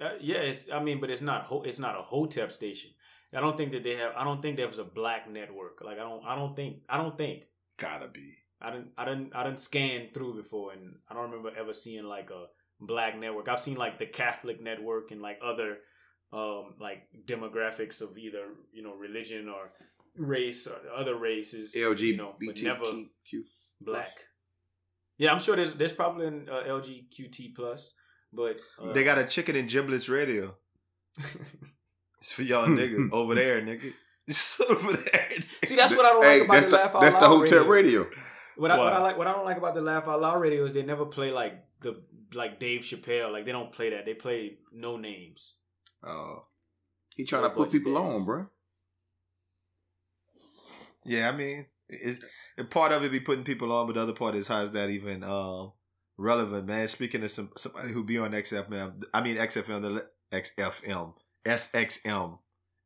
Uh, 0.00 0.10
yeah, 0.20 0.38
it's, 0.38 0.66
I 0.72 0.82
mean, 0.82 1.00
but 1.00 1.10
it's 1.10 1.22
not 1.22 1.44
ho- 1.44 1.62
it's 1.62 1.78
not 1.78 1.98
a 1.98 2.02
Hotep 2.02 2.52
station. 2.52 2.90
I 3.34 3.40
don't 3.40 3.56
think 3.56 3.72
that 3.72 3.82
they 3.82 3.96
have. 3.96 4.12
I 4.16 4.24
don't 4.24 4.40
think 4.40 4.56
there 4.56 4.68
was 4.68 4.78
a 4.78 4.84
black 4.84 5.28
network. 5.30 5.80
Like 5.84 5.98
I 5.98 6.02
don't. 6.02 6.24
I 6.24 6.34
don't 6.36 6.54
think. 6.54 6.78
I 6.88 6.96
don't 6.96 7.16
think. 7.16 7.44
Gotta 7.78 8.08
be. 8.08 8.34
I 8.60 8.70
didn't. 8.70 8.88
I 8.96 9.04
didn't. 9.04 9.34
I 9.34 9.44
didn't 9.44 9.60
scan 9.60 10.08
through 10.14 10.34
before, 10.36 10.72
and 10.72 10.94
I 11.08 11.14
don't 11.14 11.24
remember 11.30 11.50
ever 11.58 11.72
seeing 11.72 12.04
like 12.04 12.30
a 12.30 12.46
black 12.80 13.18
network. 13.18 13.48
I've 13.48 13.60
seen 13.60 13.76
like 13.76 13.98
the 13.98 14.06
Catholic 14.06 14.60
network 14.62 15.10
and 15.10 15.20
like 15.20 15.38
other, 15.44 15.78
um, 16.32 16.74
like 16.80 17.08
demographics 17.26 18.00
of 18.00 18.16
either 18.18 18.46
you 18.72 18.82
know 18.82 18.94
religion 18.94 19.48
or 19.48 19.70
race 20.16 20.66
or 20.66 20.76
other 20.96 21.16
races. 21.16 21.74
you 21.74 22.16
know, 22.16 22.34
but 22.44 22.62
never 22.62 22.84
LGBTQ. 22.84 23.42
black. 23.80 24.12
Yeah, 25.18 25.32
I'm 25.32 25.40
sure 25.40 25.56
there's 25.56 25.74
there's 25.74 25.92
probably 25.92 26.26
an 26.26 26.48
uh, 26.50 26.62
LGQT 26.66 27.54
plus, 27.54 27.92
but 28.36 28.58
uh, 28.82 28.92
They 28.92 29.04
got 29.04 29.18
a 29.18 29.24
chicken 29.24 29.56
and 29.56 29.68
giblets 29.68 30.08
radio. 30.08 30.54
It's 32.24 32.32
for 32.32 32.40
y'all 32.42 32.66
niggas 32.66 33.12
over 33.12 33.34
there, 33.34 33.60
nigga. 33.60 33.92
It's 34.26 34.58
over 34.70 34.92
there. 34.94 35.04
nigga. 35.04 35.66
See, 35.68 35.76
that's 35.76 35.94
what 35.94 36.06
I 36.06 36.08
don't 36.08 36.24
Hey, 36.24 36.38
like 36.38 36.44
about 36.48 36.54
that's 36.54 36.64
the, 36.64 36.70
the, 36.70 36.76
Laugh 36.78 36.94
Out 36.94 37.02
radio. 37.02 37.10
that's 37.10 37.14
the 37.22 37.28
Loud 37.28 37.38
Hotel 37.38 37.64
radio. 37.66 38.00
Radio. 38.00 38.16
What 38.56 38.70
I, 38.70 38.78
what 38.78 38.92
I 38.94 38.98
like, 39.00 39.18
what 39.18 39.26
I 39.26 39.32
don't 39.32 39.44
like 39.44 39.58
about 39.58 39.74
the 39.74 39.82
Laugh 39.82 40.08
Out 40.08 40.22
Loud 40.22 40.40
radio 40.40 40.64
is 40.64 40.72
they 40.72 40.82
never 40.82 41.04
play 41.04 41.30
like 41.30 41.62
the 41.82 42.00
like 42.32 42.58
Dave 42.58 42.80
Chappelle. 42.80 43.30
Like 43.30 43.44
they 43.44 43.52
don't 43.52 43.70
play 43.70 43.90
that. 43.90 44.06
They 44.06 44.14
play 44.14 44.56
no 44.72 44.96
names. 44.96 45.52
Oh. 46.02 46.44
He 47.14 47.24
trying 47.24 47.42
to 47.42 47.50
put 47.50 47.70
people 47.70 47.92
days. 47.92 48.00
on, 48.00 48.24
bro. 48.24 48.46
Yeah, 51.04 51.28
I 51.28 51.32
mean, 51.36 51.66
it's 51.90 52.20
and 52.56 52.70
part 52.70 52.90
of 52.92 53.04
it 53.04 53.12
be 53.12 53.20
putting 53.20 53.44
people 53.44 53.70
on, 53.70 53.86
but 53.86 53.96
the 53.96 54.00
other 54.00 54.14
part 54.14 54.34
is 54.34 54.48
how 54.48 54.62
is 54.62 54.70
that 54.72 54.88
even 54.88 55.22
uh, 55.22 55.66
relevant, 56.16 56.66
man? 56.66 56.88
Speaking 56.88 57.22
of 57.22 57.30
some 57.30 57.50
somebody 57.56 57.92
who 57.92 58.04
be 58.04 58.18
on 58.18 58.32
XFM, 58.32 59.04
I 59.12 59.22
mean 59.22 59.36
XFM, 59.36 59.82
the 59.82 60.06
XFM, 60.32 61.14
SXM, 61.44 62.38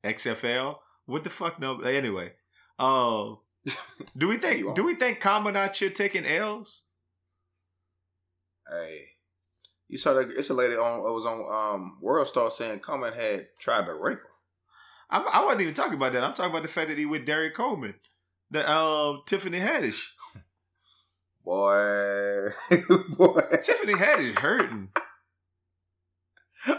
XFL. 0.04 0.76
What 1.06 1.24
the 1.24 1.30
fuck? 1.30 1.60
No, 1.60 1.80
anyway. 1.80 2.32
Uh, 2.78 3.34
do 4.16 4.28
we 4.28 4.36
think 4.36 4.74
do 4.74 4.84
we 4.84 4.94
think 4.94 5.24
out 5.24 5.76
here 5.76 5.90
taking 5.90 6.26
L's? 6.26 6.82
Hey, 8.68 9.04
you 9.88 9.98
saw 9.98 10.12
that? 10.14 10.30
It's 10.30 10.50
a 10.50 10.54
lady 10.54 10.74
on. 10.74 10.98
It 10.98 11.14
was 11.14 11.26
on 11.26 11.74
um, 11.74 11.98
World 12.00 12.28
Star 12.28 12.50
saying 12.50 12.80
Common 12.80 13.12
had 13.12 13.48
tried 13.58 13.86
to 13.86 13.94
rape 13.94 14.18
her. 14.18 14.24
I'm, 15.10 15.24
I 15.32 15.42
wasn't 15.44 15.62
even 15.62 15.74
talking 15.74 15.94
about 15.94 16.12
that. 16.12 16.22
I'm 16.22 16.34
talking 16.34 16.50
about 16.50 16.62
the 16.62 16.68
fact 16.68 16.88
that 16.88 16.98
he 16.98 17.06
with 17.06 17.24
Derek 17.24 17.54
Coleman, 17.54 17.94
the 18.50 18.70
um 18.70 19.22
Tiffany 19.26 19.60
Haddish. 19.60 20.04
Boy, 21.48 22.48
boy. 23.16 23.40
Tiffany 23.62 23.94
Haddish 23.94 24.38
hurting. 24.38 24.90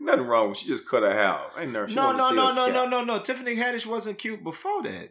Nothing 0.00 0.26
wrong. 0.26 0.48
with 0.48 0.56
She 0.58 0.66
just 0.66 0.88
cut 0.88 1.02
her 1.02 1.10
hair. 1.12 1.20
out. 1.26 1.50
Ain't 1.58 1.72
never. 1.72 1.86
She 1.86 1.94
No, 1.94 2.12
no, 2.12 2.30
no, 2.30 2.54
no, 2.54 2.70
no, 2.70 2.86
no, 2.86 3.04
no. 3.04 3.18
Tiffany 3.18 3.56
Haddish 3.56 3.84
wasn't 3.84 4.16
cute 4.16 4.42
before 4.42 4.82
that. 4.84 5.10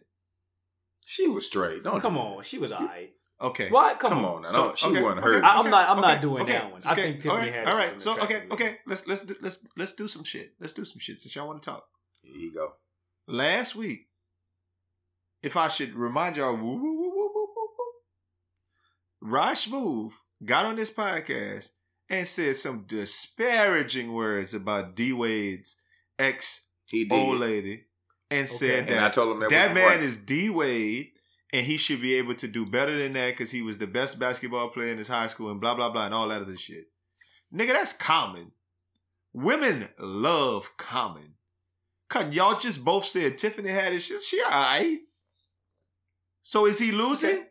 She 1.06 1.28
was 1.28 1.46
straight. 1.46 1.84
Don't 1.84 2.02
Come 2.02 2.18
on, 2.18 2.42
she 2.42 2.58
was 2.58 2.72
alright. 2.74 3.12
Okay. 3.40 3.70
What? 3.70 4.00
Come, 4.00 4.10
Come 4.14 4.26
on. 4.26 4.36
on 4.38 4.42
now. 4.42 4.50
So, 4.50 4.68
No, 4.70 4.76
she 4.76 4.88
okay, 4.88 5.04
wasn't 5.04 5.24
hurt. 5.24 5.44
I- 5.44 5.60
I'm 5.60 5.70
not- 5.70 5.88
I'm 5.90 6.02
not 6.02 6.20
doing 6.20 6.42
okay, 6.44 6.54
that 6.54 6.72
one. 6.72 6.82
I 6.86 6.96
think 6.96 7.22
Tiffany 7.22 7.32
all 7.32 7.38
right, 7.38 7.54
Haddish 7.54 7.68
All 7.68 7.72
is 7.72 7.76
right. 7.86 7.94
an 7.94 8.02
So 8.02 8.12
okay, 8.14 8.24
attractive 8.24 8.52
okay. 8.54 8.78
Let's 8.88 9.08
let's 9.08 9.22
do 9.22 9.36
let's 9.42 9.68
let's 9.78 9.94
do 9.94 10.08
some 10.08 10.24
shit. 10.24 10.54
Let's 10.60 10.74
do 10.74 10.86
some 10.86 10.98
shit 11.00 11.20
since 11.22 11.36
y'all 11.36 11.48
want 11.48 11.62
to 11.62 11.70
talk. 11.70 11.86
Here 12.24 12.36
you 12.36 12.52
go. 12.52 12.74
Last 13.28 13.76
week, 13.76 14.08
if 15.44 15.56
I 15.56 15.68
should 15.68 15.94
remind 15.94 16.36
y'all, 16.38 16.56
woo, 16.56 16.82
woo, 16.82 16.99
woo, 19.22 19.30
Raj 19.30 19.58
Smooth 19.58 20.14
got 20.44 20.66
on 20.66 20.76
this 20.76 20.92
podcast 20.92 21.72
and 22.10 22.28
said 22.28 22.58
some 22.58 22.86
disparaging 22.88 24.14
words 24.14 24.54
about 24.54 24.96
D 24.96 25.14
Wade's 25.14 25.76
ex 26.18 26.68
He 26.86 27.06
did. 27.06 27.16
old 27.16 27.40
lady, 27.40 27.86
and 28.32 28.50
said 28.50 28.88
and 28.90 28.98
I 28.98 29.02
that 29.02 29.14
told 29.14 29.34
him 29.34 29.40
that, 29.42 29.50
that 29.50 29.74
man 29.74 29.88
right. 29.88 30.04
is 30.04 30.18
D 30.18 30.50
Wade, 30.50 31.10
and 31.54 31.66
he 31.66 31.78
should 31.78 32.02
be 32.02 32.16
able 32.16 32.36
to 32.36 32.48
do 32.48 32.66
better 32.66 32.98
than 32.98 33.14
that 33.14 33.32
because 33.32 33.52
he 33.52 33.62
was 33.62 33.78
the 33.78 33.88
best 33.88 34.20
basketball 34.20 34.70
player 34.70 34.92
in 34.92 34.98
his 34.98 35.08
high 35.08 35.28
school 35.28 35.52
and 35.52 35.62
blah 35.62 35.76
blah 35.76 35.90
blah 35.90 36.06
and 36.06 36.14
all 36.14 36.28
that 36.30 36.42
other 36.42 36.58
shit. 36.58 36.86
Nigga, 37.54 37.74
that's 37.74 37.94
common. 37.94 38.52
Women 39.34 39.90
love 40.00 40.76
common. 40.78 41.36
Cause 42.10 42.34
y'all 42.34 42.58
just 42.58 42.84
both 42.84 43.06
said 43.06 43.38
Tiffany 43.38 43.70
Haddish. 43.70 44.08
She, 44.08 44.18
she 44.18 44.42
alright. 44.44 45.00
So 46.42 46.66
is 46.66 46.80
he 46.80 46.92
losing? 46.92 47.46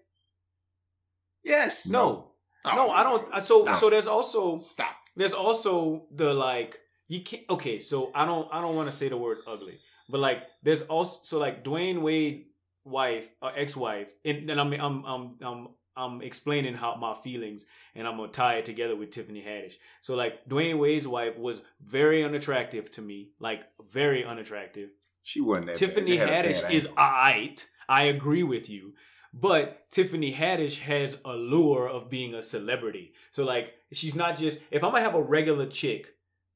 Yes. 1.49 1.87
No, 1.89 2.29
Oh, 2.65 2.75
no, 2.75 2.91
I 2.91 3.03
don't. 3.03 3.33
Uh, 3.33 3.41
so, 3.41 3.63
Stop. 3.63 3.77
so 3.77 3.91
there's 3.91 4.07
also 4.07 4.59
Stop. 4.59 4.95
there's 5.17 5.33
also 5.33 6.07
the 6.15 6.35
like 6.35 6.79
you 7.07 7.23
can't. 7.23 7.43
Okay, 7.49 7.79
so 7.81 8.11
I 8.15 8.25
don't 8.27 8.49
I 8.53 8.61
don't 8.61 8.77
want 8.77 8.91
to 8.91 8.95
say 8.97 9.09
the 9.09 9.17
word 9.17 9.39
ugly, 9.47 9.75
but 10.09 10.19
like 10.21 10.45
there's 10.63 10.83
also 10.83 11.21
so 11.23 11.39
like 11.39 11.65
Dwyane 11.65 12.03
Wade 12.03 12.47
wife 12.85 13.31
or 13.41 13.53
ex-wife, 13.57 14.13
and 14.25 14.49
then 14.49 14.59
I'm 14.59 14.73
I'm 14.73 15.05
I'm 15.05 15.37
I'm 15.41 15.69
I'm 15.97 16.23
explaining 16.23 16.75
how 16.75 16.97
my 16.97 17.15
feelings, 17.15 17.65
and 17.95 18.07
I'm 18.07 18.17
gonna 18.17 18.33
tie 18.33 18.57
it 18.57 18.65
together 18.65 18.97
with 18.97 19.11
Tiffany 19.11 19.43
Haddish. 19.43 19.75
So 20.03 20.15
like 20.15 20.47
Dwyane 20.49 20.79
Wade's 20.79 21.09
wife 21.09 21.39
was 21.39 21.63
very 21.81 22.25
unattractive 22.25 22.91
to 22.93 23.03
me, 23.03 23.31
like 23.41 23.63
very 23.91 24.25
unattractive. 24.25 24.91
She 25.23 25.41
wasn't 25.41 25.67
that 25.69 25.77
Tiffany 25.77 26.17
bad. 26.19 26.27
She 26.27 26.33
had 26.33 26.45
a 26.47 26.49
Haddish 26.53 26.71
is 26.71 26.87
alright. 26.89 27.67
I 27.89 28.03
agree 28.05 28.43
with 28.43 28.69
you. 28.69 28.93
But 29.35 29.91
Tiffany 29.91 30.33
Haddish 30.33 30.79
has 30.81 31.17
a 31.25 31.35
lure 31.35 31.89
of 31.89 32.09
being 32.09 32.35
a 32.35 32.43
celebrity. 32.43 33.13
So 33.31 33.45
like 33.45 33.75
she's 33.93 34.15
not 34.17 34.39
just 34.39 34.61
if 34.71 34.83
I'm 34.83 34.93
gonna 34.93 35.03
have 35.05 35.15
a 35.15 35.23
regular 35.23 35.67
chick 35.67 36.15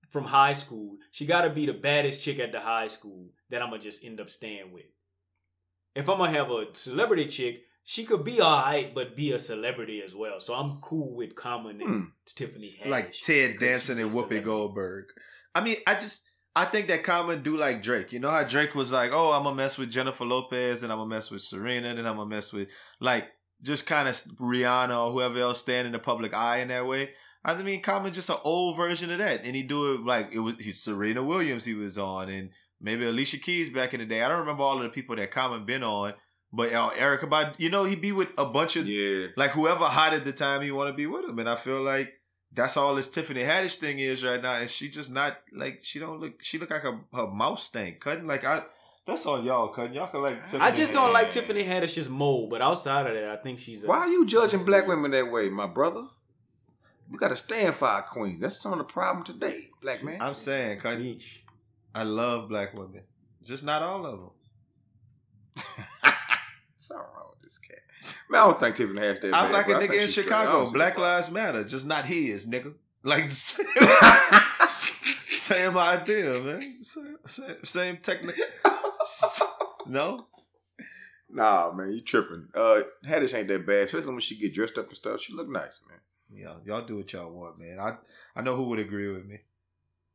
from 0.08 0.24
high 0.24 0.52
school, 0.54 0.96
she 1.10 1.26
gotta 1.26 1.50
be 1.50 1.66
the 1.66 1.72
baddest 1.74 2.22
chick 2.22 2.38
at 2.38 2.52
the 2.52 2.60
high 2.60 2.86
school 2.88 3.28
that 3.50 3.62
I'm 3.62 3.70
gonna 3.70 3.82
just 3.82 4.04
end 4.04 4.20
up 4.20 4.30
staying 4.30 4.72
with. 4.72 4.84
If 5.94 6.08
I'm 6.08 6.18
gonna 6.18 6.32
have 6.32 6.50
a 6.50 6.66
celebrity 6.72 7.26
chick, 7.26 7.62
she 7.84 8.04
could 8.04 8.24
be 8.24 8.40
alright, 8.40 8.94
but 8.94 9.16
be 9.16 9.32
a 9.32 9.38
celebrity 9.38 10.02
as 10.04 10.14
well. 10.14 10.40
So 10.40 10.54
I'm 10.54 10.76
cool 10.80 11.14
with 11.14 11.34
Common 11.34 11.80
and 11.82 11.88
Hmm. 11.90 12.04
Tiffany 12.26 12.76
Haddish. 12.80 12.88
like 12.90 13.12
Ted 13.12 13.58
Danson 13.58 13.98
and 13.98 14.10
Whoopi. 14.12 14.42
Goldberg. 14.42 15.06
I 15.54 15.60
mean, 15.62 15.76
I 15.86 15.94
just 15.96 16.22
I 16.54 16.66
think 16.66 16.88
that 16.88 17.02
Common 17.02 17.42
do 17.42 17.56
like 17.56 17.82
Drake. 17.82 18.12
You 18.12 18.18
know 18.18 18.30
how 18.30 18.42
Drake 18.44 18.74
was 18.74 18.92
like, 18.92 19.10
"Oh, 19.12 19.32
I'm 19.32 19.44
gonna 19.44 19.56
mess 19.56 19.78
with 19.78 19.90
Jennifer 19.90 20.24
Lopez, 20.24 20.82
and 20.82 20.92
I'm 20.92 20.98
gonna 20.98 21.08
mess 21.08 21.30
with 21.30 21.42
Serena, 21.42 21.88
and 21.88 22.00
I'm 22.00 22.16
gonna 22.16 22.26
mess 22.26 22.52
with 22.52 22.68
like 23.00 23.28
just 23.62 23.86
kind 23.86 24.08
of 24.08 24.14
Rihanna 24.38 25.06
or 25.06 25.12
whoever 25.12 25.38
else 25.38 25.60
stand 25.60 25.86
in 25.86 25.92
the 25.92 25.98
public 25.98 26.34
eye 26.34 26.58
in 26.58 26.68
that 26.68 26.86
way." 26.86 27.10
I 27.44 27.60
mean, 27.60 27.82
Common 27.82 28.12
just 28.12 28.30
an 28.30 28.36
old 28.44 28.76
version 28.76 29.10
of 29.10 29.18
that, 29.18 29.44
and 29.44 29.56
he 29.56 29.62
do 29.62 29.94
it 29.94 30.04
like 30.04 30.30
it 30.32 30.40
was 30.40 30.56
he's 30.60 30.82
Serena 30.82 31.22
Williams 31.22 31.64
he 31.64 31.74
was 31.74 31.96
on, 31.98 32.28
and 32.28 32.50
maybe 32.80 33.04
Alicia 33.06 33.38
Keys 33.38 33.70
back 33.70 33.94
in 33.94 34.00
the 34.00 34.06
day. 34.06 34.22
I 34.22 34.28
don't 34.28 34.40
remember 34.40 34.62
all 34.62 34.76
of 34.76 34.82
the 34.82 34.90
people 34.90 35.16
that 35.16 35.30
Common 35.30 35.64
been 35.64 35.82
on, 35.82 36.14
but 36.52 36.72
uh, 36.72 36.90
Erica, 36.96 37.26
but 37.26 37.58
you 37.58 37.70
know, 37.70 37.84
he'd 37.84 38.00
be 38.02 38.12
with 38.12 38.28
a 38.36 38.44
bunch 38.44 38.76
of 38.76 38.86
Yeah. 38.86 39.28
like 39.36 39.52
whoever 39.52 39.86
hot 39.86 40.12
at 40.12 40.24
the 40.24 40.32
time 40.32 40.62
he 40.62 40.70
want 40.70 40.88
to 40.90 40.94
be 40.94 41.06
with 41.06 41.24
him. 41.24 41.38
And 41.38 41.48
I 41.48 41.56
feel 41.56 41.80
like 41.82 42.12
that's 42.54 42.76
all 42.76 42.94
this 42.94 43.08
Tiffany 43.08 43.42
Haddish 43.42 43.76
thing 43.76 43.98
is 43.98 44.22
right 44.22 44.40
now. 44.40 44.54
And 44.54 44.70
she 44.70 44.88
just 44.88 45.10
not 45.10 45.38
like 45.52 45.80
she 45.82 45.98
don't 45.98 46.20
look 46.20 46.42
she 46.42 46.58
look 46.58 46.70
like 46.70 46.84
a, 46.84 47.00
her 47.14 47.26
mouth 47.26 47.58
stank. 47.58 48.00
Cutting 48.00 48.26
like 48.26 48.44
I 48.44 48.62
that's 49.06 49.26
on 49.26 49.44
y'all, 49.44 49.68
cutting. 49.68 49.94
Y'all 49.94 50.06
can 50.06 50.22
like 50.22 50.42
Tiffany 50.44 50.62
I 50.62 50.70
just 50.70 50.92
don't 50.92 51.12
like 51.12 51.30
Tiffany 51.30 51.64
Haddish's 51.64 52.08
mold, 52.08 52.50
but 52.50 52.62
outside 52.62 53.06
of 53.06 53.14
that, 53.14 53.30
I 53.30 53.36
think 53.36 53.58
she's. 53.58 53.82
A, 53.82 53.86
Why 53.86 53.98
are 53.98 54.08
you 54.08 54.24
judging 54.26 54.64
black 54.64 54.86
women 54.86 55.10
that 55.10 55.30
way, 55.30 55.48
my 55.48 55.66
brother? 55.66 56.04
We 57.10 57.18
got 57.18 57.28
to 57.28 57.36
stand 57.36 57.74
for 57.74 57.88
our 57.88 58.02
queen. 58.02 58.38
That's 58.40 58.60
some 58.60 58.72
of 58.72 58.78
the 58.78 58.84
problem 58.84 59.24
today, 59.24 59.70
black 59.80 60.04
man. 60.04 60.18
I'm 60.20 60.34
saying, 60.34 60.78
cutting. 60.78 61.00
Preach. 61.00 61.44
I 61.94 62.04
love 62.04 62.48
black 62.48 62.74
women. 62.74 63.02
Just 63.42 63.64
not 63.64 63.82
all 63.82 64.06
of 64.06 64.20
them. 64.20 64.30
Something 66.76 67.06
wrong 67.14 67.30
with 67.30 67.31
this 67.31 67.31
cat. 67.31 67.31
Man, 68.30 68.40
I 68.40 68.44
don't 68.44 68.60
think 68.60 68.76
Tiffany 68.76 69.00
Haddish 69.00 69.20
that 69.22 69.34
I'm 69.34 69.50
bad, 69.50 69.52
like 69.52 69.68
a 69.68 69.74
nigga 69.74 69.94
in 69.94 70.00
she's 70.00 70.10
straight. 70.12 70.32
I 70.32 70.44
Chicago. 70.44 70.70
Black. 70.70 70.98
Lives 70.98 71.30
Matter, 71.30 71.64
just 71.64 71.86
not 71.86 72.04
his, 72.04 72.46
nigga. 72.46 72.74
Like 73.02 73.30
same 74.68 75.76
idea, 75.76 76.40
man. 76.40 76.82
Same, 76.82 77.16
same, 77.26 77.64
same 77.64 77.96
technique. 77.98 78.40
No, 79.86 80.28
Nah, 81.32 81.72
man, 81.72 81.92
you 81.92 82.02
tripping. 82.02 82.48
Uh, 82.54 82.82
Haddish 83.06 83.34
ain't 83.34 83.48
that 83.48 83.66
bad, 83.66 83.86
especially 83.86 84.10
when 84.10 84.20
she 84.20 84.38
get 84.38 84.54
dressed 84.54 84.76
up 84.76 84.88
and 84.88 84.96
stuff. 84.96 85.20
She 85.20 85.32
look 85.32 85.48
nice, 85.48 85.80
man. 85.88 85.98
Yeah, 86.30 86.56
y'all 86.64 86.84
do 86.84 86.96
what 86.96 87.12
y'all 87.12 87.30
want, 87.32 87.58
man. 87.58 87.78
I 87.80 87.96
I 88.36 88.42
know 88.42 88.54
who 88.54 88.64
would 88.64 88.78
agree 88.78 89.10
with 89.10 89.24
me. 89.24 89.40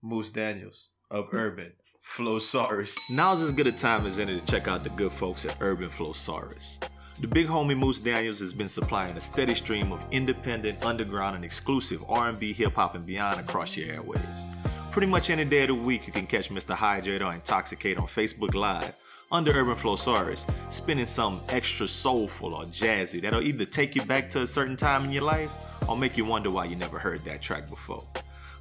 Moose 0.01 0.29
Daniels 0.29 0.89
of 1.09 1.29
Urban 1.33 1.73
Flowsaurus. 2.15 3.15
Now's 3.15 3.41
as 3.41 3.51
good 3.51 3.67
a 3.67 3.71
time 3.71 4.05
as 4.05 4.19
any 4.19 4.39
to 4.39 4.45
check 4.45 4.67
out 4.67 4.83
the 4.83 4.89
good 4.91 5.11
folks 5.11 5.45
at 5.45 5.57
Urban 5.59 5.89
Flowsaurus. 5.89 6.77
The 7.19 7.27
big 7.27 7.47
homie 7.47 7.75
Moose 7.75 7.99
Daniels 7.99 8.39
has 8.41 8.53
been 8.53 8.69
supplying 8.69 9.17
a 9.17 9.21
steady 9.21 9.55
stream 9.55 9.91
of 9.91 10.03
independent, 10.11 10.85
underground, 10.85 11.35
and 11.35 11.43
exclusive 11.43 12.03
R&B, 12.07 12.53
hip 12.53 12.75
hop, 12.75 12.93
and 12.93 13.07
beyond 13.07 13.39
across 13.39 13.75
your 13.75 13.87
airwaves. 13.87 14.91
Pretty 14.91 15.07
much 15.07 15.31
any 15.31 15.43
day 15.43 15.63
of 15.63 15.69
the 15.69 15.73
week, 15.73 16.05
you 16.05 16.13
can 16.13 16.27
catch 16.27 16.49
Mr. 16.49 16.75
Hydrate 16.75 17.23
or 17.23 17.33
Intoxicate 17.33 17.97
on 17.97 18.05
Facebook 18.05 18.53
Live 18.53 18.93
under 19.31 19.51
Urban 19.51 19.75
Flowsaurus, 19.75 20.47
spinning 20.69 21.07
something 21.07 21.43
extra 21.49 21.87
soulful 21.87 22.53
or 22.53 22.65
jazzy 22.65 23.19
that'll 23.19 23.41
either 23.41 23.65
take 23.65 23.95
you 23.95 24.03
back 24.03 24.29
to 24.29 24.43
a 24.43 24.47
certain 24.47 24.77
time 24.77 25.03
in 25.03 25.11
your 25.11 25.23
life 25.23 25.51
or 25.89 25.97
make 25.97 26.17
you 26.17 26.25
wonder 26.25 26.51
why 26.51 26.65
you 26.65 26.75
never 26.75 26.99
heard 26.99 27.25
that 27.25 27.41
track 27.41 27.67
before. 27.67 28.03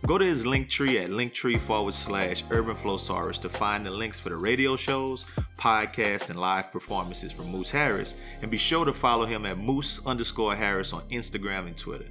Go 0.06 0.18
to 0.18 0.24
his 0.24 0.46
link 0.46 0.68
tree 0.68 0.98
at 0.98 1.10
linktree 1.10 1.58
forward 1.58 1.92
slash 1.92 2.44
urban 2.52 2.76
flowsaurus 2.76 3.40
to 3.40 3.48
find 3.48 3.84
the 3.84 3.90
links 3.90 4.20
for 4.20 4.28
the 4.28 4.36
radio 4.36 4.76
shows, 4.76 5.26
podcasts, 5.58 6.30
and 6.30 6.38
live 6.38 6.70
performances 6.70 7.32
from 7.32 7.50
Moose 7.50 7.72
Harris, 7.72 8.14
and 8.40 8.48
be 8.48 8.56
sure 8.56 8.84
to 8.84 8.92
follow 8.92 9.26
him 9.26 9.44
at 9.44 9.58
Moose 9.58 10.00
underscore 10.06 10.54
Harris 10.54 10.92
on 10.92 11.02
Instagram 11.08 11.66
and 11.66 11.76
Twitter. 11.76 12.06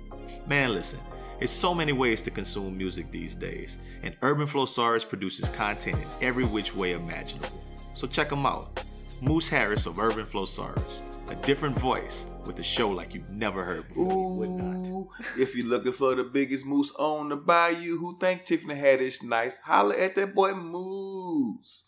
Man, 0.45 0.73
listen, 0.73 0.99
it's 1.39 1.53
so 1.53 1.73
many 1.73 1.93
ways 1.93 2.21
to 2.23 2.31
consume 2.31 2.77
music 2.77 3.09
these 3.11 3.33
days, 3.33 3.77
and 4.03 4.13
Urban 4.21 4.45
Flowsaurus 4.45 5.07
produces 5.07 5.47
content 5.47 5.97
in 5.97 6.27
every 6.27 6.43
which 6.43 6.75
way 6.75 6.91
imaginable. 6.91 7.63
So 7.93 8.07
check 8.07 8.29
him 8.29 8.45
out. 8.45 8.83
Moose 9.21 9.47
Harris 9.47 9.85
of 9.85 9.99
Urban 9.99 10.25
Flowsaurus, 10.25 11.01
a 11.27 11.35
different 11.35 11.77
voice 11.79 12.27
with 12.45 12.59
a 12.59 12.63
show 12.63 12.89
like 12.89 13.13
you've 13.13 13.29
never 13.29 13.63
heard 13.63 13.87
before. 13.87 14.45
Ooh, 14.45 15.09
if 15.37 15.55
you're 15.55 15.65
looking 15.65 15.91
for 15.91 16.15
the 16.15 16.23
biggest 16.23 16.65
moose 16.65 16.93
on 16.97 17.29
the 17.29 17.35
bayou 17.35 17.97
who 17.97 18.17
think 18.19 18.45
Tiffany 18.45 18.75
Haddish 18.75 19.23
nice, 19.23 19.57
holla 19.63 19.95
at 19.97 20.15
that 20.15 20.35
boy 20.35 20.53
Moose. 20.53 21.87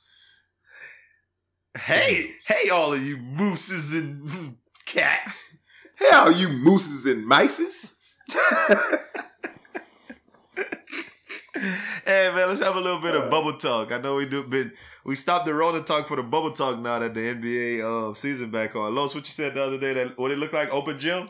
Hey, 1.77 2.31
hey, 2.47 2.69
all 2.69 2.93
of 2.93 3.01
you 3.03 3.17
mooses 3.17 3.93
and 3.93 4.57
cats. 4.85 5.59
Hell, 5.95 6.31
you 6.31 6.49
mooses 6.49 7.05
and 7.05 7.29
mices. 7.29 7.93
Hey 12.05 12.31
man, 12.33 12.47
let's 12.47 12.61
have 12.61 12.75
a 12.75 12.79
little 12.79 13.01
bit 13.01 13.15
of 13.15 13.29
bubble 13.29 13.57
talk. 13.57 13.91
I 13.91 13.97
know 13.97 14.15
we 14.15 14.25
do 14.25 14.43
been 14.43 14.71
we 15.03 15.15
stopped 15.15 15.45
the 15.45 15.53
Rona 15.53 15.81
talk 15.81 16.07
for 16.07 16.15
the 16.15 16.23
bubble 16.23 16.51
talk 16.51 16.79
now 16.79 16.99
that 16.99 17.13
the 17.13 17.19
NBA 17.19 17.81
uh, 17.81 18.13
season 18.13 18.49
back 18.49 18.75
on. 18.75 18.95
Los, 18.95 19.13
what 19.13 19.25
you 19.25 19.31
said 19.31 19.55
the 19.55 19.63
other 19.63 19.77
day 19.77 19.93
that 19.93 20.17
what 20.17 20.31
it 20.31 20.37
looked 20.37 20.53
like 20.53 20.73
open 20.73 20.97
gym? 20.99 21.29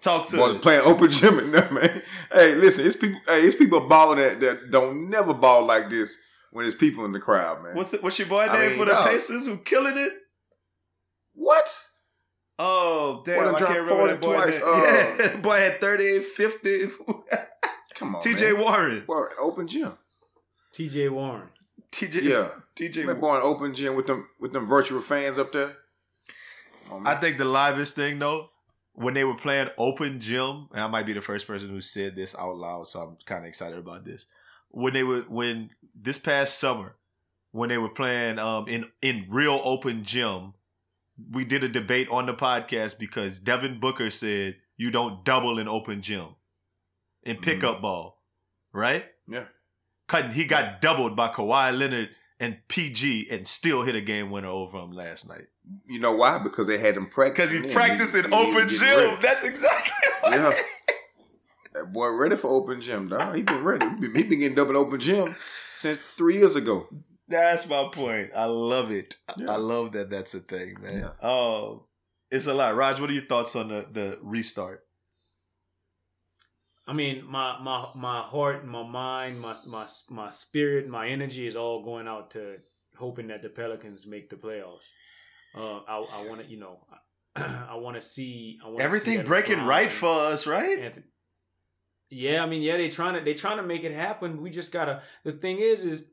Talk 0.00 0.28
to 0.28 0.40
us. 0.42 0.58
playing 0.58 0.82
open 0.84 1.10
gym 1.10 1.38
and 1.38 1.52
them, 1.52 1.74
man. 1.74 2.02
Hey, 2.32 2.54
listen, 2.54 2.86
it's 2.86 2.96
people. 2.96 3.20
Hey, 3.26 3.40
it's 3.40 3.56
people 3.56 3.80
balling 3.88 4.18
that 4.18 4.40
that 4.40 4.70
don't 4.70 5.10
never 5.10 5.34
ball 5.34 5.64
like 5.64 5.90
this 5.90 6.16
when 6.52 6.64
there's 6.64 6.76
people 6.76 7.04
in 7.04 7.12
the 7.12 7.20
crowd, 7.20 7.64
man. 7.64 7.74
What's 7.74 7.90
the, 7.90 7.98
what's 7.98 8.18
your 8.18 8.28
boy 8.28 8.42
I 8.42 8.52
name 8.58 8.68
mean, 8.70 8.78
for 8.78 8.84
the 8.84 8.92
dog. 8.92 9.08
Pacers 9.08 9.46
who 9.46 9.58
killing 9.58 9.96
it? 9.96 10.12
what? 11.38 11.82
Oh 12.58 13.22
damn, 13.24 13.44
Boy 13.44 13.56
I 13.56 13.58
can't 13.58 13.80
remember 13.80 14.06
that 14.08 14.24
40 14.24 14.26
boy. 14.26 14.42
twice, 14.42 14.56
uh, 14.64 14.82
yeah, 14.84 15.16
that 15.26 15.42
boy 15.42 15.58
had 15.58 15.80
38, 15.80 16.24
50. 16.24 16.86
Come 17.98 18.16
on, 18.16 18.22
TJ 18.22 18.54
man. 18.54 18.60
Warren. 18.60 19.04
Boy, 19.06 19.24
open 19.40 19.66
gym. 19.66 19.92
T.J. 20.72 21.08
Warren. 21.08 21.48
TJ 21.90 22.22
Yeah. 22.22 22.50
TJ 22.76 23.06
That 23.06 23.20
boy 23.20 23.36
in 23.36 23.42
open 23.42 23.74
gym 23.74 23.96
with 23.96 24.06
them 24.06 24.28
with 24.38 24.52
them 24.52 24.66
virtual 24.66 25.00
fans 25.00 25.38
up 25.38 25.52
there. 25.52 25.76
Come 26.88 26.98
on, 26.98 27.06
I 27.06 27.18
think 27.18 27.38
the 27.38 27.44
livest 27.44 27.96
thing 27.96 28.18
though 28.18 28.50
when 28.92 29.14
they 29.14 29.24
were 29.24 29.34
playing 29.34 29.68
open 29.78 30.20
gym, 30.20 30.68
and 30.72 30.80
I 30.80 30.86
might 30.88 31.06
be 31.06 31.12
the 31.12 31.22
first 31.22 31.46
person 31.46 31.68
who 31.68 31.80
said 31.80 32.16
this 32.16 32.34
out 32.36 32.56
loud, 32.56 32.88
so 32.88 33.00
I'm 33.00 33.16
kind 33.26 33.44
of 33.44 33.48
excited 33.48 33.78
about 33.78 34.04
this. 34.04 34.26
When 34.70 34.92
they 34.92 35.02
were 35.02 35.22
when 35.22 35.70
this 35.94 36.18
past 36.18 36.58
summer, 36.58 36.96
when 37.52 37.68
they 37.68 37.78
were 37.78 37.88
playing 37.88 38.38
um 38.38 38.68
in 38.68 38.86
in 39.02 39.26
real 39.28 39.60
open 39.64 40.04
gym, 40.04 40.54
we 41.30 41.44
did 41.44 41.64
a 41.64 41.68
debate 41.68 42.08
on 42.10 42.26
the 42.26 42.34
podcast 42.34 42.98
because 42.98 43.40
Devin 43.40 43.80
Booker 43.80 44.10
said 44.10 44.56
you 44.76 44.90
don't 44.90 45.24
double 45.24 45.58
in 45.58 45.68
open 45.68 46.02
gym 46.02 46.28
in 47.24 47.36
pickup 47.36 47.80
ball, 47.82 48.22
right? 48.72 49.04
Yeah. 49.28 49.44
Cutting 50.06 50.30
he 50.32 50.44
got 50.44 50.80
doubled 50.80 51.16
by 51.16 51.28
Kawhi 51.28 51.76
Leonard 51.76 52.08
and 52.40 52.56
PG 52.68 53.28
and 53.30 53.46
still 53.46 53.82
hit 53.82 53.94
a 53.94 54.00
game 54.00 54.30
winner 54.30 54.48
over 54.48 54.78
him 54.78 54.92
last 54.92 55.28
night. 55.28 55.46
You 55.86 55.98
know 55.98 56.12
why? 56.12 56.38
Because 56.38 56.66
they 56.66 56.78
had 56.78 56.96
him 56.96 57.06
practice. 57.08 57.50
Because 57.50 57.66
he 57.68 57.74
practiced 57.74 58.14
in 58.14 58.32
open 58.32 58.68
gym. 58.68 59.18
That's 59.20 59.42
exactly 59.44 59.92
what 60.22 60.32
Yeah. 60.32 60.52
That 61.74 61.92
boy 61.92 62.08
ready 62.10 62.36
for 62.36 62.48
open 62.48 62.80
gym, 62.80 63.08
dog. 63.08 63.34
He 63.36 63.42
been 63.42 63.62
ready. 63.62 63.86
He 63.86 63.94
been, 63.96 64.14
he 64.14 64.22
been 64.22 64.38
getting 64.40 64.54
double 64.54 64.78
open 64.78 64.98
gym 65.00 65.34
since 65.74 65.98
three 66.16 66.36
years 66.38 66.56
ago. 66.56 66.88
That's 67.28 67.68
my 67.68 67.90
point. 67.92 68.30
I 68.34 68.44
love 68.46 68.90
it. 68.90 69.16
I- 69.28 69.34
Yeah. 69.36 69.52
I 69.52 69.56
love 69.56 69.92
that 69.92 70.08
that's 70.08 70.32
a 70.34 70.40
thing, 70.40 70.76
man. 70.80 71.12
Yeah. 71.22 71.28
Um, 71.28 71.82
it's 72.30 72.46
a 72.46 72.54
lot. 72.54 72.74
Raj, 72.74 73.00
what 73.00 73.10
are 73.10 73.12
your 73.12 73.24
thoughts 73.24 73.54
on 73.54 73.68
the, 73.68 73.86
the 73.90 74.18
restart? 74.22 74.84
I 76.88 76.94
mean, 76.94 77.24
my 77.30 77.58
my 77.60 77.88
my 77.94 78.22
heart, 78.22 78.66
my 78.66 78.82
mind, 78.82 79.38
my 79.40 79.54
my 79.66 79.86
my 80.08 80.30
spirit, 80.30 80.88
my 80.88 81.08
energy 81.08 81.46
is 81.46 81.54
all 81.54 81.84
going 81.84 82.08
out 82.08 82.30
to 82.32 82.56
hoping 82.96 83.28
that 83.28 83.42
the 83.42 83.50
Pelicans 83.50 84.06
make 84.06 84.30
the 84.30 84.36
playoffs. 84.36 84.86
Uh, 85.54 85.80
I 85.86 85.96
I 85.98 86.26
want 86.26 86.40
to, 86.40 86.46
you 86.46 86.58
know, 86.58 86.78
I 87.36 87.74
want 87.76 87.96
to 87.96 88.00
see 88.00 88.58
I 88.64 88.68
wanna 88.68 88.78
see 88.80 88.84
Everything 88.84 89.16
that 89.18 89.26
breaking 89.26 89.60
right 89.66 89.88
and 89.88 89.92
for 89.92 90.08
us, 90.32 90.46
right? 90.46 90.78
Anthony- 90.78 91.04
Yeah, 92.10 92.42
I 92.42 92.46
mean, 92.46 92.62
yeah, 92.62 92.78
they 92.78 92.88
trying 92.88 93.14
to 93.18 93.20
they 93.20 93.34
trying 93.34 93.58
to 93.58 93.62
make 93.62 93.84
it 93.84 93.92
happen. 93.92 94.40
We 94.40 94.50
just 94.50 94.72
gotta. 94.72 95.02
The 95.24 95.32
thing 95.32 95.58
is, 95.58 95.84
is 95.84 96.04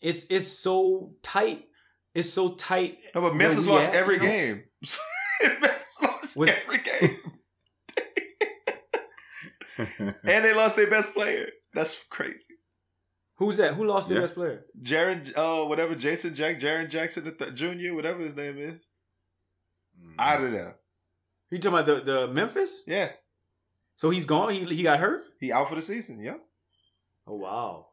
it's 0.00 0.24
it's 0.30 0.48
so 0.48 1.16
tight. 1.22 1.66
It's 2.14 2.30
so 2.32 2.54
tight. 2.54 2.96
No, 3.14 3.20
but 3.20 3.34
Memphis 3.34 3.66
lost 3.66 3.90
at, 3.90 3.94
every 3.94 4.14
you 4.16 4.20
know? 4.22 4.26
game. 4.26 4.62
Memphis 5.42 5.98
lost 6.02 6.36
With- 6.36 6.48
every 6.48 6.78
game. 6.78 7.16
and 9.98 10.14
they 10.44 10.52
lost 10.54 10.76
their 10.76 10.88
best 10.90 11.14
player. 11.14 11.48
That's 11.74 12.02
crazy. 12.10 12.54
Who's 13.36 13.56
that? 13.56 13.74
Who 13.74 13.84
lost 13.84 14.08
their 14.08 14.18
Yeah. 14.18 14.22
best 14.22 14.34
player? 14.34 14.64
Jaren, 14.82 15.32
uh, 15.36 15.66
whatever, 15.66 15.94
Jason 15.94 16.34
Jack, 16.34 16.58
Jaren 16.60 16.88
Jackson 16.88 17.24
the 17.24 17.32
th- 17.32 17.54
Jr., 17.54 17.94
whatever 17.94 18.20
his 18.20 18.36
name 18.36 18.58
is, 18.58 18.88
Mm. 20.00 20.14
out 20.18 20.42
of 20.44 20.52
there. 20.52 20.76
You 21.50 21.58
talking 21.58 21.78
about 21.78 21.86
the 22.04 22.12
the 22.12 22.28
Memphis? 22.28 22.82
Yeah, 22.86 23.12
So 23.96 24.10
he's 24.10 24.24
gone. 24.24 24.50
He 24.52 24.64
he 24.74 24.82
got 24.82 25.00
hurt. 25.00 25.24
he 25.38 25.52
out 25.52 25.68
for 25.68 25.74
the 25.74 25.82
season. 25.82 26.20
Yeah, 26.20 26.36
Oh 27.26 27.36
wow. 27.36 27.88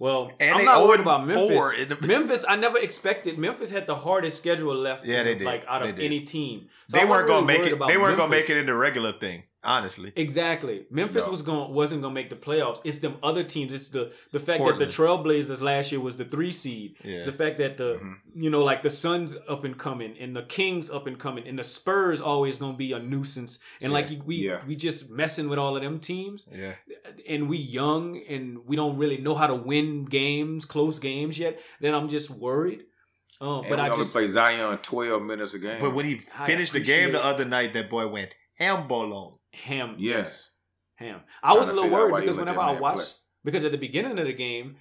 Well, 0.00 0.30
And 0.38 0.56
I'm 0.58 0.64
not 0.64 0.86
worried 0.86 1.00
about 1.00 1.26
Memphis. 1.26 1.88
the- 1.88 1.98
Memphis, 2.06 2.44
I 2.48 2.54
never 2.54 2.78
expected. 2.78 3.36
Memphis 3.36 3.72
had 3.72 3.88
the 3.88 3.96
hardest 3.96 4.38
schedule 4.38 4.74
left. 4.76 5.04
Yeah, 5.04 5.24
they 5.24 5.34
did. 5.34 5.44
Like 5.44 5.64
out 5.66 5.82
They 5.82 5.90
of 5.90 5.96
did. 5.96 6.04
any 6.04 6.20
team. 6.20 6.68
So 6.88 6.96
they 6.98 7.00
I 7.02 7.04
weren't 7.04 7.28
wasn't 7.28 7.48
gonna 7.48 7.58
make 7.58 7.72
it. 7.72 7.78
They 7.88 7.96
weren't 7.96 8.16
gonna 8.16 8.30
make 8.30 8.48
it 8.50 8.56
in 8.58 8.66
the 8.66 8.74
regular 8.76 9.12
thing. 9.18 9.42
Honestly, 9.76 10.12
Exactly. 10.16 10.86
Memphis 10.90 11.26
No. 11.26 11.30
was 11.30 11.42
going 11.42 11.72
wasn't 11.74 12.00
gonna 12.02 12.14
make 12.14 12.30
the 12.30 12.36
playoffs. 12.36 12.80
It's 12.84 12.98
them 12.98 13.16
other 13.22 13.44
teams. 13.44 13.72
It's 13.72 13.88
the 13.90 14.04
the 14.32 14.40
fact 14.40 14.64
that 14.64 14.78
the 14.78 14.86
Trailblazers 14.86 15.60
last 15.60 15.92
year 15.92 16.00
was 16.00 16.16
the 16.16 16.24
three 16.24 16.50
seed. 16.50 16.96
Yeah. 17.04 17.16
It's 17.16 17.26
the 17.26 17.32
fact 17.42 17.58
that 17.58 17.76
the 17.76 17.90
Mhm. 18.02 18.14
you 18.44 18.50
know 18.50 18.64
like 18.64 18.82
the 18.82 18.90
Suns 18.90 19.36
up 19.48 19.64
and 19.64 19.76
coming 19.78 20.16
and 20.22 20.34
the 20.34 20.42
Kings 20.42 20.90
up 20.90 21.06
and 21.06 21.18
coming 21.18 21.46
and 21.48 21.58
the 21.58 21.64
Spurs 21.64 22.20
always 22.20 22.58
gonna 22.58 22.76
be 22.86 22.92
a 22.92 22.98
nuisance. 22.98 23.58
And 23.82 23.92
like 23.92 24.08
we 24.24 24.36
Yeah. 24.36 24.60
we 24.66 24.74
just 24.76 25.10
messing 25.10 25.48
with 25.50 25.58
all 25.58 25.76
of 25.76 25.82
them 25.82 25.98
teams. 26.00 26.46
yeah. 26.52 26.74
and 27.28 27.48
we 27.48 27.56
young 27.58 28.04
and 28.28 28.58
we 28.66 28.74
don't 28.76 28.96
really 28.96 29.16
know 29.18 29.34
how 29.34 29.46
to 29.46 29.54
win 29.54 30.04
games, 30.04 30.64
close 30.64 30.98
games 30.98 31.38
yet, 31.38 31.58
then 31.80 31.94
I'm 31.94 32.08
just 32.08 32.28
worried. 32.30 32.84
Um, 33.40 33.60
And 33.60 33.68
but 33.70 33.78
we 33.78 33.84
I 33.84 33.88
only 33.88 34.02
just 34.02 34.12
play 34.12 34.26
Zion 34.26 34.78
twelve 34.78 35.22
minutes 35.22 35.54
a 35.54 35.58
game. 35.58 35.80
But 35.80 35.94
when 35.94 36.04
he 36.04 36.14
finished 36.46 36.72
the 36.72 36.80
game 36.80 37.12
the 37.12 37.24
other 37.24 37.44
night, 37.44 37.72
that 37.74 37.88
boy 37.90 38.06
went 38.08 38.34
hambolone. 38.60 39.37
Ham. 39.52 39.94
yes, 39.98 40.50
ham. 40.96 41.20
I 41.42 41.54
was 41.54 41.68
a 41.68 41.72
little 41.72 41.90
worried 41.90 42.20
because 42.22 42.36
whenever 42.36 42.60
I 42.60 42.78
watched, 42.78 42.98
play. 42.98 43.12
because 43.44 43.64
at 43.64 43.72
the 43.72 43.78
beginning 43.78 44.18
of 44.18 44.26
the 44.26 44.32
game, 44.34 44.76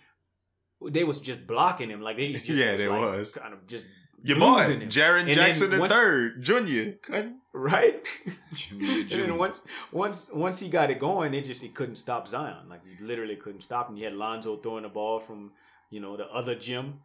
they 0.85 1.03
was 1.03 1.19
just 1.19 1.47
blocking 1.47 1.89
him 1.89 2.01
like 2.01 2.17
they 2.17 2.33
just 2.33 2.49
Yeah, 2.49 2.71
was 2.73 2.81
they 2.81 2.87
like 2.87 3.01
was. 3.01 3.33
kind 3.33 3.53
of 3.53 3.65
just 3.67 3.85
Your 4.23 4.39
boy, 4.39 4.61
him. 4.63 4.81
Jaren 4.89 5.31
Jackson 5.33 5.69
the 5.69 5.87
third, 5.89 6.43
Junior. 6.43 6.93
Couldn't- 7.01 7.37
right. 7.53 8.05
Junior, 8.53 9.01
and 9.01 9.09
then 9.11 9.37
once 9.37 9.61
once 9.91 10.29
once 10.33 10.59
he 10.59 10.69
got 10.69 10.91
it 10.91 10.99
going, 10.99 11.33
it 11.33 11.45
just 11.45 11.61
he 11.61 11.69
couldn't 11.69 11.95
stop 11.95 12.27
Zion. 12.27 12.67
Like 12.69 12.81
he 12.85 13.03
literally 13.03 13.35
couldn't 13.35 13.61
stop 13.61 13.89
him. 13.89 13.95
You 13.97 14.05
had 14.05 14.13
Lonzo 14.13 14.57
throwing 14.57 14.83
the 14.83 14.89
ball 14.89 15.19
from 15.19 15.51
you 15.89 15.99
know 15.99 16.17
the 16.17 16.27
other 16.31 16.55
gym, 16.55 16.99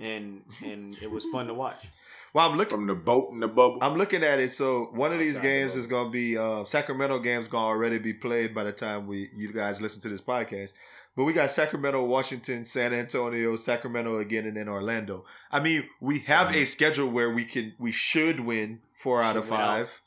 and 0.00 0.42
and 0.64 0.96
it 1.02 1.10
was 1.10 1.24
fun 1.26 1.46
to 1.48 1.54
watch. 1.64 1.86
Well, 2.34 2.50
I'm 2.50 2.58
looking. 2.58 2.70
from 2.76 2.86
the 2.86 2.94
boat 2.94 3.30
in 3.32 3.40
the 3.40 3.48
bubble. 3.48 3.78
I'm 3.80 3.96
looking 3.96 4.22
at 4.22 4.38
it. 4.40 4.52
So 4.52 4.90
one 4.92 5.12
of 5.12 5.18
these 5.18 5.40
games 5.40 5.74
is 5.74 5.86
going 5.86 6.06
to 6.06 6.10
be 6.10 6.36
uh, 6.36 6.64
Sacramento 6.64 7.20
games 7.20 7.48
going 7.48 7.62
to 7.62 7.68
already 7.68 7.98
be 7.98 8.12
played 8.12 8.54
by 8.54 8.64
the 8.64 8.72
time 8.72 9.06
we 9.06 9.30
you 9.34 9.52
guys 9.52 9.80
listen 9.80 10.02
to 10.02 10.08
this 10.10 10.20
podcast. 10.20 10.72
But 11.16 11.24
we 11.24 11.32
got 11.32 11.50
Sacramento, 11.50 12.04
Washington, 12.04 12.66
San 12.66 12.92
Antonio, 12.92 13.56
Sacramento 13.56 14.18
again, 14.18 14.44
and 14.44 14.54
then 14.58 14.68
Orlando. 14.68 15.24
I 15.50 15.60
mean, 15.60 15.84
we 15.98 16.18
have 16.20 16.54
a 16.54 16.66
schedule 16.66 17.08
where 17.08 17.30
we 17.30 17.46
can 17.46 17.72
we 17.78 17.90
should 17.90 18.40
win 18.40 18.80
four 18.92 19.22
out 19.22 19.36
of 19.36 19.44
Should 19.46 19.54
out. 19.54 19.58
five. 19.58 20.02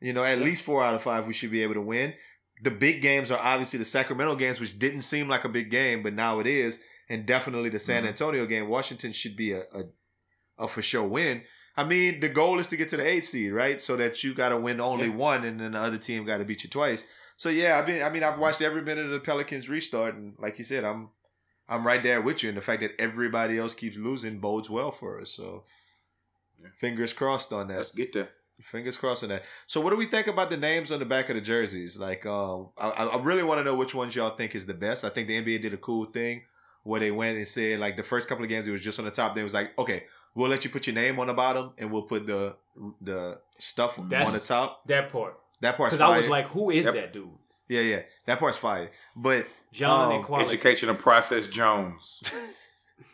You 0.00 0.12
know, 0.12 0.22
at 0.22 0.38
least 0.38 0.62
four 0.62 0.84
out 0.84 0.94
of 0.94 1.02
five 1.02 1.26
we 1.26 1.32
should 1.32 1.50
be 1.50 1.64
able 1.64 1.74
to 1.74 1.80
win. 1.80 2.14
The 2.62 2.70
big 2.70 3.02
games 3.02 3.32
are 3.32 3.38
obviously 3.38 3.80
the 3.80 3.84
Sacramento 3.84 4.36
games, 4.36 4.60
which 4.60 4.78
didn't 4.78 5.02
seem 5.02 5.28
like 5.28 5.44
a 5.44 5.48
big 5.48 5.72
game, 5.72 6.04
but 6.04 6.12
now 6.14 6.38
it 6.38 6.46
is, 6.46 6.78
and 7.08 7.26
definitely 7.26 7.68
the 7.70 7.78
San 7.78 8.04
Mhm. 8.04 8.08
Antonio 8.08 8.46
game. 8.46 8.68
Washington 8.68 9.12
should 9.12 9.36
be 9.36 9.52
a, 9.52 9.62
a 9.74 9.84
a 10.60 10.66
for 10.68 10.82
sure 10.82 11.04
win. 11.06 11.42
I 11.76 11.84
mean, 11.84 12.18
the 12.18 12.28
goal 12.28 12.58
is 12.58 12.66
to 12.68 12.76
get 12.76 12.88
to 12.88 12.96
the 12.96 13.06
eight 13.06 13.24
seed, 13.24 13.52
right? 13.52 13.80
So 13.80 13.96
that 13.96 14.24
you 14.24 14.34
got 14.34 14.48
to 14.48 14.56
win 14.56 14.80
only 14.80 15.06
Yeah. 15.06 15.14
one, 15.14 15.44
and 15.44 15.60
then 15.60 15.72
the 15.72 15.78
other 15.78 15.98
team 15.98 16.24
got 16.24 16.38
to 16.38 16.44
beat 16.44 16.64
you 16.64 16.68
twice. 16.70 17.04
So 17.36 17.48
yeah, 17.50 17.78
I 17.80 17.86
mean, 17.86 18.02
I 18.02 18.10
mean, 18.10 18.24
I've 18.24 18.38
watched 18.40 18.60
every 18.62 18.82
minute 18.82 19.04
of 19.04 19.12
the 19.12 19.20
Pelicans 19.20 19.68
restart, 19.68 20.16
and 20.16 20.34
like 20.38 20.58
you 20.58 20.64
said, 20.64 20.82
I'm 20.84 21.10
I'm 21.68 21.86
right 21.86 22.02
there 22.02 22.20
with 22.20 22.42
you. 22.42 22.48
And 22.48 22.58
the 22.58 22.62
fact 22.62 22.80
that 22.80 22.98
everybody 22.98 23.58
else 23.58 23.74
keeps 23.74 23.96
losing 23.96 24.38
bodes 24.40 24.68
well 24.70 24.90
for 24.90 25.20
us. 25.20 25.30
So 25.30 25.64
Yeah. 26.60 26.70
fingers 26.80 27.12
crossed 27.12 27.52
on 27.52 27.68
that. 27.68 27.76
Let's 27.76 27.92
get 27.92 28.12
there. 28.12 28.30
Fingers 28.62 28.96
crossed 28.96 29.22
on 29.22 29.28
that. 29.28 29.44
So, 29.68 29.80
what 29.80 29.90
do 29.90 29.96
we 29.96 30.06
think 30.06 30.26
about 30.26 30.50
the 30.50 30.56
names 30.56 30.90
on 30.90 30.98
the 30.98 31.04
back 31.06 31.28
of 31.28 31.36
the 31.36 31.40
jerseys? 31.40 31.96
Like, 31.96 32.26
um, 32.26 32.70
I, 32.76 32.88
I 32.90 33.22
really 33.22 33.44
want 33.44 33.58
to 33.60 33.64
know 33.64 33.76
which 33.76 33.94
ones 33.94 34.16
y'all 34.16 34.30
think 34.36 34.56
is 34.56 34.66
the 34.66 34.74
best. 34.74 35.04
I 35.04 35.10
think 35.10 35.28
the 35.28 35.40
NBA 35.40 35.62
did 35.62 35.72
a 35.74 35.76
cool 35.76 36.06
thing 36.06 36.42
where 36.88 37.00
they 37.00 37.10
went 37.10 37.36
and 37.36 37.46
said, 37.46 37.78
like, 37.80 37.96
the 37.96 38.02
first 38.02 38.28
couple 38.28 38.42
of 38.44 38.48
games 38.48 38.66
it 38.66 38.72
was 38.72 38.80
just 38.80 38.98
on 38.98 39.04
the 39.04 39.10
top. 39.10 39.34
They 39.34 39.42
was 39.42 39.54
like, 39.54 39.78
okay, 39.78 40.04
we'll 40.34 40.48
let 40.48 40.64
you 40.64 40.70
put 40.70 40.86
your 40.86 40.94
name 40.94 41.18
on 41.20 41.26
the 41.26 41.34
bottom, 41.34 41.72
and 41.78 41.92
we'll 41.92 42.02
put 42.02 42.26
the 42.26 42.56
the 43.00 43.40
stuff 43.58 43.96
That's- 44.08 44.28
on 44.28 44.32
the 44.34 44.40
top. 44.40 44.86
That 44.86 45.10
part, 45.12 45.38
That 45.60 45.76
part's 45.76 45.94
because. 45.96 46.10
I 46.12 46.16
was 46.16 46.28
like, 46.28 46.46
who 46.48 46.70
is 46.70 46.84
Yep. 46.86 46.94
that 46.94 47.12
dude? 47.12 47.28
yeah, 47.68 47.80
yeah, 47.82 48.02
that 48.26 48.38
part's 48.38 48.56
fire. 48.58 48.90
But 49.14 49.46
John 49.72 50.12
Um, 50.12 50.20
Equality. 50.20 50.44
Educational 50.54 50.94
process 50.94 51.46
Jones. 51.46 52.22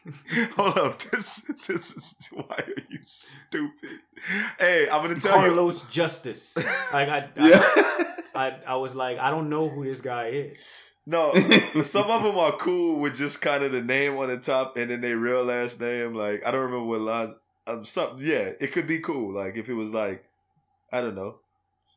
hold 0.57 0.77
up, 0.79 0.99
this 1.11 1.41
this 1.67 1.97
is 1.97 2.15
why 2.31 2.57
are 2.59 2.83
you 2.91 2.99
stupid? 3.07 4.01
Hey, 4.59 4.87
I'm 4.89 5.03
gonna 5.03 5.19
tell 5.21 5.41
you. 5.43 5.47
Carlos 5.55 5.83
Justice. 5.91 6.57
Like 6.93 7.09
I, 7.09 7.29
Yeah. 7.37 7.61
I, 8.35 8.47
I, 8.47 8.59
I 8.69 8.77
was 8.77 8.95
like, 8.95 9.19
I 9.19 9.31
don't 9.31 9.49
know 9.49 9.69
who 9.69 9.85
this 9.85 10.01
guy 10.03 10.29
is. 10.29 10.59
No, 11.07 11.35
some 11.83 12.11
of 12.11 12.23
them 12.23 12.39
are 12.39 12.53
cool 12.53 12.99
with 12.99 13.15
just 13.17 13.43
kind 13.43 13.63
of 13.63 13.73
the 13.73 13.83
name 13.83 14.17
on 14.17 14.29
the 14.29 14.39
top 14.39 14.77
and 14.79 14.91
then 14.91 15.01
their 15.03 15.19
real 15.19 15.45
last 15.45 15.81
name. 15.81 16.15
Like 16.15 16.47
I 16.47 16.51
don't 16.51 16.63
remember 16.63 16.85
what 16.87 17.01
line. 17.03 17.35
Um, 17.67 17.85
some 17.85 18.19
yeah, 18.21 18.51
it 18.61 18.73
could 18.73 18.87
be 18.87 19.01
cool. 19.01 19.35
Like 19.35 19.57
if 19.57 19.69
it 19.69 19.75
was 19.75 19.91
like, 19.91 20.25
I 20.93 21.01
don't 21.03 21.15
know, 21.15 21.37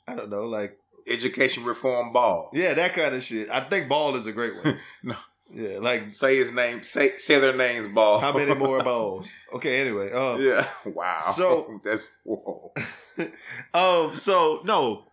I 0.07 0.15
don't 0.15 0.29
know, 0.29 0.43
like 0.43 0.77
Education 1.09 1.63
reform 1.63 2.11
ball. 2.11 2.49
yeah, 2.53 2.73
that 2.73 2.93
kind 2.93 3.15
of 3.15 3.23
shit. 3.23 3.49
I 3.49 3.61
think 3.61 3.87
ball 3.87 4.15
is 4.17 4.25
a 4.27 4.33
great 4.33 4.53
one. 4.63 4.77
No. 5.03 5.15
Yeah, 5.53 5.77
like 5.79 6.11
Say 6.11 6.35
his 6.35 6.51
name. 6.51 6.83
Say 6.83 7.11
say 7.17 7.39
their 7.39 7.55
names. 7.55 7.93
Ball. 7.93 8.19
how 8.19 8.33
many 8.33 8.53
more 8.53 8.83
balls? 8.83 9.33
Okay, 9.53 9.79
anyway, 9.79 10.11
um, 10.11 10.41
yeah. 10.41 10.67
Wow. 10.85 11.21
So- 11.21 11.79
that's 11.81 12.05
whoa. 12.25 12.73
um, 13.73 14.13
so 14.17 14.59
no, 14.65 15.06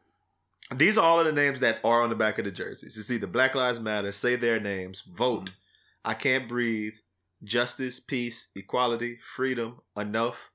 these 0.76 0.96
are 0.96 1.04
all 1.04 1.20
of 1.20 1.26
the 1.26 1.32
names 1.32 1.60
that 1.60 1.78
are 1.84 2.02
on 2.02 2.10
the 2.10 2.16
back 2.16 2.38
of 2.38 2.44
the 2.44 2.50
jerseys. 2.50 2.96
It's 2.96 3.10
either 3.10 3.26
Black 3.26 3.54
Lives 3.54 3.80
Matter, 3.80 4.12
say 4.12 4.36
their 4.36 4.60
names, 4.60 5.02
vote, 5.02 5.50
I 6.04 6.14
can't 6.14 6.48
breathe, 6.48 6.94
justice, 7.42 8.00
peace, 8.00 8.48
equality, 8.54 9.18
freedom, 9.34 9.80
enough, 9.96 10.50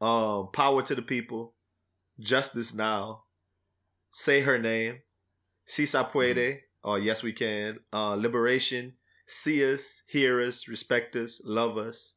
um, 0.00 0.48
power 0.52 0.82
to 0.82 0.94
the 0.94 1.02
people, 1.02 1.54
justice 2.18 2.74
now, 2.74 3.24
say 4.12 4.40
her 4.40 4.58
name, 4.58 4.98
si 5.66 5.86
se 5.86 6.02
puede, 6.10 6.60
or 6.82 6.98
yes 6.98 7.22
we 7.22 7.32
can, 7.32 7.78
uh, 7.92 8.14
liberation, 8.14 8.94
see 9.26 9.72
us, 9.72 10.02
hear 10.08 10.40
us, 10.40 10.68
respect 10.68 11.14
us, 11.16 11.40
love 11.44 11.78
us, 11.78 12.14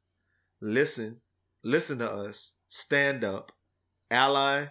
listen, 0.61 1.17
listen 1.63 1.99
to 1.99 2.11
us, 2.11 2.55
stand 2.67 3.23
up, 3.23 3.51
ally, 4.09 4.67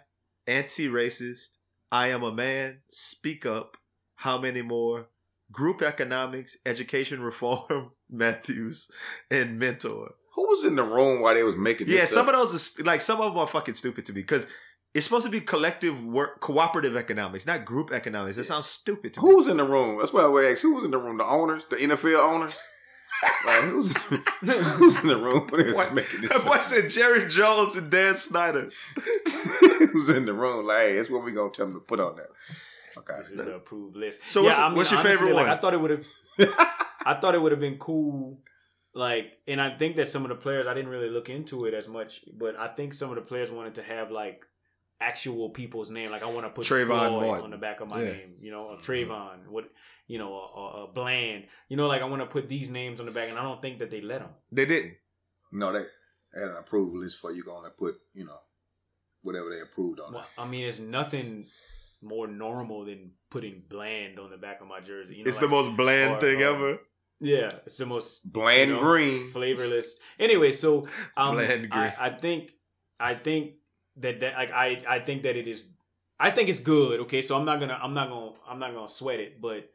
anti-racist, 0.47 1.58
I 1.91 2.09
am 2.09 2.23
a 2.23 2.33
man, 2.33 2.79
speak 2.91 3.47
up, 3.47 3.77
how 4.17 4.39
many 4.39 4.63
more, 4.63 5.07
group 5.51 5.81
economics, 5.83 6.57
education 6.67 7.21
reform, 7.23 7.93
Matthews, 8.11 8.91
and 9.31 9.59
mentor. 9.59 10.15
Who 10.35 10.43
was 10.49 10.65
in 10.65 10.77
the 10.77 10.85
room 10.85 11.21
while 11.23 11.35
they 11.35 11.43
was 11.43 11.57
making 11.57 11.87
this 11.89 11.97
Yeah, 11.97 12.05
some 12.05 12.29
of 12.29 12.35
those 12.35 12.79
are 12.79 12.85
like 12.85 13.01
some 13.01 13.21
of 13.21 13.33
them 13.33 13.39
are 13.39 13.47
fucking 13.49 13.75
stupid 13.75 14.07
to 14.07 14.13
me 14.13 14.21
because 14.21 14.47
it's 14.95 15.05
supposed 15.07 15.25
to 15.27 15.31
be 15.31 15.41
collective 15.41 16.05
work, 16.05 16.41
cooperative 16.41 16.97
economics, 16.97 17.45
not 17.47 17.65
group 17.65 17.91
economics. 17.93 18.37
That 18.37 18.45
sounds 18.45 18.67
stupid 18.67 19.15
to 19.15 19.21
Who 19.21 19.31
me. 19.31 19.35
was 19.37 19.49
in 19.49 19.57
the 19.57 19.65
room? 19.65 19.99
That's 19.99 20.13
why 20.13 20.23
I 20.23 20.27
would 20.29 20.45
ask. 20.45 20.63
Who 20.63 20.75
was 20.75 20.85
in 20.85 20.91
the 20.93 20.99
room? 20.99 21.19
The 21.19 21.25
owners, 21.25 21.65
the 21.67 21.77
NFL 21.77 22.19
owners. 22.19 22.55
like 23.47 23.63
who's 23.65 23.97
who's 24.77 25.01
in 25.03 25.09
the 25.09 25.17
room 25.17 25.49
when 25.49 25.61
they 25.61 25.67
was 25.69 25.75
What? 25.75 25.95
making 25.95 26.21
this? 26.21 26.45
Boy 26.45 26.61
said 26.61 26.89
Jerry 26.89 27.27
Jones 27.29 27.75
and 27.75 27.91
Dan 27.91 28.15
Snyder. 28.15 28.71
who's 29.93 30.09
in 30.09 30.27
the 30.27 30.35
room? 30.35 30.67
Like, 30.67 30.79
hey, 30.79 30.97
that's 30.97 31.11
what 31.11 31.23
we're 31.23 31.31
gonna 31.33 31.51
tell 31.51 31.67
them 31.67 31.75
to 31.75 31.81
put 31.81 32.01
on 32.01 32.17
there. 32.17 32.29
Okay. 32.99 33.15
This 33.19 33.31
is 33.31 33.37
the 33.37 33.55
approved 33.57 33.97
list. 33.97 34.21
So 34.27 34.43
what's- 34.43 34.57
what's 34.77 34.91
your 34.93 35.01
favorite 35.01 35.35
like, 35.35 35.47
one? 35.47 35.57
I 35.57 35.61
thought 35.61 35.75
it 35.75 35.81
would 35.81 35.91
have. 35.91 36.07
I 37.05 37.15
thought 37.21 37.35
it 37.35 37.41
would 37.41 37.53
have 37.53 37.61
been 37.61 37.79
cool. 37.79 38.41
Like, 38.95 39.39
and 39.47 39.61
I 39.61 39.77
think 39.77 39.97
that 39.97 40.09
some 40.09 40.25
of 40.25 40.31
the 40.31 40.35
players 40.35 40.67
I 40.67 40.75
didn't 40.75 40.91
really 40.91 41.09
look 41.11 41.29
into 41.29 41.67
it 41.67 41.75
as 41.75 41.87
much, 41.89 42.25
but 42.37 42.59
I 42.59 42.69
think 42.69 42.95
some 42.95 43.11
of 43.11 43.17
the 43.17 43.23
players 43.23 43.51
wanted 43.51 43.77
to 43.77 43.83
have 43.83 44.11
like 44.11 44.45
actual 45.01 45.51
people's 45.51 45.91
name. 45.91 46.11
Like, 46.11 46.23
I 46.23 46.27
want 46.27 46.47
to 46.47 46.51
put 46.51 46.67
Trayvon 46.67 46.87
Floyd 47.09 47.27
Martin. 47.27 47.45
on 47.45 47.51
the 47.51 47.57
back 47.59 47.81
of 47.81 47.89
my 47.89 48.03
Yeah. 48.03 48.13
name. 48.13 48.35
You 48.41 48.51
know, 48.51 48.63
or 48.65 48.77
Trayvon. 48.77 49.09
Mm-hmm. 49.09 49.53
What 49.53 49.71
you 50.09 50.19
know, 50.19 50.33
a, 50.35 50.85
a 50.85 50.93
Bland. 50.93 51.45
You 51.69 51.77
know, 51.77 51.87
like 51.87 52.03
I 52.03 52.07
want 52.07 52.23
to 52.23 52.29
put 52.29 52.49
these 52.49 52.71
names 52.71 52.99
on 52.99 53.07
the 53.07 53.13
back, 53.13 53.29
and 53.29 53.39
I 53.39 53.43
don't 53.43 53.63
think 53.63 53.79
that 53.79 53.91
they 53.91 54.01
let 54.01 54.21
them. 54.21 54.31
They 54.51 54.65
didn't. 54.65 54.95
No, 55.53 55.73
they 55.73 55.85
they 56.35 56.41
had 56.41 56.51
an 56.51 56.57
approval 56.57 56.99
list 57.01 57.19
for 57.19 57.31
you 57.33 57.43
gonna 57.45 57.71
put, 57.71 57.95
you 58.15 58.25
know, 58.25 58.39
whatever 59.23 59.51
they 59.51 59.61
approved 59.61 60.01
on 60.01 60.13
Well, 60.13 60.23
it. 60.23 60.41
I 60.41 60.47
mean, 60.47 60.67
it's 60.67 60.79
nothing 60.79 61.47
more 62.03 62.27
normal 62.29 62.85
than 62.85 63.13
putting 63.31 63.63
Bland 63.69 64.19
on 64.19 64.31
the 64.31 64.37
back 64.37 64.61
of 64.61 64.69
my 64.69 64.81
jersey. 64.81 65.17
You 65.17 65.25
know, 65.25 65.29
It's 65.29 65.37
like- 65.39 65.43
the 65.43 65.49
most 65.49 65.77
bland 65.77 66.15
or- 66.17 66.21
thing 66.21 66.43
or- 66.43 66.47
ever. 66.47 66.79
Yeah, 67.21 67.51
it's 67.67 67.79
the 67.79 67.87
most 67.87 68.33
Bland 68.33 68.71
you 68.71 68.77
know, 68.77 68.83
green. 68.83 69.31
flavorless. 69.31 69.99
Anyway, 70.21 70.53
so 70.53 70.85
um, 71.17 71.35
Bland 71.35 71.69
green. 71.69 71.73
I, 71.83 72.07
I 72.07 72.11
think 72.11 72.53
I 73.01 73.15
think 73.15 73.55
that 73.97 74.21
that 74.21 74.35
like 74.35 74.53
I 74.53 74.85
I 74.89 75.01
think 75.01 75.25
that 75.25 75.35
it 75.35 75.49
is. 75.49 75.65
I 76.21 76.31
think 76.31 76.49
it's 76.49 76.61
good. 76.61 77.01
Okay, 77.01 77.21
so 77.23 77.37
I'm 77.37 77.45
not 77.45 77.59
gonna 77.59 77.77
I'm 77.83 77.93
not 77.93 78.09
gonna 78.09 78.35
I'm 78.49 78.61
not 78.61 78.73
gonna 78.73 78.89
sweat 78.89 79.19
it, 79.19 79.41
but 79.41 79.69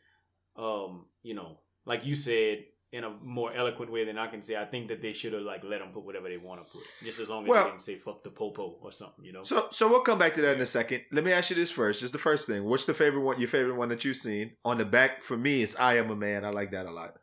um, 0.55 1.05
you 1.21 1.33
know, 1.33 1.59
like 1.85 2.05
you 2.05 2.15
said 2.15 2.63
in 2.93 3.03
a 3.03 3.09
more 3.23 3.51
eloquent 3.53 3.91
way 3.91 4.05
than 4.05 4.17
I 4.17 4.27
can 4.27 4.41
say, 4.41 4.55
I 4.55 4.65
think 4.65 4.87
that 4.89 5.01
they 5.01 5.11
should 5.13 5.33
have 5.33 5.41
like 5.41 5.63
let 5.63 5.79
them 5.79 5.89
put 5.91 6.05
whatever 6.05 6.29
they 6.29 6.37
want 6.37 6.65
to 6.65 6.71
put, 6.71 6.83
just 7.03 7.19
as 7.19 7.27
long 7.27 7.43
as 7.43 7.49
Well- 7.49 7.63
they 7.65 7.69
didn't 7.71 7.81
say 7.81 7.95
fuck 7.97 8.23
the 8.23 8.29
popo 8.29 8.77
or 8.81 8.91
something, 8.91 9.25
you 9.25 9.33
know. 9.33 9.43
So, 9.43 9.67
so 9.71 9.89
we'll 9.89 10.01
come 10.01 10.19
back 10.19 10.35
to 10.35 10.41
that 10.43 10.55
in 10.55 10.61
a 10.61 10.65
second. 10.65 11.01
Let 11.11 11.23
me 11.25 11.31
ask 11.33 11.49
you 11.49 11.55
this 11.55 11.71
first. 11.71 11.99
Just 12.01 12.13
the 12.13 12.19
first 12.19 12.45
thing. 12.47 12.63
What's 12.65 12.85
the 12.85 12.93
favorite 12.93 13.21
one? 13.23 13.39
Your 13.39 13.49
favorite 13.49 13.75
one 13.75 13.89
that 13.89 14.05
you've 14.05 14.17
seen 14.17 14.51
on 14.63 14.77
the 14.77 14.85
back 14.85 15.21
for 15.23 15.35
me 15.35 15.63
is 15.63 15.75
"I 15.75 15.97
Am 15.97 16.09
a 16.11 16.15
Man." 16.15 16.45
I 16.45 16.49
like 16.51 16.71
that 16.71 16.85
a 16.85 16.91
lot. 16.91 17.15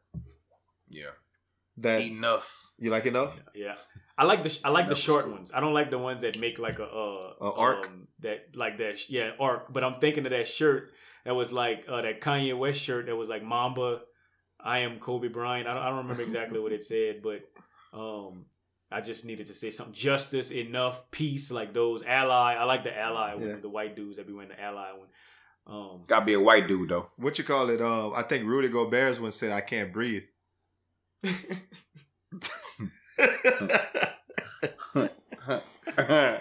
Yeah. 0.89 1.13
That 1.79 2.03
Enough. 2.03 2.73
you 2.79 2.91
like 2.91 3.07
enough? 3.07 3.39
Yeah, 3.55 3.77
I 4.19 4.25
like 4.25 4.43
the 4.43 4.59
I 4.65 4.69
like 4.71 4.89
That 4.89 4.97
the 4.97 5.01
short 5.01 5.25
cool. 5.27 5.35
ones. 5.35 5.51
I 5.55 5.61
don't 5.61 5.73
like 5.73 5.91
the 5.91 5.99
ones 5.99 6.21
that 6.23 6.39
make 6.39 6.59
like 6.59 6.79
a 6.79 6.85
uh, 6.85 7.33
A 7.41 7.53
arc? 7.53 7.87
um, 7.87 8.09
that 8.21 8.49
like 8.55 8.77
that. 8.79 8.99
sh- 8.99 9.09
Yeah, 9.11 9.31
arc. 9.39 9.73
But 9.73 9.83
I'm 9.85 9.99
thinking 10.01 10.27
of 10.27 10.33
that 10.33 10.47
shirt 10.49 10.91
that 11.25 11.35
was 11.35 11.53
like 11.53 11.85
uh, 11.89 12.03
that 12.03 12.21
Kanye 12.21 12.59
West 12.59 12.81
shirt 12.83 13.07
that 13.07 13.17
was 13.17 13.29
like 13.31 13.43
Mamba. 13.43 14.01
I 14.65 14.81
am 14.81 14.99
Kobe 14.99 15.29
Bryant. 15.29 15.67
I 15.69 15.75
don't, 15.75 15.83
I 15.83 15.89
don't 15.89 15.99
remember 15.99 16.23
exactly 16.23 16.59
what 16.61 16.73
it 16.73 16.85
said, 16.93 17.23
but 17.23 17.41
um, 17.93 18.47
I 18.91 19.01
just 19.01 19.25
needed 19.25 19.47
to 19.47 19.55
say 19.55 19.71
something. 19.71 19.95
Justice, 19.95 20.51
enough, 20.51 21.11
peace, 21.11 21.51
like 21.51 21.73
those. 21.73 22.03
Ally. 22.03 22.55
I 22.55 22.65
like 22.65 22.85
the 22.85 22.97
ally 22.97 23.35
one. 23.35 23.61
The 23.61 23.69
white 23.69 23.97
dudes 23.97 24.17
that 24.17 24.27
be 24.27 24.33
wearing 24.33 24.51
the 24.51 24.61
ally 24.61 24.91
one. 24.93 25.09
Um, 25.67 26.03
Gotta 26.07 26.25
be 26.25 26.35
a 26.35 26.41
white 26.41 26.67
dude 26.67 26.89
though. 26.89 27.11
What 27.17 27.39
you 27.39 27.45
call 27.45 27.71
it? 27.71 27.81
Um, 27.81 28.13
I 28.15 28.23
think 28.23 28.47
Rudy 28.47 28.69
Gobert's 28.69 29.21
one 29.21 29.33
said, 29.33 29.53
"I 29.53 29.61
can't 29.61 29.93
breathe." 29.93 30.25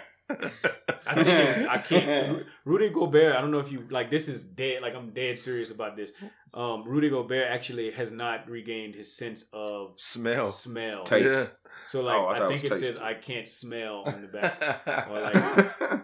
I 1.06 1.14
think 1.14 1.28
it's 1.28 1.64
I 1.64 1.78
can't. 1.90 2.44
Rudy 2.64 2.90
Gobert. 2.90 3.34
I 3.36 3.40
don't 3.40 3.50
know 3.50 3.58
if 3.58 3.72
you 3.72 3.86
like. 3.90 4.10
This 4.10 4.28
is 4.28 4.44
dead. 4.44 4.82
Like 4.82 4.94
I'm 4.94 5.10
dead 5.10 5.38
serious 5.38 5.70
about 5.70 5.96
this. 5.96 6.12
Um, 6.54 6.84
Rudy 6.84 7.10
Gobert 7.10 7.46
actually 7.50 7.90
has 7.92 8.10
not 8.12 8.48
regained 8.48 8.94
his 8.94 9.16
sense 9.16 9.46
of 9.52 9.92
Smell. 10.00 10.46
smell. 10.46 11.04
Taste. 11.04 11.28
Yeah. 11.28 11.44
So 11.88 12.02
like 12.02 12.16
Oh, 12.16 12.26
I 12.26 12.34
I, 12.34 12.38
thought 12.38 12.52
it 12.52 12.60
think 12.60 12.72
it 12.72 12.80
says. 12.80 12.96
I 12.98 13.14
can't 13.14 13.48
smell 13.48 14.02
on 14.06 14.22
the 14.22 14.28
back, 14.28 14.60
or 15.10 15.20
like 15.22 15.34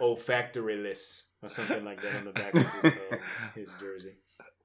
olfactoryless 0.01 1.29
or 1.43 1.49
something 1.49 1.85
like 1.85 2.03
that 2.03 2.17
on 2.17 2.25
the 2.25 2.33
back 2.33 2.55
of 2.55 2.63
his, 2.83 2.93
uh, 3.13 3.17
his 3.55 3.71
jersey. 3.81 4.15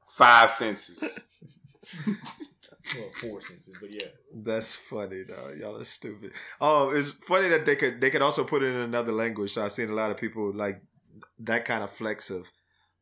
Five 0.09 0.51
senses. 0.51 1.03
Well, 2.95 3.09
four 3.13 3.41
senses, 3.41 3.77
but 3.79 3.93
yeah. 3.93 4.07
That's 4.33 4.73
funny, 4.75 5.23
though. 5.23 5.53
Y'all 5.57 5.79
are 5.79 5.85
stupid. 5.85 6.33
Oh, 6.59 6.89
it's 6.89 7.09
funny 7.09 7.47
that 7.49 7.65
they 7.65 7.75
could 7.75 8.01
they 8.01 8.09
could 8.09 8.21
also 8.21 8.43
put 8.43 8.63
it 8.63 8.67
in 8.67 8.81
another 8.81 9.11
language. 9.11 9.53
So 9.53 9.63
I've 9.63 9.71
seen 9.71 9.89
a 9.89 9.93
lot 9.93 10.11
of 10.11 10.17
people 10.17 10.53
like 10.53 10.81
that 11.39 11.65
kind 11.65 11.83
of 11.83 11.91
flex 11.91 12.29
of 12.29 12.51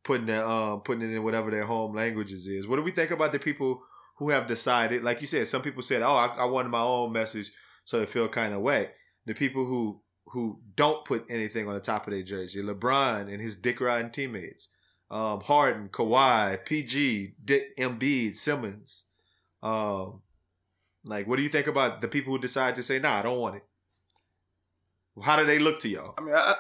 putting 0.04 0.28
their 0.28 0.46
um 0.46 0.82
putting 0.82 1.10
it 1.10 1.16
in 1.16 1.24
whatever 1.24 1.52
their 1.52 1.66
home 1.66 1.96
languages 1.96 2.48
is. 2.48 2.68
What 2.68 2.78
do 2.78 2.84
we 2.84 2.92
think 2.92 3.12
about 3.12 3.32
the 3.32 3.40
people 3.40 3.82
who 4.18 4.30
have 4.30 4.48
decided? 4.48 5.04
Like 5.04 5.22
you 5.22 5.28
said, 5.28 5.48
some 5.48 5.62
people 5.62 5.84
said, 5.84 6.02
"Oh, 6.02 6.16
I, 6.16 6.28
I 6.40 6.46
wanted 6.46 6.70
my 6.70 6.82
own 6.82 7.12
message," 7.12 7.52
so 7.86 8.02
it 8.02 8.10
feel 8.10 8.28
kind 8.28 8.54
of 8.54 8.62
wet. 8.62 8.96
The 9.26 9.34
people 9.34 9.66
who 9.66 10.02
who 10.26 10.60
don't 10.76 11.06
put 11.06 11.26
anything 11.30 11.68
on 11.68 11.74
the 11.74 11.80
top 11.80 12.06
of 12.06 12.14
their 12.14 12.24
jersey, 12.24 12.62
LeBron 12.62 13.32
and 13.34 13.42
his 13.42 13.56
dick 13.56 13.82
riding 13.82 14.12
teammates, 14.12 14.70
um, 15.10 15.42
Harden, 15.42 15.90
Kawhi, 15.90 16.64
PG, 16.66 17.34
Dick, 17.44 17.76
Embiid, 17.78 18.38
Simmons. 18.38 19.06
Um, 19.62 20.22
like, 21.06 21.28
what 21.28 21.38
do 21.38 21.44
you 21.44 21.50
think 21.50 21.68
about 21.68 22.02
the 22.02 22.08
people 22.08 22.34
who 22.34 22.40
decide 22.40 22.76
to 22.78 22.84
say, 22.84 23.00
"Nah, 23.00 23.20
I 23.20 23.22
don't 23.22 23.40
want 23.40 23.56
it"? 23.58 23.64
How 25.24 25.36
do 25.38 25.46
they 25.46 25.60
look 25.60 25.80
to 25.82 25.90
y'all? 25.90 26.14
I 26.18 26.22
mean, 26.22 26.34
I, 26.34 26.56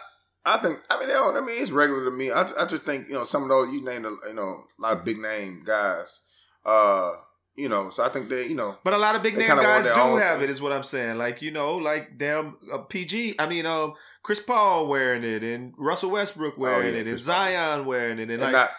I 0.45 0.57
think. 0.57 0.79
I 0.89 0.97
mean, 0.99 1.07
they 1.07 1.13
don't, 1.13 1.35
I 1.35 1.41
mean, 1.41 1.61
it's 1.61 1.71
regular 1.71 2.05
to 2.05 2.11
me. 2.11 2.31
I, 2.31 2.49
I 2.59 2.65
just 2.65 2.83
think 2.83 3.07
you 3.07 3.13
know 3.13 3.23
some 3.23 3.43
of 3.43 3.49
those 3.49 3.73
you 3.73 3.83
named, 3.83 4.05
a, 4.05 4.15
you 4.27 4.33
know, 4.33 4.63
a 4.77 4.81
lot 4.81 4.97
of 4.97 5.05
big 5.05 5.17
name 5.19 5.63
guys. 5.65 6.21
Uh, 6.65 7.11
you 7.55 7.67
know, 7.69 7.89
so 7.89 8.03
I 8.05 8.09
think 8.09 8.29
they, 8.29 8.47
you 8.47 8.55
know, 8.55 8.77
But 8.83 8.93
a 8.93 8.97
lot 8.97 9.15
of 9.15 9.23
big 9.23 9.37
name 9.37 9.47
guys 9.47 9.85
do 9.85 9.91
have 10.17 10.39
thing. 10.39 10.43
it, 10.45 10.49
is 10.49 10.61
what 10.61 10.71
I'm 10.71 10.83
saying. 10.83 11.17
Like, 11.17 11.41
you 11.41 11.51
know, 11.51 11.75
like 11.75 12.17
damn 12.17 12.57
uh, 12.71 12.79
PG. 12.79 13.35
I 13.37 13.47
mean, 13.47 13.65
um, 13.65 13.95
Chris 14.23 14.39
Paul 14.39 14.87
wearing 14.87 15.23
it, 15.23 15.43
and 15.43 15.73
Russell 15.77 16.11
Westbrook 16.11 16.57
wearing 16.57 16.87
Oh, 16.87 16.91
yeah, 16.91 16.95
it, 16.95 16.99
and 17.01 17.09
Chris 17.09 17.25
Paul. 17.25 17.35
Zion 17.35 17.85
wearing 17.85 18.19
it, 18.19 18.23
and 18.23 18.31
and 18.31 18.41
like 18.41 18.51
not 18.53 18.71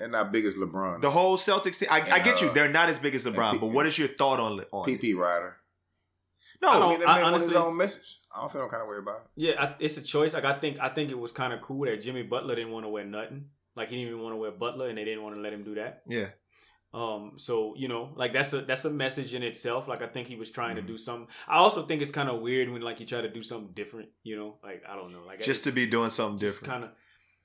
and 0.00 0.12
not 0.12 0.32
big 0.32 0.44
as 0.44 0.54
LeBron. 0.54 1.00
the 1.02 1.10
whole 1.10 1.36
Celtics 1.36 1.78
team. 1.78 1.88
I, 1.90 2.00
I 2.10 2.18
get 2.20 2.40
you; 2.42 2.52
they're 2.52 2.68
not 2.68 2.88
as 2.88 2.98
big 2.98 3.14
as 3.14 3.24
LeBron. 3.24 3.52
P- 3.52 3.58
but 3.58 3.66
what 3.68 3.86
is 3.86 3.98
your 3.98 4.08
thought 4.08 4.40
on 4.40 4.60
on 4.72 4.88
it? 4.90 5.00
PP 5.00 5.16
Rider. 5.16 5.56
No, 6.62 6.70
I 6.70 6.76
I 6.76 6.78
don't- 6.78 6.90
mean, 6.90 7.00
that 7.00 7.08
I 7.08 7.30
man 7.30 7.40
his 7.40 7.54
own 7.54 7.76
message. 7.76 8.20
I 8.34 8.40
don't 8.40 8.50
feel 8.52 8.62
no 8.62 8.68
kind 8.68 8.82
of 8.82 8.88
way 8.88 8.96
about 8.98 9.16
it. 9.16 9.26
Yeah, 9.36 9.62
I, 9.62 9.74
it's 9.78 9.96
a 9.98 10.02
choice. 10.02 10.34
Like 10.34 10.44
I 10.44 10.58
think, 10.58 10.78
I 10.80 10.88
think 10.88 11.10
it 11.10 11.18
was 11.18 11.32
kind 11.32 11.52
of 11.52 11.60
cool 11.60 11.84
that 11.86 12.00
Jimmy 12.02 12.22
Butler 12.22 12.54
didn't 12.54 12.72
want 12.72 12.84
to 12.86 12.88
wear 12.90 13.04
nothing. 13.04 13.46
Like 13.74 13.88
he 13.90 13.96
didn't 13.96 14.08
even 14.12 14.22
want 14.22 14.32
to 14.32 14.38
wear 14.38 14.50
Butler, 14.52 14.88
and 14.88 14.96
they 14.96 15.04
didn't 15.04 15.22
want 15.22 15.34
to 15.36 15.40
let 15.42 15.52
him 15.52 15.64
do 15.64 15.74
that. 15.74 16.02
yeah, 16.08 16.28
Um, 16.94 17.32
so 17.36 17.74
you 17.76 17.88
know, 17.88 18.12
like 18.16 18.32
that's 18.32 18.52
a 18.54 18.62
that's 18.62 18.84
a 18.86 18.90
message 18.90 19.34
in 19.34 19.42
itself. 19.42 19.86
Like 19.86 20.00
I 20.02 20.06
think 20.06 20.28
he 20.28 20.36
was 20.36 20.50
trying 20.50 20.76
Mhm. 20.76 20.78
Mm-hmm. 20.80 20.86
to 20.86 20.92
do 20.94 20.98
something. 20.98 21.28
I 21.46 21.56
also 21.56 21.82
think 21.86 22.00
it's 22.00 22.10
kind 22.10 22.30
of 22.30 22.40
weird 22.40 22.70
when 22.70 22.80
like 22.80 23.00
you 23.00 23.06
try 23.06 23.20
to 23.20 23.28
do 23.30 23.42
something 23.42 23.72
different. 23.74 24.08
You 24.22 24.36
know, 24.36 24.58
like 24.64 24.82
I 24.88 24.96
don't 24.98 25.12
know, 25.12 25.24
like 25.26 25.40
just 25.42 25.64
to 25.64 25.72
be 25.72 25.86
doing 25.86 26.10
something 26.10 26.38
just 26.38 26.60
different. 26.60 26.82
kind 26.82 26.92
of 26.92 26.96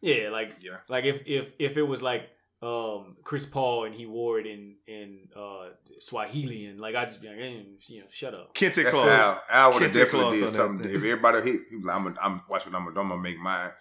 yeah, 0.02 0.30
like 0.30 0.56
Yeah. 0.62 0.78
like 0.88 1.04
if 1.06 1.24
if 1.26 1.54
if 1.60 1.76
it 1.76 1.84
was 1.84 2.02
like 2.02 2.30
um 2.64 3.16
Chris 3.24 3.46
Paul 3.48 3.86
and 3.86 3.96
he 3.96 4.06
wore 4.06 4.40
it 4.40 4.46
in 4.46 4.76
in 4.88 5.28
uh 5.36 5.70
Swahili 6.00 6.66
and 6.66 6.80
like 6.80 6.96
I 6.96 7.06
just 7.06 7.22
be 7.22 7.28
like, 7.28 7.38
eh, 7.40 7.62
you 7.88 8.02
know, 8.02 8.06
shut 8.12 8.34
up. 8.36 8.54
Kente 8.54 8.76
That's 8.84 8.90
Cloth. 8.92 9.08
Al. 9.08 9.42
Al 9.50 9.74
would 9.74 9.82
have 9.82 9.92
definitely 9.94 10.20
cloth 10.20 10.34
did 10.34 10.44
that 10.44 10.52
something. 10.52 10.88
thing. 10.88 10.96
If 10.96 11.04
everybody 11.04 11.38
hit, 11.42 11.62
he 11.70 11.78
like, 11.84 11.96
I'm, 11.96 12.04
gonna- 12.04 12.18
I'm 12.22 12.42
watch 12.50 12.66
what 12.66 12.76
I'm 12.76 12.84
gonna 12.84 12.94
do. 12.94 13.02
I'm 13.02 13.10
gonna 13.10 13.22
make 13.22 13.40
mine. 13.40 13.72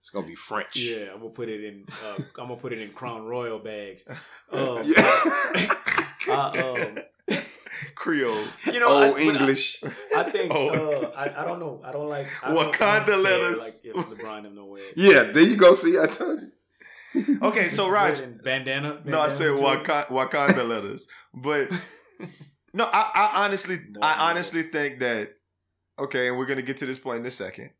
It's 0.00 0.10
gonna 0.10 0.26
be 0.26 0.36
French. 0.36 0.76
Yeah, 0.76 1.12
I'm 1.12 1.18
gonna 1.18 1.30
put 1.30 1.48
it 1.48 1.64
in. 1.64 1.84
Uh, 1.90 2.14
I'm 2.38 2.48
gonna 2.48 2.56
put 2.60 2.72
it 2.72 2.78
in 2.78 2.90
Crown 2.90 3.26
Royal 3.26 3.58
bags. 3.58 4.04
Um, 4.50 4.80
Yeah. 4.82 4.94
I, 6.28 6.98
um, 7.28 7.36
Creole. 7.94 8.44
you 8.66 8.80
know, 8.80 8.88
I, 8.88 9.06
Old 9.08 9.14
but 9.16 9.20
I- 9.22 9.24
English. 9.24 9.82
I 10.16 10.22
think 10.22 10.52
Oh, 10.54 10.68
uh, 10.68 11.12
I, 11.16 11.42
I 11.42 11.44
don't 11.44 11.60
know. 11.60 11.82
I 11.84 11.92
don't 11.92 12.08
like 12.08 12.26
I 12.42 12.54
don't, 12.54 12.58
I 12.58 12.70
Wakanda 12.70 13.06
don't 13.06 13.06
care, 13.06 13.16
letters. 13.18 13.58
Like 13.58 13.72
if 13.84 14.06
LeBron 14.06 14.42
them 14.44 14.54
no 14.54 14.66
way. 14.66 14.80
yeah, 14.96 15.24
there 15.24 15.42
you 15.42 15.56
go. 15.56 15.74
See, 15.74 15.98
I 16.00 16.06
told 16.06 16.40
you. 16.40 16.50
Okay, 17.42 17.68
so 17.68 17.88
Raj, 17.90 18.20
bandana, 18.42 18.94
bandana. 18.94 19.00
No, 19.04 19.20
I 19.20 19.28
said 19.28 19.56
too? 19.56 19.62
Wakanda, 19.62 20.06
Wakanda 20.08 20.68
letters, 20.68 21.06
but 21.34 21.70
no, 22.72 22.84
I, 22.84 23.10
I 23.14 23.44
honestly, 23.44 23.76
More 23.76 24.04
I 24.04 24.12
than 24.12 24.20
honestly 24.20 24.62
think 24.64 25.00
that 25.00 25.34
okay, 25.98 26.28
and 26.28 26.38
we're 26.38 26.46
gonna 26.46 26.62
get 26.62 26.78
to 26.78 26.86
this 26.86 26.98
point 26.98 27.20
in 27.20 27.26
a 27.26 27.30
second. 27.30 27.70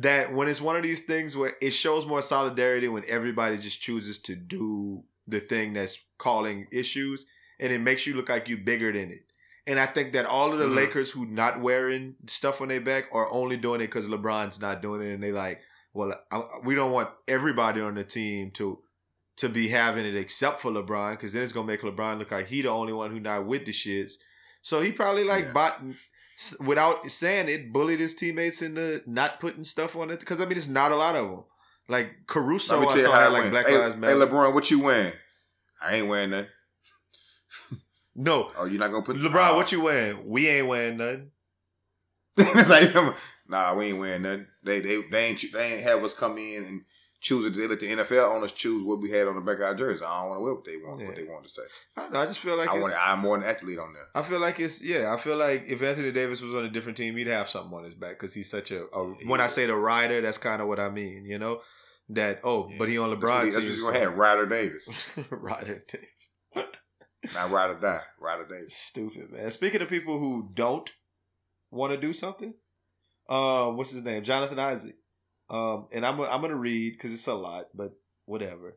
That 0.00 0.34
when 0.34 0.48
it's 0.48 0.60
one 0.60 0.76
of 0.76 0.82
these 0.82 1.02
things 1.02 1.34
where 1.36 1.54
it 1.62 1.70
shows 1.70 2.04
more 2.04 2.20
solidarity 2.20 2.88
when 2.88 3.04
everybody 3.08 3.56
just 3.56 3.80
chooses 3.80 4.18
to 4.20 4.36
do 4.36 5.04
the 5.26 5.40
thing 5.40 5.72
that's 5.72 5.98
calling 6.18 6.66
issues, 6.70 7.24
and 7.58 7.72
it 7.72 7.80
makes 7.80 8.06
you 8.06 8.14
look 8.14 8.28
like 8.28 8.48
you're 8.48 8.58
bigger 8.58 8.92
than 8.92 9.10
it. 9.10 9.24
And 9.66 9.78
I 9.78 9.86
think 9.86 10.12
that 10.14 10.24
all 10.26 10.52
of 10.52 10.58
the 10.58 10.64
Mhm. 10.66 10.76
Lakers 10.76 11.10
who 11.10 11.26
not 11.26 11.60
wearing 11.60 12.16
stuff 12.26 12.60
on 12.60 12.68
their 12.68 12.80
back 12.80 13.04
are 13.12 13.30
only 13.30 13.56
doing 13.58 13.80
it 13.82 13.86
because 13.88 14.08
LeBron's 14.08 14.60
not 14.60 14.80
doing 14.82 15.02
it, 15.02 15.12
and 15.12 15.22
they 15.22 15.32
like, 15.32 15.60
well, 15.98 16.14
I, 16.30 16.42
we 16.62 16.76
don't 16.76 16.92
want 16.92 17.10
everybody 17.26 17.80
on 17.80 17.96
the 17.96 18.04
team 18.04 18.52
to 18.52 18.78
to 19.38 19.48
be 19.48 19.68
having 19.68 20.06
it 20.06 20.16
except 20.16 20.60
for 20.60 20.70
LeBron, 20.70 21.12
because 21.12 21.32
then 21.32 21.42
it's 21.42 21.52
gonna 21.52 21.66
make 21.66 21.82
LeBron 21.82 22.18
look 22.20 22.30
like 22.30 22.46
he 22.46 22.62
the 22.62 22.68
only 22.68 22.92
one 22.92 23.10
who 23.10 23.18
not 23.18 23.46
with 23.46 23.66
the 23.66 23.72
shits. 23.72 24.12
So 24.62 24.80
he 24.80 24.92
probably 24.92 25.24
like 25.24 25.46
Yeah. 25.46 25.52
bought 25.52 25.82
without 26.60 27.10
saying 27.10 27.48
it, 27.48 27.72
bullied 27.72 27.98
his 27.98 28.14
teammates 28.14 28.62
into 28.62 29.02
not 29.06 29.40
putting 29.40 29.64
stuff 29.64 29.96
on 29.96 30.10
it. 30.10 30.20
Because 30.20 30.40
I 30.40 30.44
mean, 30.44 30.56
it's 30.56 30.68
not 30.68 30.92
a 30.92 30.96
lot 30.96 31.16
of 31.16 31.28
them. 31.28 31.44
Like 31.88 32.26
Caruso, 32.26 32.86
I 32.86 32.96
saw 32.96 33.28
like. 33.28 33.50
Black 33.50 33.66
hey, 33.66 33.78
Lives 33.78 33.94
hey, 33.96 34.00
LeBron, 34.00 34.54
what 34.54 34.70
you 34.70 34.80
wearing? 34.80 35.12
I 35.82 35.96
ain't 35.96 36.06
wearing 36.06 36.30
nothing. 36.30 36.50
no, 38.14 38.52
Oh, 38.56 38.66
you're 38.66 38.78
not 38.78 38.92
gonna 38.92 39.04
put 39.04 39.16
LeBron, 39.16 39.56
what 39.56 39.72
you 39.72 39.80
wearing? 39.80 40.28
We 40.28 40.48
ain't 40.48 40.68
wearing 40.68 40.96
nothing. 40.98 41.30
it's 42.36 42.70
like, 42.70 43.14
nah, 43.48 43.74
we 43.74 43.86
ain't 43.86 43.98
wearing 43.98 44.22
nothing. 44.22 44.46
They 44.62 44.80
they 44.80 45.02
they 45.02 45.26
ain't 45.26 45.44
they 45.52 45.74
ain't 45.74 45.82
have 45.82 46.02
us 46.04 46.14
come 46.14 46.38
in 46.38 46.64
and 46.64 46.82
choose 47.20 47.44
it. 47.46 47.54
They 47.54 47.66
let 47.66 47.80
the 47.80 47.90
NFL 47.90 48.34
owners 48.34 48.52
choose 48.52 48.84
what 48.84 49.00
we 49.00 49.10
had 49.10 49.26
on 49.26 49.34
the 49.34 49.40
back 49.40 49.56
of 49.56 49.62
our 49.62 49.74
jersey. 49.74 50.04
I 50.04 50.20
don't 50.20 50.30
want 50.30 50.38
to 50.38 50.44
wear 50.44 50.54
what 50.54 50.64
they 50.64 50.76
want. 50.76 51.04
What 51.04 51.16
they 51.16 51.24
want 51.24 51.44
to 51.44 51.50
say. 51.50 51.62
I 51.96 52.02
don't 52.02 52.12
know. 52.12 52.20
I 52.20 52.26
just 52.26 52.38
feel 52.38 52.56
like 52.56 52.68
I 52.68 52.74
it's, 52.74 52.82
want. 52.82 52.94
I'm 53.00 53.20
more 53.20 53.36
an 53.36 53.42
athlete 53.42 53.78
on 53.78 53.92
there. 53.92 54.06
I 54.14 54.22
feel 54.22 54.40
like 54.40 54.60
it's 54.60 54.82
yeah. 54.82 55.12
I 55.12 55.16
feel 55.16 55.36
like 55.36 55.64
if 55.68 55.82
Anthony 55.82 56.12
Davis 56.12 56.40
was 56.40 56.54
on 56.54 56.64
a 56.64 56.70
different 56.70 56.96
team, 56.96 57.16
he'd 57.16 57.26
have 57.26 57.48
something 57.48 57.76
on 57.76 57.84
his 57.84 57.94
back 57.94 58.18
because 58.18 58.34
he's 58.34 58.50
such 58.50 58.70
a, 58.70 58.84
a 58.84 59.06
Yeah, 59.06 59.14
he 59.20 59.28
when 59.28 59.40
I 59.40 59.48
say 59.48 59.66
the 59.66 59.76
rider, 59.76 60.20
that's 60.20 60.38
kind 60.38 60.62
of 60.62 60.68
what 60.68 60.80
I 60.80 60.90
mean. 60.90 61.24
You 61.24 61.38
know 61.38 61.60
that 62.10 62.40
oh, 62.44 62.70
but 62.78 62.88
he 62.88 62.98
on 62.98 63.10
That's 63.10 63.22
what, 63.22 63.30
LeBron 63.30 63.44
he, 63.44 63.50
that's 63.50 63.56
what 63.56 63.64
he's 63.64 63.80
gonna 63.80 63.98
have. 63.98 64.16
Ryder 64.16 64.46
Davis, 64.46 65.16
rider 65.30 65.78
Davis. 65.88 66.66
not 67.34 67.50
Ryder 67.50 67.78
Die. 67.80 68.02
Ryder 68.20 68.46
Davis. 68.46 68.74
Stupid 68.74 69.32
man. 69.32 69.50
Speaking 69.50 69.82
of 69.82 69.88
people 69.88 70.18
who 70.18 70.50
don't 70.54 70.90
want 71.70 71.92
to 71.92 71.98
do 71.98 72.12
something, 72.12 72.54
uh, 73.28 73.70
what's 73.70 73.90
his 73.90 74.02
name? 74.02 74.24
Jonathan 74.24 74.58
Isaac. 74.58 74.96
Um, 75.50 75.86
and 75.92 76.04
I'm 76.04 76.20
I'm 76.20 76.42
gonna 76.42 76.56
read 76.56 76.92
because 76.92 77.12
it's 77.12 77.26
a 77.26 77.34
lot, 77.34 77.66
but 77.74 77.92
whatever. 78.26 78.76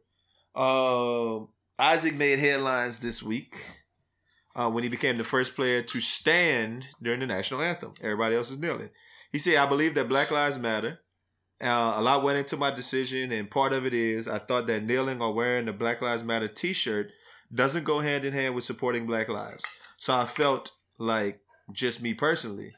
Um, 0.56 1.50
Isaac 1.78 2.16
made 2.16 2.40
headlines 2.40 3.00
this 3.00 3.22
week 3.22 3.56
uh, 4.56 4.70
when 4.70 4.84
he 4.84 4.90
became 4.90 5.18
the 5.18 5.24
first 5.24 5.56
player 5.56 5.82
to 5.82 6.02
stand 6.02 6.88
during 7.02 7.20
the 7.20 7.26
national 7.26 7.62
anthem. 7.62 7.94
Everybody 8.02 8.36
else 8.36 8.52
is 8.52 8.60
kneeling. 8.60 8.90
He 9.32 9.40
said, 9.40 9.56
"I 9.56 9.66
believe 9.68 9.96
that 9.96 10.10
Black 10.10 10.32
Lives 10.32 10.58
Matter." 10.58 11.00
Uh, 11.62 11.94
a 11.98 12.02
lot 12.02 12.24
went 12.24 12.40
into 12.40 12.58
my 12.58 12.72
decision, 12.72 13.32
and 13.32 13.52
part 13.52 13.72
of 13.72 13.86
it 13.86 13.94
is 13.94 14.28
I 14.28 14.40
thought 14.40 14.66
that 14.68 14.84
kneeling 14.84 15.22
or 15.22 15.34
wearing 15.34 15.66
the 15.66 15.74
Black 15.74 16.02
Lives 16.02 16.24
Matter 16.24 16.48
T-shirt 16.48 17.12
doesn't 17.54 17.84
go 17.84 18.00
hand 18.00 18.26
in 18.26 18.34
hand 18.34 18.56
with 18.56 18.64
supporting 18.64 19.06
Black 19.06 19.30
lives. 19.30 19.64
So 19.98 20.16
I 20.16 20.26
felt 20.26 20.72
like 20.98 21.42
just 21.72 22.02
me 22.02 22.16
personally, 22.16 22.74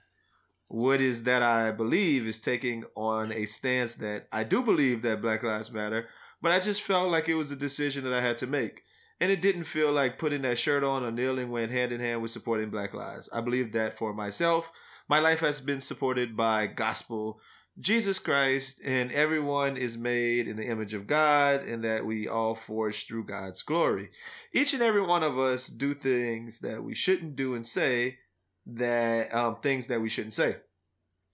what 0.74 1.02
is 1.02 1.22
that 1.22 1.44
I 1.44 1.70
believe 1.70 2.26
is 2.26 2.40
taking 2.40 2.84
on 2.96 3.32
a 3.32 3.46
stance 3.46 3.94
that 3.94 4.26
I 4.32 4.44
do 4.44 4.64
believe 4.64 5.04
that 5.04 5.22
Black 5.22 5.44
Lives 5.44 5.72
Matter, 5.72 6.10
but 6.42 6.52
I 6.52 6.60
just 6.60 6.82
felt 6.82 7.12
like 7.12 7.30
it 7.30 7.36
was 7.36 7.52
a 7.52 7.56
decision 7.56 8.04
that 8.06 8.14
I 8.14 8.22
had 8.22 8.40
to 8.40 8.48
make. 8.48 8.82
And 9.22 9.32
it 9.32 9.40
didn't 9.40 9.66
feel 9.66 9.92
like 9.92 10.18
putting 10.18 10.42
that 10.42 10.58
shirt 10.58 10.84
on 10.84 11.04
or 11.04 11.12
kneeling 11.12 11.52
went 11.52 11.70
hand 11.70 11.92
in 11.92 12.00
hand 12.00 12.24
with 12.24 12.32
supporting 12.32 12.72
Black 12.72 12.96
lives. 12.96 13.30
I 13.32 13.42
believe 13.42 13.72
that 13.74 14.00
for 14.00 14.16
myself, 14.16 14.72
my 15.08 15.20
life 15.20 15.42
has 15.42 15.62
been 15.62 15.80
supported 15.80 16.36
by 16.36 16.66
gospel, 16.66 17.40
Jesus 17.80 18.18
Christ, 18.18 18.82
and 18.84 19.12
everyone 19.12 19.78
is 19.78 19.96
made 19.96 20.48
in 20.48 20.58
the 20.58 20.66
image 20.66 20.96
of 20.96 21.06
God, 21.06 21.62
and 21.68 21.84
that 21.84 22.04
we 22.04 22.28
all 22.28 22.56
forge 22.56 23.06
through 23.06 23.26
God's 23.26 23.62
glory. 23.62 24.10
Each 24.52 24.74
and 24.74 24.82
every 24.82 25.04
one 25.04 25.22
of 25.22 25.38
us 25.38 25.68
do 25.68 25.94
things 25.94 26.62
that 26.62 26.84
we 26.84 26.96
shouldn't 26.96 27.36
do 27.36 27.54
and 27.54 27.68
say 27.68 28.18
that 28.66 29.34
um, 29.34 29.58
things 29.58 29.88
that 29.88 30.02
we 30.02 30.10
shouldn't 30.10 30.34
say. 30.34 30.58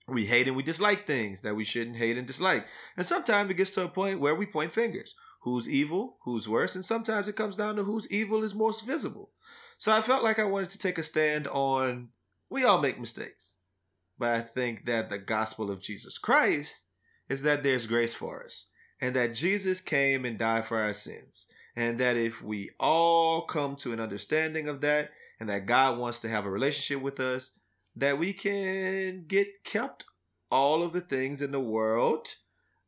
We 0.08 0.26
hate 0.26 0.48
and 0.48 0.56
we 0.56 0.62
dislike 0.62 1.06
things 1.06 1.42
that 1.42 1.54
we 1.54 1.64
shouldn't 1.64 1.96
hate 1.96 2.18
and 2.18 2.26
dislike. 2.26 2.66
And 2.96 3.06
sometimes 3.06 3.50
it 3.50 3.56
gets 3.56 3.70
to 3.72 3.84
a 3.84 3.88
point 3.88 4.20
where 4.20 4.34
we 4.34 4.46
point 4.46 4.72
fingers. 4.72 5.14
Who's 5.42 5.68
evil? 5.68 6.18
Who's 6.24 6.48
worse? 6.48 6.74
And 6.74 6.84
sometimes 6.84 7.28
it 7.28 7.36
comes 7.36 7.56
down 7.56 7.76
to 7.76 7.84
whose 7.84 8.10
evil 8.10 8.42
is 8.42 8.54
most 8.54 8.84
visible. 8.84 9.30
So 9.78 9.92
I 9.92 10.02
felt 10.02 10.24
like 10.24 10.38
I 10.38 10.44
wanted 10.44 10.70
to 10.70 10.78
take 10.78 10.98
a 10.98 11.02
stand 11.02 11.46
on 11.48 12.08
we 12.50 12.64
all 12.64 12.80
make 12.80 12.98
mistakes. 12.98 13.58
But 14.18 14.30
I 14.30 14.40
think 14.40 14.84
that 14.86 15.08
the 15.08 15.18
gospel 15.18 15.70
of 15.70 15.80
Jesus 15.80 16.18
Christ 16.18 16.86
is 17.28 17.42
that 17.42 17.62
there's 17.62 17.86
grace 17.86 18.12
for 18.12 18.44
us 18.44 18.66
and 19.00 19.14
that 19.16 19.34
Jesus 19.34 19.80
came 19.80 20.24
and 20.24 20.36
died 20.36 20.66
for 20.66 20.78
our 20.78 20.92
sins. 20.92 21.46
And 21.76 21.98
that 22.00 22.16
if 22.16 22.42
we 22.42 22.70
all 22.78 23.42
come 23.42 23.76
to 23.76 23.92
an 23.92 24.00
understanding 24.00 24.68
of 24.68 24.80
that 24.82 25.10
and 25.40 25.48
that 25.48 25.66
God 25.66 25.98
wants 25.98 26.20
to 26.20 26.28
have 26.28 26.44
a 26.44 26.50
relationship 26.50 27.02
with 27.02 27.18
us, 27.18 27.52
that 27.96 28.18
we 28.18 28.32
can 28.32 29.24
get 29.26 29.64
kept 29.64 30.04
all 30.50 30.82
of 30.82 30.92
the 30.92 31.00
things 31.00 31.42
in 31.42 31.50
the 31.50 31.60
world 31.60 32.34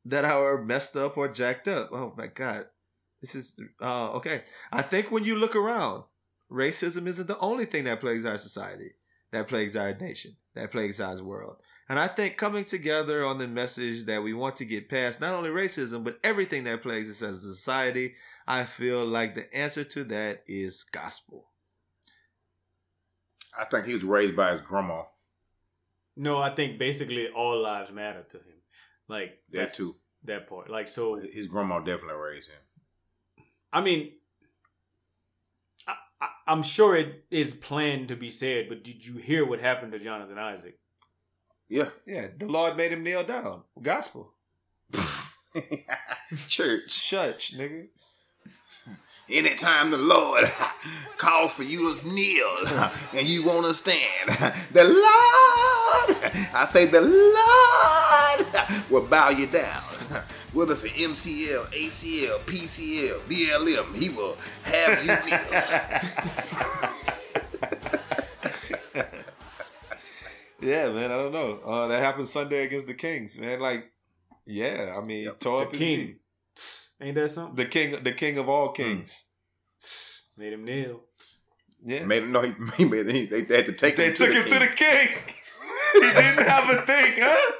that 0.04 0.24
are 0.24 0.62
messed 0.62 0.96
up 0.96 1.16
or 1.16 1.28
jacked 1.28 1.66
up. 1.66 1.90
Oh 1.92 2.14
my 2.16 2.26
God. 2.26 2.66
This 3.20 3.34
is 3.34 3.60
uh, 3.80 4.12
okay. 4.12 4.42
I 4.70 4.82
think 4.82 5.10
when 5.10 5.24
you 5.24 5.36
look 5.36 5.56
around, 5.56 6.04
racism 6.50 7.06
isn't 7.06 7.28
the 7.28 7.38
only 7.38 7.64
thing 7.64 7.84
that 7.84 8.00
plagues 8.00 8.24
our 8.24 8.38
society, 8.38 8.92
that 9.30 9.48
plagues 9.48 9.76
our 9.76 9.94
nation, 9.94 10.36
that 10.54 10.70
plagues 10.70 11.00
our 11.00 11.22
world. 11.22 11.56
And 11.88 11.98
I 11.98 12.08
think 12.08 12.36
coming 12.36 12.64
together 12.64 13.24
on 13.24 13.38
the 13.38 13.48
message 13.48 14.06
that 14.06 14.22
we 14.22 14.32
want 14.32 14.56
to 14.56 14.64
get 14.64 14.88
past 14.88 15.20
not 15.20 15.34
only 15.34 15.50
racism, 15.50 16.04
but 16.04 16.18
everything 16.24 16.64
that 16.64 16.82
plagues 16.82 17.10
us 17.10 17.22
as 17.22 17.44
a 17.44 17.54
society, 17.54 18.14
I 18.46 18.64
feel 18.64 19.04
like 19.04 19.34
the 19.34 19.54
answer 19.54 19.84
to 19.84 20.04
that 20.04 20.42
is 20.46 20.84
gospel. 20.84 21.51
I 23.58 23.64
think 23.66 23.86
he 23.86 23.94
was 23.94 24.04
raised 24.04 24.36
by 24.36 24.52
his 24.52 24.60
grandma. 24.60 25.02
No, 26.16 26.40
I 26.40 26.54
think 26.54 26.78
basically 26.78 27.28
all 27.28 27.60
lives 27.62 27.90
matter 27.90 28.22
to 28.22 28.36
him. 28.36 28.62
Like 29.08 29.40
That 29.52 29.74
too. 29.74 29.94
That 30.24 30.48
part. 30.48 30.70
Like 30.70 30.88
so. 30.88 31.14
His 31.14 31.46
grandma 31.46 31.80
definitely 31.80 32.20
raised 32.22 32.48
him. 32.48 33.44
I 33.72 33.80
mean, 33.80 34.12
I, 35.88 35.94
I, 36.20 36.28
I'm 36.46 36.62
sure 36.62 36.96
it 36.96 37.24
is 37.30 37.54
planned 37.54 38.08
to 38.08 38.16
be 38.16 38.28
said, 38.28 38.68
but 38.68 38.84
did 38.84 39.04
you 39.04 39.16
hear 39.16 39.46
what 39.46 39.60
happened 39.60 39.92
to 39.92 39.98
Jonathan 39.98 40.38
Isaac? 40.38 40.78
Yeah. 41.68 41.88
Yeah, 42.06 42.28
the 42.36 42.46
Lord 42.46 42.76
made 42.76 42.92
him 42.92 43.02
kneel 43.02 43.24
down. 43.24 43.62
Gospel. 43.80 44.34
Church. 46.48 47.02
Church, 47.02 47.54
nigga. 47.56 47.88
Anytime 49.32 49.90
the 49.90 49.98
Lord 49.98 50.44
calls 51.16 51.54
for 51.54 51.62
you 51.62 51.94
to 51.94 52.08
kneel 52.12 52.54
and 53.16 53.26
you 53.26 53.44
want 53.44 53.66
to 53.66 53.74
stand, 53.74 54.28
the 54.72 54.84
Lord, 54.84 56.32
I 56.54 56.64
say 56.66 56.84
the 56.86 57.00
Lord 57.00 58.90
will 58.90 59.06
bow 59.08 59.30
you 59.30 59.46
down. 59.46 59.82
Whether 60.52 60.72
it's 60.72 60.84
an 60.84 60.90
MCL, 60.90 61.64
ACL, 61.72 62.38
PCL, 62.40 63.20
BLM, 63.20 63.94
he 63.96 64.10
will 64.10 64.36
have 64.64 65.00
you 65.00 65.16
kneel. 65.30 66.52
Yeah, 70.60 70.92
man, 70.92 71.10
I 71.10 71.16
don't 71.16 71.32
know. 71.32 71.58
Uh, 71.64 71.88
that 71.88 72.02
happened 72.02 72.28
Sunday 72.28 72.64
against 72.64 72.86
the 72.86 72.94
Kings, 72.94 73.36
man. 73.36 73.58
Like, 73.58 73.90
yeah, 74.46 74.94
I 74.96 75.04
mean, 75.04 75.24
Yep. 75.24 75.38
tore 75.40 75.58
The 75.60 75.64
up 75.66 75.70
his 75.72 75.78
king. 75.80 75.98
knee. 75.98 76.14
Ain't 77.02 77.16
that 77.16 77.30
something? 77.30 77.56
The 77.56 77.64
king, 77.64 78.02
the 78.04 78.12
king 78.12 78.38
of 78.38 78.48
all 78.48 78.68
kings. 78.68 79.24
Made 80.36 80.52
him 80.52 80.64
kneel. 80.64 81.00
Yeah, 81.84 82.04
Made 82.04 82.22
him 82.22 82.30
know 82.30 82.42
he, 82.42 82.52
he 82.76 82.84
made 82.84 83.10
he, 83.10 83.26
they, 83.26 83.40
they 83.42 83.56
had 83.56 83.66
to 83.66 83.72
take 83.72 83.96
they 83.96 84.08
him 84.08 84.14
took 84.14 84.30
to 84.30 84.36
him 84.36 84.44
the 84.44 84.50
to 84.50 84.58
the 84.60 84.68
king. 84.68 85.08
he 85.94 86.00
didn't 86.00 86.46
have 86.46 86.70
a 86.70 86.82
thing, 86.82 87.14
huh? 87.18 87.52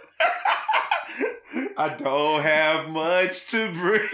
I 1.77 1.95
don't 1.97 2.43
have 2.43 2.89
much 2.91 3.49
to 3.49 3.73
bring. 3.73 4.09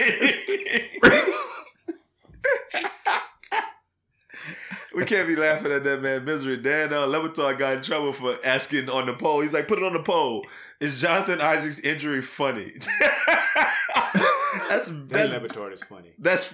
we 4.95 5.05
can't 5.05 5.27
be 5.27 5.35
laughing 5.35 5.71
at 5.71 5.83
that 5.83 6.01
man 6.01 6.25
misery. 6.25 6.57
Dan 6.57 6.91
uh, 6.91 7.05
Le 7.05 7.19
Batard 7.19 7.59
got 7.59 7.73
in 7.73 7.83
trouble 7.83 8.13
for 8.13 8.37
asking 8.43 8.89
on 8.89 9.05
the 9.05 9.13
poll. 9.13 9.41
He's 9.41 9.53
like, 9.53 9.67
put 9.67 9.77
it 9.77 9.83
on 9.83 9.93
the 9.93 10.01
poll. 10.01 10.45
Is 10.79 10.99
Jonathan 10.99 11.39
Isaac's 11.39 11.79
injury 11.79 12.23
funny? 12.23 12.73
That's 14.69 14.87
That 14.87 15.09
that's 15.43 15.55
is 15.73 15.83
funny. 15.83 16.11
that's 16.17 16.53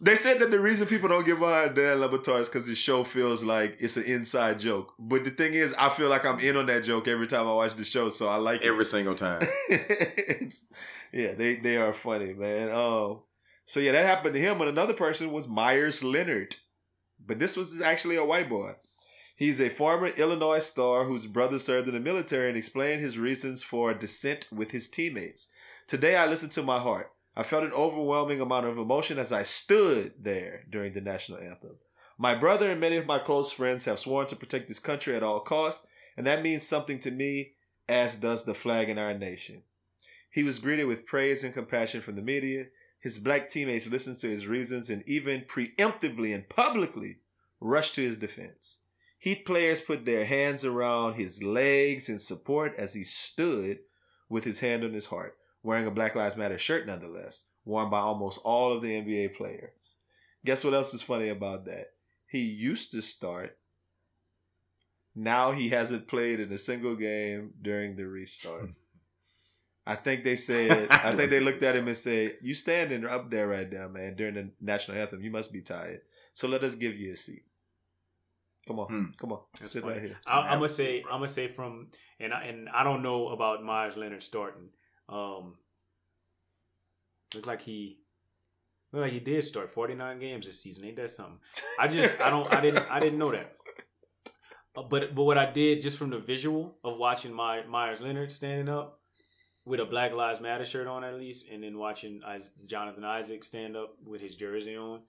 they 0.00 0.16
said 0.16 0.38
that 0.40 0.50
the 0.50 0.58
reason 0.58 0.86
people 0.86 1.08
don't 1.08 1.24
give 1.24 1.42
on 1.42 1.74
Dan 1.74 2.00
Le 2.00 2.08
Batard 2.08 2.40
is 2.42 2.48
because 2.48 2.66
his 2.66 2.78
show 2.78 3.04
feels 3.04 3.44
like 3.44 3.76
it's 3.80 3.96
an 3.96 4.04
inside 4.04 4.58
joke. 4.60 4.94
But 4.98 5.24
the 5.24 5.30
thing 5.30 5.54
is, 5.54 5.74
I 5.78 5.90
feel 5.90 6.08
like 6.08 6.24
I'm 6.24 6.40
in 6.40 6.56
on 6.56 6.66
that 6.66 6.84
joke 6.84 7.06
every 7.08 7.26
time 7.26 7.46
I 7.46 7.52
watch 7.52 7.74
the 7.74 7.84
show, 7.84 8.08
so 8.08 8.28
I 8.28 8.36
like 8.36 8.62
it. 8.62 8.66
every 8.68 8.84
single 8.84 9.14
time. 9.14 9.42
it's, 9.68 10.66
yeah, 11.12 11.32
they 11.32 11.56
they 11.56 11.76
are 11.76 11.92
funny, 11.92 12.32
man. 12.34 12.70
Um, 12.70 13.20
so 13.66 13.80
yeah, 13.80 13.92
that 13.92 14.06
happened 14.06 14.34
to 14.34 14.40
him. 14.40 14.58
But 14.58 14.68
another 14.68 14.94
person 14.94 15.30
was 15.30 15.46
Meyers 15.46 16.02
Leonard, 16.02 16.56
but 17.24 17.38
this 17.38 17.56
was 17.56 17.80
actually 17.80 18.16
a 18.16 18.24
white 18.24 18.48
boy. 18.48 18.72
He's 19.36 19.60
a 19.60 19.70
former 19.70 20.08
Illinois 20.08 20.58
star 20.58 21.04
whose 21.04 21.26
brother 21.26 21.58
served 21.58 21.88
in 21.88 21.94
the 21.94 22.00
military 22.00 22.48
and 22.48 22.58
explained 22.58 23.00
his 23.00 23.16
reasons 23.18 23.62
for 23.62 23.94
dissent 23.94 24.46
with 24.52 24.70
his 24.72 24.88
teammates. 24.88 25.48
Today, 25.86 26.14
I 26.14 26.26
listened 26.26 26.52
to 26.52 26.62
my 26.62 26.78
heart. 26.78 27.10
I 27.36 27.42
felt 27.42 27.64
an 27.64 27.72
overwhelming 27.72 28.40
amount 28.40 28.66
of 28.66 28.78
emotion 28.78 29.18
as 29.18 29.32
I 29.32 29.44
stood 29.44 30.14
there 30.18 30.64
during 30.68 30.92
the 30.92 31.00
national 31.00 31.38
anthem. 31.38 31.78
My 32.18 32.34
brother 32.34 32.70
and 32.70 32.80
many 32.80 32.96
of 32.96 33.06
my 33.06 33.18
close 33.18 33.52
friends 33.52 33.84
have 33.86 33.98
sworn 33.98 34.26
to 34.26 34.36
protect 34.36 34.68
this 34.68 34.78
country 34.78 35.14
at 35.14 35.22
all 35.22 35.40
costs, 35.40 35.86
and 36.16 36.26
that 36.26 36.42
means 36.42 36.66
something 36.66 36.98
to 37.00 37.10
me, 37.10 37.52
as 37.88 38.16
does 38.16 38.44
the 38.44 38.54
flag 38.54 38.88
in 38.88 38.98
our 38.98 39.14
nation. 39.14 39.62
He 40.30 40.42
was 40.42 40.58
greeted 40.58 40.84
with 40.84 41.06
praise 41.06 41.42
and 41.42 41.54
compassion 41.54 42.00
from 42.02 42.16
the 42.16 42.22
media. 42.22 42.66
His 43.00 43.18
black 43.18 43.48
teammates 43.48 43.90
listened 43.90 44.16
to 44.20 44.28
his 44.28 44.46
reasons 44.46 44.90
and 44.90 45.02
even 45.06 45.42
preemptively 45.42 46.34
and 46.34 46.48
publicly 46.48 47.18
rushed 47.60 47.94
to 47.94 48.02
his 48.02 48.16
defense. 48.16 48.80
Heat 49.18 49.44
players 49.44 49.80
put 49.80 50.04
their 50.04 50.24
hands 50.24 50.64
around 50.64 51.14
his 51.14 51.42
legs 51.42 52.08
in 52.08 52.18
support 52.18 52.74
as 52.76 52.94
he 52.94 53.04
stood 53.04 53.80
with 54.28 54.44
his 54.44 54.60
hand 54.60 54.84
on 54.84 54.92
his 54.92 55.06
heart, 55.06 55.36
wearing 55.62 55.86
a 55.86 55.90
Black 55.90 56.14
Lives 56.14 56.36
Matter 56.36 56.58
shirt 56.58 56.86
nonetheless, 56.86 57.44
worn 57.64 57.90
by 57.90 58.00
almost 58.00 58.38
all 58.44 58.72
of 58.72 58.82
the 58.82 58.90
NBA 58.90 59.34
players. 59.36 59.96
Guess 60.44 60.64
what 60.64 60.74
else 60.74 60.94
is 60.94 61.02
funny 61.02 61.28
about 61.28 61.66
that? 61.66 61.86
He 62.26 62.40
used 62.40 62.92
to 62.92 63.02
start. 63.02 63.58
Now 65.14 65.50
he 65.52 65.68
hasn't 65.70 66.06
played 66.08 66.40
in 66.40 66.52
a 66.52 66.58
single 66.58 66.94
game 66.96 67.50
during 67.60 67.96
the 67.96 68.06
restart. 68.06 68.70
I 69.86 69.96
think 69.96 70.24
they 70.24 70.36
said, 70.36 70.88
I 70.90 71.16
think 71.16 71.30
they 71.30 71.40
looked 71.40 71.62
at 71.62 71.74
him 71.76 71.88
and 71.88 71.96
said, 71.96 72.36
You 72.42 72.54
standing 72.54 73.04
up 73.04 73.30
there 73.30 73.48
right 73.48 73.70
now, 73.70 73.88
man, 73.88 74.14
during 74.14 74.34
the 74.34 74.50
national 74.60 74.96
anthem. 74.98 75.22
You 75.22 75.30
must 75.30 75.52
be 75.52 75.62
tired. 75.62 76.02
So 76.32 76.46
let 76.48 76.62
us 76.62 76.74
give 76.76 76.94
you 76.96 77.12
a 77.12 77.16
seat. 77.16 77.42
Come 78.68 78.78
on, 78.78 78.86
Hmm. 78.88 79.04
come 79.18 79.32
on, 79.32 79.40
That's 79.58 79.72
sit 79.72 79.82
funny. 79.82 79.94
right 79.94 80.02
here. 80.02 80.16
I, 80.28 80.40
I'm 80.40 80.58
gonna 80.58 80.68
say 80.68 81.02
I'm 81.10 81.16
gonna 81.18 81.28
say 81.28 81.48
from 81.48 81.88
and 82.20 82.32
I, 82.32 82.44
and 82.44 82.68
I 82.68 82.84
don't 82.84 83.02
know 83.02 83.28
about 83.30 83.64
Meyers 83.64 83.96
Leonard 83.96 84.22
starting. 84.22 84.68
Um, 85.10 85.54
look 87.34 87.46
like 87.46 87.60
he 87.62 87.98
look 88.92 89.02
like 89.02 89.12
he 89.12 89.20
did 89.20 89.44
start 89.44 89.72
49 89.72 90.18
games 90.20 90.46
this 90.46 90.62
season. 90.62 90.84
Ain't 90.84 90.96
that 90.96 91.10
something? 91.10 91.38
I 91.78 91.88
just 91.88 92.20
I 92.20 92.30
don't 92.30 92.52
I 92.54 92.60
didn't 92.60 92.90
I 92.90 93.00
didn't 93.00 93.18
know 93.18 93.32
that. 93.32 93.56
Uh, 94.76 94.82
But 94.82 95.14
but 95.14 95.24
what 95.24 95.38
I 95.38 95.50
did 95.50 95.82
just 95.82 95.98
from 95.98 96.10
the 96.10 96.18
visual 96.18 96.76
of 96.84 96.96
watching 96.96 97.32
my 97.32 97.64
Meyers 97.66 98.00
Leonard 98.00 98.30
standing 98.32 98.68
up 98.68 99.00
with 99.64 99.80
a 99.80 99.84
Black 99.84 100.12
Lives 100.12 100.40
Matter 100.40 100.64
shirt 100.64 100.86
on 100.86 101.04
at 101.04 101.14
least, 101.14 101.46
and 101.52 101.62
then 101.62 101.76
watching 101.76 102.22
Jonathan 102.66 103.04
Isaac 103.04 103.44
stand 103.44 103.76
up 103.76 103.94
with 104.04 104.20
his 104.20 104.34
jersey 104.36 104.76
on. 104.76 105.00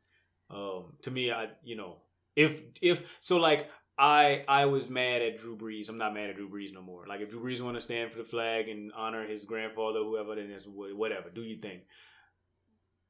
Um, 0.50 0.94
to 1.04 1.12
me, 1.12 1.32
I 1.32 1.50
you 1.64 1.76
know 1.76 1.98
if 2.36 2.62
if 2.82 3.04
so 3.20 3.38
like 3.38 3.70
I 4.02 4.44
I 4.48 4.66
was 4.66 4.90
mad 4.90 5.22
at 5.22 5.38
Drew 5.38 5.56
Brees. 5.56 5.88
I'm 5.88 5.98
not 6.00 6.14
mad 6.16 6.32
at 6.32 6.36
Drew 6.36 6.50
Brees 6.50 6.74
no 6.74 6.82
more. 6.82 7.06
Like 7.08 7.22
if 7.22 7.30
Drew 7.30 7.40
Brees 7.44 7.62
want 7.62 7.76
to 7.78 7.82
stand 7.82 8.12
for 8.12 8.18
the 8.18 8.24
flag 8.24 8.68
and 8.68 8.92
honor 8.98 9.28
his 9.28 9.46
grandfather, 9.46 10.00
whoever, 10.00 10.34
then 10.36 10.50
it's 10.50 10.66
whatever. 10.66 11.30
Do 11.30 11.42
you 11.44 11.58
think? 11.58 11.82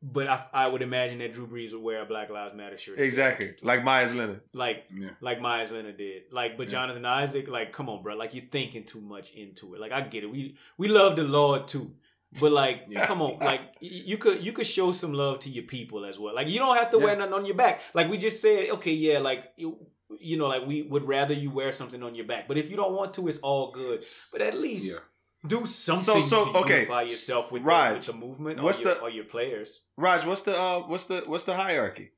But 0.04 0.28
I, 0.28 0.46
I 0.52 0.68
would 0.68 0.82
imagine 0.82 1.20
that 1.20 1.32
Drew 1.32 1.46
Brees 1.46 1.74
would 1.74 1.82
wear 1.84 2.02
a 2.02 2.06
Black 2.08 2.32
Lives 2.32 2.56
Matter 2.56 2.76
shirt. 2.76 3.00
Exactly, 3.00 3.54
like 3.62 3.84
Meyers 3.84 4.16
Leonard. 4.16 4.42
like 4.52 4.86
Yeah. 4.94 5.12
like 5.22 5.40
Meyers 5.40 5.72
Leonard 5.72 5.98
did. 5.98 6.24
Like, 6.32 6.58
but 6.58 6.64
Yeah. 6.68 6.72
Jonathan 6.72 7.06
Isaac, 7.06 7.48
like, 7.48 7.72
come 7.72 7.88
on, 7.88 8.02
bro. 8.02 8.16
Like, 8.16 8.34
you're 8.34 8.46
thinking 8.52 8.84
too 8.84 9.00
much 9.00 9.32
into 9.34 9.76
it. 9.76 9.80
Like, 9.80 9.92
I 9.92 10.02
get 10.02 10.24
it. 10.24 10.32
We 10.32 10.58
we 10.78 10.88
love 10.88 11.16
the 11.18 11.24
Lord 11.24 11.68
too, 11.68 11.94
but 12.40 12.52
like, 12.52 12.82
Yeah. 12.88 13.06
come 13.06 13.22
on, 13.22 13.38
like, 13.40 13.62
you 13.80 14.18
could 14.18 14.44
you 14.44 14.52
could 14.54 14.66
show 14.66 14.92
some 14.92 15.14
love 15.14 15.38
to 15.42 15.50
your 15.52 15.66
people 15.66 16.04
as 16.04 16.18
well. 16.18 16.34
Like, 16.34 16.48
you 16.48 16.58
don't 16.58 16.76
have 16.78 16.90
to 16.92 16.98
wear 16.98 17.10
Yeah. 17.14 17.20
nothing 17.20 17.34
on 17.36 17.46
your 17.46 17.56
back. 17.56 17.82
Like 17.94 18.10
we 18.10 18.18
just 18.18 18.42
said, 18.42 18.70
okay, 18.72 18.94
yeah, 18.94 19.20
like 19.20 19.54
you, 20.12 20.18
you 20.32 20.38
know, 20.38 20.48
like 20.48 20.66
we 20.66 20.82
would 20.84 21.08
rather 21.08 21.34
you 21.34 21.50
wear 21.50 21.72
something 21.72 22.02
on 22.04 22.16
your 22.16 22.26
back. 22.26 22.48
But 22.48 22.58
if 22.58 22.70
you 22.70 22.76
don't 22.76 22.94
want 22.94 23.14
to, 23.16 23.28
it's 23.28 23.40
all 23.40 23.72
good. 23.72 24.04
But 24.32 24.42
at 24.42 24.58
least. 24.60 24.92
Yeah. 24.92 24.98
Do 25.48 25.66
something 25.66 26.22
so, 26.22 26.52
to 26.54 26.60
okay, 26.60 26.76
unify 26.82 27.02
yourself 27.02 27.52
with, 27.52 27.64
Raj, 27.64 27.90
the, 27.90 27.96
with 27.96 28.06
the 28.06 28.14
movement 28.14 28.62
what's 28.62 28.80
or, 28.82 28.84
your, 28.84 28.94
the- 28.94 29.02
or 29.02 29.10
your 29.10 29.24
players. 29.24 29.82
Raj, 29.98 30.24
what's 30.24 30.44
the 30.44 30.56
uh, 30.56 30.82
what's 30.82 31.06
the 31.06 31.24
what's 31.26 31.46
the 31.46 31.56
hierarchy? 31.56 32.12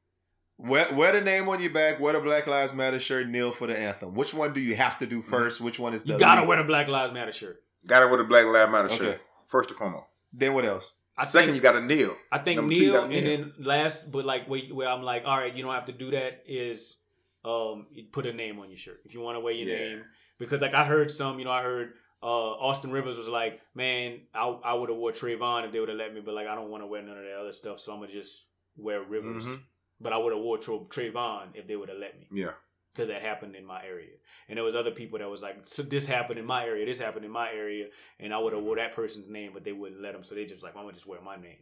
Wear, 0.57 0.93
wear 0.93 1.13
the 1.13 1.21
name 1.21 1.47
on 1.49 1.61
your 1.61 1.71
back. 1.71 1.99
Wear 2.01 2.13
the 2.13 2.19
Black 2.19 2.47
Lives 2.47 2.73
Matter 2.73 2.99
shirt. 2.99 3.27
Kneel 3.29 3.51
for 3.53 3.65
the 3.67 3.77
anthem. 3.79 4.13
Which 4.13 4.33
one 4.33 4.53
do 4.53 4.59
you 4.61 4.75
have 4.75 4.99
to 4.99 5.05
do 5.07 5.21
1st 5.21 5.61
Which 5.61 5.79
one 5.79 5.93
is 5.93 6.03
the 6.03 6.13
You 6.13 6.19
gotta 6.19 6.41
least? 6.41 6.49
wear 6.49 6.57
the 6.57 6.63
Black 6.65 6.87
Lives 6.89 7.13
Matter 7.13 7.31
shirt. 7.31 7.63
Gotta 7.87 8.07
wear 8.07 8.19
a 8.19 8.25
Black 8.25 8.45
Lives 8.45 8.71
Matter 8.71 8.85
Okay. 8.87 8.97
shirt. 8.97 9.21
First 9.47 9.69
and 9.69 9.77
foremost. 9.77 10.05
Then 10.33 10.53
what 10.53 10.65
else? 10.65 10.93
I 11.17 11.25
Second, 11.25 11.51
think- 11.51 11.55
you 11.57 11.61
got 11.61 11.73
to 11.79 11.81
kneel. 11.81 12.15
I 12.31 12.39
think 12.39 12.57
Number 12.59 12.73
two, 12.75 12.81
you 12.81 12.91
Neil, 12.91 13.03
and 13.03 13.27
then 13.27 13.53
last, 13.59 14.11
but 14.11 14.25
like 14.25 14.47
where, 14.47 14.61
where 14.71 14.89
I'm 14.89 15.03
like, 15.03 15.23
all 15.25 15.37
right, 15.37 15.53
you 15.53 15.63
don't 15.63 15.73
have 15.73 15.85
to 15.85 15.91
do 15.91 16.11
that. 16.11 16.43
Is 16.47 16.97
um, 17.45 17.87
you 17.91 18.05
put 18.11 18.25
a 18.25 18.33
name 18.33 18.59
on 18.59 18.69
your 18.69 18.77
shirt 18.77 19.01
if 19.05 19.13
you 19.13 19.19
want 19.21 19.35
to 19.35 19.39
wear 19.39 19.53
your 19.53 19.67
Yeah. 19.69 19.77
name. 19.95 20.05
Because 20.39 20.61
like 20.61 20.73
I 20.73 20.83
heard 20.85 21.11
some, 21.11 21.39
you 21.39 21.45
know, 21.45 21.51
I 21.51 21.61
heard 21.61 21.93
uh, 22.21 22.25
Austin 22.25 22.91
Rivers 22.91 23.17
was 23.17 23.27
like, 23.27 23.59
man, 23.75 24.21
I, 24.33 24.47
I 24.47 24.73
would 24.73 24.89
have 24.89 24.97
wore 24.97 25.11
Trayvon 25.11 25.65
if 25.65 25.71
they 25.71 25.79
would 25.79 25.89
have 25.89 25.97
let 25.97 26.13
me, 26.13 26.21
but 26.21 26.33
like 26.33 26.47
I 26.47 26.55
don't 26.55 26.69
want 26.69 26.81
to 26.83 26.87
wear 26.87 27.01
none 27.01 27.17
of 27.17 27.23
that 27.23 27.37
other 27.39 27.51
stuff, 27.51 27.79
so 27.79 27.91
I'm 27.93 27.99
gonna 27.99 28.11
just 28.11 28.45
wear 28.77 29.01
Rivers. 29.03 29.45
Mhm. 29.45 29.59
But 29.99 30.13
I 30.13 30.17
would 30.17 30.33
have 30.33 30.41
wore 30.41 30.57
Tra- 30.57 30.79
Trayvon 30.79 31.49
if 31.53 31.67
they 31.67 31.75
would 31.75 31.89
have 31.89 31.97
let 31.97 32.17
me 32.19 32.27
Yeah. 32.31 32.53
because 32.93 33.09
that 33.09 33.21
happened 33.21 33.55
in 33.55 33.65
my 33.65 33.83
area. 33.85 34.15
And 34.47 34.57
there 34.57 34.63
was 34.63 34.75
other 34.75 34.91
people 34.91 35.19
that 35.19 35.29
was 35.29 35.41
like, 35.41 35.57
so 35.65 35.83
this 35.83 36.07
happened 36.07 36.39
in 36.39 36.45
my 36.45 36.65
area, 36.65 36.85
this 36.85 36.99
happened 36.99 37.25
in 37.25 37.31
my 37.31 37.51
area, 37.51 37.87
and 38.19 38.33
I 38.33 38.37
would 38.39 38.53
have 38.53 38.63
wore 38.63 38.77
that 38.77 38.95
person's 38.95 39.29
name, 39.29 39.51
but 39.53 39.63
they 39.65 39.71
wouldn't 39.73 40.01
let 40.01 40.13
them. 40.13 40.23
So 40.23 40.33
they 40.35 40.45
just 40.45 40.63
like, 40.63 40.75
I'm 40.75 40.83
gonna 40.83 40.93
just 40.93 41.05
wear 41.07 41.21
my 41.21 41.35
name. 41.35 41.59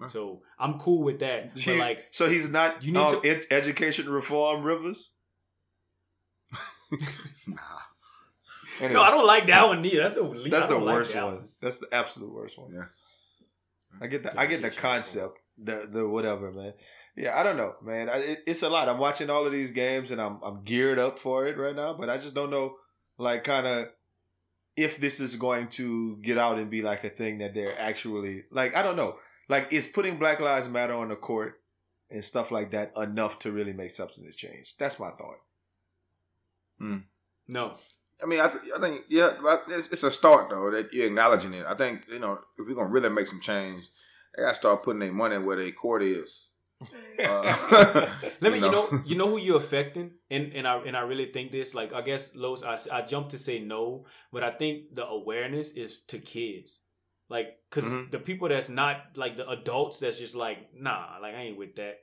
Huh. 0.00 0.08
So 0.08 0.42
I'm 0.58 0.78
cool 0.78 1.02
with 1.02 1.18
that. 1.20 1.54
But 1.54 1.62
He- 1.62 1.78
like, 1.78 2.06
so 2.10 2.28
he's 2.28 2.48
not 2.48 2.84
You 2.84 2.92
need 2.92 3.00
um, 3.00 3.20
to- 3.20 3.28
ed- 3.28 3.46
education 3.50 4.08
reform 4.08 4.62
Rivers. 4.62 5.14
Nah. 7.46 7.56
Anyway, 8.80 8.94
no, 8.94 9.02
I 9.02 9.10
don't 9.10 9.26
like 9.26 9.46
that 9.46 9.66
one 9.66 9.84
either. 9.84 10.00
That's 10.02 10.14
the 10.14 10.22
least. 10.22 10.52
that's 10.52 10.66
the 10.66 10.74
don't 10.74 10.84
like 10.84 10.94
worst 10.94 11.12
that 11.12 11.24
one. 11.24 11.48
That's 11.60 11.78
the 11.78 11.88
absolute 11.92 12.32
worst 12.32 12.56
one. 12.58 12.72
Yeah. 12.72 12.84
I 14.00 14.06
get 14.06 14.22
the 14.22 14.38
I 14.38 14.46
get 14.46 14.60
the 14.60 14.68
Education 14.68 14.80
concept, 14.90 15.38
the 15.58 15.88
the 15.90 16.08
whatever, 16.08 16.52
man. 16.52 16.74
Yeah, 17.16 17.38
I 17.38 17.42
don't 17.42 17.56
know, 17.56 17.74
man. 17.82 18.08
I, 18.08 18.18
it, 18.18 18.44
it's 18.46 18.62
a 18.62 18.68
lot. 18.68 18.88
I'm 18.88 18.98
watching 18.98 19.30
all 19.30 19.44
of 19.44 19.50
these 19.52 19.72
games 19.72 20.10
and 20.12 20.20
I'm 20.20 20.38
I'm 20.42 20.62
geared 20.62 20.98
up 21.00 21.18
for 21.18 21.46
it 21.48 21.58
right 21.58 21.74
now, 21.74 21.94
but 21.94 22.08
I 22.08 22.18
just 22.18 22.34
don't 22.36 22.50
know, 22.50 22.76
like, 23.18 23.42
kind 23.42 23.66
of 23.66 23.88
if 24.76 24.98
this 24.98 25.18
is 25.18 25.34
going 25.34 25.68
to 25.70 26.16
get 26.18 26.38
out 26.38 26.58
and 26.58 26.70
be 26.70 26.82
like 26.82 27.02
a 27.02 27.10
thing 27.10 27.38
that 27.38 27.54
they're 27.54 27.76
actually 27.78 28.44
like. 28.52 28.76
I 28.76 28.82
don't 28.82 28.96
know. 28.96 29.16
Like, 29.48 29.72
is 29.72 29.86
putting 29.86 30.18
Black 30.18 30.40
Lives 30.40 30.68
Matter 30.68 30.94
on 30.94 31.08
the 31.08 31.16
court 31.16 31.60
and 32.10 32.24
stuff 32.24 32.50
like 32.50 32.70
that 32.72 32.92
enough 32.96 33.38
to 33.40 33.52
really 33.52 33.72
make 33.72 33.90
substantive 33.90 34.36
change? 34.36 34.76
That's 34.78 34.98
my 35.00 35.10
thought. 35.10 35.38
No, 37.48 37.74
I 38.22 38.26
mean, 38.26 38.40
I, 38.40 38.48
th- 38.48 38.62
I 38.76 38.80
think 38.80 39.04
yeah, 39.08 39.30
it's, 39.68 39.88
it's 39.90 40.02
a 40.02 40.10
start 40.10 40.50
though 40.50 40.70
that 40.70 40.92
you're 40.92 41.06
acknowledging 41.06 41.54
it. 41.54 41.64
I 41.66 41.74
think 41.74 42.02
you 42.08 42.18
know 42.18 42.38
if 42.58 42.66
we're 42.68 42.74
gonna 42.74 42.88
really 42.88 43.08
make 43.08 43.26
some 43.26 43.40
change, 43.40 43.88
they 44.36 44.42
gotta 44.42 44.54
start 44.54 44.82
putting 44.82 45.00
their 45.00 45.12
money 45.12 45.38
where 45.38 45.56
their 45.56 45.72
court 45.72 46.02
is. 46.02 46.46
Uh, 47.20 48.08
let 48.40 48.52
me. 48.52 48.60
You 48.60 48.66
You 48.66 48.70
know, 48.70 48.70
know. 48.70 49.00
you 49.04 49.16
know 49.16 49.26
who 49.28 49.38
you're 49.40 49.56
affecting, 49.56 50.12
and 50.30 50.52
and 50.52 50.68
I 50.68 50.76
and 50.86 50.96
I 50.96 51.00
really 51.00 51.32
think 51.32 51.50
this. 51.50 51.74
Like, 51.74 51.92
I 51.92 52.00
guess 52.00 52.36
Los, 52.36 52.62
I 52.62 52.78
I 52.92 53.02
jumped 53.02 53.30
to 53.30 53.38
say 53.38 53.58
no, 53.58 54.04
but 54.32 54.44
I 54.44 54.52
think 54.52 54.94
the 54.94 55.04
awareness 55.04 55.72
is 55.72 56.02
to 56.06 56.20
kids. 56.20 56.82
Like, 57.28 57.58
because 57.68 57.84
Mhm. 57.92 58.10
the 58.10 58.18
people 58.18 58.48
that's 58.48 58.68
not 58.68 58.96
like 59.16 59.36
the 59.36 59.48
adults 59.48 60.00
that's 60.00 60.18
just 60.18 60.34
like, 60.34 60.74
nah, 60.74 61.18
like 61.20 61.34
I 61.34 61.40
ain't 61.42 61.58
with 61.58 61.76
that. 61.76 61.98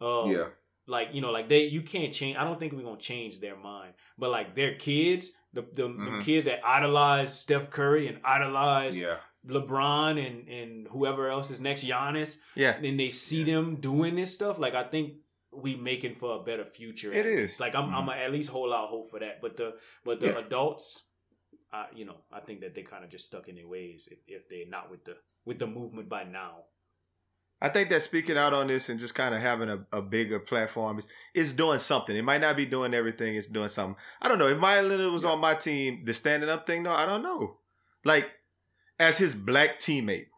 Um, 0.00 0.30
yeah, 0.30 0.46
like 0.86 1.08
you 1.12 1.20
know 1.20 1.30
like 1.30 1.48
they 1.48 1.64
you 1.64 1.82
can't 1.82 2.12
change 2.12 2.36
i 2.38 2.42
don't 2.42 2.58
think 2.58 2.72
we're 2.72 2.82
gonna 2.82 2.98
change 2.98 3.38
their 3.38 3.54
mind 3.54 3.92
but 4.16 4.30
like 4.30 4.56
their 4.56 4.74
kids 4.76 5.30
the 5.52 5.60
the, 5.62 5.82
the 5.82 5.88
Mhm. 5.88 6.20
kids 6.22 6.46
that 6.46 6.66
idolize 6.66 7.38
steph 7.38 7.68
curry 7.70 8.08
and 8.08 8.18
idolize 8.24 8.98
yeah, 8.98 9.18
lebron 9.46 10.18
and 10.26 10.48
and 10.48 10.88
whoever 10.88 11.28
else 11.28 11.50
is 11.50 11.60
next 11.60 11.84
Giannis, 11.84 12.38
Yeah, 12.54 12.76
and 12.76 12.98
they 12.98 13.10
see 13.10 13.44
them 13.44 13.76
doing 13.76 14.16
this 14.16 14.32
stuff 14.34 14.58
like 14.58 14.74
i 14.74 14.84
think 14.84 15.16
we 15.52 15.76
making 15.76 16.14
for 16.14 16.36
a 16.40 16.42
better 16.42 16.64
future 16.64 17.12
It 17.12 17.26
is. 17.26 17.60
like 17.60 17.74
i'm, 17.74 17.94
I'm 17.94 18.06
gonna 18.06 18.20
at 18.20 18.32
least 18.32 18.48
hold 18.50 18.72
out 18.72 18.88
hope 18.88 19.10
for 19.10 19.18
that 19.20 19.40
but 19.42 19.56
the 19.56 19.74
but 20.04 20.18
the 20.20 20.28
Yeah. 20.28 20.38
adults 20.38 21.02
uh, 21.72 21.86
you 21.94 22.04
know 22.04 22.16
i 22.32 22.40
think 22.40 22.60
that 22.60 22.74
they 22.74 22.82
kind 22.82 23.04
of 23.04 23.10
just 23.10 23.26
stuck 23.26 23.48
in 23.48 23.54
their 23.56 23.68
ways 23.68 24.08
if, 24.10 24.18
if 24.26 24.48
they're 24.48 24.68
not 24.68 24.90
with 24.90 25.04
the 25.04 25.16
with 25.44 25.58
the 25.58 25.66
movement 25.66 26.08
by 26.08 26.24
now 26.24 26.64
I 27.62 27.68
think 27.68 27.90
that 27.90 28.02
speaking 28.02 28.38
out 28.38 28.54
on 28.54 28.68
this 28.68 28.88
and 28.88 28.98
just 28.98 29.14
kind 29.14 29.34
of 29.34 29.42
having 29.42 29.68
a, 29.68 29.84
a 29.92 30.00
bigger 30.00 30.40
platform 30.40 30.98
is 30.98 31.06
is 31.34 31.52
doing 31.52 31.78
something. 31.78 32.16
It 32.16 32.22
might 32.24 32.40
not 32.40 32.56
be 32.56 32.64
doing 32.64 32.94
everything. 32.94 33.34
It's 33.34 33.48
doing 33.48 33.68
something. 33.68 33.96
I 34.22 34.28
don't 34.28 34.38
know. 34.38 34.48
If 34.48 34.56
Maya 34.56 34.80
Leonard 34.82 35.12
was 35.12 35.26
on 35.26 35.40
my 35.40 35.52
team, 35.54 36.06
the 36.06 36.14
standing 36.14 36.48
up 36.48 36.66
thing, 36.66 36.84
though, 36.84 36.94
I 36.94 37.04
don't 37.04 37.22
know. 37.22 37.58
Like 38.02 38.30
as 38.98 39.18
his 39.18 39.34
black 39.34 39.78
teammate, 39.78 40.28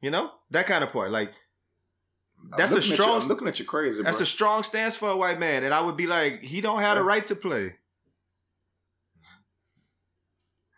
you 0.00 0.12
know 0.12 0.30
that 0.52 0.68
kind 0.68 0.84
of 0.84 0.92
part. 0.92 1.10
Like 1.10 1.32
That's 2.56 2.70
a 2.70 2.76
looking 2.76 2.92
at 2.92 2.98
you- 2.98 3.02
strong- 3.04 3.22
I'm 3.22 3.28
looking 3.28 3.48
at 3.48 3.58
you 3.58 3.64
crazy, 3.64 4.00
that's 4.04 4.18
bro. 4.18 4.22
a 4.22 4.26
strong 4.26 4.62
stance 4.62 4.94
for 4.94 5.08
a 5.10 5.16
white 5.16 5.40
man, 5.40 5.64
and 5.64 5.74
I 5.74 5.80
would 5.80 5.96
be 5.96 6.06
like, 6.06 6.40
he 6.44 6.60
don't 6.60 6.78
have 6.82 6.98
the 6.98 7.02
right 7.02 7.26
to 7.26 7.34
play. 7.34 7.74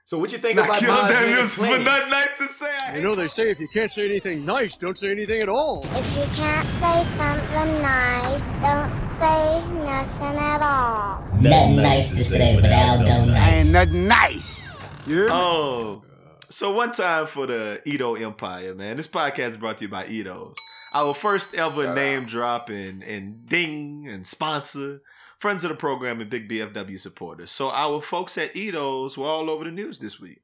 So 0.09 0.17
what 0.17 0.33
you 0.33 0.39
think 0.39 0.57
Not 0.57 0.65
about 0.65 0.79
kill 0.81 0.89
Miles 0.89 1.13
them 1.13 1.23
Leonard 1.23 1.39
is 1.41 1.55
for 1.55 1.61
playing? 1.61 1.85
nothing 1.85 2.09
nice 2.11 2.39
to 2.39 2.47
say. 2.49 2.71
I 2.83 2.97
You 2.97 3.03
know, 3.03 3.15
they 3.15 3.27
say 3.27 3.51
if 3.51 3.61
you 3.61 3.69
can't 3.69 3.91
say 3.91 4.07
anything 4.09 4.47
nice, 4.47 4.75
don't 4.79 4.97
say 4.97 5.11
anything 5.11 5.43
at 5.43 5.51
all. 5.51 5.85
If 5.85 6.17
you 6.17 6.25
can't 6.35 6.67
say 6.81 7.05
something 7.19 7.83
nice, 7.83 8.41
don't 8.63 9.21
say 9.21 9.63
nothing 9.85 10.39
at 10.39 10.63
all. 10.63 11.23
Nothing 11.43 11.77
nice 11.77 12.09
to 12.13 12.25
say, 12.25 12.59
but 12.59 12.73
Aldo 12.73 13.27
nice. 13.27 13.53
Ain't 13.53 13.71
nothing 13.71 14.09
nice. 14.09 14.67
You 15.07 15.15
hear 15.15 15.25
me? 15.25 15.31
Oh, 15.35 16.03
so 16.49 16.73
one 16.73 16.93
time 16.93 17.27
for 17.27 17.47
the 17.47 17.83
Edo 17.85 18.15
Empire, 18.15 18.75
man. 18.75 18.97
This 18.97 19.09
podcast 19.09 19.51
is 19.51 19.57
brought 19.59 19.77
to 19.77 19.85
you 19.85 19.91
by 19.91 20.07
Edo's. 20.07 20.57
Our 20.95 21.13
first 21.13 21.55
ever 21.55 21.85
Shout 21.85 21.95
name 21.95 22.23
out. 22.23 22.29
drop 22.29 22.71
and, 22.71 23.03
and 23.03 23.47
ding 23.47 24.09
and 24.09 24.27
sponsor. 24.27 25.03
Friends 25.39 25.63
of 25.63 25.71
the 25.71 25.77
program 25.77 26.21
and 26.21 26.29
big 26.29 26.49
BFW 26.49 26.99
supporters. 26.99 27.53
So 27.53 27.71
our 27.71 28.01
folks 28.01 28.37
at 28.37 28.57
Edo's 28.57 29.17
were 29.17 29.27
all 29.27 29.49
over 29.49 29.65
the 29.65 29.71
news 29.71 30.01
this 30.01 30.19
week. 30.19 30.43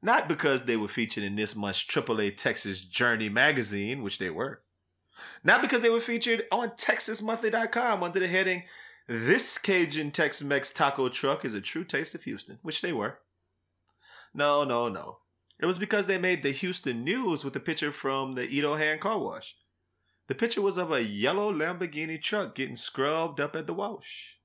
Not 0.00 0.28
because 0.28 0.62
they 0.62 0.76
were 0.76 0.88
featured 0.88 1.24
in 1.24 1.36
this 1.36 1.54
month's 1.54 1.84
AAA 1.84 2.36
Texas 2.36 2.80
Journey 2.82 3.28
magazine, 3.28 4.02
which 4.02 4.18
they 4.18 4.30
were. 4.30 4.62
Not 5.44 5.60
because 5.60 5.82
they 5.82 5.90
were 5.90 6.00
featured 6.00 6.44
on 6.50 6.70
TexasMonthly.com 6.70 8.02
under 8.02 8.20
the 8.20 8.28
heading 8.28 8.62
This 9.06 9.58
Cajun 9.58 10.12
Tex 10.12 10.42
Mex 10.42 10.70
taco 10.70 11.08
truck 11.08 11.44
is 11.44 11.54
a 11.54 11.60
true 11.60 11.84
taste 11.84 12.14
of 12.14 12.22
Houston, 12.24 12.58
which 12.62 12.80
they 12.80 12.92
were. 12.92 13.18
No, 14.32 14.64
no, 14.64 14.88
no. 14.88 15.18
It 15.60 15.66
was 15.66 15.78
because 15.78 16.06
they 16.06 16.18
made 16.18 16.42
the 16.42 16.52
Houston 16.52 17.02
news 17.04 17.44
with 17.44 17.56
a 17.56 17.60
picture 17.60 17.92
from 17.92 18.34
the 18.34 18.48
Edo 18.48 18.76
Hand 18.76 19.00
Car 19.00 19.18
Wash. 19.18 19.56
The 20.28 20.34
picture 20.34 20.62
was 20.62 20.76
of 20.76 20.92
a 20.92 21.02
yellow 21.02 21.52
Lamborghini 21.52 22.20
truck 22.20 22.54
getting 22.54 22.76
scrubbed 22.76 23.40
up 23.40 23.56
at 23.56 23.66
the 23.66 23.74
wash. 23.74 24.36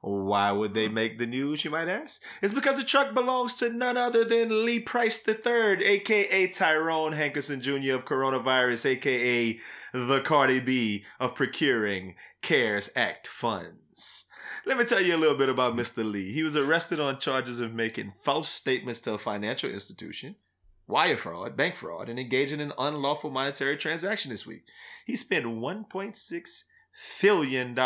Why 0.00 0.52
would 0.52 0.74
they 0.74 0.88
make 0.88 1.18
the 1.18 1.26
news, 1.26 1.64
you 1.64 1.70
might 1.70 1.88
ask? 1.88 2.22
It's 2.40 2.54
because 2.54 2.76
the 2.76 2.84
truck 2.84 3.14
belongs 3.14 3.54
to 3.56 3.68
none 3.68 3.96
other 3.96 4.24
than 4.24 4.64
Lee 4.64 4.80
Price 4.80 5.26
III, 5.26 5.84
aka 5.84 6.46
Tyrone 6.48 7.14
Hankerson 7.14 7.60
Jr. 7.60 7.94
of 7.94 8.04
coronavirus, 8.04 8.86
aka 8.86 9.58
the 9.92 10.20
Cardi 10.20 10.60
B 10.60 11.04
of 11.18 11.34
procuring 11.34 12.14
CARES 12.42 12.90
Act 12.94 13.26
funds. 13.26 14.24
Let 14.66 14.76
me 14.76 14.84
tell 14.84 15.02
you 15.02 15.16
a 15.16 15.18
little 15.18 15.36
bit 15.36 15.48
about 15.48 15.76
Mr. 15.76 16.08
Lee. 16.08 16.32
He 16.32 16.42
was 16.42 16.56
arrested 16.56 17.00
on 17.00 17.18
charges 17.18 17.60
of 17.60 17.74
making 17.74 18.12
false 18.22 18.50
statements 18.50 19.00
to 19.00 19.14
a 19.14 19.18
financial 19.18 19.70
institution, 19.70 20.36
wire 20.88 21.16
fraud, 21.16 21.56
bank 21.56 21.76
fraud, 21.76 22.08
and 22.08 22.18
engaging 22.18 22.60
in 22.60 22.72
unlawful 22.78 23.30
monetary 23.30 23.76
transaction 23.76 24.30
this 24.30 24.46
week. 24.46 24.64
He 25.04 25.14
spent 25.14 25.44
$1.6 25.44 26.64
billion 27.20 27.78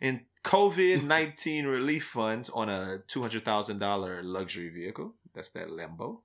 in 0.00 0.20
COVID 0.44 1.02
19 1.02 1.66
relief 1.66 2.04
funds 2.06 2.48
on 2.50 2.68
a 2.68 3.02
$200,000 3.08 4.20
luxury 4.22 4.70
vehicle. 4.70 5.14
That's 5.34 5.50
that 5.50 5.68
Lambo. 5.68 6.20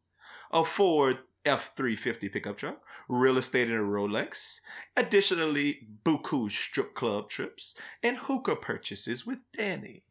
A 0.51 0.64
Ford 0.64 1.18
F 1.45 1.72
350 1.76 2.30
pickup 2.30 2.57
truck. 2.57 2.82
Real 3.09 3.38
estate 3.38 3.70
in 3.70 3.76
a 3.76 3.80
Rolex. 3.80 4.59
Additionally, 4.95 5.88
buku 6.05 6.49
strip 6.49 6.93
club 6.93 7.30
trips 7.30 7.76
and 8.01 8.18
hookah 8.18 8.55
purchases 8.57 9.26
with 9.26 9.39
Danny. 9.57 10.03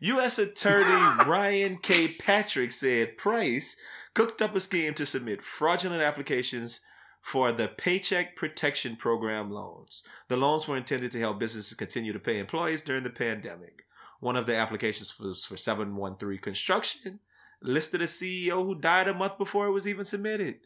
U.S. 0.00 0.38
Attorney 0.38 1.24
Ryan 1.26 1.78
K. 1.78 2.08
Patrick 2.08 2.72
said 2.72 3.18
Price 3.18 3.76
cooked 4.14 4.42
up 4.42 4.54
a 4.54 4.60
scheme 4.60 4.94
to 4.94 5.06
submit 5.06 5.42
fraudulent 5.42 6.02
applications 6.02 6.80
for 7.20 7.52
the 7.52 7.68
Paycheck 7.68 8.36
Protection 8.36 8.96
Program 8.96 9.50
loans. 9.50 10.02
The 10.28 10.36
loans 10.36 10.66
were 10.66 10.76
intended 10.76 11.12
to 11.12 11.20
help 11.20 11.38
businesses 11.38 11.74
continue 11.74 12.12
to 12.12 12.18
pay 12.18 12.38
employees 12.38 12.82
during 12.82 13.04
the 13.04 13.10
pandemic. 13.10 13.84
One 14.20 14.36
of 14.36 14.46
the 14.46 14.56
applications 14.56 15.18
was 15.18 15.44
for 15.44 15.56
713 15.56 16.38
Construction, 16.38 17.20
listed 17.62 18.02
a 18.02 18.06
CEO 18.06 18.64
who 18.64 18.74
died 18.74 19.08
a 19.08 19.14
month 19.14 19.38
before 19.38 19.66
it 19.66 19.72
was 19.72 19.86
even 19.86 20.04
submitted. 20.04 20.56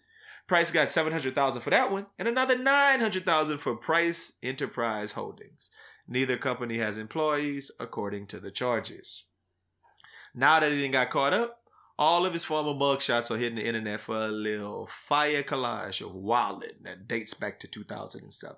Price 0.47 0.71
got 0.71 0.91
700,000 0.91 1.61
for 1.61 1.71
that 1.71 1.91
one 1.91 2.07
and 2.19 2.29
another 2.29 2.57
900,000 2.57 3.59
for 3.59 3.77
Price 3.77 4.33
Enterprise 4.43 5.13
Holdings. 5.13 5.71
Neither 6.09 6.37
company 6.37 6.79
has 6.79 6.99
employees 6.99 7.71
according 7.81 8.27
to 8.29 8.39
the 8.39 8.51
charges. 8.51 9.25
Now 10.35 10.61
that 10.61 10.69
didn't 10.69 10.93
got 10.93 11.11
caught 11.11 11.33
up, 11.33 11.63
all 11.99 12.27
of 12.27 12.35
his 12.35 12.45
former 12.45 12.73
mugshots 12.73 13.31
are 13.31 13.39
hitting 13.39 13.57
the 13.57 13.67
internet 13.67 14.01
for 14.01 14.17
a 14.17 14.29
little 14.29 14.87
fire 14.87 15.43
collage 15.43 16.05
of 16.05 16.13
wildin' 16.13 16.83
that 16.83 17.09
dates 17.09 17.33
back 17.33 17.59
to 17.61 17.67
2007. 17.67 18.57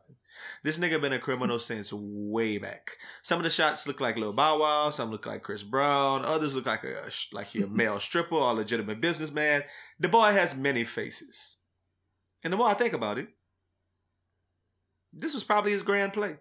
This 0.64 0.78
nigga 0.78 1.00
been 1.00 1.12
a 1.12 1.20
criminal 1.20 1.58
since 1.58 1.92
way 1.92 2.58
back. 2.58 2.96
Some 3.22 3.38
of 3.38 3.44
the 3.44 3.50
shots 3.50 3.86
look 3.86 4.00
like 4.00 4.16
Lil 4.16 4.32
Bow 4.32 4.58
Wow, 4.58 4.90
some 4.90 5.10
look 5.10 5.26
like 5.26 5.42
Chris 5.42 5.62
Brown, 5.62 6.24
others 6.24 6.56
look 6.56 6.66
like 6.66 6.82
a 6.82 7.10
like 7.32 7.48
he 7.48 7.62
a 7.62 7.66
male 7.68 8.00
stripper 8.00 8.34
or 8.34 8.50
a 8.50 8.54
legitimate 8.54 9.00
businessman. 9.00 9.62
The 10.00 10.08
boy 10.08 10.32
has 10.32 10.56
many 10.56 10.84
faces. 10.84 11.56
And 12.42 12.52
the 12.52 12.56
more 12.56 12.68
I 12.68 12.74
think 12.74 12.92
about 12.92 13.18
it, 13.18 13.28
this 15.12 15.34
was 15.34 15.44
probably 15.44 15.72
his 15.72 15.82
grand 15.82 16.12
play. 16.12 16.36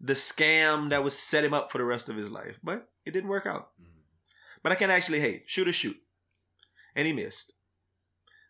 The 0.00 0.12
scam 0.12 0.90
that 0.90 1.02
would 1.02 1.12
set 1.12 1.44
him 1.44 1.54
up 1.54 1.72
for 1.72 1.78
the 1.78 1.84
rest 1.84 2.08
of 2.08 2.16
his 2.16 2.30
life. 2.30 2.58
But 2.62 2.88
it 3.06 3.12
didn't 3.12 3.30
work 3.30 3.46
out. 3.46 3.70
But 4.66 4.72
I 4.72 4.74
can 4.74 4.90
actually 4.90 5.20
hate. 5.20 5.44
Shoot 5.46 5.68
or 5.68 5.72
shoot. 5.72 5.96
And 6.96 7.06
he 7.06 7.12
missed. 7.12 7.52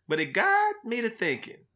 But 0.07 0.19
it 0.19 0.33
got 0.33 0.73
me 0.83 0.99
to 1.01 1.11
thinking. 1.11 1.67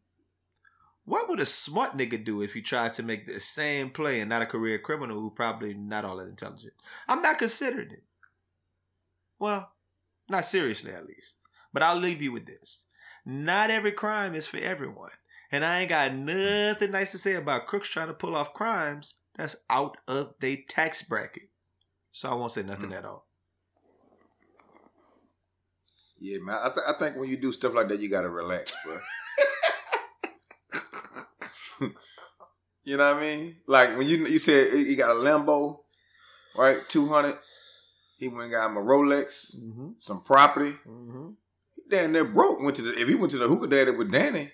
What 1.06 1.30
would 1.30 1.40
a 1.40 1.46
smart 1.46 1.96
nigga 1.96 2.26
do 2.26 2.42
if 2.42 2.56
he 2.56 2.64
tried 2.64 2.96
to 2.96 3.04
make 3.04 3.28
the 3.28 3.40
same 3.40 3.92
play 3.92 4.20
and 4.20 4.30
not 4.32 4.42
a 4.42 4.48
career 4.48 4.80
criminal 4.80 5.20
who 5.22 5.30
probably 5.30 5.76
not 5.76 6.06
all 6.06 6.18
that 6.18 6.28
intelligent? 6.28 6.74
I'm 7.08 7.22
not 7.22 7.38
considering 7.38 7.92
it. 7.92 8.04
Well, 9.38 9.74
not 10.28 10.48
seriously 10.48 10.92
at 10.92 11.06
least. 11.06 11.36
But 11.72 11.84
I'll 11.84 11.96
leave 11.96 12.24
you 12.24 12.32
with 12.32 12.48
this. 12.48 12.86
Not 13.24 13.70
every 13.70 13.92
crime 13.92 14.34
is 14.34 14.48
for 14.48 14.58
everyone. 14.58 15.12
And 15.52 15.64
I 15.64 15.82
ain't 15.82 15.90
got 15.90 16.16
nothing 16.16 16.90
nice 16.90 17.12
to 17.12 17.20
say 17.20 17.36
about 17.36 17.68
crooks 17.68 17.90
trying 17.90 18.08
to 18.08 18.16
pull 18.16 18.36
off 18.36 18.56
crimes 18.56 19.14
that's 19.36 19.58
out 19.70 19.98
of 20.08 20.34
their 20.40 20.58
tax 20.68 21.04
bracket. 21.04 21.50
So 22.12 22.28
I 22.28 22.34
won't 22.34 22.54
say 22.54 22.64
nothing 22.64 22.90
Mm. 22.90 22.98
at 22.98 23.06
all. 23.06 23.28
Yeah, 26.24 26.38
man. 26.42 26.60
I, 26.62 26.70
th- 26.70 26.86
I 26.88 26.94
think 27.00 27.18
when 27.18 27.30
you 27.30 27.38
do 27.38 27.52
stuff 27.52 27.74
like 27.74 27.88
that, 27.90 28.00
you 28.00 28.08
gotta 28.08 28.30
relax, 28.30 28.72
bro. 28.86 29.00
you 32.84 32.98
know 32.98 33.14
what 33.14 33.18
I 33.18 33.22
mean? 33.22 33.56
Like 33.68 33.98
when 33.98 34.08
you 34.08 34.18
you 34.28 34.40
said 34.40 34.74
he 34.74 34.96
got 34.96 35.10
a 35.12 35.14
Lambo, 35.20 35.80
right? 36.56 36.78
Two 36.88 37.08
hundred. 37.08 37.38
He 38.18 38.28
went 38.28 38.44
and 38.44 38.52
got 38.52 38.70
him 38.70 38.78
a 38.78 38.82
Rolex, 38.82 39.56
Mm-hmm. 39.58 39.90
some 40.00 40.22
property. 40.24 40.74
Mm-hmm. 40.88 41.30
He 41.76 41.82
damn 41.90 42.12
near 42.12 42.24
broke. 42.26 42.62
Went 42.62 42.76
to 42.76 42.84
the 42.84 42.92
if 43.00 43.08
he 43.08 43.16
went 43.16 43.32
to 43.32 43.40
the 43.40 43.48
hookah 43.48 43.68
daddy 43.68 43.92
with 43.92 44.12
Danny. 44.12 44.52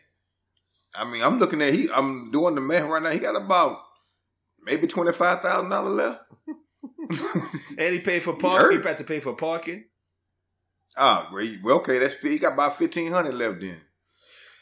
I 0.95 1.03
mean, 1.03 1.21
I'm 1.21 1.37
looking 1.37 1.61
at 1.61 1.73
he. 1.73 1.89
I'm 1.93 2.31
doing 2.31 2.55
the 2.55 2.61
math 2.61 2.85
right 2.89 3.01
now. 3.03 3.09
He 3.09 3.19
got 3.19 3.35
about 3.35 3.79
maybe 4.63 4.87
twenty 4.87 5.11
five 5.11 5.41
thousand 5.41 5.69
dollars 5.69 5.93
left. 5.93 6.21
And 7.79 7.93
he 7.93 7.99
paid 7.99 8.23
for 8.23 8.33
parking. 8.33 8.69
He 8.71 8.75
hurt. 8.77 8.85
had 8.85 8.97
to 8.97 9.03
pay 9.03 9.19
for 9.19 9.33
parking. 9.33 9.85
Ah, 10.97 11.29
well, 11.31 11.43
he- 11.43 11.59
well, 11.63 11.75
okay, 11.77 11.99
that's 11.99 12.19
he 12.21 12.39
got 12.39 12.53
about 12.53 12.77
fifteen 12.77 13.11
hundred 13.11 13.35
left 13.35 13.61
then. 13.61 13.79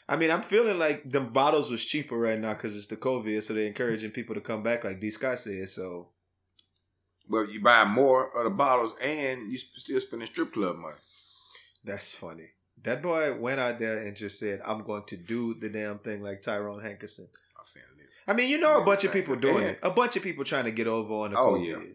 I 0.08 0.16
mean, 0.16 0.30
I'm 0.30 0.42
feeling 0.42 0.78
like 0.78 1.10
the 1.10 1.20
bottles 1.20 1.70
was 1.70 1.84
cheaper 1.84 2.16
right 2.16 2.38
now 2.38 2.54
because 2.54 2.76
it's 2.76 2.86
the 2.86 2.96
COVID, 2.96 3.42
so 3.42 3.54
they're 3.54 3.66
encouraging 3.66 4.12
people 4.12 4.34
to 4.36 4.40
come 4.40 4.62
back, 4.62 4.84
like 4.84 5.00
D. 5.00 5.10
Scott 5.10 5.38
said. 5.40 5.68
So 5.68 6.10
But 7.28 7.50
you 7.50 7.60
buy 7.60 7.84
more 7.84 8.28
of 8.36 8.44
the 8.44 8.50
bottles 8.50 8.94
and 9.02 9.50
you 9.50 9.58
still 9.58 9.98
spending 10.00 10.28
strip 10.28 10.52
club 10.52 10.76
money. 10.76 10.96
that's 11.84 12.12
funny. 12.12 12.50
That 12.82 13.02
boy 13.02 13.34
went 13.34 13.58
out 13.58 13.78
there 13.80 13.98
and 13.98 14.14
just 14.14 14.38
said, 14.38 14.60
"I'm 14.64 14.82
going 14.84 15.04
to 15.06 15.16
do 15.16 15.54
the 15.54 15.68
damn 15.68 15.98
thing," 15.98 16.22
like 16.22 16.42
Tyrone 16.42 16.82
Hankerson. 16.82 17.26
I 17.58 17.64
feel 17.66 17.82
it. 17.98 18.08
I 18.28 18.32
mean, 18.34 18.48
you 18.50 18.58
know, 18.58 18.80
a 18.82 18.84
bunch 18.84 19.02
of 19.04 19.12
people 19.12 19.34
doing 19.36 19.62
it. 19.64 19.78
A 19.82 19.90
bunch 19.90 20.14
of 20.16 20.22
people 20.22 20.44
trying 20.44 20.64
to 20.66 20.70
get 20.72 20.86
over 20.86 21.12
on 21.14 21.30
the 21.32 21.38
Oh, 21.38 21.54
COVID. 21.54 21.66
yeah. 21.66 21.92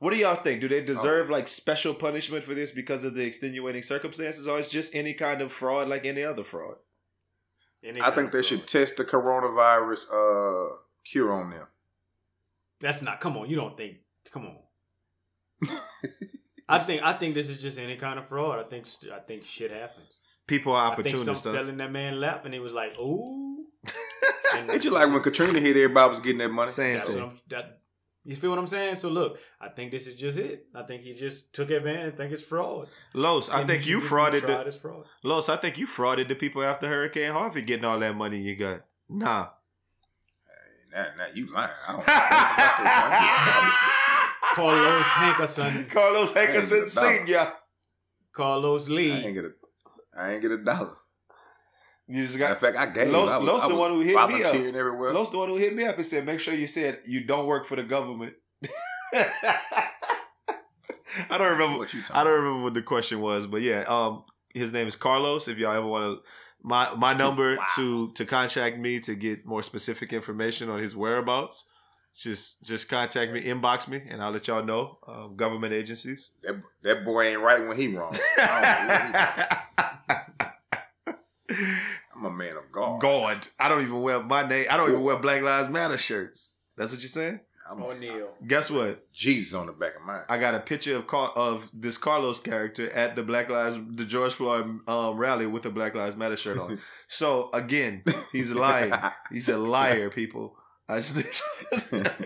Oh 0.00 0.04
yeah. 0.04 0.06
What 0.06 0.12
do 0.12 0.16
y'all 0.18 0.42
think? 0.42 0.60
Do 0.60 0.68
they 0.68 0.82
deserve 0.82 1.30
like 1.30 1.48
special 1.48 1.94
punishment 1.94 2.44
for 2.44 2.54
this 2.54 2.70
because 2.70 3.04
of 3.04 3.14
the 3.14 3.24
extenuating 3.24 3.82
circumstances, 3.82 4.46
or 4.46 4.58
is 4.58 4.68
just 4.68 4.94
any 4.94 5.14
kind 5.14 5.40
of 5.40 5.52
fraud 5.52 5.88
like 5.88 6.04
any 6.06 6.22
other 6.22 6.44
fraud? 6.44 6.76
Any 7.84 8.00
I 8.00 8.10
think 8.10 8.32
they 8.32 8.38
fraud. 8.38 8.44
should 8.44 8.66
test 8.66 8.96
the 8.96 9.04
coronavirus 9.04 10.04
uh, 10.12 10.76
cure 11.04 11.32
on 11.32 11.50
them. 11.50 11.66
That's 12.80 13.02
not. 13.02 13.20
Come 13.20 13.36
on, 13.36 13.48
you 13.48 13.56
don't 13.56 13.76
think? 13.76 13.98
Come 14.30 14.46
on. 14.46 15.68
I 16.68 16.78
think 16.78 17.02
I 17.02 17.12
think 17.12 17.34
this 17.34 17.48
is 17.48 17.60
just 17.60 17.78
any 17.78 17.96
kind 17.96 18.18
of 18.18 18.26
fraud. 18.26 18.58
I 18.58 18.68
think 18.68 18.86
I 19.12 19.20
think 19.20 19.44
shit 19.44 19.70
happens. 19.70 20.08
People 20.46 20.72
are 20.72 20.92
I 20.92 20.96
think 20.96 21.08
some 21.08 21.20
opportunists. 21.20 21.44
fell 21.44 21.68
in 21.68 21.76
that 21.78 21.90
man 21.90 22.20
lap 22.20 22.44
and 22.44 22.52
he 22.52 22.60
was 22.60 22.72
like, 22.72 22.98
"Ooh." 22.98 23.66
And 24.54 24.70
Ain't 24.72 24.84
you 24.84 24.90
like 24.90 25.10
when 25.10 25.22
Katrina 25.22 25.58
hit, 25.60 25.76
everybody 25.76 26.10
was 26.10 26.20
getting 26.20 26.38
that 26.38 26.50
money? 26.50 26.70
Same 26.70 26.98
that's 26.98 27.10
thing. 27.10 27.22
I'm, 27.22 27.40
that, 27.48 27.80
you 28.26 28.34
feel 28.34 28.50
what 28.50 28.58
I'm 28.58 28.66
saying? 28.66 28.96
So 28.96 29.08
look, 29.08 29.38
I 29.60 29.68
think 29.68 29.92
this 29.92 30.06
is 30.08 30.16
just 30.16 30.36
it. 30.36 30.66
I 30.74 30.82
think 30.82 31.02
he 31.02 31.12
just 31.12 31.52
took 31.52 31.70
advantage. 31.70 32.14
I 32.14 32.16
think 32.16 32.32
it's 32.32 32.42
fraud. 32.42 32.88
Los, 33.14 33.48
I 33.48 33.58
Maybe 33.58 33.68
think 33.68 33.86
you 33.86 34.00
frauded 34.00 34.40
tried 34.40 34.66
the 34.66 34.72
fraud. 34.72 35.06
Los. 35.22 35.48
I 35.48 35.56
think 35.56 35.78
you 35.78 35.86
frauded 35.86 36.26
the 36.28 36.34
people 36.34 36.62
after 36.62 36.88
Hurricane 36.88 37.30
Harvey 37.32 37.62
getting 37.62 37.84
all 37.84 38.00
that 38.00 38.16
money 38.16 38.40
you 38.40 38.56
got. 38.56 38.82
Nah. 39.08 39.48
Nah, 40.92 41.02
nah, 41.16 41.24
you 41.34 41.52
lying. 41.52 41.70
I 41.86 41.92
Carlos 44.54 45.06
Hankerson, 45.06 45.90
Carlos 45.90 46.32
Hankerson 46.32 46.84
Hankerson 46.84 47.18
Senior. 47.18 47.52
Carlos 48.32 48.86
don't, 48.86 48.96
I 48.98 49.26
ain't 49.26 49.34
get 49.34 49.44
a, 49.44 49.52
I 50.16 50.32
ain't 50.32 50.42
get 50.42 50.50
a 50.50 50.58
dollar. 50.58 50.96
You 52.08 52.22
just 52.24 52.38
got 52.38 52.52
of 52.52 52.58
fact, 52.58 52.76
I 52.76 52.86
gave. 52.86 53.08
Los- 53.10 53.30
I 53.30 53.38
was, 53.38 53.48
Los 53.48 53.62
I 53.64 53.68
the 53.68 53.74
one 53.74 53.90
who 53.90 54.00
hit 54.00 54.14
me 54.28 54.42
up. 54.44 54.54
everywhere. 54.54 55.12
Los 55.12 55.30
the 55.30 55.38
one 55.38 55.48
who 55.48 55.56
hit 55.56 55.74
me 55.74 55.84
up 55.84 55.96
and 55.98 56.06
said, 56.06 56.24
make 56.24 56.38
sure 56.40 56.54
you 56.54 56.66
said 56.68 57.00
you 57.04 57.24
don't 57.24 57.46
work 57.46 57.66
for 57.66 57.74
the 57.76 57.82
government. 57.82 58.34
I 59.12 59.90
don't 61.38 61.52
remember 61.52 61.78
What 61.78 61.94
you 61.94 62.02
I 62.12 62.24
don't 62.24 62.34
remember 62.40 62.62
what 62.64 62.74
the 62.74 62.82
question 62.82 63.20
was, 63.20 63.46
but 63.46 63.62
yeah, 63.62 63.84
um 63.88 64.22
his 64.54 64.72
name 64.72 64.86
is 64.86 64.96
Carlos. 64.96 65.48
If 65.48 65.58
y'all 65.58 65.72
ever 65.72 65.86
want 65.86 66.18
to 66.18 66.22
my 66.62 66.94
my 66.94 67.12
number 67.14 67.56
Wow. 67.56 67.66
to 67.76 68.12
to 68.12 68.24
contact 68.24 68.78
me 68.78 69.00
to 69.00 69.14
get 69.14 69.44
more 69.46 69.62
specific 69.62 70.12
information 70.12 70.68
on 70.70 70.78
his 70.78 70.94
whereabouts, 70.94 71.64
just 72.14 72.62
just 72.64 72.88
contact 72.88 73.32
me, 73.32 73.42
inbox 73.42 73.88
me, 73.88 74.02
and 74.08 74.22
I'll 74.22 74.30
let 74.30 74.46
y'all 74.46 74.64
know. 74.64 74.98
Um, 75.08 75.36
government 75.36 75.72
agencies. 75.72 76.32
That 76.42 76.62
that 76.82 77.04
boy 77.04 77.28
ain't 77.28 77.40
right 77.40 77.66
when 77.66 77.76
he 77.76 77.88
wrong. 77.96 78.14
I 78.38 78.60
don't 78.60 78.88
know 78.88 78.94
what 78.94 79.06
he- 81.08 81.12
I'm 82.14 82.24
a 82.24 82.30
man 82.30 82.56
of 82.56 82.70
God. 82.72 83.00
God, 83.00 83.46
I 83.58 83.68
don't 83.68 83.82
even 83.82 84.00
wear 84.02 84.22
my 84.22 84.46
name. 84.46 84.66
I 84.70 84.76
don't 84.76 84.90
even 84.90 85.02
wear 85.02 85.16
Black 85.16 85.42
Lives 85.42 85.68
Matter 85.68 85.98
shirts. 85.98 86.54
That's 86.76 86.92
what 86.92 87.00
you're 87.00 87.08
saying. 87.08 87.40
I'm 87.68 87.82
O'Neal. 87.82 88.28
Guess 88.46 88.70
what? 88.70 89.12
Jesus 89.12 89.52
on 89.54 89.66
the 89.66 89.72
back 89.72 89.96
of 89.96 90.02
mine. 90.02 90.22
I 90.28 90.38
got 90.38 90.54
a 90.54 90.60
picture 90.60 90.96
of 90.96 91.06
Car- 91.06 91.32
of 91.34 91.68
this 91.72 91.98
Carlos 91.98 92.38
character 92.40 92.90
at 92.92 93.16
the 93.16 93.22
Black 93.22 93.48
Lives 93.48 93.78
the 93.90 94.04
George 94.04 94.34
Floyd 94.34 94.80
um, 94.86 95.16
rally 95.16 95.46
with 95.46 95.66
a 95.66 95.70
Black 95.70 95.94
Lives 95.94 96.16
Matter 96.16 96.36
shirt 96.36 96.58
on. 96.58 96.78
so 97.08 97.50
again, 97.52 98.02
he's 98.32 98.52
lying. 98.52 98.92
He's 99.32 99.48
a 99.48 99.58
liar, 99.58 100.10
people. 100.10 100.56
I 100.88 100.96
just, 101.00 101.16
it 101.96 102.22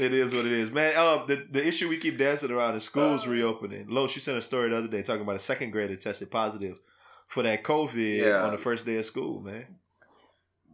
is 0.00 0.34
what 0.34 0.44
it 0.44 0.52
is, 0.52 0.72
man. 0.72 0.92
Uh, 0.96 1.24
the 1.24 1.46
the 1.48 1.64
issue 1.64 1.88
we 1.88 1.98
keep 1.98 2.18
dancing 2.18 2.50
around 2.50 2.74
is 2.74 2.82
schools 2.82 3.26
reopening. 3.26 3.86
Lo, 3.88 4.08
she 4.08 4.18
sent 4.18 4.36
a 4.36 4.42
story 4.42 4.70
the 4.70 4.76
other 4.76 4.88
day 4.88 5.02
talking 5.02 5.22
about 5.22 5.36
a 5.36 5.40
second 5.40 5.70
grader 5.70 5.94
tested 5.94 6.30
positive 6.30 6.80
for 7.28 7.42
that 7.42 7.62
COVID 7.62 8.20
Yeah. 8.24 8.44
on 8.44 8.52
the 8.52 8.58
first 8.58 8.86
day 8.86 8.96
of 8.96 9.06
school, 9.06 9.40
man. 9.40 9.66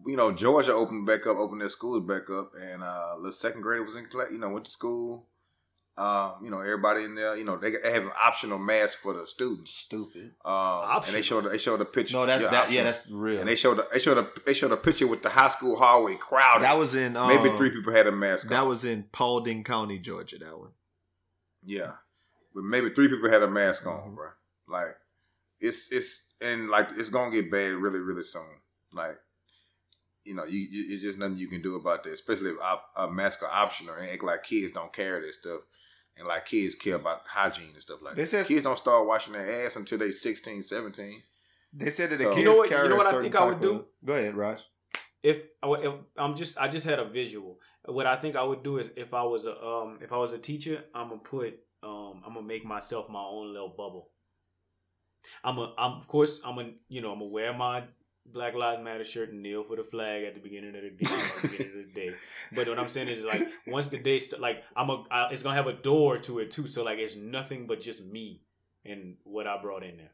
you 0.07 0.17
know, 0.17 0.33
Georgia 0.33 0.73
opened 0.75 1.07
back 1.07 1.27
up, 1.27 1.37
opened 1.37 1.61
their 1.61 1.69
schools 1.69 2.05
back 2.07 2.29
up, 2.31 2.53
and 2.61 2.83
uh, 2.83 3.15
the 3.23 3.33
second 3.33 3.63
grade 3.63 3.83
was 3.83 3.95
in 3.97 4.07
class. 4.07 4.29
You 4.33 4.39
know, 4.39 4.49
went 4.49 4.65
to 4.65 4.71
school. 4.71 5.27
Um, 5.97 6.33
you 6.43 6.51
know, 6.51 6.59
everybody 6.61 7.05
in 7.05 7.15
there. 7.15 7.37
You 7.37 7.45
know, 7.45 7.57
they, 7.59 7.71
they 7.71 7.93
have 7.93 8.03
an 8.05 8.11
optional 8.21 8.59
mask 8.59 8.97
for 8.99 9.13
the 9.13 9.27
students. 9.27 9.75
Stupid. 9.75 10.33
Um, 10.45 11.03
and 11.07 11.15
they 11.15 11.21
showed 11.23 11.45
they 11.45 11.59
showed 11.59 11.81
a 11.83 11.85
picture. 11.85 12.17
No, 12.17 12.25
that's 12.27 12.43
that. 12.49 12.73
Yeah, 12.73 12.85
that's 12.85 13.11
real. 13.11 13.41
And 13.41 13.49
they 13.49 13.55
showed 13.57 13.79
a, 13.79 13.85
they 13.93 13.99
showed 14.01 14.17
a 14.19 14.27
they 14.47 14.55
showed 14.55 14.73
a 14.73 14.77
picture 14.77 15.07
with 15.07 15.23
the 15.23 15.29
high 15.29 15.49
school 15.49 15.77
hallway 15.77 16.17
crowded. 16.17 16.65
that 16.65 16.77
was 16.79 16.95
in 16.95 17.17
um, 17.17 17.29
maybe 17.29 17.55
three 17.57 17.71
people 17.71 17.93
had 17.93 18.07
a 18.07 18.13
mask. 18.13 18.49
That 18.49 18.63
on. 18.63 18.69
was 18.69 18.85
in 18.85 19.05
Paulding 19.13 19.63
County, 19.65 19.99
Georgia. 19.99 20.39
That 20.39 20.59
one. 20.59 20.71
Yeah, 21.65 21.93
but 22.55 22.65
maybe 22.65 22.89
three 22.89 23.09
people 23.09 23.31
had 23.31 23.43
a 23.43 23.49
mask 23.49 23.85
Mm-hmm. 23.85 24.09
on, 24.09 24.15
bro. 24.15 24.29
Like 24.67 24.97
it's 25.61 25.93
it's 25.93 26.23
and 26.43 26.68
like 26.70 26.88
it's 26.97 27.09
gonna 27.09 27.30
get 27.30 27.51
bad 27.51 27.74
really 27.74 28.01
really 28.01 28.22
soon. 28.24 28.43
Like 28.93 29.16
you 30.24 30.34
know, 30.34 30.45
you, 30.45 30.59
you 30.70 30.93
it's 30.95 31.03
just 31.03 31.18
nothing 31.18 31.36
you 31.36 31.49
can 31.49 31.62
do 31.62 31.76
about 31.76 32.05
that. 32.05 32.12
Especially 32.12 32.51
if 32.51 32.61
op, 32.61 32.84
a 32.97 33.11
mask 33.11 33.43
are 33.43 33.51
optional 33.53 33.95
and 33.95 34.09
act 34.09 34.22
like 34.22 34.43
kids 34.45 34.72
don't 34.72 34.93
care 34.93 35.20
this 35.20 35.36
stuff, 35.38 35.62
and 36.16 36.28
like 36.28 36.47
kids 36.47 36.74
care 36.74 36.95
about 36.97 37.22
hygiene 37.26 37.70
and 37.72 37.80
stuff 37.82 38.01
like 38.03 38.14
They 38.14 38.22
that. 38.22 38.26
said- 38.28 38.47
kids 38.47 38.62
don't 38.62 38.78
start 38.78 39.07
washing 39.07 39.32
their 39.32 39.64
ass 39.66 39.76
until 39.76 39.99
they 39.99 40.11
16, 40.12 40.62
17. 40.62 41.22
They 41.72 41.90
said 41.90 42.11
that 42.11 42.18
the 42.18 42.24
So- 42.24 42.30
kids 42.30 42.38
You 42.40 42.45
know 42.45 42.57
what- 42.59 42.68
carry 42.68 42.82
you 42.84 42.88
know 42.90 42.95
a 42.97 42.99
what 42.99 43.07
I 43.07 43.11
certain 43.11 43.24
think 43.32 43.36
I 43.40 43.45
would 43.47 43.53
type 43.55 43.62
do? 43.62 43.70
of- 43.72 43.86
Go 44.05 44.14
ahead, 44.14 44.34
Raj. 44.36 44.62
if, 45.22 45.43
if 45.64 45.95
I'm 46.16 46.36
just 46.36 46.59
I 46.59 46.68
just 46.68 46.86
had 46.86 46.99
a 46.99 47.05
visual. 47.05 47.59
What 47.86 48.07
I 48.07 48.16
think 48.16 48.36
I 48.36 48.45
would 48.45 48.62
do 48.62 48.78
is 48.78 48.90
if 48.97 49.14
I 49.14 49.22
was 49.24 49.45
a 49.47 49.61
um 49.61 49.99
if 50.03 50.12
I 50.12 50.18
was 50.18 50.30
a 50.32 50.38
teacher, 50.38 50.84
I'm 50.95 51.09
gonna 51.09 51.20
put 51.20 51.55
um 51.82 52.22
I'm 52.24 52.34
gonna 52.34 52.47
make 52.47 52.64
myself 52.64 53.09
my 53.09 53.22
own 53.22 53.53
little 53.53 53.70
bubble. 53.70 54.12
I'm 55.45 55.59
a 55.59 55.73
I'm 55.79 55.93
of 55.99 56.07
course 56.09 56.41
I'm 56.45 56.59
a 56.59 56.70
you 56.89 57.01
know 57.01 57.12
I'm 57.12 57.18
gonna 57.18 57.31
wear 57.31 57.53
my 57.53 57.85
Black 58.25 58.55
Lives 58.55 58.83
Matter 58.83 59.05
shirt 59.05 59.31
and 59.33 59.43
kneel 59.43 59.64
for 59.64 59.77
the 59.77 59.83
flag 59.85 60.25
at 60.25 60.35
the 60.35 60.41
beginning 60.41 60.77
of 60.77 60.83
the 60.83 60.91
game, 60.91 61.18
at 61.18 61.43
the 61.43 61.49
beginning 61.49 61.81
of 61.81 61.87
the 61.87 62.01
day. 62.01 62.14
But 62.53 62.68
what 62.68 62.79
I'm 62.79 62.89
saying 62.89 63.09
is 63.09 63.25
like 63.25 63.49
once 63.66 63.89
the 63.89 63.99
day 63.99 64.18
st- 64.18 64.41
like 64.41 64.62
I'm 64.77 64.91
a 64.91 65.05
I, 65.11 65.29
it's 65.33 65.43
gonna 65.43 65.57
have 65.57 65.66
a 65.66 65.73
door 65.73 66.18
to 66.18 66.39
it 66.39 66.51
too, 66.51 66.66
so 66.68 66.83
like 66.85 66.99
it's 66.99 67.16
nothing 67.16 67.66
but 67.66 67.81
just 67.81 68.05
me 68.07 68.43
and 68.85 69.16
what 69.25 69.47
I 69.47 69.61
brought 69.61 69.83
in 69.85 69.97
there. 69.97 70.12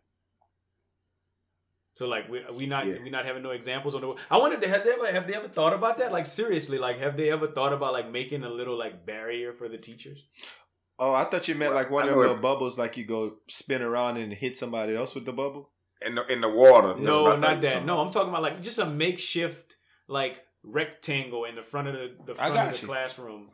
So 1.96 2.06
like 2.06 2.28
we 2.28 2.42
we 2.54 2.66
not 2.66 2.86
Yeah. 2.86 3.02
we 3.02 3.10
not 3.10 3.24
having 3.26 3.42
no 3.42 3.50
examples 3.50 3.94
on 3.94 4.00
the. 4.02 4.14
I 4.30 4.36
wondered 4.38 4.62
has 4.64 4.84
they 4.84 4.92
ever 4.92 5.10
have 5.10 5.26
they 5.26 5.34
ever 5.34 5.48
thought 5.48 5.72
about 5.72 5.98
that? 5.98 6.12
Like 6.12 6.26
seriously, 6.26 6.78
like 6.78 6.98
have 7.00 7.16
they 7.16 7.30
ever 7.30 7.46
thought 7.48 7.72
about 7.72 7.92
like 7.92 8.10
making 8.10 8.44
a 8.44 8.48
little 8.48 8.78
like 8.78 9.04
barrier 9.04 9.52
for 9.52 9.68
the 9.68 9.78
teachers? 9.78 10.24
Oh, 10.98 11.14
I 11.14 11.24
thought 11.24 11.46
you 11.48 11.54
meant 11.54 11.72
Well, 11.74 11.82
like 11.82 11.90
one 11.90 12.04
I 12.04 12.08
of 12.08 12.16
know 12.16 12.22
the 12.24 12.34
it- 12.34 12.40
bubbles, 12.42 12.76
like 12.78 12.96
you 12.96 13.04
go 13.04 13.36
spin 13.48 13.82
around 13.82 14.16
and 14.16 14.32
hit 14.32 14.56
somebody 14.56 14.96
else 14.96 15.14
with 15.14 15.24
the 15.26 15.32
bubble. 15.32 15.70
In 16.06 16.14
the 16.14 16.26
in 16.32 16.40
the 16.40 16.48
water. 16.48 16.94
No, 16.98 17.24
what 17.24 17.40
not 17.40 17.60
that. 17.62 17.84
No, 17.84 18.00
I'm 18.00 18.10
talking 18.10 18.28
about 18.30 18.42
like 18.42 18.62
just 18.62 18.78
a 18.78 18.86
makeshift 18.86 19.76
like 20.06 20.44
rectangle 20.62 21.44
in 21.44 21.54
the 21.56 21.62
front 21.62 21.88
of 21.88 21.94
the, 21.94 22.10
the 22.26 22.34
front 22.34 22.56
of 22.56 22.72
the 22.74 22.80
you. 22.80 22.86
classroom 22.86 23.50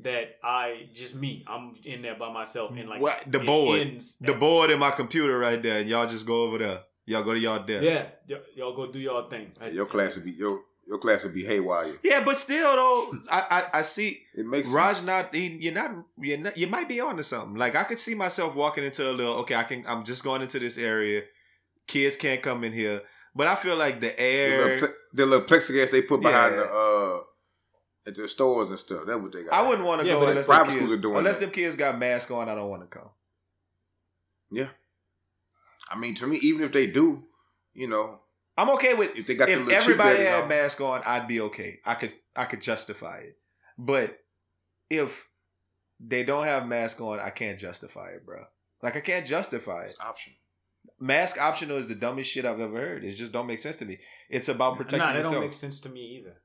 that 0.00 0.36
I 0.44 0.88
just 0.92 1.14
me. 1.14 1.44
I'm 1.48 1.74
in 1.84 2.02
there 2.02 2.14
by 2.16 2.32
myself 2.32 2.70
and 2.76 2.88
like 2.88 3.00
What 3.00 3.22
the 3.30 3.40
board? 3.40 3.80
ends 3.80 4.16
The 4.20 4.34
at- 4.34 4.40
board 4.40 4.70
in 4.70 4.78
my 4.78 4.90
computer 4.90 5.38
right 5.38 5.62
there, 5.62 5.80
and 5.80 5.88
y'all 5.88 6.06
just 6.06 6.26
go 6.26 6.42
over 6.44 6.58
there. 6.58 6.80
Y'all 7.06 7.22
go 7.22 7.32
to 7.34 7.40
y'all 7.40 7.62
desk. 7.62 7.84
Yeah, 7.84 8.04
y- 8.36 8.42
y'all 8.56 8.74
go 8.74 8.90
do 8.90 8.98
y'all 8.98 9.28
thing. 9.28 9.52
I- 9.60 9.68
Your 9.68 9.86
class 9.86 10.16
would 10.16 10.24
be 10.24 10.32
your 10.32 10.60
your 10.86 10.98
class 10.98 11.24
would 11.24 11.34
be 11.34 11.44
haywire. 11.44 11.92
Yeah, 12.02 12.22
but 12.24 12.38
still 12.38 12.74
though, 12.76 13.18
I 13.30 13.40
I, 13.72 13.78
I 13.78 13.82
see 13.82 14.22
It 14.34 14.46
makes 14.46 14.70
Raj 14.70 15.02
not 15.02 15.34
he- 15.34 15.58
you're 15.60 15.74
not 15.74 15.92
you're 16.18 16.38
not 16.38 16.56
you 16.56 16.66
might 16.68 16.88
be 16.88 17.00
onto 17.00 17.22
something. 17.22 17.56
Like 17.56 17.74
I 17.74 17.84
could 17.84 17.98
see 17.98 18.14
myself 18.14 18.54
walking 18.54 18.84
into 18.84 19.10
a 19.10 19.12
little 19.12 19.34
okay, 19.38 19.54
I 19.54 19.64
can 19.64 19.84
I'm 19.86 20.04
just 20.04 20.22
going 20.24 20.42
into 20.42 20.58
this 20.58 20.78
area. 20.78 21.22
Kids 21.86 22.16
can't 22.16 22.42
come 22.42 22.64
in 22.64 22.72
here. 22.72 23.02
But 23.34 23.48
I 23.48 23.54
feel 23.56 23.76
like 23.76 24.00
the 24.00 24.08
the 24.08 24.20
air 24.20 24.74
little, 24.74 24.88
the 25.12 25.26
little 25.26 25.46
plexiglass 25.46 25.90
they 25.90 26.02
put 26.02 26.20
behind 26.22 26.54
Yeah. 26.54 26.62
the 26.62 26.72
uh 26.72 27.20
at 28.08 28.14
the 28.14 28.28
stores 28.28 28.70
and 28.70 28.78
stuff. 28.78 29.02
That's 29.06 29.20
what 29.20 29.32
they 29.32 29.42
got. 29.42 29.52
I 29.52 29.68
wouldn't 29.68 29.86
want 29.86 30.00
to 30.02 30.06
Yeah, 30.06 30.14
go 30.14 30.20
but 30.20 30.28
unless 30.30 30.46
private 30.46 30.68
them 30.70 30.76
schools 30.78 30.92
are 30.92 30.96
doing 31.02 31.16
unless 31.16 31.36
that. 31.36 31.40
them 31.46 31.50
kids 31.50 31.74
got 31.76 31.98
masks 31.98 32.30
on. 32.30 32.48
I 32.48 32.54
don't 32.54 32.70
want 32.70 32.82
to 32.82 32.88
come. 32.98 33.10
Yeah. 34.50 34.68
I 35.90 35.98
mean, 35.98 36.14
to 36.16 36.26
me, 36.26 36.38
even 36.42 36.62
if 36.64 36.72
they 36.72 36.86
do, 36.86 37.24
you 37.74 37.88
know, 37.88 38.20
I'm 38.56 38.70
okay 38.70 38.94
with 38.94 39.18
if 39.18 39.26
they 39.26 39.34
got 39.34 39.48
if 39.48 39.58
little 39.58 39.74
everybody 39.74 40.24
had 40.24 40.44
on. 40.44 40.48
mask 40.48 40.80
on, 40.80 41.02
I'd 41.04 41.28
be 41.28 41.40
okay. 41.42 41.80
I 41.84 41.94
could 41.94 42.14
I 42.34 42.44
could 42.44 42.62
justify 42.62 43.18
it. 43.18 43.36
But 43.78 44.18
if 44.88 45.28
they 46.00 46.24
don't 46.24 46.44
have 46.44 46.66
mask 46.66 47.00
on, 47.00 47.20
I 47.20 47.30
can't 47.30 47.58
justify 47.58 48.10
it, 48.10 48.24
bro. 48.24 48.44
Like 48.82 48.96
I 48.96 49.00
can't 49.00 49.26
justify 49.26 49.84
it. 49.84 49.90
it's 49.90 50.00
option. 50.00 50.34
Mask 50.98 51.40
optional 51.40 51.76
is 51.76 51.86
the 51.86 51.94
dumbest 51.94 52.30
shit 52.30 52.46
I've 52.46 52.60
ever 52.60 52.78
heard. 52.78 53.04
It 53.04 53.12
just 53.12 53.32
don't 53.32 53.46
make 53.46 53.58
sense 53.58 53.76
to 53.76 53.84
me. 53.84 53.98
It's 54.30 54.48
about 54.48 54.76
protecting 54.76 55.00
nah, 55.00 55.06
that 55.08 55.16
yourself. 55.16 55.34
don't 55.34 55.44
make 55.44 55.52
sense 55.52 55.80
to 55.80 55.88
me 55.88 56.16
either. 56.18 56.36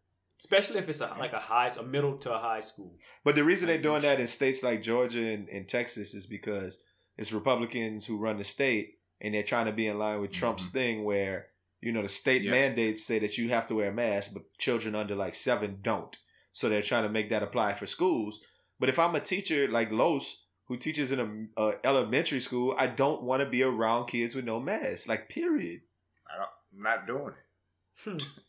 Especially 0.42 0.80
if 0.80 0.90
it's 0.90 1.02
a, 1.02 1.16
like 1.20 1.34
a 1.34 1.40
high, 1.40 1.70
a 1.80 1.84
middle 1.84 2.18
to 2.18 2.34
a 2.34 2.40
high 2.40 2.60
school. 2.60 2.96
But 3.24 3.36
the 3.36 3.44
reason 3.44 3.68
they're 3.68 3.78
doing 3.78 4.02
that 4.02 4.20
in 4.20 4.26
states 4.28 4.64
like 4.64 4.82
Georgia 4.82 5.24
and, 5.24 5.48
and 5.50 5.68
Texas 5.68 6.16
is 6.16 6.26
because 6.26 6.80
it's 7.16 7.32
Republicans 7.32 8.08
who 8.08 8.18
run 8.18 8.38
the 8.38 8.44
state 8.44 8.96
and 9.22 9.34
they're 9.34 9.44
trying 9.44 9.68
to 9.68 9.72
be 9.72 9.88
in 9.88 10.00
line 10.00 10.20
with 10.20 10.32
mm-hmm. 10.32 10.40
Trump's 10.40 10.68
thing 10.68 11.04
where, 11.04 11.48
you 11.82 11.92
know, 11.92 12.02
the 12.02 12.10
state 12.10 12.44
Yeah. 12.44 12.52
mandates 12.52 13.04
say 13.04 13.20
that 13.20 13.38
you 13.38 13.50
have 13.50 13.68
to 13.68 13.76
wear 13.76 13.90
a 13.90 13.94
mask, 13.94 14.32
but 14.34 14.44
children 14.58 14.96
under 14.96 15.16
like 15.16 15.36
seven 15.36 15.80
don't. 15.82 16.18
So 16.52 16.70
they're 16.70 16.82
trying 16.82 17.04
to 17.04 17.10
make 17.10 17.30
that 17.30 17.44
apply 17.44 17.74
for 17.74 17.88
schools. 17.88 18.42
But 18.80 18.90
if 18.90 19.00
I'm 19.00 19.16
a 19.16 19.20
teacher 19.20 19.68
like 19.70 19.92
Los, 19.92 20.38
who 20.66 20.78
teaches 20.78 21.12
in 21.12 21.50
a, 21.58 21.62
a 21.62 21.74
elementary 21.84 22.40
school, 22.40 22.76
I 22.78 22.88
don't 22.88 23.24
want 23.24 23.42
to 23.42 23.50
be 23.50 23.64
around 23.64 24.06
kids 24.08 24.36
with 24.36 24.46
no 24.46 24.60
mask. 24.60 25.08
Like, 25.08 25.28
period. 25.30 25.82
I 26.30 26.38
don't, 26.38 26.50
I'm 26.78 26.84
not 26.84 27.08
doing 27.08 27.34
it. 27.34 28.04
Hmm. 28.04 28.18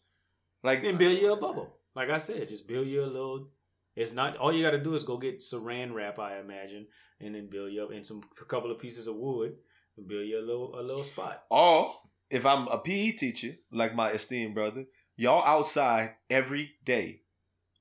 Like, 0.65 0.83
Then 0.83 0.97
build 0.97 1.19
you 1.19 1.33
a 1.33 1.37
bubble. 1.37 1.75
Like 1.97 2.09
I 2.11 2.19
said, 2.19 2.49
just 2.49 2.69
build 2.69 2.87
you 2.87 3.03
a 3.03 3.07
little. 3.07 3.49
It's 3.97 4.13
not 4.13 4.37
all 4.37 4.53
you 4.53 4.63
got 4.63 4.71
to 4.71 4.83
do 4.83 4.95
is 4.95 5.03
go 5.03 5.17
get 5.19 5.41
Saran 5.41 5.93
wrap, 5.93 6.19
I 6.21 6.39
imagine, 6.39 6.87
and 7.21 7.35
then 7.35 7.49
build 7.51 7.73
you 7.73 7.83
up 7.83 7.91
in 7.93 8.05
some 8.05 8.23
a 8.41 8.45
couple 8.45 8.71
of 8.71 8.79
pieces 8.79 9.09
of 9.09 9.17
wood 9.17 9.57
and 9.97 10.07
build 10.07 10.27
you 10.27 10.39
a 10.39 10.47
little 10.47 10.79
a 10.79 10.83
little 10.83 11.03
spot. 11.03 11.43
Or 11.51 11.93
if 12.33 12.45
I'm 12.47 12.67
a 12.69 12.79
PE 12.79 13.13
teacher, 13.13 13.57
like 13.71 13.95
my 13.95 14.11
esteemed 14.11 14.55
brother, 14.55 14.87
y'all 15.17 15.45
outside 15.45 16.15
every 16.31 16.73
day. 16.85 17.21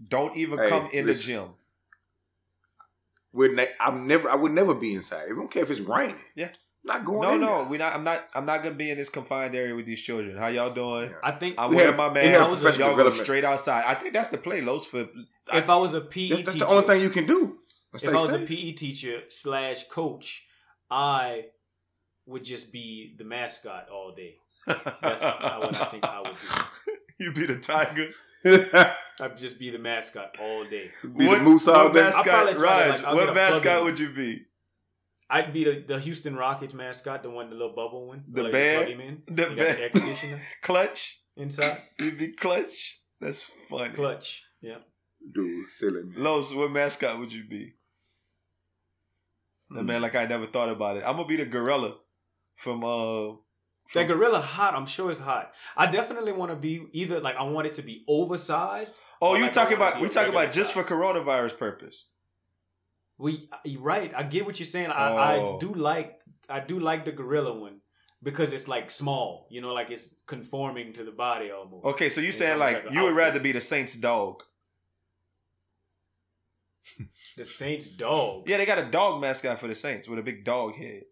Don't 0.06 0.36
even 0.38 0.60
Hey, 0.60 0.70
come 0.70 0.90
in 0.94 1.06
listen. 1.06 1.34
the 1.34 1.40
gym. 1.40 1.50
We're 3.34 3.54
ne- 3.54 3.70
I'm 3.80 4.08
never. 4.08 4.30
I 4.30 4.36
would 4.36 4.52
never 4.52 4.74
be 4.76 4.94
inside. 4.94 5.26
I 5.32 5.36
don't 5.36 5.50
care 5.50 5.64
if 5.64 5.72
it's 5.72 5.80
raining. 5.80 6.18
Yeah. 6.36 6.48
I'm 6.84 6.98
not 6.98 7.06
going. 7.06 7.22
No, 7.22 7.36
in 7.36 7.42
no, 7.42 7.58
there. 7.60 7.64
we 7.66 7.78
not. 7.78 7.94
I'm 7.94 8.04
not. 8.04 8.28
I'm 8.34 8.46
not 8.46 8.64
gonna 8.64 8.76
be 8.76 8.90
in 8.90 8.98
this 8.98 9.10
confined 9.10 9.56
area 9.56 9.74
with 9.76 9.86
these 9.86 10.02
children. 10.02 10.36
How 10.36 10.48
y'all 10.48 10.74
doing? 10.74 11.12
Yeah. 11.12 11.18
I 11.24 11.32
think 11.32 11.56
I'm 11.58 11.70
We 11.70 11.76
wearing 11.78 11.96
my 11.96 12.12
we 12.12 12.20
have 12.28 12.50
mask. 12.62 12.80
Y'all 12.80 12.96
go 12.96 13.10
straight 13.12 13.46
outside. 13.46 13.86
I 13.86 13.94
think 13.94 14.14
that's 14.14 14.30
the 14.30 14.38
play, 14.38 14.62
Los. 14.62 14.86
For 14.86 15.08
if 15.54 15.70
I 15.70 15.76
was 15.76 15.94
a 15.94 16.02
PE 16.02 16.30
That's, 16.30 16.42
that's 16.42 16.54
teacher, 16.54 16.66
the 16.66 16.72
only 16.72 16.84
thing 16.88 17.02
you 17.02 17.10
can 17.10 17.26
do. 17.26 17.58
if 17.94 18.08
I 18.08 18.12
was 18.14 18.34
a. 18.34 18.40
PE 18.40 18.72
teacher 18.74 19.22
slash 19.30 19.88
coach, 19.88 20.44
I 20.90 21.46
would 22.26 22.44
just 22.44 22.74
be 22.74 23.16
the 23.18 23.24
mascot 23.24 23.88
all 23.90 24.14
day. 24.14 24.36
That's 24.68 25.22
what 25.24 25.82
I 25.82 25.86
think 25.86 26.04
I 26.04 26.20
would 26.22 26.32
do. 26.36 26.94
You'd 27.26 27.36
be 27.36 27.46
the 27.46 27.58
tiger. 27.60 28.10
I'd 29.22 29.38
just 29.38 29.60
be 29.60 29.70
the 29.70 29.78
mascot 29.78 30.36
all 30.40 30.64
day. 30.66 30.90
be 31.04 31.26
the 31.28 31.40
moose 31.40 31.68
all 31.68 31.86
what 31.86 31.94
day. 31.94 32.00
I'll 32.02 32.06
mascot? 32.06 32.26
probably 32.26 32.54
try 32.54 32.54
to, 32.54 32.60
Raj, 32.90 33.00
like, 33.00 33.08
I'll 33.08 33.16
what 33.16 33.20
get 33.26 33.30
a 33.30 33.34
plug-in. 33.34 33.54
mascot 33.54 33.84
would 33.84 34.00
you 34.00 34.10
be? 34.10 34.42
I'd 35.30 35.54
be 35.54 35.64
the, 35.64 35.84
the 35.88 36.00
Houston 36.00 36.36
Rockets 36.36 36.74
mascot, 36.74 37.24
the 37.24 37.30
one, 37.30 37.50
the 37.50 37.56
little 37.56 37.76
bubble 37.76 38.08
one. 38.08 38.24
The 38.28 38.44
Like, 38.44 38.52
bear? 38.52 38.90
You 38.90 38.96
plug. 38.96 39.18
The 39.28 39.44
You 39.44 39.48
got 39.50 39.56
bear. 39.58 39.78
air 39.80 39.90
conditioner 39.90 40.40
Clutch. 40.64 41.22
inside. 41.38 41.78
You'd 42.00 42.18
be 42.18 42.34
clutch. 42.34 43.00
That's 43.20 43.52
funny. 43.70 43.94
Clutch. 43.94 44.44
Yeah. 44.62 44.78
Dude, 45.34 45.68
silly 45.68 46.04
man. 46.04 46.24
Los, 46.24 46.54
what 46.54 46.72
mascot 46.72 47.20
would 47.20 47.32
you 47.32 47.44
be? 47.48 47.76
And 49.70 49.86
man, 49.88 50.02
like 50.02 50.16
I 50.16 50.26
never 50.26 50.48
thought 50.48 50.70
about 50.70 50.98
it. 50.98 51.04
I'm 51.06 51.16
gonna 51.16 51.28
be 51.28 51.38
the 51.38 51.46
gorilla 51.46 51.96
from 52.56 52.84
uh 52.84 53.34
That 53.94 54.08
gorilla 54.08 54.40
hot. 54.40 54.74
I'm 54.74 54.86
sure 54.86 55.12
it's 55.12 55.20
hot. 55.20 55.52
I 55.76 55.86
definitely 55.86 56.32
want 56.32 56.52
to 56.52 56.56
be 56.56 56.86
either 56.94 57.20
like 57.20 57.36
I 57.36 57.44
want 57.44 57.68
it 57.68 57.74
to 57.76 57.82
be 57.82 58.06
oversized. 58.08 58.96
Oh, 59.22 59.36
you 59.36 59.44
like, 59.44 59.54
talking 59.54 59.78
want 59.80 59.90
it 59.90 59.92
to 59.92 59.98
about 59.98 60.02
we 60.02 60.10
talking 60.10 60.34
about 60.34 60.54
just 60.54 60.74
for 60.74 60.84
coronavirus 60.84 61.58
purpose? 61.58 62.08
We 63.18 63.50
you're 63.66 63.82
right. 63.82 64.14
I 64.16 64.24
get 64.24 64.46
what 64.46 64.60
you're 64.60 64.66
saying. 64.66 64.92
I, 64.92 65.38
Oh. 65.38 65.56
I 65.56 65.60
do 65.60 65.74
like 65.74 66.20
I 66.50 66.60
do 66.62 66.80
like 66.80 67.06
the 67.06 67.12
gorilla 67.12 67.54
one 67.54 67.82
because 68.24 68.54
it's 68.54 68.68
like 68.68 68.90
small. 68.90 69.48
You 69.50 69.62
know, 69.62 69.74
like 69.74 69.92
it's 69.92 70.16
conforming 70.26 70.94
to 70.94 71.04
the 71.04 71.12
body 71.12 71.52
almost. 71.52 71.86
Okay, 71.86 72.10
so 72.10 72.22
you 72.22 72.32
saying 72.32 72.60
like, 72.60 72.86
like 72.86 72.94
you 72.94 73.04
would 73.04 73.16
rather 73.16 73.40
be 73.40 73.52
the 73.52 73.62
Saints 73.62 73.96
dog? 73.96 74.44
The 77.38 77.46
Saints 77.46 77.88
dog. 77.88 78.50
Yeah, 78.50 78.58
they 78.58 78.66
got 78.66 78.78
a 78.78 78.86
dog 78.86 79.22
mascot 79.22 79.58
for 79.60 79.68
the 79.68 79.76
Saints 79.76 80.08
with 80.08 80.20
a 80.20 80.22
big 80.22 80.44
dog 80.44 80.76
head. 80.76 81.04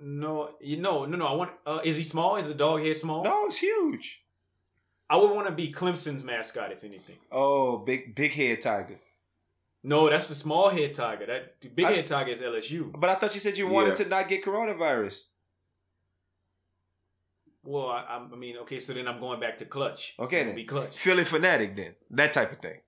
No, 0.00 0.50
you 0.60 0.76
know, 0.76 1.04
no, 1.06 1.16
no. 1.16 1.26
I 1.26 1.32
want. 1.34 1.50
Uh, 1.66 1.80
is 1.84 1.96
he 1.96 2.04
small? 2.04 2.36
Is 2.36 2.46
the 2.48 2.54
dog 2.54 2.80
head 2.82 2.96
small? 2.96 3.24
No, 3.24 3.46
it's 3.46 3.56
huge. 3.58 4.22
I 5.10 5.16
would 5.16 5.30
want 5.32 5.46
to 5.48 5.52
be 5.52 5.72
Clemson's 5.72 6.22
mascot 6.22 6.70
if 6.70 6.84
anything. 6.84 7.16
Oh, 7.32 7.78
big 7.78 8.14
big 8.14 8.32
head 8.32 8.60
tiger. 8.60 8.98
No, 9.82 10.08
that's 10.10 10.28
the 10.28 10.34
small 10.34 10.68
head 10.70 10.94
tiger. 10.94 11.26
That 11.26 11.60
the 11.60 11.68
big 11.68 11.86
I- 11.86 11.92
head 11.92 12.06
tiger 12.06 12.30
is 12.30 12.40
LSU. 12.42 12.92
But 12.96 13.10
I 13.10 13.14
thought 13.16 13.34
you 13.34 13.40
said 13.40 13.56
you 13.58 13.66
wanted 13.66 13.90
Yeah. 13.98 14.04
to 14.04 14.08
not 14.08 14.28
get 14.28 14.44
coronavirus. 14.44 15.24
Well, 17.64 17.88
I, 17.88 18.24
I 18.32 18.36
mean, 18.36 18.56
okay, 18.58 18.78
so 18.78 18.92
then 18.94 19.06
I'm 19.08 19.20
going 19.20 19.40
back 19.40 19.58
to 19.58 19.64
clutch. 19.66 20.14
Okay 20.18 20.44
then. 20.44 20.54
be 20.54 20.64
clutch. 20.64 20.96
Phillie 20.96 21.24
Phanatic 21.24 21.76
then. 21.76 21.94
That 22.10 22.32
type 22.32 22.52
of 22.52 22.58
thing. 22.58 22.78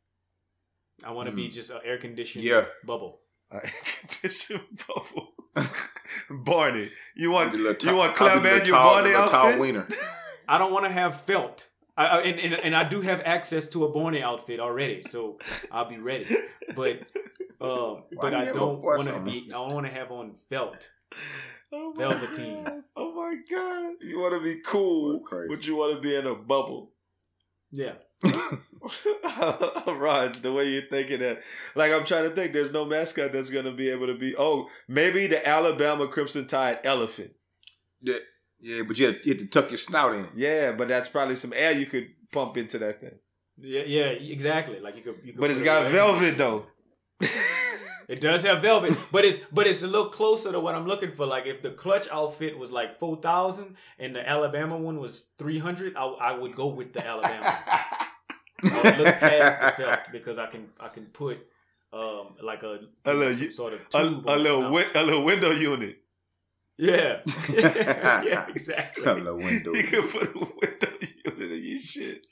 I 1.05 1.11
want 1.13 1.29
to 1.29 1.35
be 1.35 1.49
just 1.49 1.71
an 1.71 1.81
air 1.85 1.99
conditioned 1.99 2.45
Yeah. 2.45 2.65
bubble. 2.85 3.21
Uh, 3.51 3.61
Tissue 4.09 4.61
bubble. 4.87 5.33
Barney. 6.31 6.91
You 7.15 7.31
want 7.31 7.53
The 7.53 7.59
little 7.59 7.91
you 7.91 7.97
want 7.97 8.11
I'll 8.13 8.17
Clem 8.17 8.43
be 8.43 8.49
the 8.49 8.57
your 8.67 8.77
tall- 8.77 8.95
Barney 8.95 9.13
tall 9.13 9.29
outfit? 9.47 9.61
wiener. 9.61 9.89
I 10.49 10.59
don't 10.59 10.73
want 10.73 10.87
to 10.87 10.93
have 10.93 11.21
felt. 11.23 11.69
I, 11.97 12.07
I, 12.07 12.21
and, 12.23 12.41
and, 12.41 12.55
and 12.55 12.77
I 12.77 12.85
do 12.89 13.01
have 13.03 13.21
access 13.25 13.69
to 13.71 13.85
a 13.85 13.89
Barney 13.93 14.23
outfit 14.23 14.59
already, 14.61 15.03
so 15.03 15.39
I'll 15.71 15.89
be 15.89 15.99
ready. 15.99 16.27
But 16.75 17.01
um, 17.61 18.05
but 18.21 18.31
do 18.31 18.37
I 18.37 18.45
don't 18.47 18.81
want 18.83 19.05
to 19.07 19.21
be. 19.21 19.47
I 19.49 19.53
don't 19.59 19.75
want 19.75 19.87
to 19.87 19.93
have 19.93 20.11
on 20.11 20.35
felt. 20.49 20.91
Oh 21.73 21.93
my 21.95 22.03
Velveteen. 22.09 22.65
God. 22.65 22.83
Oh 22.97 23.15
my 23.15 23.35
god. 23.49 23.95
You 24.01 24.19
want 24.19 24.37
to 24.37 24.43
be 24.43 24.61
cool, 24.67 25.21
Boy, 25.21 25.47
but 25.49 25.65
you 25.65 25.77
want 25.77 25.95
to 25.95 26.01
be 26.01 26.17
in 26.17 26.27
a 26.27 26.35
bubble. 26.35 26.91
Yeah. 27.71 27.93
Raj, 29.87 30.43
the 30.43 30.53
way 30.53 30.69
you're 30.69 30.83
thinking 30.91 31.21
that, 31.21 31.43
like 31.75 31.93
I'm 31.93 32.05
trying 32.05 32.25
to 32.25 32.31
think, 32.31 32.53
there's 32.53 32.73
no 32.73 32.85
mascot 32.85 33.33
that's 33.33 33.51
gonna 33.51 33.73
be 33.73 33.89
able 33.91 34.07
to 34.07 34.15
be. 34.15 34.35
Oh, 34.37 34.69
maybe 34.89 35.27
the 35.27 35.47
Alabama 35.47 36.07
Crimson 36.09 36.47
Tide 36.47 36.81
elephant. 36.85 37.33
yeah, 38.03 38.17
yeah, 38.59 38.83
but 38.87 38.99
you 38.99 39.07
had, 39.07 39.21
you 39.25 39.33
had 39.35 39.39
to 39.41 39.47
tuck 39.47 39.71
your 39.71 39.79
snout 39.79 40.15
in. 40.15 40.27
Yeah, 40.35 40.73
but 40.73 40.89
that's 40.89 41.09
probably 41.09 41.35
some 41.35 41.53
air 41.55 41.73
you 41.73 41.87
could 41.87 42.09
pump 42.33 42.57
into 42.57 42.79
that 42.79 43.01
thing. 43.01 43.19
Yeah, 43.59 43.83
yeah, 43.87 44.05
exactly. 44.07 44.81
Like 44.81 44.97
you 44.97 45.03
could, 45.03 45.17
you 45.25 45.33
could. 45.33 45.41
But 45.41 45.51
it's 45.51 45.61
put 45.61 45.65
it 45.65 45.67
got 45.67 45.83
away. 45.83 45.93
velvet 45.93 46.39
though. 46.39 46.67
It 48.11 48.21
does 48.21 48.43
have 48.43 48.61
velvet, 48.61 48.97
but 49.13 49.25
it's 49.25 49.39
but 49.53 49.67
it's 49.69 49.83
a 49.85 49.87
little 49.87 50.09
closer 50.11 50.51
to 50.53 50.59
what 50.59 50.75
I'm 50.75 50.87
looking 50.87 51.13
for. 51.13 51.27
Like 51.27 51.47
if 51.47 51.63
the 51.63 51.71
clutch 51.71 52.09
outfit 52.11 52.59
was 52.59 52.71
like 52.73 52.99
four 52.99 53.17
thousand 53.17 53.77
and 54.01 54.17
the 54.17 54.29
Alabama 54.29 54.77
one 54.77 54.99
was 54.99 55.27
three 55.39 55.59
hundred, 55.61 55.97
I, 55.97 56.05
I 56.07 56.33
would 56.37 56.55
go 56.57 56.67
with 56.67 56.93
the 56.93 57.07
Alabama. 57.07 57.59
I 58.63 58.81
would 58.85 58.99
look 58.99 59.15
past 59.17 59.77
the 59.79 59.83
felt 59.85 60.01
because 60.13 60.39
I 60.39 60.47
can 60.47 60.69
I 60.81 60.89
can 60.89 61.07
put 61.07 61.39
um 61.93 62.35
like 62.43 62.63
a, 62.65 62.81
A 63.05 63.15
little 63.15 63.35
some 63.35 63.45
u- 63.45 63.51
sort 63.53 63.73
of 63.75 63.81
a, 63.81 64.03
tube 64.03 64.27
a 64.27 64.31
on 64.33 64.39
the 64.39 64.43
little 64.45 64.71
win- 64.73 64.91
a 64.97 65.03
little 65.05 65.25
window 65.25 65.51
unit. 65.53 65.99
yeah 66.79 67.21
yeah 67.55 68.47
exactly 68.49 69.05
A 69.05 69.15
little 69.15 69.37
window. 69.39 69.73
You 69.73 69.85
can 69.85 70.03
put 70.09 70.35
a 70.35 70.39
window 70.39 70.93
unit 71.25 71.51
in 71.53 71.65
your 71.65 71.79
shit. 71.79 72.27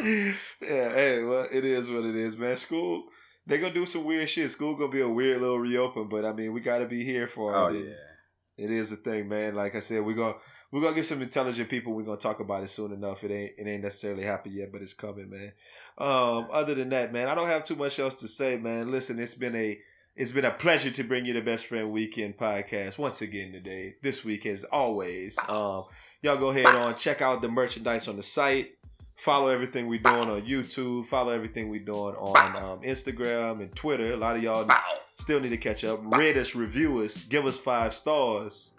yeah, 0.00 0.32
hey, 0.60 1.22
well, 1.24 1.46
it 1.50 1.64
is 1.64 1.90
what 1.90 2.04
it 2.04 2.14
is, 2.16 2.36
man. 2.36 2.56
School, 2.56 3.04
they 3.48 3.58
gonna 3.58 3.74
do 3.74 3.86
some 3.86 4.04
weird 4.04 4.28
shit. 4.30 4.50
School 4.50 4.74
gonna 4.76 4.92
be 4.92 5.00
a 5.00 5.08
weird 5.08 5.40
little 5.40 5.58
reopen, 5.58 6.08
but 6.08 6.24
I 6.24 6.32
mean, 6.32 6.52
we 6.52 6.60
gotta 6.60 6.86
be 6.86 7.04
here 7.04 7.26
for 7.26 7.54
Oh 7.56 7.66
it. 7.68 7.86
yeah. 7.86 8.64
It 8.64 8.70
is 8.70 8.92
a 8.92 8.96
thing, 8.96 9.28
man. 9.28 9.54
Like 9.54 9.74
I 9.74 9.80
said, 9.80 10.04
we're 10.04 10.14
gonna 10.14 10.34
we're 10.70 10.82
gonna 10.82 10.94
get 10.94 11.06
some 11.06 11.22
intelligent 11.22 11.68
people. 11.70 11.94
We're 11.94 12.02
gonna 12.04 12.18
talk 12.18 12.40
about 12.40 12.62
it 12.62 12.68
soon 12.68 12.92
enough. 12.92 13.24
It 13.24 13.30
ain't 13.30 13.52
it 13.58 13.66
ain't 13.66 13.82
necessarily 13.82 14.22
happened 14.24 14.54
yet, 14.54 14.70
but 14.72 14.82
it's 14.82 14.94
coming, 14.94 15.30
man. 15.30 15.52
Um, 15.96 16.48
other 16.52 16.74
than 16.74 16.90
that, 16.90 17.12
man, 17.12 17.26
I 17.28 17.34
don't 17.34 17.48
have 17.48 17.64
too 17.64 17.76
much 17.76 17.98
else 17.98 18.14
to 18.16 18.28
say, 18.28 18.56
man. 18.56 18.90
Listen, 18.90 19.18
it's 19.18 19.34
been 19.34 19.56
a 19.56 19.78
it's 20.14 20.32
been 20.32 20.44
a 20.44 20.50
pleasure 20.50 20.90
to 20.90 21.04
bring 21.04 21.24
you 21.26 21.32
the 21.32 21.40
Best 21.40 21.66
Friend 21.66 21.90
Weekend 21.92 22.36
podcast 22.36 22.98
once 22.98 23.22
again 23.22 23.52
today. 23.52 23.94
This 24.02 24.24
week 24.24 24.44
as 24.46 24.64
always. 24.64 25.38
Um, 25.48 25.84
y'all 26.22 26.36
go 26.36 26.48
ahead 26.50 26.66
on 26.66 26.96
check 26.96 27.22
out 27.22 27.40
the 27.40 27.48
merchandise 27.48 28.08
on 28.08 28.16
the 28.16 28.22
site. 28.24 28.70
Follow 29.18 29.48
everything 29.48 29.88
we're 29.88 29.98
doing 29.98 30.30
on 30.30 30.42
YouTube. 30.42 31.06
Follow 31.06 31.32
everything 31.32 31.68
we're 31.68 31.80
doing 31.80 32.14
on 32.14 32.56
um, 32.56 32.80
Instagram 32.82 33.60
and 33.60 33.74
Twitter. 33.74 34.12
A 34.12 34.16
lot 34.16 34.36
of 34.36 34.42
y'all 34.44 34.70
still 35.16 35.40
need 35.40 35.48
to 35.48 35.56
catch 35.56 35.82
up. 35.82 36.00
Rate 36.04 36.36
us, 36.36 36.54
review 36.54 37.00
us, 37.00 37.24
give 37.24 37.44
us 37.44 37.58
five 37.58 37.92
stars 37.92 38.70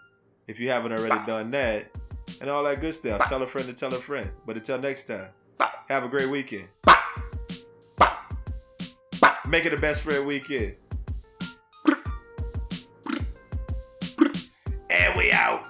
if 0.47 0.57
you 0.57 0.69
haven't 0.69 0.93
already 0.93 1.25
done 1.27 1.51
that, 1.51 1.87
and 2.39 2.49
all 2.49 2.63
that 2.63 2.79
good 2.79 2.95
stuff. 2.95 3.27
Tell 3.27 3.41
a 3.43 3.47
friend 3.47 3.67
to 3.67 3.73
tell 3.73 3.93
a 3.93 3.97
friend. 3.97 4.29
But 4.45 4.55
until 4.55 4.79
next 4.79 5.05
time, 5.05 5.27
have 5.89 6.05
a 6.05 6.07
great 6.07 6.29
weekend. 6.29 6.67
Make 9.45 9.65
it 9.65 9.73
a 9.73 9.77
best 9.77 10.01
friend 10.01 10.25
weekend. 10.25 10.73
And 14.89 15.17
we 15.17 15.33
out. 15.33 15.67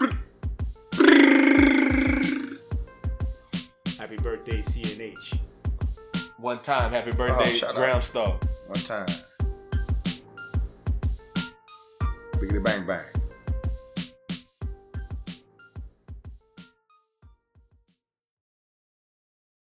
One 6.42 6.58
time, 6.60 6.92
happy 6.92 7.12
oh, 7.14 7.18
birthday, 7.18 7.52
shout 7.52 7.72
out. 7.72 7.76
Graham 7.76 8.02
Star. 8.02 8.30
One 8.30 8.80
time. 8.80 9.08
Biggity 12.38 12.64
bang 12.64 12.88
bang. 12.88 13.19